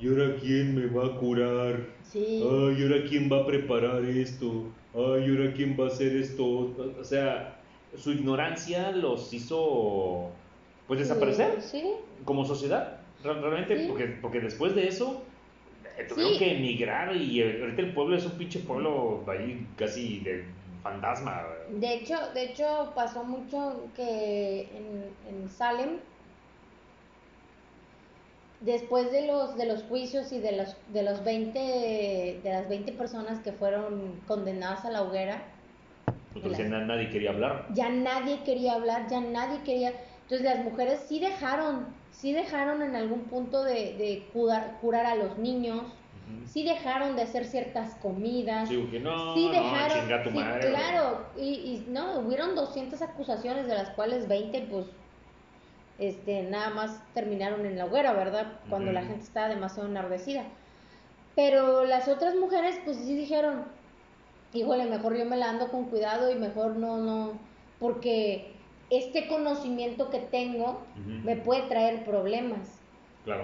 ¿y 0.00 0.08
ahora 0.08 0.36
quién 0.40 0.74
me 0.74 0.86
va 0.86 1.06
a 1.06 1.18
curar? 1.18 1.86
Sí. 2.04 2.42
Ay, 2.42 2.76
¿y 2.78 2.82
ahora 2.82 3.04
quién 3.08 3.30
va 3.30 3.40
a 3.40 3.46
preparar 3.46 4.04
esto? 4.04 4.64
Ay, 4.94 5.26
¿y 5.26 5.36
ahora 5.36 5.52
quién 5.52 5.76
va 5.78 5.84
a 5.84 5.88
hacer 5.88 6.16
esto? 6.16 6.72
O 7.00 7.04
sea, 7.04 7.60
su 7.96 8.12
ignorancia 8.12 8.92
los 8.92 9.32
hizo, 9.32 10.30
pues, 10.86 11.00
desaparecer. 11.00 11.60
Sí. 11.60 11.82
Como 12.24 12.44
sociedad, 12.44 13.00
realmente, 13.22 13.86
porque, 13.88 14.06
porque 14.22 14.40
después 14.40 14.74
de 14.74 14.86
eso 14.86 15.22
eh, 15.98 16.04
tuvieron 16.08 16.38
que 16.38 16.56
emigrar 16.56 17.14
y 17.16 17.42
ahorita 17.42 17.82
el 17.82 17.92
pueblo 17.92 18.16
es 18.16 18.24
un 18.24 18.32
pinche 18.32 18.60
pueblo 18.60 19.24
ahí 19.26 19.66
casi 19.76 20.20
de 20.20 20.44
fantasma. 20.82 21.44
De 21.70 21.94
hecho, 21.94 22.14
de 22.34 22.44
hecho 22.44 22.92
pasó 22.94 23.24
mucho 23.24 23.88
que 23.96 24.68
en, 24.72 25.10
en 25.28 25.48
Salem 25.48 25.98
después 28.60 29.12
de 29.12 29.26
los 29.26 29.56
de 29.56 29.66
los 29.66 29.82
juicios 29.84 30.32
y 30.32 30.40
de 30.40 30.52
los 30.52 30.76
de 30.92 31.02
los 31.02 31.22
20 31.24 31.58
de 32.42 32.50
las 32.50 32.68
20 32.68 32.92
personas 32.92 33.40
que 33.40 33.52
fueron 33.52 34.20
condenadas 34.26 34.84
a 34.84 34.90
la 34.90 35.02
hoguera 35.02 35.42
entonces 36.34 36.70
ya 36.70 36.78
nadie 36.78 37.10
quería 37.10 37.30
hablar. 37.30 37.66
ya 37.74 37.88
nadie 37.90 38.42
quería 38.44 38.74
hablar 38.74 39.08
ya 39.08 39.20
nadie 39.20 39.60
quería 39.62 39.92
entonces 40.22 40.42
las 40.42 40.64
mujeres 40.64 41.04
sí 41.06 41.20
dejaron 41.20 41.86
sí 42.10 42.32
dejaron 42.32 42.82
en 42.82 42.96
algún 42.96 43.24
punto 43.24 43.62
de, 43.62 43.94
de 43.96 44.26
curar, 44.32 44.78
curar 44.80 45.06
a 45.06 45.14
los 45.14 45.36
niños 45.38 45.82
sí 46.46 46.64
dejaron 46.64 47.14
de 47.14 47.22
hacer 47.22 47.44
ciertas 47.44 47.94
comidas 47.96 48.68
sí, 48.68 48.76
no, 49.00 49.34
sí 49.34 49.48
dejaron 49.50 50.00
chinga 50.00 50.22
tu 50.22 50.30
sí, 50.30 50.36
madre, 50.36 50.70
claro 50.70 51.26
y, 51.36 51.42
y 51.42 51.86
no 51.88 52.20
hubieron 52.20 52.54
200 52.54 53.00
acusaciones 53.02 53.66
de 53.68 53.74
las 53.74 53.90
cuales 53.90 54.26
20 54.26 54.60
pues 54.70 54.86
este, 55.98 56.42
nada 56.42 56.70
más 56.70 57.02
terminaron 57.14 57.64
en 57.64 57.78
la 57.78 57.86
hoguera, 57.86 58.12
¿verdad? 58.12 58.60
Cuando 58.68 58.92
la 58.92 59.02
gente 59.02 59.24
estaba 59.24 59.48
demasiado 59.48 59.88
enardecida. 59.88 60.44
Pero 61.34 61.84
las 61.84 62.08
otras 62.08 62.34
mujeres, 62.34 62.78
pues 62.84 62.98
sí 62.98 63.16
dijeron, 63.16 63.64
híjole, 64.52 64.84
mejor 64.86 65.16
yo 65.16 65.24
me 65.24 65.36
la 65.36 65.50
ando 65.50 65.68
con 65.68 65.84
cuidado 65.86 66.30
y 66.30 66.34
mejor 66.34 66.76
no, 66.76 66.98
no, 66.98 67.32
porque 67.78 68.52
este 68.90 69.26
conocimiento 69.26 70.10
que 70.10 70.20
tengo 70.20 70.80
me 71.24 71.36
puede 71.36 71.62
traer 71.62 72.04
problemas. 72.04 72.80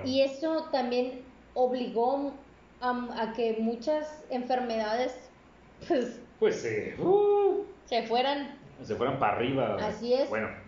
Y 0.05 0.21
eso 0.21 0.69
también 0.71 1.23
obligó 1.55 2.33
a, 2.81 3.33
que 3.35 3.57
muchas 3.61 4.25
enfermedades, 4.31 5.31
pues, 5.89 6.21
pues 6.39 6.67
uh, 6.99 7.65
se 7.87 8.03
fueran. 8.05 8.57
Se 8.83 8.95
fueran 8.95 9.19
para 9.19 9.37
arriba. 9.37 9.77
Así 9.81 10.15
es. 10.15 10.29
Bueno 10.29 10.62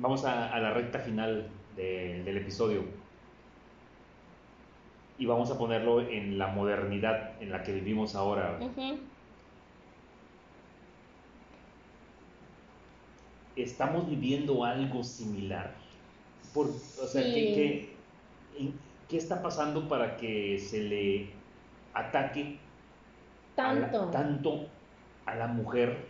vamos 0.00 0.24
a, 0.24 0.58
la 0.58 0.72
recta 0.72 0.98
final 0.98 1.46
del 1.76 2.36
episodio. 2.36 2.84
Y 5.18 5.26
vamos 5.26 5.50
a 5.50 5.58
ponerlo 5.58 6.00
en 6.00 6.38
la 6.38 6.48
modernidad 6.48 7.40
en 7.40 7.52
la 7.52 7.62
que 7.62 7.72
vivimos 7.72 8.14
ahora. 8.14 8.58
¿Estamos 13.54 14.08
viviendo 14.08 14.64
algo 14.64 15.04
similar? 15.04 15.74
Por, 16.54 16.68
o 16.68 17.06
sea, 17.06 17.22
¿qué, 17.22 17.90
está 19.10 19.42
pasando 19.42 19.88
para 19.88 20.16
que 20.16 20.58
se 20.58 20.82
le 20.84 21.30
ataque 21.92 22.58
tanto 23.56 24.06
tanto 24.06 24.66
a 25.26 25.34
la 25.34 25.48
mujer 25.48 26.09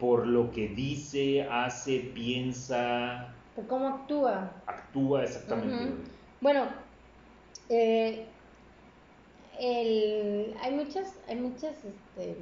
por 0.00 0.26
lo 0.26 0.50
que 0.50 0.68
dice, 0.68 1.42
hace, 1.42 2.10
piensa. 2.14 3.28
Por 3.54 3.66
cómo 3.66 3.88
actúa. 3.88 4.50
Actúa 4.66 5.24
exactamente. 5.24 5.92
Bueno, 6.40 6.64
eh, 7.68 8.26
hay 9.60 10.72
muchas, 10.74 11.14
hay 11.28 11.36
muchas, 11.36 11.74
este, 11.84 12.36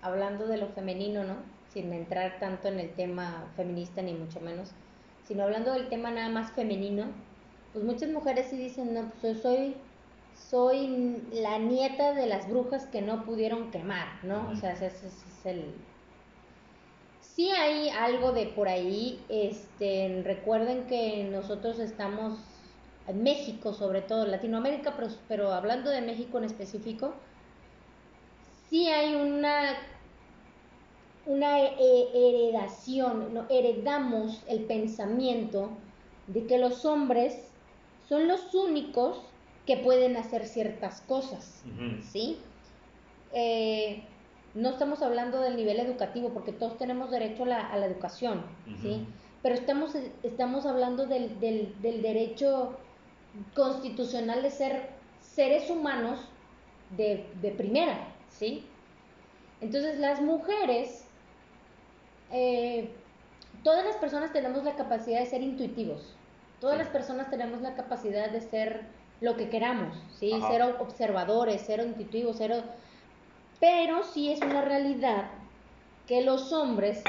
hablando 0.00 0.46
de 0.46 0.58
lo 0.58 0.68
femenino, 0.68 1.24
¿no? 1.24 1.34
Sin 1.68 1.92
entrar 1.92 2.38
tanto 2.38 2.68
en 2.68 2.78
el 2.78 2.90
tema 2.90 3.50
feminista 3.56 4.00
ni 4.00 4.14
mucho 4.14 4.40
menos, 4.40 4.70
sino 5.26 5.42
hablando 5.42 5.72
del 5.72 5.88
tema 5.88 6.10
nada 6.12 6.28
más 6.28 6.52
femenino, 6.52 7.06
pues 7.72 7.84
muchas 7.84 8.10
mujeres 8.10 8.46
sí 8.48 8.56
dicen, 8.56 8.94
no, 8.94 9.10
pues 9.20 9.42
soy, 9.42 9.74
soy 10.34 11.20
la 11.32 11.58
nieta 11.58 12.12
de 12.12 12.26
las 12.26 12.48
brujas 12.48 12.86
que 12.86 13.02
no 13.02 13.24
pudieron 13.24 13.70
quemar, 13.72 14.22
¿no? 14.22 14.48
O 14.50 14.54
sea, 14.54 14.72
ese 14.72 14.86
es 14.86 15.46
el, 15.46 15.74
sí 17.34 17.50
hay 17.50 17.88
algo 17.90 18.32
de 18.32 18.46
por 18.46 18.68
ahí. 18.68 19.20
Este, 19.28 20.22
recuerden 20.24 20.86
que 20.86 21.24
nosotros 21.24 21.78
estamos 21.78 22.38
en 23.08 23.22
México, 23.22 23.72
sobre 23.72 24.02
todo 24.02 24.26
Latinoamérica, 24.26 24.94
pero, 25.28 25.52
hablando 25.52 25.90
de 25.90 26.02
México 26.02 26.38
en 26.38 26.44
específico, 26.44 27.14
sí 28.68 28.88
hay 28.88 29.14
una 29.14 29.76
una 31.24 31.58
heredación, 31.60 33.32
no, 33.32 33.46
heredamos 33.48 34.42
el 34.48 34.64
pensamiento 34.64 35.70
de 36.26 36.46
que 36.46 36.58
los 36.58 36.84
hombres 36.84 37.48
son 38.08 38.26
los 38.26 38.52
únicos 38.54 39.20
que 39.66 39.76
pueden 39.76 40.16
hacer 40.16 40.46
ciertas 40.46 41.00
cosas, 41.02 41.62
¿sí? 42.10 42.38
Eh, 43.32 44.02
no 44.54 44.70
estamos 44.70 45.02
hablando 45.02 45.40
del 45.40 45.56
nivel 45.56 45.80
educativo, 45.80 46.30
porque 46.30 46.52
todos 46.52 46.76
tenemos 46.76 47.10
derecho 47.10 47.44
a 47.44 47.76
la, 47.76 47.86
educación, 47.86 48.42
¿sí? 48.82 49.06
Pero 49.42 49.54
estamos, 49.54 49.94
estamos 50.22 50.66
hablando 50.66 51.06
del, 51.06 51.40
del, 51.40 52.02
derecho 52.02 52.76
constitucional 53.54 54.42
de 54.42 54.50
ser 54.50 54.90
seres 55.20 55.70
humanos 55.70 56.20
de, 56.96 57.54
primera, 57.56 58.08
¿sí? 58.28 58.66
Entonces 59.60 59.98
las 59.98 60.20
mujeres, 60.20 61.06
eh, 62.30 62.90
todas 63.64 63.84
las 63.84 63.96
personas 63.96 64.32
tenemos 64.32 64.64
la 64.64 64.76
capacidad 64.76 65.20
de 65.20 65.26
ser 65.26 65.42
intuitivos, 65.42 66.14
todas 66.60 66.76
las 66.76 66.88
personas 66.88 67.30
tenemos 67.30 67.62
la 67.62 67.74
capacidad 67.74 68.30
de 68.30 68.40
ser 68.42 68.82
lo 69.22 69.36
que 69.36 69.48
queramos, 69.48 69.96
¿sí? 70.18 70.32
Ser 70.50 70.62
observadores, 70.62 71.62
ser 71.62 71.80
intuitivos, 71.80 72.36
ser 72.36 72.62
pero 73.62 74.02
sí 74.02 74.32
es 74.32 74.40
una 74.40 74.62
realidad 74.62 75.30
que 76.04 76.22
los 76.22 76.52
hombres 76.52 77.00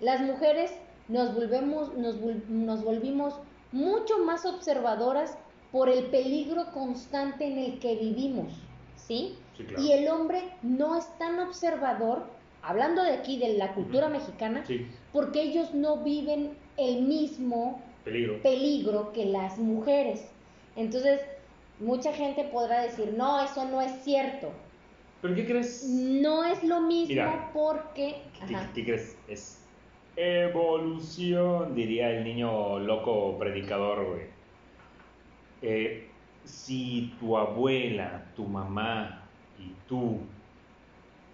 Las 0.00 0.20
mujeres 0.20 0.72
nos, 1.08 1.34
volvemos, 1.34 1.94
nos, 1.94 2.16
nos 2.48 2.84
volvimos 2.84 3.34
mucho 3.72 4.18
más 4.18 4.44
observadoras 4.44 5.36
por 5.72 5.88
el 5.88 6.06
peligro 6.06 6.66
constante 6.72 7.46
en 7.46 7.58
el 7.58 7.78
que 7.78 7.96
vivimos, 7.96 8.52
¿sí? 8.96 9.36
Sí, 9.56 9.64
claro. 9.64 9.82
Y 9.82 9.92
el 9.92 10.08
hombre 10.08 10.42
no 10.62 10.96
es 10.96 11.06
tan 11.18 11.38
observador, 11.40 12.24
hablando 12.62 13.02
de 13.02 13.12
aquí 13.12 13.38
de 13.38 13.54
la 13.54 13.74
cultura 13.74 14.08
mexicana, 14.08 14.64
Sí, 14.66 14.86
porque 15.12 15.42
ellos 15.42 15.72
no 15.74 15.98
viven 15.98 16.56
el 16.76 17.02
mismo 17.02 17.80
peligro. 18.04 18.42
peligro 18.42 19.12
que 19.12 19.24
las 19.26 19.58
mujeres. 19.58 20.26
Entonces, 20.76 21.20
mucha 21.80 22.12
gente 22.12 22.44
podrá 22.44 22.82
decir, 22.82 23.14
no, 23.16 23.40
eso 23.42 23.64
no 23.66 23.80
es 23.80 23.92
cierto. 24.02 24.50
¿Pero 25.22 25.34
qué 25.34 25.46
crees? 25.46 25.84
No 25.88 26.44
es 26.44 26.62
lo 26.62 26.80
mismo 26.80 27.08
Mira. 27.08 27.50
porque... 27.52 28.22
¿Qué, 28.46 28.54
Ajá. 28.54 28.70
qué 28.74 28.84
crees? 28.84 29.16
Es 29.28 29.62
evolución, 30.16 31.74
diría 31.74 32.10
el 32.10 32.24
niño 32.24 32.78
loco 32.78 33.36
predicador, 33.38 34.04
güey. 34.06 34.22
Eh, 35.62 36.08
si 36.44 37.14
tu 37.18 37.36
abuela, 37.36 38.24
tu 38.36 38.44
mamá 38.44 39.22
y 39.58 39.72
tú 39.88 40.20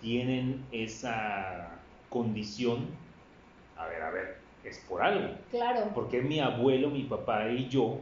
tienen 0.00 0.64
esa 0.72 1.70
condición, 2.08 2.86
a 3.76 3.86
ver, 3.86 4.02
a 4.02 4.10
ver, 4.10 4.38
es 4.64 4.78
por 4.88 5.02
algo. 5.02 5.34
Claro, 5.50 5.90
Porque 5.94 6.22
mi 6.22 6.40
abuelo, 6.40 6.90
mi 6.90 7.02
papá 7.04 7.48
y 7.48 7.68
yo 7.68 7.98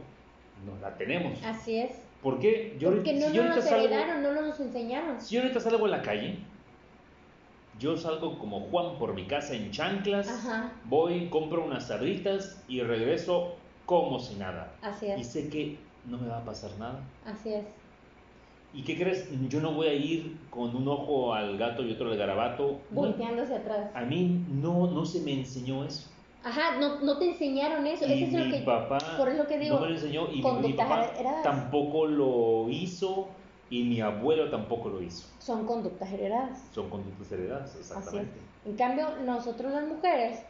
no 0.65 0.79
la 0.81 0.95
tenemos. 0.97 1.43
así 1.43 1.77
es. 1.77 1.91
¿Por 2.21 2.39
qué? 2.39 2.75
Yo, 2.79 2.91
porque 2.91 3.13
no 3.13 3.27
si 3.27 3.33
yo 3.33 3.43
nos 3.43 3.51
ahorita 3.57 3.69
salgo- 3.69 3.85
heredaron, 3.85 4.23
no 4.23 4.41
nos 4.41 4.59
enseñaron. 4.59 5.19
si 5.21 5.35
yo 5.35 5.41
ahorita 5.41 5.59
salgo 5.59 5.85
a 5.85 5.89
la 5.89 6.01
calle, 6.01 6.37
yo 7.79 7.97
salgo 7.97 8.37
como 8.37 8.59
Juan 8.69 8.97
por 8.99 9.13
mi 9.13 9.25
casa 9.27 9.55
en 9.55 9.71
chanclas, 9.71 10.27
Ajá. 10.29 10.71
voy, 10.85 11.29
compro 11.29 11.65
unas 11.65 11.87
sabritas 11.87 12.63
y 12.67 12.81
regreso 12.81 13.55
como 13.85 14.19
si 14.19 14.35
nada. 14.35 14.77
Así 14.81 15.07
Y 15.07 15.21
es, 15.21 15.31
sé 15.31 15.49
que 15.49 15.79
no 16.05 16.17
me 16.17 16.27
va 16.27 16.37
a 16.39 16.45
pasar 16.45 16.71
nada. 16.77 16.99
así 17.25 17.53
es. 17.53 17.65
¿Y 18.73 18.83
qué 18.83 18.95
crees? 18.97 19.27
Yo 19.49 19.59
no 19.59 19.73
voy 19.73 19.87
a 19.87 19.93
ir 19.93 20.37
con 20.49 20.73
un 20.75 20.87
ojo 20.87 21.33
al 21.33 21.57
gato 21.57 21.83
y 21.83 21.91
otro 21.91 22.09
al 22.09 22.17
garabato. 22.17 22.79
No. 22.89 23.01
Volteándose 23.01 23.55
atrás. 23.55 23.89
A 23.93 24.01
mí 24.05 24.45
no, 24.47 24.89
no 24.91 25.05
se 25.05 25.19
me 25.21 25.33
enseñó 25.33 25.83
eso. 25.83 26.09
Ajá, 26.43 26.77
no, 26.79 27.01
no 27.01 27.17
te 27.19 27.29
enseñaron 27.29 27.85
eso. 27.85 28.05
y 28.07 28.13
Eso 28.13 28.25
es 28.25 28.33
lo 28.33 28.45
mi 28.45 28.51
que... 28.51 28.59
papá 28.61 28.97
por 29.17 29.29
eso 29.29 29.47
que 29.47 29.59
digo, 29.59 29.75
no 29.75 29.81
me 29.81 29.87
lo 29.89 29.93
enseñó 29.95 30.27
y 30.31 30.41
mi- 30.41 30.67
mi, 30.67 30.73
papá 30.73 31.05
heredadas. 31.05 31.43
tampoco 31.43 32.05
lo 32.07 32.69
hizo 32.69 33.35
y 33.69 33.83
mi 33.83 34.01
abuelo 34.01 34.49
tampoco 34.49 34.89
lo 34.89 35.01
hizo. 35.01 35.27
Son 35.41 35.65
conductas 35.65 36.11
heredadas. 36.11 36.59
Son 36.73 36.89
conductas 36.89 37.31
heredadas, 37.31 37.75
exactamente. 37.75 38.39
En 38.65 38.75
cambio, 38.75 39.17
nosotros 39.23 39.71
las 39.71 39.87
mujeres, 39.87 40.43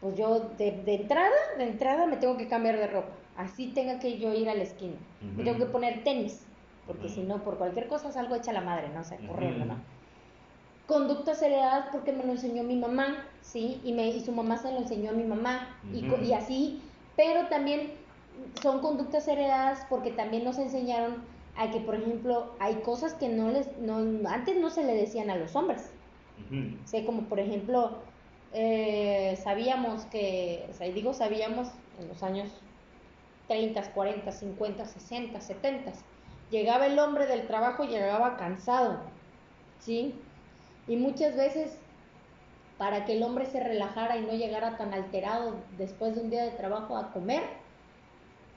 pues 0.00 0.16
yo 0.16 0.50
de, 0.56 0.82
de 0.84 0.94
entrada, 0.94 1.30
de 1.58 1.64
entrada 1.64 2.06
me 2.06 2.16
tengo 2.16 2.36
que 2.36 2.48
cambiar 2.48 2.76
de 2.78 2.86
ropa. 2.86 3.16
Así 3.36 3.74
tenga 3.74 3.98
que 3.98 4.18
yo 4.18 4.32
ir 4.32 4.48
a 4.48 4.54
la 4.54 4.62
esquina. 4.62 4.96
Me 5.20 5.42
tengo 5.44 5.58
que 5.58 5.66
poner 5.66 6.04
tenis, 6.04 6.46
porque 6.86 7.08
si 7.08 7.22
no, 7.22 7.42
por 7.42 7.58
cualquier 7.58 7.88
cosa 7.88 8.12
salgo 8.12 8.36
hecha 8.36 8.52
la 8.52 8.60
madre, 8.60 8.88
no 8.90 9.02
sé, 9.04 9.18
corriendo, 9.26 9.64
Ujú. 9.64 9.74
¿no? 9.74 9.93
Conductas 10.86 11.40
heredadas 11.42 11.86
porque 11.92 12.12
me 12.12 12.24
lo 12.24 12.32
enseñó 12.32 12.62
mi 12.62 12.76
mamá, 12.76 13.28
¿sí? 13.40 13.80
Y, 13.84 13.92
me, 13.92 14.08
y 14.08 14.24
su 14.24 14.32
mamá 14.32 14.58
se 14.58 14.72
lo 14.72 14.78
enseñó 14.78 15.10
a 15.10 15.14
mi 15.14 15.24
mamá, 15.24 15.80
y, 15.92 16.32
así. 16.32 16.82
Pero 17.16 17.48
también 17.48 17.92
son 18.60 18.80
conductas 18.80 19.26
heredadas 19.28 19.86
porque 19.88 20.10
también 20.10 20.44
nos 20.44 20.58
enseñaron 20.58 21.24
a 21.56 21.70
que, 21.70 21.80
por 21.80 21.94
ejemplo, 21.94 22.56
hay 22.60 22.74
cosas 22.76 23.14
que 23.14 23.28
no 23.28 23.50
les, 23.50 23.78
no, 23.78 23.98
antes 24.28 24.56
no 24.56 24.70
se 24.70 24.84
le 24.84 24.94
decían 24.94 25.30
a 25.30 25.36
los 25.36 25.54
hombres. 25.54 25.92
Ujú. 26.38 26.84
Sí, 26.84 27.04
como 27.04 27.28
por 27.28 27.40
ejemplo, 27.40 28.02
eh, 28.52 29.38
sabíamos 29.42 30.04
que, 30.06 30.66
o 30.70 30.72
sea, 30.74 30.88
digo 30.88 31.12
sabíamos 31.12 31.68
en 31.98 32.08
los 32.08 32.22
años 32.22 32.50
30, 33.46 33.92
40, 33.92 34.32
50, 34.32 34.84
60, 34.84 35.40
70, 35.40 35.92
llegaba 36.50 36.86
el 36.86 36.98
hombre 36.98 37.26
del 37.26 37.46
trabajo 37.46 37.84
y 37.84 37.88
llegaba 37.88 38.36
cansado, 38.36 39.10
¿sí? 39.78 40.23
Y 40.86 40.96
muchas 40.96 41.36
veces, 41.36 41.76
para 42.78 43.04
que 43.04 43.16
el 43.16 43.22
hombre 43.22 43.46
se 43.46 43.60
relajara 43.62 44.16
y 44.18 44.22
no 44.22 44.32
llegara 44.32 44.76
tan 44.76 44.92
alterado 44.92 45.56
después 45.78 46.14
de 46.14 46.22
un 46.22 46.30
día 46.30 46.42
de 46.44 46.50
trabajo 46.50 46.96
a 46.96 47.12
comer, 47.12 47.42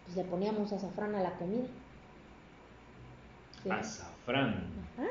pues 0.05 0.17
le 0.17 0.23
poníamos 0.23 0.71
azafrán 0.73 1.15
a 1.15 1.21
la 1.23 1.31
comida. 1.33 1.67
¿sí? 3.63 3.69
Azafrán. 3.69 4.65
Ajá. 4.97 5.07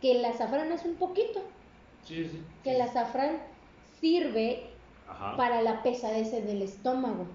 Que 0.00 0.12
el 0.12 0.24
azafrán 0.24 0.72
es 0.72 0.84
un 0.84 0.94
poquito, 0.96 1.42
Sí, 2.04 2.24
sí. 2.26 2.42
que 2.64 2.74
el 2.74 2.80
azafrán 2.80 3.38
sirve 4.00 4.64
Ajá. 5.08 5.36
para 5.36 5.60
la 5.62 5.82
pesadez 5.82 6.32
del 6.32 6.62
estómago. 6.62 7.26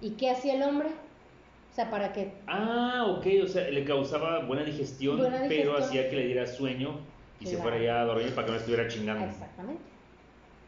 ¿Y 0.00 0.10
qué 0.10 0.30
hacía 0.30 0.54
el 0.54 0.62
hombre? 0.62 0.88
O 0.88 1.74
sea, 1.74 1.90
para 1.90 2.12
que... 2.12 2.32
Ah, 2.46 3.06
ok, 3.08 3.26
o 3.44 3.48
sea, 3.48 3.68
le 3.70 3.84
causaba 3.84 4.40
buena 4.44 4.62
digestión, 4.62 5.16
Buena 5.16 5.42
pero 5.48 5.76
hacía 5.78 6.08
que 6.10 6.16
le 6.16 6.26
diera 6.26 6.46
sueño 6.46 7.00
y 7.40 7.46
se 7.46 7.56
Claro. 7.56 7.70
fuera 7.70 7.84
ya 7.84 8.00
a 8.00 8.04
dormir 8.04 8.34
para 8.34 8.46
que 8.46 8.52
no 8.52 8.58
estuviera 8.58 8.88
chingando. 8.88 9.24
Exactamente. 9.26 9.82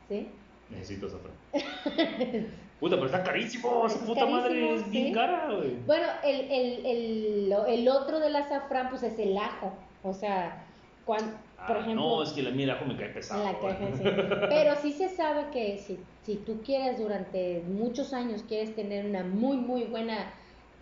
¿Sí? 0.09 0.29
Necesito 0.71 1.07
azafrán. 1.07 1.35
Puta, 2.81 2.97
pero 2.97 3.07
está 3.07 3.23
carísimo, 3.25 3.87
esa 3.87 3.97
Es 3.97 4.03
puta 4.05 4.27
madre 4.27 4.75
es 4.75 4.91
bien 4.91 5.07
sí. 5.07 5.13
cara, 5.13 5.49
güey. 5.51 5.77
Bueno, 5.87 6.07
el, 6.23 6.41
el, 6.51 6.87
el, 6.87 7.55
el 7.69 7.89
otro 7.89 8.21
del 8.21 8.37
azafrán, 8.37 8.91
pues 8.91 9.03
es 9.03 9.19
el 9.19 9.37
ajo. 9.39 9.73
O 10.03 10.13
sea, 10.13 10.63
cuando, 11.07 11.33
por 11.67 11.77
Ah, 11.77 11.81
ejemplo... 11.81 11.95
no, 11.95 12.23
es 12.23 12.31
que 12.31 12.43
la 12.43 12.51
miel 12.51 12.69
ajo 12.71 12.85
me 12.85 12.97
cae 12.97 13.09
pesado. 13.09 13.41
En 13.47 13.53
la 13.53 13.59
güey. 13.59 13.73
caja, 13.79 13.97
sí. 13.97 14.03
Pero 14.51 14.77
sí 14.77 14.93
se 14.93 15.09
sabe 15.09 15.47
que 15.53 15.79
si, 15.79 15.99
si 16.25 16.37
tú 16.37 16.61
quieres 16.63 16.99
durante 16.99 17.63
muchos 17.67 18.13
años, 18.13 18.45
quieres 18.47 18.75
tener 18.77 19.07
una 19.07 19.23
muy, 19.23 19.57
muy 19.57 19.85
buena 19.85 20.31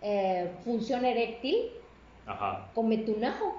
eh, 0.02 0.50
función 0.64 1.04
eréctil, 1.04 1.56
Ajá. 2.26 2.66
cómete 2.74 3.12
un 3.12 3.24
ajo. 3.24 3.54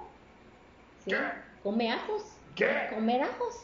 ¿Sí? 1.06 1.12
¿Qué? 1.12 1.18
Come 1.66 1.92
ajos. 1.92 2.22
¿Qué? 2.54 2.68
Comer 2.94 3.24
ajos. 3.24 3.56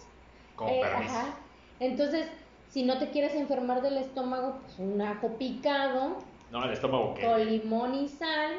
Con 0.56 0.69
Eh, 0.69 0.82
ajá. 0.84 1.36
Entonces, 1.80 2.28
si 2.68 2.82
no 2.84 2.98
te 2.98 3.11
quieres 3.11 3.36
enfermar 3.36 3.84
del 3.84 3.98
estómago, 3.98 4.57
pues 4.64 4.80
un 4.80 4.99
ajo 5.03 5.38
picado 5.38 6.18
No, 6.49 6.65
el 6.65 6.72
estómago 6.73 7.14
qué. 7.14 7.28
con 7.28 7.45
limón 7.45 7.94
y 7.94 8.07
sal. 8.10 8.53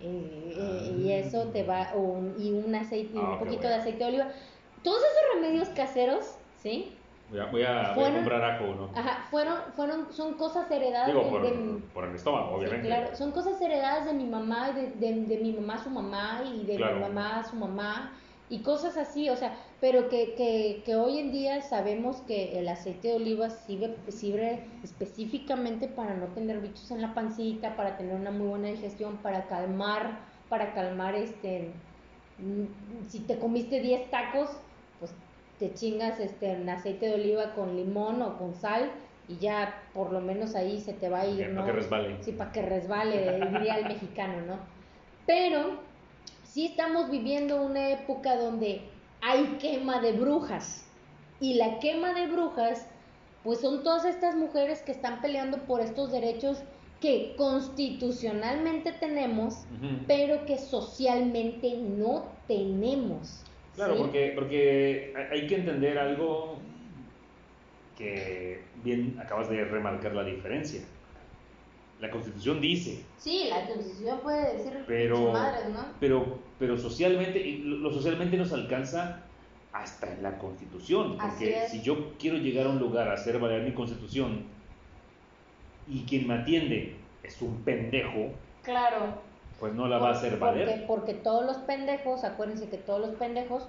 eh, 0.00 0.52
eh, 0.56 0.96
y 0.98 1.12
eso 1.12 1.48
te 1.52 1.62
va, 1.64 1.92
un- 1.94 2.34
y 2.36 2.50
un 2.50 2.74
aceite, 2.74 3.12
Ah, 3.16 3.20
un 3.34 3.38
qué 3.38 3.44
poquito 3.44 3.68
de 3.68 3.74
aceite 3.74 3.98
de 3.98 4.06
oliva. 4.06 4.26
Todos 4.82 4.98
esos 4.98 5.34
remedios 5.34 5.68
caseros, 5.68 6.38
¿sí? 6.56 6.98
Voy 7.30 7.38
a, 7.38 7.44
voy 7.44 7.62
a- 7.62 7.72
voy 7.72 7.80
a 7.90 7.94
Fueron- 7.94 8.14
comprar 8.16 8.42
ajo, 8.42 8.64
¿no? 8.74 8.90
Ajá, 8.98 9.26
fueron, 9.30 9.58
fueron, 9.76 10.12
son 10.12 10.34
cosas 10.34 10.68
heredadas 10.72 11.06
Digo, 11.06 11.20
de- 11.22 11.30
por, 11.30 11.42
de, 11.42 11.78
por 11.94 12.04
el 12.06 12.16
estómago, 12.16 12.48
sí, 12.48 12.54
obviamente. 12.64 12.88
claro, 12.88 13.14
son 13.14 13.30
cosas 13.30 13.60
heredadas 13.60 14.06
de 14.06 14.14
mi 14.14 14.24
mamá, 14.24 14.70
y 14.70 14.74
de, 14.74 14.90
de, 14.90 15.20
de 15.26 15.36
mi 15.36 15.52
mamá 15.52 15.74
a 15.74 15.78
su 15.84 15.90
mamá, 15.90 16.42
y 16.52 16.64
de 16.64 16.74
Claro. 16.76 16.96
mi 16.96 17.00
mamá 17.02 17.38
a 17.38 17.44
su 17.44 17.54
mamá, 17.54 18.18
y 18.50 18.58
cosas 18.58 18.96
así, 18.96 19.30
o 19.30 19.36
sea, 19.36 19.56
pero 19.80 20.08
que, 20.08 20.34
que, 20.34 20.82
que 20.84 20.96
hoy 20.96 21.18
en 21.18 21.32
día 21.32 21.62
sabemos 21.62 22.18
que 22.26 22.58
el 22.58 22.68
aceite 22.68 23.08
de 23.08 23.14
oliva 23.14 23.48
sirve, 23.48 23.96
sirve 24.08 24.64
específicamente 24.82 25.88
para 25.88 26.14
no 26.14 26.26
tener 26.26 26.60
bichos 26.60 26.90
en 26.90 27.00
la 27.00 27.14
pancita, 27.14 27.76
para 27.76 27.96
tener 27.96 28.14
una 28.14 28.30
muy 28.30 28.48
buena 28.48 28.68
digestión, 28.68 29.16
para 29.18 29.46
calmar, 29.46 30.18
para 30.50 30.74
calmar 30.74 31.14
este, 31.14 31.70
mm, 32.38 33.08
si 33.08 33.20
te 33.20 33.38
comiste 33.38 33.80
10 33.80 34.10
tacos, 34.10 34.50
pues 34.98 35.14
te 35.58 35.72
chingas 35.72 36.20
este 36.20 36.52
en 36.52 36.68
aceite 36.68 37.06
de 37.06 37.14
oliva 37.14 37.54
con 37.54 37.74
limón 37.74 38.20
o 38.20 38.36
con 38.36 38.54
sal 38.54 38.90
y 39.28 39.36
ya 39.38 39.82
por 39.94 40.12
lo 40.12 40.20
menos 40.20 40.54
ahí 40.54 40.80
se 40.80 40.92
te 40.92 41.08
va 41.08 41.20
a 41.20 41.26
ir, 41.26 41.40
Para 41.40 41.52
¿no? 41.52 41.64
que 41.64 41.72
resbale. 41.72 42.22
Sí, 42.22 42.32
para 42.32 42.52
que 42.52 42.62
resbale, 42.62 43.40
diría 43.50 43.78
el 43.78 43.86
mexicano, 43.86 44.42
¿no? 44.46 44.56
Pero 45.26 45.78
sí 46.52 46.66
estamos 46.66 47.10
viviendo 47.10 47.62
una 47.62 47.90
época 47.90 48.36
donde 48.36 48.82
hay 49.22 49.56
quema 49.58 50.00
de 50.00 50.12
brujas. 50.12 50.86
Y 51.40 51.54
la 51.54 51.78
quema 51.78 52.12
de 52.12 52.26
brujas, 52.26 52.86
pues 53.42 53.60
son 53.60 53.82
todas 53.82 54.04
estas 54.04 54.36
mujeres 54.36 54.82
que 54.82 54.92
están 54.92 55.20
peleando 55.22 55.58
por 55.64 55.80
estos 55.80 56.12
derechos 56.12 56.62
que 57.00 57.34
constitucionalmente 57.36 58.92
tenemos, 58.92 59.64
pero 60.06 60.44
que 60.46 60.58
socialmente 60.58 61.76
no 61.76 62.26
tenemos. 62.46 63.42
Claro, 63.74 63.94
¿sí? 63.94 64.02
porque, 64.02 64.32
porque 64.36 65.14
hay 65.32 65.46
que 65.48 65.56
entender 65.56 65.98
algo 65.98 66.58
que 67.98 68.60
bien 68.84 69.18
acabas 69.20 69.48
de 69.48 69.64
remarcar 69.64 70.14
la 70.14 70.22
diferencia. 70.22 70.82
La 72.00 72.10
Constitución 72.10 72.60
dice, 72.60 73.04
Sí, 73.16 73.46
la 73.48 73.64
constitución 73.66 74.18
puede 74.20 74.56
decir 74.56 74.84
Pero- 74.88 75.30
madres, 75.32 75.68
¿no? 75.72 75.84
pero, 76.00 76.38
pero 76.58 76.76
socialmente, 76.76 77.60
lo 77.62 77.92
socialmente 77.92 78.36
nos 78.36 78.52
alcanza 78.52 79.20
hasta 79.72 80.12
en 80.12 80.22
la 80.22 80.36
Constitución. 80.38 81.16
Porque 81.16 81.64
es. 81.64 81.70
si 81.70 81.80
yo 81.82 82.12
quiero 82.18 82.38
llegar 82.38 82.66
a 82.66 82.70
un 82.70 82.78
lugar 82.80 83.08
a 83.08 83.12
hacer 83.14 83.38
valer 83.38 83.62
mi 83.62 83.72
Constitución 83.72 84.44
y 85.88 86.00
quien 86.02 86.26
me 86.26 86.34
atiende 86.34 86.96
es 87.22 87.40
un 87.40 87.62
pendejo, 87.62 88.30
Claro. 88.62 89.14
pues 89.60 89.72
no 89.74 89.86
la 89.86 89.98
va 89.98 90.08
a 90.08 90.12
hacer 90.12 90.38
valer. 90.38 90.84
porque 90.86 91.14
todos 91.14 91.44
los 91.46 91.56
pendejos, 91.58 92.24
acuérdense 92.24 92.68
que 92.68 92.78
todos 92.78 93.00
los 93.00 93.10
pendejos, 93.10 93.64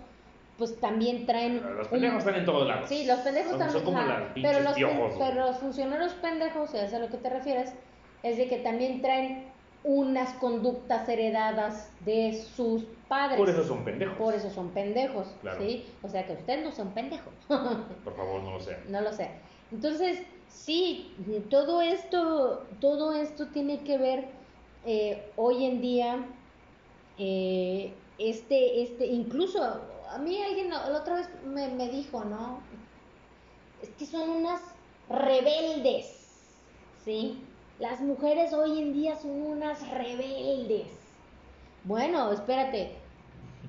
pues 0.58 0.80
también 0.80 1.26
traen. 1.28 1.62
Los 1.78 1.86
un- 1.88 1.92
pendejos 1.92 2.20
están 2.20 2.36
en 2.36 2.46
todos 2.46 2.68
lados. 2.68 2.90
Sí, 2.90 3.06
los 3.06 3.20
pendejos 3.20 3.52
son, 3.52 3.60
también. 3.60 3.84
Son 3.84 3.94
como 3.94 4.08
las 4.08 4.24
pero, 4.34 4.60
los, 4.62 4.74
piojos. 4.74 5.14
pero 5.20 5.46
los 5.48 5.58
funcionarios 5.58 6.14
pendejos, 6.14 6.72
ya 6.74 6.88
sé 6.88 6.96
a 6.96 7.00
lo 7.00 7.10
que 7.10 7.18
te 7.18 7.30
refieres, 7.30 7.74
es 8.24 8.38
de 8.38 8.48
que 8.48 8.58
también 8.58 9.02
traen 9.02 9.52
unas 9.84 10.34
conductas 10.36 11.08
heredadas 11.10 11.90
de 12.06 12.42
sus 12.56 12.86
padres. 13.10 13.38
Por 13.38 13.50
eso 13.50 13.66
son 13.66 13.84
pendejos. 13.84 14.18
Por 14.18 14.34
eso 14.34 14.50
son 14.50 14.70
pendejos, 14.70 15.28
Claro. 15.42 15.60
¿sí? 15.62 15.86
O 16.02 16.08
sea 16.08 16.26
que 16.26 16.34
ustedes 16.34 16.64
no 16.64 16.72
son 16.72 16.92
pendejos. 16.92 17.34
Por 17.48 18.16
favor, 18.16 18.42
no 18.42 18.52
lo 18.52 18.60
sean. 18.62 18.80
No 18.90 19.02
lo 19.02 19.12
sé. 19.12 19.30
Entonces, 19.74 20.22
sí, 20.48 21.14
todo 21.50 21.82
esto, 21.82 22.66
todo 22.80 23.14
esto 23.14 23.48
tiene 23.48 23.82
que 23.82 23.98
ver 23.98 24.26
eh, 24.86 25.30
hoy 25.36 25.66
en 25.66 25.82
día, 25.82 26.26
eh, 27.18 27.94
este, 28.20 28.84
este, 28.84 29.06
incluso 29.08 29.62
a 30.10 30.18
mí 30.20 30.42
alguien 30.42 30.70
la 30.70 30.88
la 30.90 31.00
otra 31.00 31.16
vez 31.16 31.30
me, 31.46 31.68
me 31.70 31.90
dijo, 31.90 32.24
¿no? 32.24 32.60
Es 33.82 33.90
que 33.90 34.06
son 34.06 34.30
unas 34.30 34.62
rebeldes, 35.10 36.06
¿sí? 37.04 37.42
Las 37.80 38.02
mujeres 38.02 38.54
hoy 38.54 38.80
en 38.80 38.94
día 38.94 39.16
son 39.16 39.32
unas 39.42 39.88
rebeldes. 39.90 40.88
Bueno, 41.84 42.32
espérate. 42.32 42.92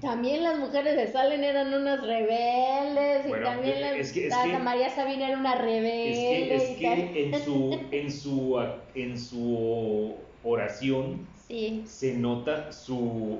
También 0.01 0.43
las 0.43 0.59
mujeres 0.59 0.97
de 0.97 1.07
Salen 1.11 1.43
eran 1.45 1.73
unas 1.73 2.03
rebeldes 2.05 3.27
y 3.27 3.43
también 3.43 3.81
la, 3.81 3.97
es 3.97 4.13
que- 4.13 4.27
es 4.27 4.35
que- 4.37 4.59
María 4.59 4.91
Sabina 4.91 5.29
era 5.29 5.39
una 5.39 5.55
Es 5.55 5.61
rebelde. 5.61 6.47
que, 6.47 6.55
es 6.57 7.11
que 7.13 7.31
en 7.31 7.41
su, 7.43 7.81
en 7.91 8.11
su, 8.11 8.61
en 8.95 9.19
su 9.19 10.15
oración 10.43 11.27
Sí, 11.47 11.83
se 11.87 12.15
nota 12.15 12.73
su, 12.73 13.39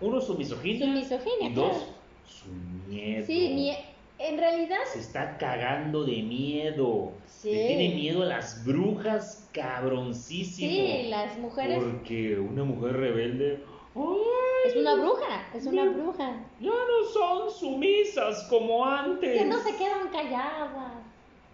uno, 0.00 0.20
su 0.20 0.34
misoginia, 0.38 0.86
su 0.86 0.92
misoginia, 0.92 1.48
y 1.48 1.52
dos, 1.54 1.86
su 2.24 2.48
miedo. 2.88 3.26
Sí, 3.26 3.48
mie- 3.54 3.78
en 4.18 4.38
realidad, 4.38 4.78
Se 4.92 4.98
está 5.00 5.36
cagando 5.38 6.04
de 6.04 6.22
miedo. 6.22 7.12
Sí. 7.26 7.52
Le 7.52 7.66
tiene 7.68 7.94
miedo 7.94 8.22
a 8.22 8.26
las 8.26 8.64
brujas 8.64 9.48
cabroncísimo. 9.52 10.70
sí, 10.70 11.06
las 11.08 11.38
mujeres 11.38 11.78
Porque 11.82 12.36
una 12.38 12.64
mujer 12.64 12.96
rebelde 12.96 13.64
¡ay! 13.94 14.70
es 14.70 14.76
una 14.76 14.94
bruja, 14.94 15.48
es 15.54 15.66
una 15.66 15.84
bruja. 15.84 16.32
ya 16.60 16.70
no 16.70 17.04
son 17.12 17.50
sumisas 17.50 18.44
como 18.50 18.84
antes. 18.84 19.38
Que 19.38 19.44
no 19.46 19.58
se 19.60 19.76
quedan 19.76 20.08
calladas. 20.10 20.92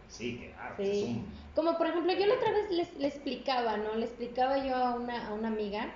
Sí, 0.08 0.38
claro. 0.54 0.74
Sí. 0.78 0.90
es 0.90 1.02
un- 1.04 1.26
Como 1.54 1.76
por 1.76 1.86
ejemplo, 1.88 2.12
yo 2.14 2.26
la 2.26 2.34
otra 2.34 2.50
vez 2.52 2.70
les, 2.70 2.96
le 2.98 3.08
explicaba, 3.08 3.76
¿no? 3.76 3.94
Le 3.94 4.06
explicaba 4.06 4.64
yo 4.66 4.74
a 4.74 4.94
una, 4.94 5.28
a 5.28 5.34
una 5.34 5.48
amiga 5.48 5.92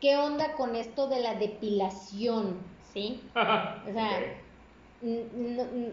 qué 0.00 0.16
onda 0.16 0.54
con 0.54 0.74
esto 0.76 1.08
de 1.08 1.20
la 1.20 1.34
depilación, 1.36 2.56
¿sí? 2.92 3.20
O 3.34 3.92
sea, 3.92 4.39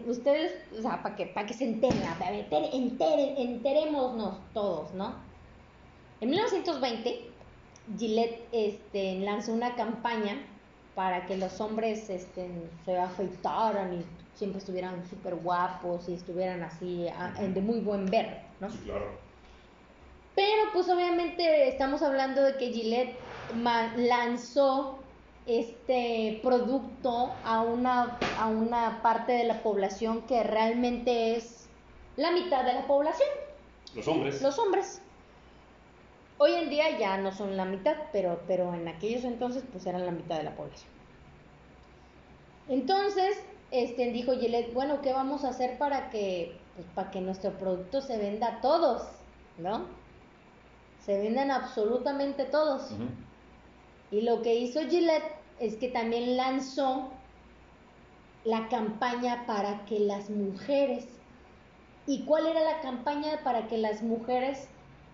ustedes, 0.06 0.52
o 0.78 0.82
sea, 0.82 1.02
para 1.02 1.16
que, 1.16 1.26
para 1.26 1.46
que 1.46 1.54
se 1.54 1.64
enteren, 1.64 2.02
a 2.02 2.14
ver, 2.18 2.46
enterémonos 2.50 4.38
todos, 4.52 4.92
¿no? 4.94 5.14
En 6.20 6.30
1920, 6.30 7.30
Gillette 7.96 8.48
este, 8.52 9.20
lanzó 9.20 9.52
una 9.52 9.74
campaña 9.76 10.38
para 10.94 11.26
que 11.26 11.36
los 11.36 11.60
hombres 11.60 12.10
este, 12.10 12.50
se 12.84 12.98
afeitaran 12.98 13.94
y 13.94 14.04
siempre 14.34 14.58
estuvieran 14.58 15.08
súper 15.08 15.36
guapos 15.36 16.08
y 16.08 16.14
estuvieran 16.14 16.62
así 16.62 17.06
de 17.38 17.60
muy 17.60 17.80
buen 17.80 18.06
ver, 18.06 18.42
¿no? 18.60 18.68
Sí, 18.70 18.78
claro. 18.84 19.06
Pero 20.34 20.72
pues 20.72 20.88
obviamente 20.88 21.68
estamos 21.68 22.02
hablando 22.02 22.42
de 22.42 22.56
que 22.56 22.72
Gillette 22.72 23.16
lanzó 23.96 24.97
este 25.48 26.40
producto 26.42 27.32
a 27.44 27.62
una, 27.62 28.18
a 28.38 28.46
una 28.48 29.00
parte 29.02 29.32
de 29.32 29.44
la 29.44 29.62
población 29.62 30.22
que 30.22 30.42
realmente 30.42 31.36
es 31.36 31.66
la 32.16 32.30
mitad 32.32 32.64
de 32.64 32.74
la 32.74 32.86
población, 32.86 33.28
Los 33.94 34.06
hombres. 34.06 34.42
los 34.42 34.58
hombres. 34.58 35.00
Hoy 36.36 36.52
en 36.52 36.68
día 36.68 36.98
ya 36.98 37.16
no 37.16 37.32
son 37.32 37.56
la 37.56 37.64
mitad, 37.64 37.96
pero, 38.12 38.40
pero 38.46 38.74
en 38.74 38.86
aquellos 38.88 39.24
entonces 39.24 39.64
pues 39.72 39.86
eran 39.86 40.04
la 40.04 40.12
mitad 40.12 40.36
de 40.36 40.44
la 40.44 40.54
población. 40.54 40.90
Entonces, 42.68 43.42
este, 43.70 44.12
dijo 44.12 44.32
Gillette, 44.38 44.74
bueno, 44.74 45.00
¿qué 45.00 45.12
vamos 45.14 45.44
a 45.44 45.48
hacer 45.48 45.78
para 45.78 46.10
que, 46.10 46.56
pues, 46.76 46.86
para 46.94 47.10
que 47.10 47.20
nuestro 47.22 47.52
producto 47.52 48.02
se 48.02 48.18
venda 48.18 48.56
a 48.56 48.60
todos? 48.60 49.02
¿No? 49.56 49.86
Se 51.04 51.18
vendan 51.18 51.50
absolutamente 51.50 52.44
todos. 52.44 52.90
Y 54.10 54.20
lo 54.20 54.42
que 54.42 54.54
hizo 54.54 54.80
Gillette 54.80 55.37
es 55.60 55.76
que 55.76 55.88
también 55.88 56.36
lanzó 56.36 57.10
la 58.44 58.68
campaña 58.68 59.44
para 59.46 59.84
que 59.84 59.98
las 60.00 60.30
mujeres. 60.30 61.06
¿Y 62.06 62.24
cuál 62.24 62.46
era 62.46 62.60
la 62.62 62.80
campaña 62.80 63.40
para 63.44 63.66
que 63.68 63.76
las 63.78 64.02
mujeres 64.02 64.68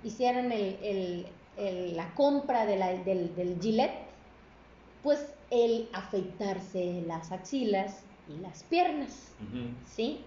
hicieran 0.04 0.52
el- 0.52 0.78
el- 0.82 1.26
el- 1.56 1.96
la 1.96 2.14
compra 2.14 2.66
de 2.66 2.76
la- 2.76 2.92
del, 3.02 3.34
del 3.34 3.58
Gillette? 3.60 4.04
Pues 5.02 5.32
el 5.50 5.88
afeitarse 5.92 7.02
las 7.06 7.32
axilas 7.32 8.04
y 8.28 8.40
las 8.40 8.62
piernas. 8.64 9.32
¿sí? 9.86 10.20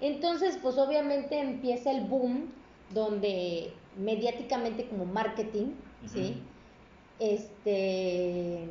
Entonces, 0.00 0.58
pues 0.62 0.78
obviamente 0.78 1.38
empieza 1.40 1.90
el 1.90 2.04
boom 2.06 2.52
donde 2.94 3.72
mediáticamente 3.98 4.86
como 4.88 5.04
marketing, 5.04 5.72
¿sí? 6.06 6.42
Este, 7.18 8.68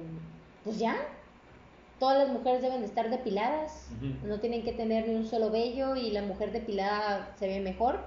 pues 0.69 0.77
ya, 0.79 0.95
todas 1.99 2.19
las 2.19 2.29
mujeres 2.29 2.61
deben 2.61 2.81
de 2.81 2.85
estar 2.85 3.09
depiladas, 3.09 3.87
no 4.23 4.39
tienen 4.39 4.61
que 4.63 4.71
tener 4.71 5.07
ni 5.07 5.15
un 5.15 5.25
solo 5.25 5.49
vello 5.49 5.95
y 5.95 6.11
la 6.11 6.21
mujer 6.21 6.51
depilada 6.51 7.33
se 7.39 7.47
ve 7.47 7.59
mejor. 7.59 7.99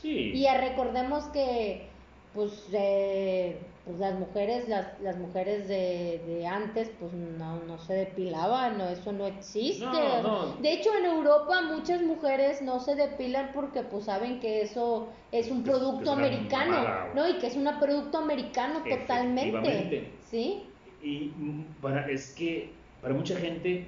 Sí. 0.00 0.32
Y 0.34 0.46
recordemos 0.48 1.24
que, 1.24 1.88
pues, 2.32 2.68
eh, 2.72 3.58
pues 3.84 3.98
las 3.98 4.18
mujeres, 4.18 4.66
las, 4.66 4.98
las 5.02 5.18
mujeres 5.18 5.68
de, 5.68 6.22
de 6.26 6.46
antes, 6.46 6.90
pues 6.98 7.12
no, 7.12 7.56
no 7.64 7.76
se 7.78 7.92
depilaban, 7.92 8.78
no, 8.78 8.88
eso 8.88 9.12
no 9.12 9.26
existe. 9.26 9.84
No, 9.84 10.22
no. 10.22 10.46
De 10.54 10.72
hecho, 10.72 10.88
en 10.98 11.04
Europa 11.04 11.60
muchas 11.60 12.00
mujeres 12.00 12.62
no 12.62 12.80
se 12.80 12.94
depilan 12.94 13.50
porque 13.52 13.82
pues 13.82 14.06
saben 14.06 14.40
que 14.40 14.62
eso 14.62 15.08
es 15.32 15.50
un 15.50 15.58
es- 15.58 15.64
producto 15.64 16.12
es 16.12 16.18
americano, 16.18 16.72
mamada. 16.78 17.10
¿no? 17.14 17.28
Y 17.28 17.34
que 17.34 17.48
es 17.48 17.56
un 17.56 17.68
producto 17.78 18.16
americano 18.16 18.80
totalmente. 18.88 20.12
¿Sí? 20.30 20.64
Y 21.02 21.30
para, 21.80 22.10
es 22.10 22.34
que 22.34 22.70
para 23.02 23.14
mucha 23.14 23.36
gente 23.36 23.86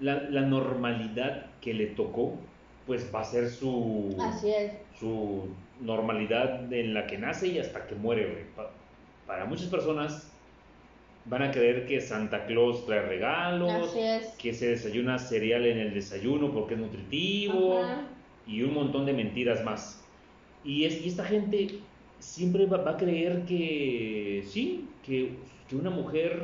la, 0.00 0.22
la 0.30 0.42
normalidad 0.42 1.46
que 1.60 1.74
le 1.74 1.86
tocó, 1.86 2.34
pues 2.86 3.10
va 3.14 3.20
a 3.20 3.24
ser 3.24 3.48
su, 3.48 4.14
Así 4.20 4.50
es. 4.50 4.72
su 4.98 5.48
normalidad 5.80 6.72
en 6.72 6.94
la 6.94 7.06
que 7.06 7.18
nace 7.18 7.48
y 7.48 7.58
hasta 7.58 7.86
que 7.86 7.94
muere. 7.94 8.26
güey. 8.26 8.44
Pa- 8.56 8.70
para 9.26 9.44
muchas 9.46 9.66
personas, 9.68 10.30
van 11.26 11.42
a 11.42 11.50
creer 11.50 11.86
que 11.86 12.00
Santa 12.00 12.44
Claus 12.44 12.84
trae 12.84 13.00
regalos, 13.02 13.94
es. 13.96 14.26
que 14.36 14.52
se 14.52 14.68
desayuna 14.68 15.18
cereal 15.18 15.64
en 15.64 15.78
el 15.78 15.94
desayuno 15.94 16.52
porque 16.52 16.74
es 16.74 16.80
nutritivo 16.80 17.78
Ajá. 17.82 18.02
y 18.46 18.62
un 18.62 18.74
montón 18.74 19.06
de 19.06 19.14
mentiras 19.14 19.64
más. 19.64 20.04
Y, 20.64 20.84
es, 20.84 21.00
y 21.04 21.08
esta 21.08 21.24
gente 21.24 21.78
siempre 22.18 22.66
va, 22.66 22.78
va 22.78 22.90
a 22.92 22.96
creer 22.98 23.44
que 23.46 24.44
sí, 24.46 24.86
que, 25.06 25.30
que 25.68 25.76
una 25.76 25.90
mujer 25.90 26.42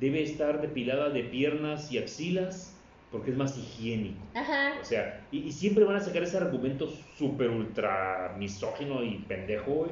debe 0.00 0.22
estar 0.22 0.60
depilada 0.60 1.08
de 1.10 1.24
piernas 1.24 1.90
y 1.92 1.98
axilas 1.98 2.70
porque 3.12 3.30
es 3.30 3.36
más 3.36 3.56
higiénico. 3.56 4.18
Ajá. 4.34 4.72
O 4.80 4.84
sea, 4.84 5.24
y, 5.30 5.38
y 5.44 5.52
siempre 5.52 5.84
van 5.84 5.96
a 5.96 6.00
sacar 6.00 6.22
ese 6.24 6.36
argumento 6.36 6.88
súper 7.16 7.48
ultra 7.50 8.34
misógino 8.38 9.04
y 9.04 9.18
pendejo, 9.28 9.70
güey. 9.72 9.90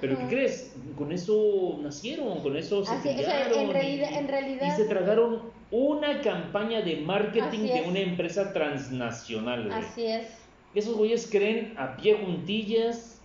Pero 0.00 0.16
¿qué 0.18 0.24
crees? 0.26 0.74
Con 0.96 1.12
eso 1.12 1.78
nacieron, 1.82 2.40
con 2.40 2.56
eso 2.56 2.82
se 2.82 2.94
Así, 2.94 3.08
o 3.10 3.12
sea, 3.12 3.44
criaron, 3.44 3.58
en 3.58 3.68
y- 3.68 3.72
realidad- 3.74 4.12
en 4.18 4.28
realidad- 4.28 4.68
Y 4.68 4.70
se 4.82 4.84
tragaron 4.88 5.42
una 5.70 6.22
campaña 6.22 6.80
de 6.80 6.96
marketing 7.02 7.66
de 7.66 7.84
una 7.86 8.00
empresa 8.00 8.54
transnacional, 8.54 9.66
güey. 9.68 9.78
Así 9.78 10.06
es. 10.06 10.28
Esos 10.74 10.96
güeyes 10.96 11.28
creen 11.30 11.74
a 11.76 11.96
pie 11.98 12.14
juntillas 12.14 13.20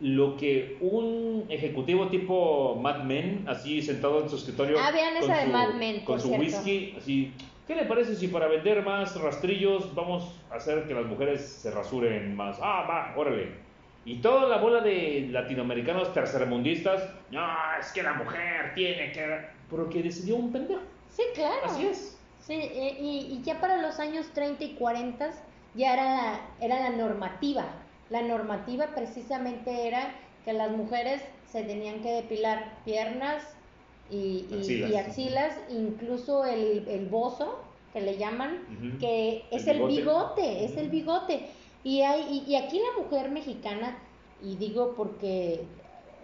lo 0.00 0.36
que 0.36 0.76
un 0.80 1.46
ejecutivo 1.48 2.08
tipo 2.08 2.76
Mad 2.76 3.04
Men, 3.04 3.44
así 3.48 3.80
sentado 3.82 4.22
en 4.22 4.28
su 4.28 4.36
escritorio. 4.36 4.76
Ah, 4.78 4.90
vean 4.90 5.14
con 5.20 5.30
esa 5.30 5.40
de 5.40 5.46
su- 5.46 5.52
Mad 5.52 5.74
Men, 5.74 5.96
Con 6.04 6.04
por 6.06 6.20
su 6.20 6.28
cierto. 6.28 6.44
whisky, 6.44 6.94
así. 6.98 7.32
¿Qué 7.66 7.74
le 7.74 7.84
parece 7.84 8.14
si 8.14 8.28
para 8.28 8.46
vender 8.48 8.82
más 8.82 9.18
rastrillos 9.20 9.94
vamos 9.94 10.38
a 10.50 10.56
hacer 10.56 10.86
que 10.86 10.92
las 10.94 11.06
mujeres 11.06 11.40
se 11.46 11.70
rasuren 11.70 12.36
más? 12.36 12.58
Ah, 12.60 12.84
va, 12.88 13.14
órale. 13.18 13.48
Y 14.04 14.16
toda 14.16 14.46
la 14.48 14.58
bola 14.58 14.80
de 14.82 15.28
latinoamericanos 15.30 16.12
tercermundistas, 16.12 17.08
no, 17.30 17.40
es 17.80 17.90
que 17.92 18.02
la 18.02 18.12
mujer 18.14 18.72
tiene 18.74 19.12
que... 19.12 19.24
Porque 19.70 20.02
decidió 20.02 20.36
un 20.36 20.52
pendejo. 20.52 20.82
Sí, 21.08 21.22
claro. 21.34 21.54
Así 21.64 21.86
es. 21.86 22.18
Sí, 22.40 22.52
eh, 22.52 22.98
y, 23.00 23.38
y 23.38 23.42
ya 23.42 23.58
para 23.60 23.80
los 23.80 23.98
años 23.98 24.26
30 24.34 24.62
y 24.62 24.74
40 24.74 25.30
ya 25.74 25.94
era 25.94 26.04
la, 26.04 26.40
era 26.60 26.80
la 26.80 26.90
normativa. 26.96 27.64
La 28.10 28.22
normativa 28.22 28.88
precisamente 28.94 29.86
era 29.88 30.14
que 30.44 30.52
las 30.52 30.70
mujeres 30.70 31.22
se 31.50 31.62
tenían 31.62 32.02
que 32.02 32.10
depilar 32.12 32.82
piernas 32.84 33.42
y, 34.10 34.46
y- 34.50 34.58
Axilas. 34.58 34.90
y 34.90 34.96
axilas, 34.96 35.58
incluso 35.70 36.44
el, 36.44 36.86
el 36.88 37.06
bozo, 37.08 37.58
que 37.92 38.00
le 38.00 38.16
llaman, 38.18 38.98
que 39.00 39.44
es 39.50 39.66
El 39.68 39.80
el 39.80 39.86
bigote. 39.86 40.42
bigote, 40.42 40.64
es 40.64 40.76
el 40.76 40.90
bigote. 40.90 41.46
Y, 41.84 42.02
hay, 42.02 42.22
y, 42.46 42.50
y 42.50 42.56
aquí 42.56 42.78
la 42.80 43.02
mujer 43.02 43.30
mexicana, 43.30 43.96
y 44.42 44.56
digo 44.56 44.94
porque 44.96 45.60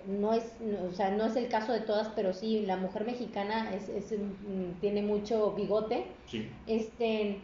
no 0.06 0.32
es, 0.32 0.44
no, 0.60 0.88
o 0.88 0.92
sea, 0.92 1.10
no 1.10 1.26
es 1.26 1.36
el 1.36 1.48
caso 1.48 1.72
de 1.72 1.80
todas, 1.80 2.08
pero 2.16 2.32
sí, 2.32 2.60
la 2.66 2.76
mujer 2.76 3.04
mexicana 3.04 3.72
es, 3.74 3.88
es, 3.88 4.14
tiene 4.80 5.02
mucho 5.02 5.52
bigote, 5.52 6.04
Sí. 6.26 6.48
este, 6.66 7.40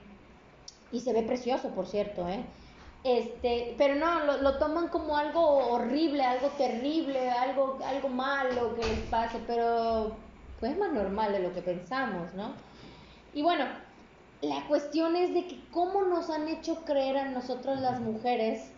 y 0.91 1.01
se 1.01 1.13
ve 1.13 1.23
precioso, 1.23 1.71
por 1.75 1.87
cierto, 1.87 2.29
¿eh? 2.29 2.45
Este, 3.07 3.77
pero 3.79 3.95
no, 3.95 4.25
lo, 4.25 4.39
lo 4.39 4.59
toman 4.59 4.89
como 4.89 5.17
algo 5.17 5.41
horrible, 5.41 6.25
algo 6.25 6.49
terrible, 6.59 7.31
algo, 7.31 7.79
algo 7.87 8.09
malo 8.09 8.75
que 8.75 8.85
les 8.85 8.99
pase, 9.03 9.39
pero 9.47 10.17
pues 10.59 10.73
es 10.73 10.79
más 10.79 10.93
normal 10.93 11.31
de 11.31 11.39
lo 11.39 11.53
que 11.53 11.63
pensamos, 11.63 12.35
¿no? 12.35 12.51
Y 13.33 13.43
bueno, 13.43 13.65
la 14.43 14.67
cuestión 14.67 15.15
es 15.15 15.33
de 15.35 15.47
que 15.47 15.61
cómo 15.71 16.03
nos 16.03 16.31
han 16.31 16.49
hecho 16.49 16.85
creer 16.85 17.17
a 17.17 17.31
nosotros 17.31 17.81
las 17.81 18.01
mujeres 18.01 18.73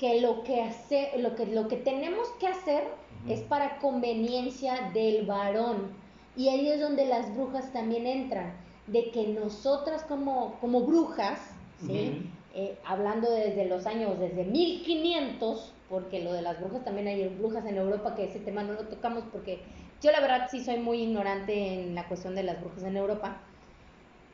que 0.00 0.20
lo 0.20 0.42
que 0.42 0.62
hace, 0.62 1.12
lo 1.18 1.36
que 1.36 1.46
lo 1.46 1.68
que 1.68 1.76
tenemos 1.76 2.28
que 2.40 2.48
hacer 2.48 2.88
es 3.28 3.42
para 3.42 3.78
conveniencia 3.78 4.90
del 4.92 5.24
varón. 5.24 5.96
Y 6.34 6.48
ahí 6.48 6.68
es 6.68 6.80
donde 6.80 7.06
las 7.06 7.32
brujas 7.32 7.72
también 7.72 8.08
entran, 8.08 8.54
de 8.88 9.12
que 9.12 9.28
nosotras 9.28 10.02
como, 10.02 10.58
como 10.58 10.80
brujas, 10.80 11.38
¿sí? 11.86 12.28
Eh, 12.54 12.76
hablando 12.84 13.30
desde 13.30 13.64
los 13.64 13.86
años, 13.86 14.18
desde 14.18 14.44
1500, 14.44 15.72
porque 15.88 16.22
lo 16.22 16.34
de 16.34 16.42
las 16.42 16.60
brujas 16.60 16.84
también 16.84 17.08
hay 17.08 17.28
brujas 17.28 17.64
en 17.64 17.76
Europa, 17.76 18.14
que 18.14 18.24
ese 18.24 18.40
tema 18.40 18.62
no 18.62 18.74
lo 18.74 18.88
tocamos 18.88 19.24
porque 19.32 19.60
yo 20.02 20.10
la 20.10 20.20
verdad 20.20 20.48
sí 20.50 20.62
soy 20.62 20.78
muy 20.78 21.02
ignorante 21.02 21.82
en 21.84 21.94
la 21.94 22.08
cuestión 22.08 22.34
de 22.34 22.42
las 22.42 22.60
brujas 22.60 22.82
en 22.82 22.96
Europa. 22.96 23.38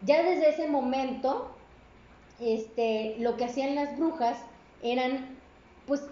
Ya 0.02 0.22
desde 0.22 0.48
ese 0.48 0.68
momento, 0.68 1.50
este, 2.40 3.16
lo 3.18 3.36
que 3.36 3.44
hacían 3.44 3.74
las 3.74 3.96
brujas 3.96 4.38
eran, 4.82 5.36
pues, 5.86 6.02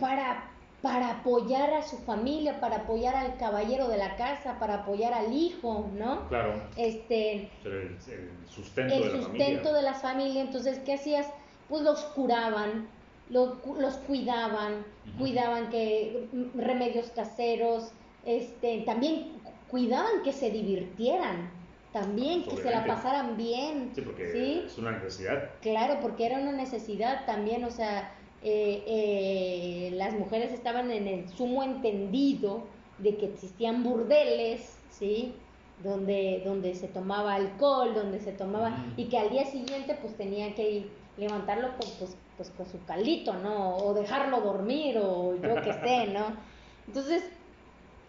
para, 0.00 0.50
para 0.82 1.10
apoyar 1.20 1.72
a 1.74 1.82
su 1.82 1.96
familia, 1.98 2.60
para 2.60 2.78
apoyar 2.78 3.14
al 3.14 3.36
caballero 3.36 3.86
de 3.88 3.96
la 3.98 4.16
casa, 4.16 4.58
para 4.58 4.74
apoyar 4.82 5.14
al 5.14 5.32
hijo, 5.32 5.88
¿no? 5.94 6.28
Claro. 6.28 6.60
Este, 6.76 7.50
el, 7.64 7.96
el 8.08 8.48
sustento 8.48 8.92
el 8.94 9.02
de 9.02 9.08
la 9.08 9.14
sustento 9.22 9.38
familia. 9.62 9.72
de 9.72 9.82
la 9.82 9.94
familia. 9.94 10.42
Entonces, 10.42 10.80
¿qué 10.80 10.94
hacías? 10.94 11.28
Pues 11.68 11.82
los 11.82 12.00
curaban, 12.16 12.88
lo- 13.30 13.62
cu- 13.62 13.76
los 13.76 13.94
cuidaban, 13.98 14.84
cuidaban 15.18 15.70
que 15.70 16.28
mm, 16.32 16.58
remedios 16.58 17.10
caseros, 17.12 17.92
este, 18.24 18.82
también 18.84 19.38
cu- 19.44 19.52
cuidaban 19.68 20.22
que 20.24 20.32
se 20.32 20.50
divirtieran, 20.50 21.50
también 21.92 22.42
que 22.42 22.56
se 22.56 22.70
la 22.70 22.84
pasaran 22.86 23.36
bien. 23.36 23.92
Sí, 23.94 24.00
porque 24.00 24.32
¿sí? 24.32 24.62
es 24.66 24.76
una 24.78 24.90
necesidad. 24.92 25.50
Claro, 25.60 25.98
porque 26.00 26.26
era 26.26 26.38
una 26.40 26.52
necesidad 26.52 27.24
también, 27.24 27.62
o 27.64 27.70
sea, 27.70 28.12
eh, 28.42 29.88
eh, 29.88 29.90
las 29.94 30.14
mujeres 30.14 30.52
estaban 30.52 30.90
en 30.90 31.06
el 31.08 31.28
sumo 31.28 31.62
entendido 31.62 32.72
de 32.96 33.16
que 33.18 33.26
existían 33.26 33.82
burdeles, 33.82 34.86
¿sí? 34.90 35.48
Donde, 35.76 36.42
donde 36.44 36.74
se 36.74 36.88
tomaba 36.88 37.34
alcohol, 37.34 37.94
donde 37.94 38.20
se 38.20 38.32
tomaba, 38.32 38.94
y 38.96 39.08
que 39.08 39.18
al 39.18 39.30
día 39.30 39.46
siguiente 39.46 39.96
pues 40.00 40.16
tenían 40.16 40.54
que 40.54 40.70
ir, 40.70 41.12
levantarlo 41.16 41.76
con, 41.78 41.98
pues, 41.98 42.18
pues, 42.36 42.50
con 42.50 42.66
su 42.66 42.84
caldito, 42.84 43.34
¿no? 43.34 43.76
O 43.78 43.94
dejarlo 43.94 44.40
dormir, 44.42 44.98
o 44.98 45.34
yo 45.36 45.60
qué 45.62 45.72
sé, 45.74 46.08
¿no? 46.08 46.44
Entonces, 46.86 47.22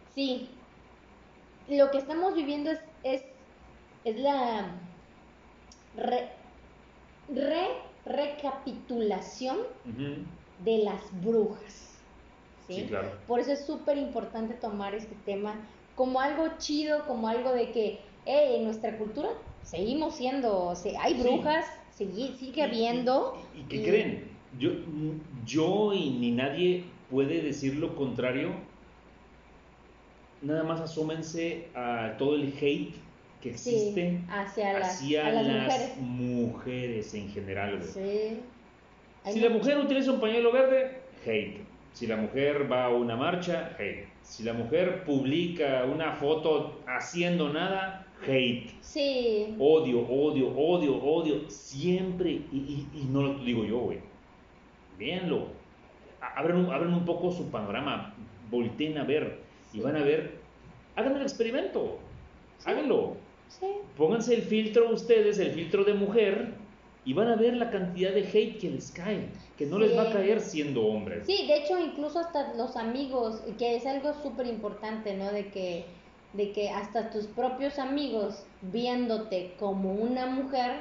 sí, 0.07 0.69
lo 1.67 1.91
que 1.91 1.97
estamos 1.97 2.35
viviendo 2.35 2.71
es, 2.71 2.79
es, 3.03 3.23
es 4.03 4.17
la 4.17 4.99
re- 5.93 6.31
re- 7.27 7.92
recapitulación 8.05 9.57
de 10.63 10.77
las 10.79 11.01
brujas. 11.23 11.99
¿sí? 12.67 12.75
Sí, 12.75 12.85
claro. 12.87 13.09
Por 13.27 13.39
eso 13.39 13.51
es 13.51 13.65
súper 13.65 13.97
importante 13.97 14.53
tomar 14.55 14.95
este 14.95 15.15
tema 15.25 15.55
como 15.95 16.19
algo 16.19 16.47
chido, 16.57 17.05
como 17.07 17.27
algo 17.27 17.51
de 17.51 17.71
que 17.71 17.99
hey, 18.25 18.55
en 18.57 18.65
nuestra 18.65 18.97
cultura 18.97 19.29
seguimos 19.63 20.15
siendo, 20.15 20.65
o 20.67 20.75
sea, 20.75 21.01
hay 21.03 21.13
Sí. 21.15 21.21
brujas, 21.21 21.65
sigue, 21.91 22.33
sigue 22.37 22.63
habiendo. 22.63 23.37
¿Y, 23.55 23.59
y 23.61 23.63
qué 23.65 23.83
creen? 23.83 24.31
Yo, 24.59 24.71
yo 25.45 25.93
y 25.93 26.09
ni 26.11 26.31
nadie 26.31 26.83
puede 27.09 27.41
decir 27.41 27.75
lo 27.75 27.95
contrario. 27.95 28.51
Nada 30.41 30.63
más 30.63 30.81
asómense 30.81 31.69
a 31.73 32.15
todo 32.17 32.35
el 32.35 32.53
hate 32.59 32.95
que 33.43 33.57
Sí, 33.57 33.69
existe 33.75 34.19
hacia 34.29 34.79
las, 34.79 35.01
hacia 35.01 35.23
mujeres. 35.25 35.97
mujeres 35.99 37.13
en 37.13 37.29
general. 37.29 37.83
Sí. 37.83 38.39
Si 39.29 39.39
la 39.41 39.49
mujer 39.49 39.77
utiliza 39.79 40.11
un 40.13 40.21
pañuelo 40.21 40.51
verde, 40.53 41.01
hate. 41.25 41.61
Si 41.91 42.07
la 42.07 42.15
mujer 42.15 42.71
va 42.71 42.85
a 42.85 42.89
una 42.89 43.15
marcha, 43.17 43.75
hate. 43.77 44.07
Si 44.21 44.43
la 44.43 44.53
mujer 44.53 45.03
publica 45.03 45.83
una 45.85 46.13
foto 46.13 46.81
haciendo 46.87 47.51
nada, 47.51 48.07
hate. 48.25 48.69
Sí, 48.81 49.55
Odio, 49.59 50.07
odio, 50.07 50.49
odio, 50.57 50.95
odio. 51.03 51.49
Siempre, 51.49 52.31
y, 52.31 52.87
y- 52.93 52.99
y 53.01 53.05
no 53.11 53.21
lo 53.23 53.33
digo 53.43 53.65
yo, 53.65 53.79
güey. 53.79 53.99
Véanlo. 54.97 55.47
A- 56.21 56.39
Abran 56.39 56.93
un, 56.93 57.05
poco 57.05 57.31
su 57.31 57.49
panorama. 57.51 58.13
Volteen 58.49 58.97
a 58.97 59.03
ver. 59.03 59.39
Y 59.73 59.81
van 59.81 59.97
a 59.97 60.03
ver. 60.03 60.37
Hagan 60.95 61.15
el 61.17 61.21
experimento. 61.23 61.99
Sí. 62.59 62.69
Háganlo. 62.69 63.17
Sí. 63.47 63.67
Pónganse 63.97 64.35
el 64.35 64.41
filtro 64.41 64.91
ustedes, 64.91 65.39
el 65.39 65.51
filtro 65.51 65.83
de 65.83 65.93
mujer. 65.93 66.53
Y 67.05 67.13
van 67.13 67.27
a 67.27 67.35
ver 67.35 67.55
la 67.57 67.69
cantidad 67.69 68.13
de 68.13 68.21
hate 68.21 68.59
que 68.59 68.69
les 68.69 68.91
cae. 68.91 69.27
Que 69.57 69.65
no 69.65 69.77
les 69.77 69.97
va 69.97 70.03
a 70.03 70.13
caer 70.13 70.39
siendo 70.39 70.85
hombres. 70.85 71.25
Sí, 71.25 71.47
de 71.47 71.57
hecho 71.57 71.77
incluso 71.77 72.19
hasta 72.19 72.53
los 72.53 72.77
amigos, 72.77 73.43
que 73.57 73.75
es 73.75 73.85
algo 73.85 74.13
súper 74.23 74.47
importante, 74.47 75.13
¿no? 75.13 75.31
De 75.33 75.49
que, 75.49 75.85
de 76.31 76.53
que 76.53 76.69
hasta 76.69 77.09
tus 77.09 77.25
propios 77.27 77.77
amigos 77.77 78.45
viéndote 78.61 79.53
como 79.59 79.93
una 79.93 80.27
mujer, 80.27 80.77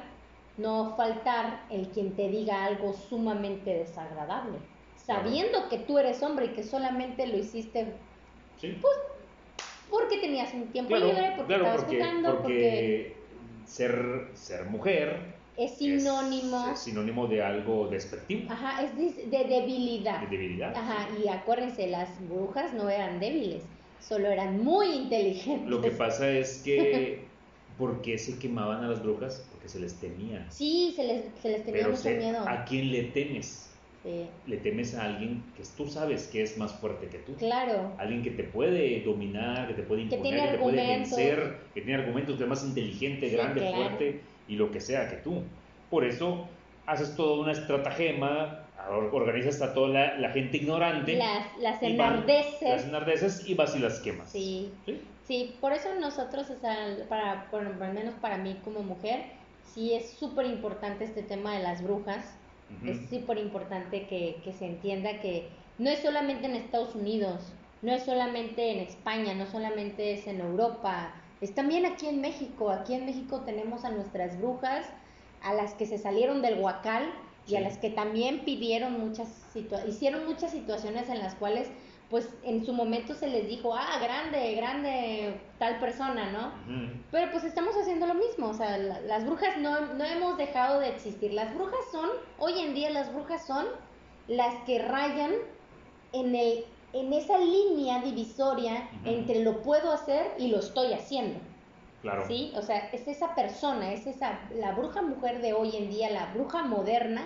no 0.56 0.94
faltar 0.96 1.64
el 1.70 1.88
quien 1.88 2.14
te 2.14 2.28
diga 2.28 2.66
algo 2.66 2.92
sumamente 2.92 3.74
desagradable, 3.74 4.58
sabiendo 4.94 5.68
que 5.68 5.78
tú 5.78 5.98
eres 5.98 6.22
hombre 6.22 6.46
y 6.46 6.48
que 6.50 6.62
solamente 6.62 7.26
lo 7.26 7.36
hiciste 7.36 7.94
Sí. 8.62 8.76
Porque 9.92 10.18
tenías 10.18 10.52
un 10.54 10.72
tiempo 10.72 10.90
Claro, 10.90 11.06
libre, 11.08 11.34
porque 11.36 11.54
claro, 11.54 11.64
estabas 11.64 11.80
porque, 11.82 11.96
jugando, 11.96 12.28
porque 12.32 12.42
porque 12.42 13.64
ser, 13.66 13.94
ser 14.34 14.66
mujer 14.66 15.44
es 15.56 15.78
sinónimo, 15.78 16.56
es, 16.66 16.72
es 16.78 16.80
sinónimo 16.80 17.26
de 17.28 17.42
algo 17.42 17.88
despectivo, 17.88 18.52
ajá, 18.52 18.82
es 18.84 18.96
de, 18.96 19.26
de 19.36 19.44
debilidad. 19.44 20.20
de 20.22 20.26
debilidad. 20.36 20.76
Ajá, 20.76 21.08
y 21.18 21.28
acuérdense, 21.28 21.86
las 21.88 22.26
brujas 22.28 22.72
no 22.74 22.88
eran 22.88 23.20
débiles, 23.20 23.64
solo 23.98 24.28
eran 24.28 24.62
muy 24.64 24.88
inteligentes. 24.94 25.70
Lo 25.70 25.80
que 25.80 25.90
pasa 25.98 26.30
es 26.30 26.62
que, 26.64 27.44
¿por 27.76 28.00
qué 28.02 28.18
se 28.18 28.38
quemaban 28.38 28.84
a 28.84 28.88
las 28.88 29.02
brujas? 29.02 29.48
Porque 29.50 29.68
se 29.68 29.80
les 29.80 29.98
temía. 30.00 30.50
Sí, 30.50 30.92
se 30.96 31.04
les, 31.04 31.40
se 31.40 31.48
les 31.50 31.64
tenía 31.64 31.82
Pero 31.82 31.90
mucho 31.96 32.02
se- 32.02 32.16
miedo. 32.18 32.38
¿a 32.46 32.64
quién 32.64 32.90
le 32.92 33.04
temes? 33.12 33.71
Sí, 34.02 34.26
Le 34.48 34.56
temes 34.56 34.94
a 34.96 35.04
alguien 35.04 35.44
que 35.56 35.62
tú 35.76 35.86
sabes 35.86 36.26
que 36.26 36.42
es 36.42 36.58
más 36.58 36.72
fuerte 36.72 37.06
que 37.06 37.18
tú. 37.18 37.34
claro. 37.36 37.92
Alguien 37.98 38.22
que 38.22 38.30
te 38.32 38.42
puede 38.42 39.00
dominar, 39.02 39.68
que 39.68 39.74
te 39.74 39.82
puede 39.82 40.08
Que 40.08 40.16
imponer, 40.16 40.32
tiene 40.34 40.46
que 40.50 40.56
te 40.56 40.62
puede 40.62 40.86
vencer, 40.88 41.56
que 41.72 41.80
tiene 41.82 42.02
argumentos, 42.02 42.36
que 42.36 42.42
es 42.42 42.48
más 42.48 42.64
inteligente, 42.64 43.28
Sí, 43.30 43.36
grande, 43.36 43.60
claro. 43.60 43.76
fuerte 43.76 44.20
y 44.48 44.56
lo 44.56 44.70
que 44.72 44.80
sea 44.80 45.08
que 45.08 45.16
tú. 45.16 45.42
Por 45.88 46.04
eso 46.04 46.48
haces 46.86 47.14
toda 47.14 47.40
una 47.42 47.52
estratagema, 47.52 48.66
or- 48.90 49.10
organizas 49.14 49.62
a 49.62 49.72
toda 49.72 49.88
la, 49.88 50.18
la 50.18 50.30
gente 50.30 50.56
ignorante. 50.56 51.14
Las, 51.16 51.46
las 51.60 51.80
enardeces. 51.82 52.62
Las 52.68 52.84
enardeces 52.84 53.48
y 53.48 53.54
vas 53.54 53.76
y 53.76 53.78
las 53.78 54.00
quemas. 54.00 54.30
Sí. 54.32 54.72
¿Sí? 54.84 55.00
Sí, 55.28 55.54
por 55.60 55.72
eso 55.72 55.88
nosotros, 56.00 56.50
o 56.50 56.58
sea, 56.58 56.76
para, 57.08 57.48
por, 57.52 57.64
al 57.64 57.94
menos 57.94 58.14
para 58.20 58.36
mí 58.38 58.58
como 58.64 58.82
mujer, 58.82 59.20
sí 59.72 59.94
es 59.94 60.10
súper 60.10 60.46
importante 60.46 61.04
este 61.04 61.22
tema 61.22 61.56
de 61.56 61.62
las 61.62 61.82
brujas. 61.84 62.36
Es 62.84 63.08
súper 63.10 63.38
importante 63.38 64.06
que, 64.06 64.40
que 64.44 64.52
se 64.52 64.66
entienda 64.66 65.20
que 65.20 65.48
no 65.78 65.90
es 65.90 66.00
solamente 66.00 66.46
en 66.46 66.56
Estados 66.56 66.94
Unidos, 66.94 67.52
no 67.82 67.92
es 67.92 68.04
solamente 68.04 68.70
en 68.70 68.78
España, 68.78 69.34
no 69.34 69.46
solamente 69.46 70.12
es 70.12 70.26
en 70.26 70.40
Europa, 70.40 71.12
es 71.42 71.54
también 71.54 71.84
aquí 71.84 72.06
en 72.06 72.20
México. 72.20 72.70
Aquí 72.70 72.94
en 72.94 73.04
México 73.04 73.40
tenemos 73.40 73.84
a 73.84 73.90
nuestras 73.90 74.38
brujas, 74.38 74.86
a 75.42 75.52
las 75.52 75.74
que 75.74 75.86
se 75.86 75.98
salieron 75.98 76.40
del 76.40 76.60
huacal 76.60 77.12
y 77.48 77.56
a 77.56 77.60
las 77.60 77.78
que 77.78 77.90
también 77.90 78.44
pidieron 78.44 79.00
muchas 79.00 79.28
hicieron 79.88 80.24
muchas 80.24 80.52
situaciones 80.52 81.08
en 81.08 81.18
las 81.18 81.34
cuales 81.34 81.68
pues 82.12 82.28
en 82.44 82.64
su 82.64 82.72
momento 82.74 83.14
se 83.14 83.26
les 83.26 83.48
dijo, 83.48 83.74
ah, 83.74 83.98
grande, 84.00 84.54
grande 84.54 85.40
tal 85.58 85.80
persona, 85.80 86.30
¿no? 86.30 86.52
Pero 87.10 87.32
pues 87.32 87.42
estamos 87.42 87.74
haciendo 87.76 88.06
lo 88.06 88.14
mismo, 88.14 88.50
o 88.50 88.54
sea, 88.54 88.76
la- 88.78 89.00
las 89.00 89.24
brujas 89.26 89.56
no, 89.58 89.80
no 89.94 90.04
hemos 90.04 90.36
dejado 90.36 90.78
de 90.78 90.90
existir. 90.90 91.32
Las 91.32 91.52
brujas 91.54 91.80
son, 91.90 92.08
hoy 92.38 92.60
en 92.60 92.74
día 92.74 92.90
las 92.90 93.12
brujas 93.12 93.44
son 93.46 93.64
las 94.28 94.54
que 94.66 94.78
rayan 94.78 95.32
en, 96.12 96.36
el, 96.36 96.64
en 96.92 97.12
esa 97.14 97.38
línea 97.38 98.00
divisoria 98.02 98.88
entre 99.06 99.42
lo 99.42 99.62
puedo 99.62 99.90
hacer 99.90 100.32
y 100.38 100.48
lo 100.48 100.58
estoy 100.58 100.92
haciendo. 100.92 101.40
Claro. 102.02 102.26
¿Sí? 102.26 102.52
O 102.56 102.62
sea, 102.62 102.90
es 102.92 103.08
esa 103.08 103.34
persona, 103.34 103.92
es 103.92 104.06
esa, 104.06 104.38
la 104.54 104.72
bruja 104.72 105.00
mujer 105.02 105.40
de 105.40 105.54
hoy 105.54 105.76
en 105.76 105.88
día, 105.88 106.10
la 106.10 106.32
bruja 106.34 106.62
moderna, 106.62 107.22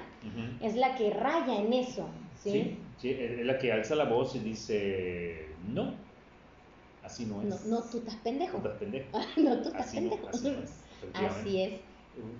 es 0.60 0.76
la 0.76 0.94
que 0.94 1.10
raya 1.10 1.56
en 1.56 1.72
eso. 1.72 2.08
¿Sí? 2.52 2.78
Sí, 2.98 3.10
es 3.10 3.44
la 3.44 3.58
que 3.58 3.72
alza 3.72 3.94
la 3.94 4.04
voz 4.04 4.34
y 4.36 4.38
dice, 4.40 5.46
no, 5.68 5.94
así 7.02 7.26
no 7.26 7.42
No, 7.42 7.54
es. 7.54 7.64
no, 7.66 7.82
tú 7.82 7.98
estás 7.98 8.16
pendejo. 8.16 8.58
Tú 8.58 8.66
estás 8.68 8.78
pendejo. 8.80 9.18
no, 9.36 9.60
tú 9.62 9.68
estás 9.68 9.86
Así 9.86 10.00
no, 10.00 10.10
pendejo. 10.10 10.28
así 10.28 10.50
no 10.50 10.58
es. 10.62 10.72
Así 11.14 11.62
es, 11.62 11.72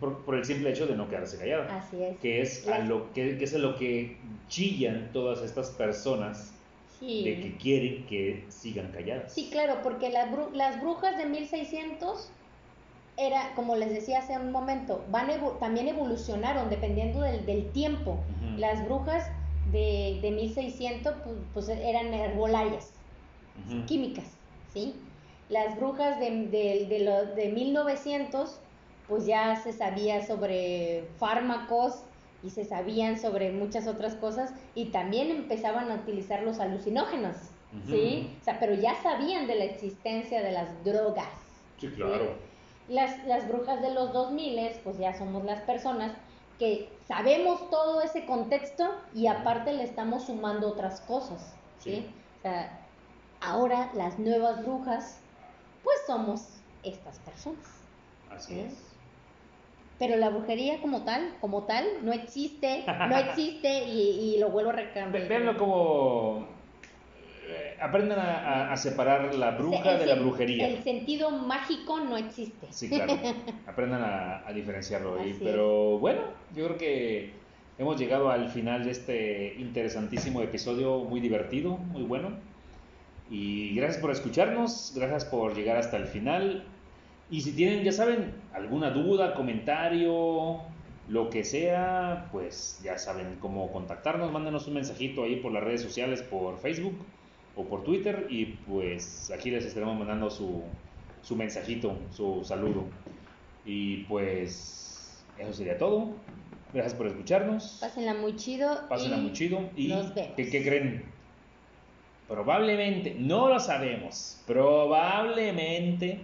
Por, 0.01 0.25
por 0.25 0.35
el 0.37 0.45
simple 0.45 0.71
hecho 0.71 0.87
de 0.87 0.97
no 0.97 1.09
quedarse 1.09 1.37
callada. 1.39 1.77
así 1.77 2.03
es. 2.03 2.17
Que 2.19 2.41
es, 2.41 2.67
a 2.67 2.79
Las- 2.79 2.89
lo, 2.89 3.13
que, 3.13 3.37
que 3.37 3.45
es 3.45 3.55
a 3.55 3.59
lo 3.59 3.77
que 3.77 4.17
chillan 4.49 5.11
todas 5.13 5.43
estas 5.43 5.71
personas 5.71 6.53
Sí. 6.99 7.25
de 7.25 7.41
que 7.43 7.57
quieren 7.59 8.07
que 8.07 8.47
sigan 8.49 8.91
calladas. 8.91 9.35
Sí, 9.35 9.51
claro, 9.53 9.81
porque 9.83 10.09
las, 10.09 10.31
bru- 10.31 10.51
las 10.55 10.81
brujas 10.81 11.19
de 11.19 11.27
1600 11.27 12.31
era, 13.19 13.53
como 13.55 13.77
les 13.77 13.91
decía 13.91 14.21
hace 14.21 14.39
un 14.39 14.51
momento, 14.51 15.05
van 15.11 15.29
evo- 15.29 15.59
también 15.59 15.89
evolucionaron 15.89 16.71
dependiendo 16.71 17.21
del, 17.21 17.45
del 17.45 17.71
tiempo. 17.73 18.13
Ujú. 18.13 18.59
Las 18.59 18.83
brujas 18.87 19.31
de, 19.73 20.21
de 20.23 20.31
1600 20.31 21.15
pues, 21.25 21.37
pues 21.53 21.69
eran 21.69 22.13
herbolarias, 22.15 22.93
químicas, 23.87 24.39
¿sí? 24.73 24.95
Las 25.49 25.77
brujas 25.77 26.19
de, 26.21 26.31
de, 26.49 26.87
de, 26.89 26.99
lo- 27.01 27.35
de 27.35 27.49
1900 27.49 28.61
pues 29.07 29.27
ya 29.27 29.57
se 29.57 29.73
sabía 29.73 30.27
sobre 30.27 31.15
fármacos 31.19 32.05
y 32.43 32.51
se 32.51 32.65
sabían 32.65 33.19
sobre 33.19 33.53
muchas 33.53 33.87
otras 33.87 34.17
cosas 34.17 34.53
y 34.75 34.91
también 34.91 35.31
empezaban 35.31 35.91
a 35.91 35.97
utilizar 35.97 36.43
los 36.43 36.59
alucinógenos, 36.61 37.37
¿sí? 37.85 38.37
O 38.41 38.45
sea, 38.45 38.59
pero 38.59 38.75
ya 38.75 38.95
sabían 39.03 39.47
de 39.47 39.55
la 39.57 39.65
existencia 39.65 40.43
de 40.43 40.53
las 40.53 40.85
drogas. 40.85 41.29
Sí, 41.79 41.89
claro. 41.89 42.37
Las, 42.89 43.25
las 43.27 43.49
brujas 43.49 43.81
de 43.83 43.95
los 43.95 44.13
2000, 44.13 44.59
pues 44.85 44.99
ya 44.99 45.13
somos 45.17 45.45
las 45.45 45.61
personas 45.63 46.17
que 46.59 47.03
sabemos 47.07 47.71
todo 47.71 48.01
ese 48.03 48.27
contexto 48.27 48.85
y 49.13 49.27
aparte 49.27 49.73
le 49.73 49.85
estamos 49.85 50.27
sumando 50.27 50.69
otras 50.69 51.03
cosas, 51.03 51.63
¿sí? 51.77 51.95
Sí. 51.95 52.27
O 52.39 52.41
sea, 52.43 52.93
ahora 53.41 53.93
las 53.95 54.19
nuevas 54.19 54.63
brujas, 54.63 55.25
pues 55.83 55.97
somos 56.07 56.65
estas 56.83 57.21
personas. 57.21 57.89
Así 58.29 58.61
¿Sí? 58.61 58.61
es. 58.61 59.03
Pero 59.99 60.17
la 60.17 60.29
brujería 60.31 60.81
como 60.83 61.05
tal, 61.05 61.39
como 61.41 61.67
tal, 61.67 62.05
no 62.05 62.13
existe, 62.13 63.01
no 63.05 63.17
existe 63.17 63.85
y, 63.85 64.35
y 64.37 64.39
lo 64.39 64.51
vuelvo 64.51 64.71
a 64.71 64.75
recalcar. 64.75 65.13
Ve- 65.13 65.27
Véanlo 65.29 65.57
como... 65.57 66.56
eh, 67.49 67.77
aprendan 67.81 68.19
a, 68.19 68.73
a- 68.73 68.77
separar 68.77 69.35
la 69.35 69.53
bruja 69.53 69.93
El 69.93 69.99
de 70.01 70.07
la 70.07 70.15
brujería. 70.17 70.69
El 70.69 70.83
sentido 70.83 71.31
mágico 71.31 72.01
no 72.01 72.17
existe. 72.17 72.67
Sí, 72.71 72.89
claro. 72.89 73.13
Aprendan 73.67 74.03
a, 74.03 74.47
a 74.47 74.53
diferenciarlo. 74.53 75.25
Y- 75.27 75.35
pero 75.35 75.99
bueno, 75.99 76.21
yo 76.55 76.65
creo 76.67 76.77
que 76.79 77.31
hemos 77.79 77.99
llegado 77.99 78.31
al 78.31 78.49
final 78.49 78.85
de 78.85 78.91
este 78.91 79.55
interesantísimo 79.59 80.41
episodio, 80.43 80.99
muy 81.05 81.21
divertido, 81.21 81.77
muy 81.77 82.03
bueno. 82.03 82.31
Y 83.31 83.75
gracias 83.75 84.01
por 84.01 84.11
escucharnos, 84.13 84.93
gracias 84.95 85.25
por 85.25 85.55
llegar 85.55 85.77
hasta 85.77 85.97
el 85.97 86.07
final. 86.07 86.65
Y 87.31 87.41
si 87.41 87.53
tienen, 87.53 87.83
ya 87.83 87.91
saben, 87.93 88.33
alguna 88.55 88.91
duda, 88.91 89.35
comentario, 89.35 90.59
lo 91.09 91.31
que 91.31 91.43
sea, 91.45 92.29
pues 92.31 92.81
ya 92.85 92.99
saben 92.99 93.37
cómo 93.41 93.73
contactarnos. 93.73 94.31
Mándenos 94.31 94.69
un 94.69 94.75
mensajito 94.75 95.25
ahí 95.25 95.37
por 95.37 95.53
las 95.53 95.65
redes 95.65 95.83
sociales, 95.83 96.23
por 96.23 96.59
Facebook 96.59 96.95
o 97.57 97.65
por 97.65 97.83
Twitter. 97.83 98.27
Y 98.31 98.47
pues 98.69 99.31
aquí 99.35 99.51
les 99.51 99.65
estaremos 99.65 99.99
mandando 99.99 100.31
su, 100.31 100.63
su 101.23 101.35
mensajito, 101.35 101.97
su 102.11 102.45
saludo. 102.45 102.85
Y 103.65 104.05
pues 104.05 105.25
eso 105.39 105.53
sería 105.53 105.77
todo. 105.79 106.11
Gracias 106.73 106.95
por 106.95 107.07
escucharnos. 107.07 107.79
Pásenla 107.81 108.15
muy 108.15 108.37
chido. 108.37 108.87
Pásenla 108.89 109.17
y 109.19 109.21
muy 109.23 109.33
chido. 109.33 109.71
¿Y 109.77 109.89
nos 109.89 110.15
vemos. 110.15 110.33
¿qué, 110.37 110.49
qué 110.49 110.63
creen? 110.63 111.05
Probablemente, 112.29 113.15
no 113.19 113.49
lo 113.49 113.61
sabemos, 113.61 114.43
probablemente 114.49 116.19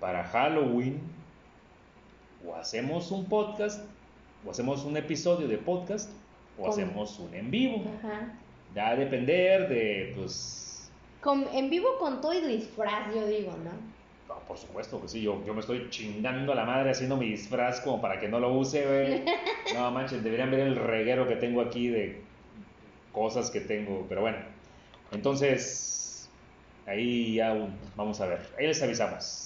para 0.00 0.24
Halloween 0.24 1.00
o 2.46 2.54
hacemos 2.54 3.10
un 3.10 3.26
podcast, 3.26 3.84
o 4.46 4.50
hacemos 4.50 4.84
un 4.84 4.96
episodio 4.96 5.48
de 5.48 5.58
podcast, 5.58 6.10
o 6.56 6.62
¿Cómo? 6.62 6.72
hacemos 6.72 7.18
un 7.18 7.34
en 7.34 7.50
vivo. 7.50 7.84
Ajá. 7.98 8.32
Ya 8.76 8.90
a 8.90 8.96
depender 8.96 9.68
de, 9.68 10.12
pues, 10.14 10.92
Con- 11.20 11.48
en 11.52 11.70
vivo 11.70 11.88
con 11.98 12.20
todo 12.20 12.32
y 12.34 12.40
disfraz, 12.46 13.14
yo 13.14 13.26
digo, 13.26 13.56
¿no? 13.56 13.72
no, 14.28 14.44
por 14.46 14.58
supuesto 14.58 15.00
que 15.00 15.08
sí, 15.08 15.22
yo, 15.22 15.44
yo 15.46 15.54
me 15.54 15.60
estoy 15.60 15.88
chingando 15.90 16.52
a 16.52 16.56
la 16.56 16.64
madre 16.64 16.90
haciendo 16.90 17.16
mi 17.16 17.30
disfraz 17.30 17.80
como 17.80 18.00
para 18.00 18.18
que 18.20 18.28
no 18.28 18.40
lo 18.40 18.52
use, 18.54 18.86
güey. 18.86 19.24
No 19.74 19.90
manches, 19.90 20.22
deberían 20.22 20.50
ver 20.50 20.60
el 20.60 20.76
reguero 20.76 21.26
que 21.26 21.36
tengo 21.36 21.60
aquí 21.60 21.88
de 21.88 22.24
cosas 23.10 23.50
que 23.50 23.60
tengo, 23.60 24.06
pero 24.08 24.20
bueno. 24.22 24.38
Entonces, 25.10 26.30
ahí 26.86 27.34
ya 27.36 27.54
vamos 27.96 28.20
a 28.20 28.26
ver, 28.26 28.40
ahí 28.58 28.66
les 28.66 28.82
avisamos. 28.82 29.45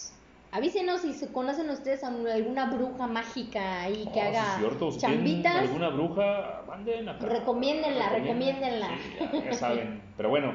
Avísenos 0.53 1.03
si 1.03 1.13
se 1.15 1.31
conocen 1.33 1.71
ustedes 1.71 2.03
a 2.03 2.09
alguna 2.09 2.67
bruja 2.71 3.07
mágica 3.07 3.83
ahí 3.83 4.05
que 4.13 4.19
Oh, 4.21 4.29
haga 4.29 4.59
cierto, 4.59 4.91
chambitas. 4.99 5.55
alguna 5.55 5.91
bruja, 5.91 6.63
manden 6.67 7.09
acá. 7.09 7.27
Recomiéndenla, 7.27 8.09
recomiéndenla. 8.11 8.89
Sí, 8.89 9.17
ya, 9.33 9.45
ya 9.45 9.53
saben, 9.53 10.03
pero 10.17 10.29
bueno. 10.29 10.55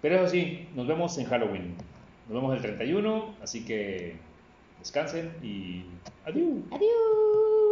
Pero 0.00 0.16
eso 0.16 0.28
sí, 0.28 0.68
nos 0.74 0.88
vemos 0.88 1.16
en 1.18 1.26
Halloween. 1.26 1.76
Nos 2.28 2.34
vemos 2.42 2.56
el 2.56 2.62
31, 2.62 3.34
así 3.40 3.64
que 3.64 4.16
descansen 4.80 5.32
y 5.42 5.84
adiós. 6.26 6.58
Adiós. 6.72 7.71